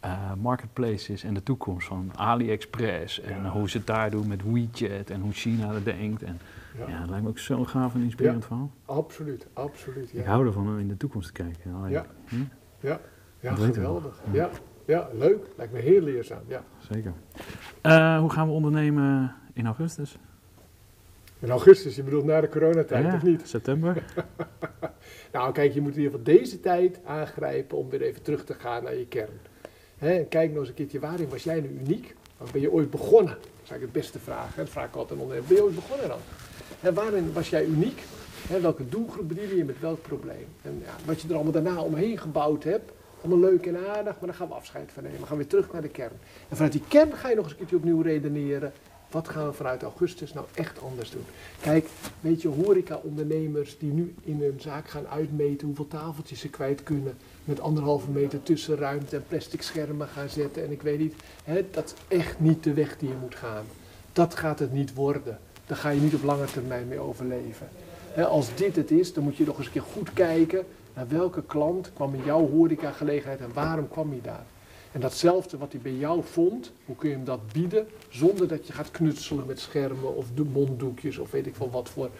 eh, 0.00 0.32
marketplaces 0.40 1.24
en 1.24 1.34
de 1.34 1.42
toekomst 1.42 1.86
van 1.86 2.10
AliExpress. 2.16 3.20
En 3.20 3.42
Ja. 3.42 3.50
hoe 3.50 3.70
ze 3.70 3.76
het 3.76 3.86
daar 3.86 4.10
doen 4.10 4.28
met 4.28 4.42
WeChat 4.44 5.10
en 5.10 5.20
hoe 5.20 5.32
China 5.32 5.72
dat 5.72 5.84
denkt. 5.84 6.22
En 6.22 6.38
Ja, 6.78 6.88
ja, 6.88 7.00
dat 7.00 7.08
lijkt 7.08 7.24
me 7.24 7.30
ook 7.30 7.38
zo 7.38 7.64
gaaf 7.64 7.94
en 7.94 8.00
inspirerend 8.02 8.44
verhaal. 8.44 8.70
absoluut, 8.84 9.46
absoluut. 9.52 10.08
Ik 10.14 10.24
Ja, 10.24 10.30
hou 10.30 10.46
ervan 10.46 10.66
om 10.68 10.78
in 10.78 10.88
de 10.88 10.96
toekomst 10.96 11.26
te 11.34 11.42
kijken. 11.42 11.74
Alleen, 11.74 11.90
Ja. 11.90 12.06
hm, 12.28 12.36
ja, 12.80 13.00
ja 13.40 13.54
we 13.54 13.72
geweldig. 13.74 14.20
Ja. 14.32 14.48
Ja. 14.86 15.08
leuk. 15.12 15.46
Lijkt 15.56 15.72
me 15.72 15.78
heel 15.78 16.00
leerzaam. 16.00 16.42
Ja. 16.48 16.62
Zeker. 16.78 17.12
Eh, 17.80 18.18
hoe 18.18 18.30
gaan 18.30 18.46
we 18.46 18.52
ondernemen 18.52 19.34
in 19.52 19.66
augustus? 19.66 20.18
In 21.42 21.50
augustus, 21.50 21.96
je 21.96 22.02
bedoelt 22.02 22.24
na 22.24 22.40
de 22.40 22.48
coronatijd, 22.48 23.04
Ja, 23.04 23.14
of 23.14 23.22
niet? 23.22 23.42
September? 23.44 24.02
Nou, 25.32 25.52
kijk, 25.52 25.74
je 25.74 25.80
moet 25.80 25.96
in 25.96 26.02
ieder 26.02 26.18
geval 26.18 26.34
deze 26.34 26.60
tijd 26.60 26.98
aangrijpen 27.04 27.78
om 27.78 27.90
weer 27.90 28.02
even 28.02 28.22
terug 28.22 28.44
te 28.44 28.54
gaan 28.54 28.82
naar 28.82 28.94
je 28.94 29.06
kern. 29.06 29.40
Hè, 29.98 30.24
kijk 30.24 30.48
nou 30.48 30.60
eens 30.60 30.68
een 30.68 30.74
keertje, 30.74 31.00
waarin 31.00 31.28
was 31.28 31.42
jij 31.44 31.60
nu 31.60 31.68
uniek? 31.68 32.14
Waar 32.36 32.48
ben 32.52 32.60
je 32.60 32.72
ooit 32.72 32.90
begonnen? 32.90 33.32
Dat 33.34 33.42
is 33.62 33.70
eigenlijk 33.70 33.82
het 33.82 33.92
beste 33.92 34.18
vraag. 34.18 34.54
Hè? 34.54 34.62
Dat 34.62 34.72
vraag 34.72 34.88
ik 34.88 34.94
altijd 34.94 35.18
aan 35.18 35.24
ondernemer. 35.24 35.48
Ben 35.48 35.56
je 35.56 35.64
ooit 35.64 35.74
begonnen 35.74 36.08
dan? 36.08 36.18
En 36.80 36.94
waarin 36.94 37.32
was 37.32 37.50
jij 37.50 37.64
uniek? 37.64 38.02
Hè, 38.48 38.60
welke 38.60 38.88
doelgroep 38.88 39.28
bediende 39.28 39.56
je 39.56 39.64
met 39.64 39.80
welk 39.80 40.02
probleem? 40.02 40.46
En 40.62 40.82
ja, 40.84 40.94
wat 41.04 41.20
je 41.20 41.28
er 41.28 41.34
allemaal 41.34 41.52
daarna 41.52 41.80
omheen 41.80 42.18
gebouwd 42.18 42.64
hebt, 42.64 42.92
allemaal 43.20 43.50
leuk 43.50 43.66
en 43.66 43.76
aardig, 43.76 44.12
maar 44.18 44.28
daar 44.28 44.34
gaan 44.34 44.48
we 44.48 44.54
afscheid 44.54 44.90
van 44.92 45.02
nemen. 45.02 45.20
We 45.20 45.26
gaan 45.26 45.36
weer 45.36 45.46
terug 45.46 45.72
naar 45.72 45.82
de 45.82 45.88
kern. 45.88 46.18
En 46.48 46.56
vanuit 46.56 46.72
die 46.72 46.84
kern 46.88 47.12
ga 47.12 47.28
je 47.28 47.34
nog 47.34 47.44
eens 47.44 47.52
een 47.52 47.58
keertje 47.58 47.76
opnieuw 47.76 48.00
redeneren. 48.00 48.72
Wat 49.12 49.28
gaan 49.28 49.46
we 49.46 49.52
vanuit 49.52 49.82
augustus 49.82 50.32
nou 50.32 50.46
echt 50.54 50.82
anders 50.82 51.10
doen? 51.10 51.24
Kijk, 51.60 51.88
weet 52.20 52.42
je, 52.42 52.48
horeca-ondernemers 52.48 53.78
die 53.78 53.92
nu 53.92 54.14
in 54.22 54.40
hun 54.40 54.60
zaak 54.60 54.88
gaan 54.88 55.08
uitmeten 55.08 55.66
hoeveel 55.66 55.88
tafeltjes 55.88 56.40
ze 56.40 56.48
kwijt 56.48 56.82
kunnen. 56.82 57.16
Met 57.44 57.60
anderhalve 57.60 58.10
meter 58.10 58.42
tussenruimte 58.42 59.16
en 59.16 59.24
plastic 59.28 59.62
schermen 59.62 60.08
gaan 60.08 60.28
zetten. 60.28 60.64
En 60.64 60.70
ik 60.70 60.82
weet 60.82 60.98
niet, 60.98 61.14
hè, 61.44 61.64
dat 61.70 61.94
is 62.08 62.16
echt 62.18 62.40
niet 62.40 62.64
de 62.64 62.72
weg 62.74 62.98
die 62.98 63.08
je 63.08 63.14
moet 63.20 63.34
gaan. 63.34 63.64
Dat 64.12 64.34
gaat 64.34 64.58
het 64.58 64.72
niet 64.72 64.94
worden. 64.94 65.38
Daar 65.66 65.76
ga 65.76 65.88
je 65.88 66.00
niet 66.00 66.14
op 66.14 66.22
lange 66.22 66.46
termijn 66.46 66.88
mee 66.88 67.00
overleven. 67.00 67.68
Hè, 68.12 68.26
als 68.26 68.54
dit 68.54 68.76
het 68.76 68.90
is, 68.90 69.12
dan 69.12 69.24
moet 69.24 69.36
je 69.36 69.44
nog 69.44 69.56
eens 69.56 69.66
een 69.66 69.72
keer 69.72 69.82
goed 69.82 70.12
kijken 70.12 70.64
naar 70.94 71.08
welke 71.08 71.42
klant 71.42 71.90
kwam 71.94 72.14
in 72.14 72.24
jouw 72.24 72.48
horecagelegenheid 72.48 73.40
en 73.40 73.52
waarom 73.52 73.88
kwam 73.88 74.10
hij 74.10 74.20
daar. 74.22 74.44
En 74.92 75.00
datzelfde 75.00 75.58
wat 75.58 75.72
hij 75.72 75.80
bij 75.80 75.94
jou 75.94 76.22
vond, 76.24 76.72
hoe 76.84 76.96
kun 76.96 77.08
je 77.08 77.14
hem 77.14 77.24
dat 77.24 77.52
bieden 77.52 77.86
zonder 78.08 78.48
dat 78.48 78.66
je 78.66 78.72
gaat 78.72 78.90
knutselen 78.90 79.46
met 79.46 79.60
schermen 79.60 80.16
of 80.16 80.26
de 80.34 80.44
monddoekjes 80.44 81.18
of 81.18 81.30
weet 81.30 81.46
ik 81.46 81.54
veel 81.54 81.70
wat 81.70 81.88
voor 81.88 82.10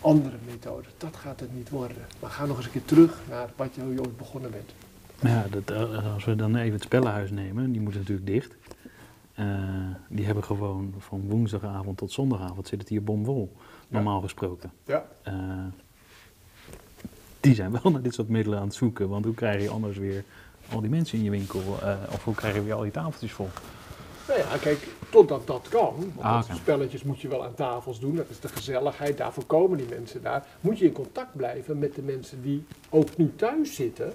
andere 0.00 0.36
methoden. 0.46 0.90
Dat 0.96 1.16
gaat 1.16 1.40
het 1.40 1.54
niet 1.54 1.70
worden. 1.70 1.96
Maar 2.20 2.30
ga 2.30 2.46
nog 2.46 2.56
eens 2.56 2.66
een 2.66 2.72
keer 2.72 2.84
terug 2.84 3.20
naar 3.28 3.50
wat 3.56 3.74
je, 3.74 3.80
hoe 3.80 3.92
je 3.92 4.00
ooit 4.00 4.16
begonnen 4.16 4.50
bent. 4.50 4.74
Ja, 5.20 5.46
dat, 5.50 5.70
eh, 5.70 6.14
als 6.14 6.24
we 6.24 6.36
dan 6.36 6.56
even 6.56 6.72
het 6.72 6.82
spellenhuis 6.82 7.30
nemen, 7.30 7.72
die 7.72 7.80
moeten 7.80 8.00
natuurlijk 8.00 8.26
dicht. 8.26 8.56
Eh, 9.34 9.46
die 10.08 10.24
hebben 10.24 10.44
gewoon 10.44 10.94
van 10.98 11.20
woensdagavond 11.28 11.98
tot 11.98 12.12
zondagavond 12.12 12.68
zit 12.68 12.80
het 12.80 12.88
hier 12.88 13.02
bomvol, 13.04 13.52
normaal 13.88 14.20
gesproken. 14.20 14.72
Ja. 14.84 15.06
Eh, 15.22 15.34
die 17.40 17.54
zijn 17.54 17.70
wel 17.82 17.90
naar 17.92 18.02
dit 18.02 18.14
soort 18.14 18.28
middelen 18.28 18.58
aan 18.58 18.66
het 18.66 18.74
zoeken, 18.74 19.08
want 19.08 19.24
hoe 19.24 19.34
krijg 19.34 19.62
je 19.62 19.68
anders 19.68 19.96
weer 19.96 20.24
al 20.72 20.80
die 20.80 20.90
mensen 20.90 21.18
in 21.18 21.24
je 21.24 21.30
winkel, 21.30 21.62
eh, 21.82 21.96
of 22.12 22.24
hoe 22.24 22.34
krijg 22.34 22.54
je 22.54 22.62
weer 22.62 22.74
al 22.74 22.82
die 22.82 22.90
tafeltjes 22.90 23.32
vol? 23.32 23.48
Nou 24.28 24.38
ja, 24.38 24.56
kijk, 24.60 24.88
totdat 25.10 25.46
dat 25.46 25.66
kan, 25.70 25.94
want 25.96 26.20
Ah, 26.20 26.48
dat 26.48 26.56
spelletjes 26.56 27.02
moet 27.02 27.20
je 27.20 27.28
wel 27.28 27.44
aan 27.44 27.54
tafels 27.54 28.00
doen, 28.00 28.16
dat 28.16 28.28
is 28.30 28.40
de 28.40 28.48
gezelligheid, 28.48 29.16
daarvoor 29.16 29.44
komen 29.44 29.78
die 29.78 29.86
mensen 29.88 30.22
daar. 30.22 30.46
Moet 30.60 30.78
je 30.78 30.84
in 30.84 30.92
contact 30.92 31.36
blijven 31.36 31.78
met 31.78 31.94
de 31.94 32.02
mensen 32.02 32.42
die 32.42 32.64
ook 32.90 33.16
nu 33.16 33.32
thuis 33.36 33.74
zitten, 33.74 34.12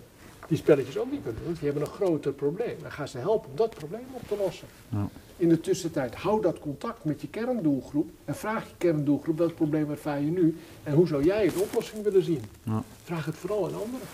die 0.47 0.57
spelletjes 0.57 0.97
ook 0.97 1.11
niet 1.11 1.21
kunnen 1.23 1.35
doen, 1.41 1.45
want 1.45 1.59
die 1.59 1.69
hebben 1.69 1.87
een 1.87 1.93
groter 1.93 2.31
probleem. 2.31 2.75
Dan 2.81 2.91
gaan 2.91 3.07
ze 3.07 3.17
helpen 3.17 3.49
om 3.49 3.55
dat 3.55 3.69
probleem 3.75 4.05
op 4.11 4.27
te 4.27 4.35
lossen. 4.43 4.67
Ja. 4.89 5.07
In 5.37 5.49
de 5.49 5.59
tussentijd, 5.59 6.15
hou 6.15 6.41
dat 6.41 6.59
contact 6.59 7.03
met 7.03 7.21
je 7.21 7.27
kerndoelgroep 7.27 8.09
en 8.25 8.35
vraag 8.35 8.63
je 8.63 8.73
kerndoelgroep 8.77 9.37
welk 9.37 9.55
probleem 9.55 9.89
ervaar 9.91 10.21
je 10.21 10.31
nu 10.31 10.57
en 10.83 10.93
hoe 10.93 11.07
zou 11.07 11.23
jij 11.23 11.47
de 11.47 11.59
oplossing 11.59 12.03
willen 12.03 12.23
zien. 12.23 12.41
Ja. 12.63 12.83
Vraag 13.03 13.25
het 13.25 13.35
vooral 13.35 13.57
aan 13.67 13.73
anderen. 13.73 14.07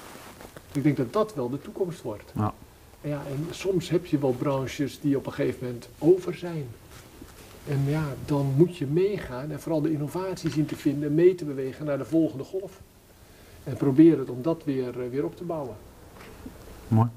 Ik 0.75 0.83
denk 0.83 0.97
dat 0.97 1.13
dat 1.13 1.35
wel 1.35 1.49
de 1.49 1.61
toekomst 1.61 2.01
wordt. 2.01 2.31
Ja. 2.35 2.53
En 3.01 3.09
Ja, 3.09 3.21
en 3.29 3.47
soms 3.49 3.89
heb 3.89 4.05
je 4.05 4.17
wel 4.17 4.31
branches 4.31 4.99
die 4.99 5.17
op 5.17 5.25
een 5.25 5.33
gegeven 5.33 5.65
moment 5.65 5.89
over 5.97 6.35
zijn. 6.35 6.65
En 7.67 7.83
ja, 7.87 8.03
dan 8.25 8.53
moet 8.57 8.77
je 8.77 8.85
meegaan 8.85 9.51
en 9.51 9.59
vooral 9.59 9.81
de 9.81 9.91
innovatie 9.91 10.49
zien 10.49 10.65
te 10.65 10.75
vinden, 10.75 11.13
mee 11.13 11.35
te 11.35 11.45
bewegen 11.45 11.85
naar 11.85 11.97
de 11.97 12.05
volgende 12.05 12.43
golf. 12.43 12.81
En 13.63 13.77
probeer 13.77 14.19
het 14.19 14.29
om 14.29 14.41
dat 14.41 14.63
weer, 14.63 15.01
eh, 15.01 15.09
weer 15.09 15.25
op 15.25 15.35
te 15.35 15.43
bouwen. 15.43 15.75
Mooi. 16.87 17.09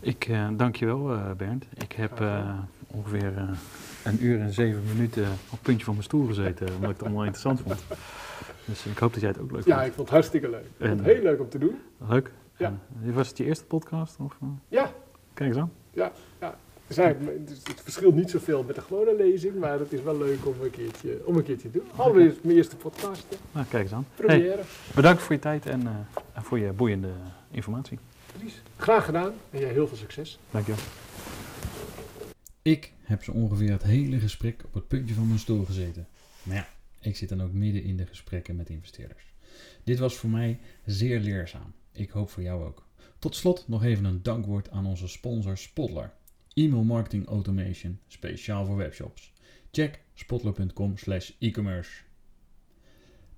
Ik 0.00 0.28
eh, 0.28 0.48
dank 0.52 0.76
je 0.76 0.86
wel, 0.86 1.12
eh, 1.12 1.30
Bernd. 1.36 1.64
Ik 1.74 1.92
heb 1.92 2.22
ongeveer 2.86 3.32
een 4.04 4.24
uur 4.24 4.40
en 4.40 4.52
zeven 4.52 4.82
minuten 4.94 5.22
op 5.22 5.50
het 5.50 5.62
puntje 5.62 5.84
van 5.84 5.94
mijn 5.94 6.06
stoel 6.06 6.26
gezeten, 6.26 6.66
omdat 6.74 6.90
ik 6.90 6.96
het 6.96 7.02
allemaal 7.02 7.24
interessant 7.24 7.60
vond. 7.60 7.80
Dus 8.64 8.86
ik 8.86 8.98
hoop 8.98 9.12
dat 9.12 9.20
jij 9.22 9.30
het 9.30 9.40
ook 9.40 9.50
leuk 9.50 9.64
Ja, 9.66 9.74
vond. 9.74 9.86
ik 9.86 9.92
vond 9.92 10.06
het 10.06 10.16
hartstikke 10.16 10.50
leuk. 10.50 10.64
Ik 10.78 10.86
vond 10.86 10.98
het 11.00 11.08
heel 11.14 11.22
leuk 11.22 11.40
om 11.40 11.48
te 11.48 11.58
doen. 11.58 11.78
Leuk. 12.08 12.32
Ja. 12.56 12.78
En, 13.02 13.12
was 13.14 13.28
het 13.28 13.38
je 13.38 13.44
eerste 13.44 13.64
podcast? 13.64 14.16
Of, 14.18 14.36
eh, 14.42 14.48
Ja, 14.68 14.92
kijk 15.34 15.48
eens 15.50 15.58
aan. 15.58 15.72
ja, 15.92 16.12
ja. 16.40 16.56
Dus 16.86 16.96
het, 16.96 17.50
is- 17.50 17.62
verschilt 17.82 18.14
niet 18.14 18.30
zoveel 18.30 18.62
met 18.62 18.74
de 18.74 18.80
gewone 18.80 19.16
lezing, 19.16 19.54
maar 19.58 19.78
het 19.78 19.92
is 19.92 20.02
wel 20.02 20.18
leuk 20.18 20.46
om 20.46 20.54
een 20.62 20.70
keertje, 20.70 21.20
om 21.24 21.36
een 21.36 21.42
keertje 21.42 21.70
te 21.70 21.78
doen. 21.78 21.86
Allereerst 21.96 22.42
mijn 22.42 22.56
eerste 22.56 22.76
podcast, 22.76 23.26
hè. 23.28 23.36
Nou, 23.52 23.66
kijk 23.66 23.82
eens 23.82 23.92
aan. 23.92 24.06
Hey, 24.16 24.26
première. 24.26 24.62
bedankt 24.94 25.22
voor 25.22 25.34
je 25.34 25.40
tijd 25.40 25.66
en, 25.66 25.86
eh, 25.86 25.92
en 26.32 26.42
voor 26.42 26.58
je 26.58 26.72
boeiende 26.72 27.08
informatie. 27.50 27.98
Dries, 28.38 28.62
Graag 28.76 29.04
gedaan 29.04 29.32
en 29.50 29.60
jij 29.60 29.70
heel 29.72 29.88
veel 29.88 29.96
succes. 29.96 30.38
Dank 30.50 30.66
je. 30.66 30.74
Ik 32.62 32.92
heb 33.00 33.22
zo 33.24 33.32
ongeveer 33.32 33.70
het 33.70 33.82
hele 33.82 34.18
gesprek 34.18 34.62
op 34.64 34.74
het 34.74 34.88
puntje 34.88 35.14
van 35.14 35.26
mijn 35.26 35.38
stoel 35.38 35.64
gezeten. 35.64 36.06
Maar 36.42 36.56
ja, 36.56 36.66
ik 37.00 37.16
zit 37.16 37.28
dan 37.28 37.42
ook 37.42 37.52
midden 37.52 37.82
in 37.82 37.96
de 37.96 38.06
gesprekken 38.06 38.56
met 38.56 38.70
investeerders. 38.70 39.34
Dit 39.84 39.98
was 39.98 40.16
voor 40.16 40.30
mij 40.30 40.60
zeer 40.84 41.20
leerzaam. 41.20 41.72
Ik 41.92 42.10
hoop 42.10 42.30
voor 42.30 42.42
jou 42.42 42.64
ook. 42.64 42.86
Tot 43.18 43.36
slot 43.36 43.68
nog 43.68 43.84
even 43.84 44.04
een 44.04 44.22
dankwoord 44.22 44.70
aan 44.70 44.86
onze 44.86 45.08
sponsor 45.08 45.56
Spotler. 45.58 46.12
E-mail 46.54 46.84
marketing 46.84 47.26
automation 47.26 47.98
speciaal 48.06 48.66
voor 48.66 48.76
webshops. 48.76 49.32
Check 49.70 50.00
spotler.com 50.14 50.96
slash 50.96 51.30
e-commerce. 51.38 52.02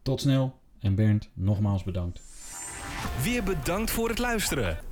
Tot 0.02 0.20
snel 0.20 0.60
en 0.78 0.94
Bernd, 0.94 1.28
nogmaals 1.34 1.82
bedankt. 1.82 2.22
Weer 3.22 3.42
bedankt 3.42 3.90
voor 3.90 4.08
het 4.08 4.18
luisteren. 4.18 4.91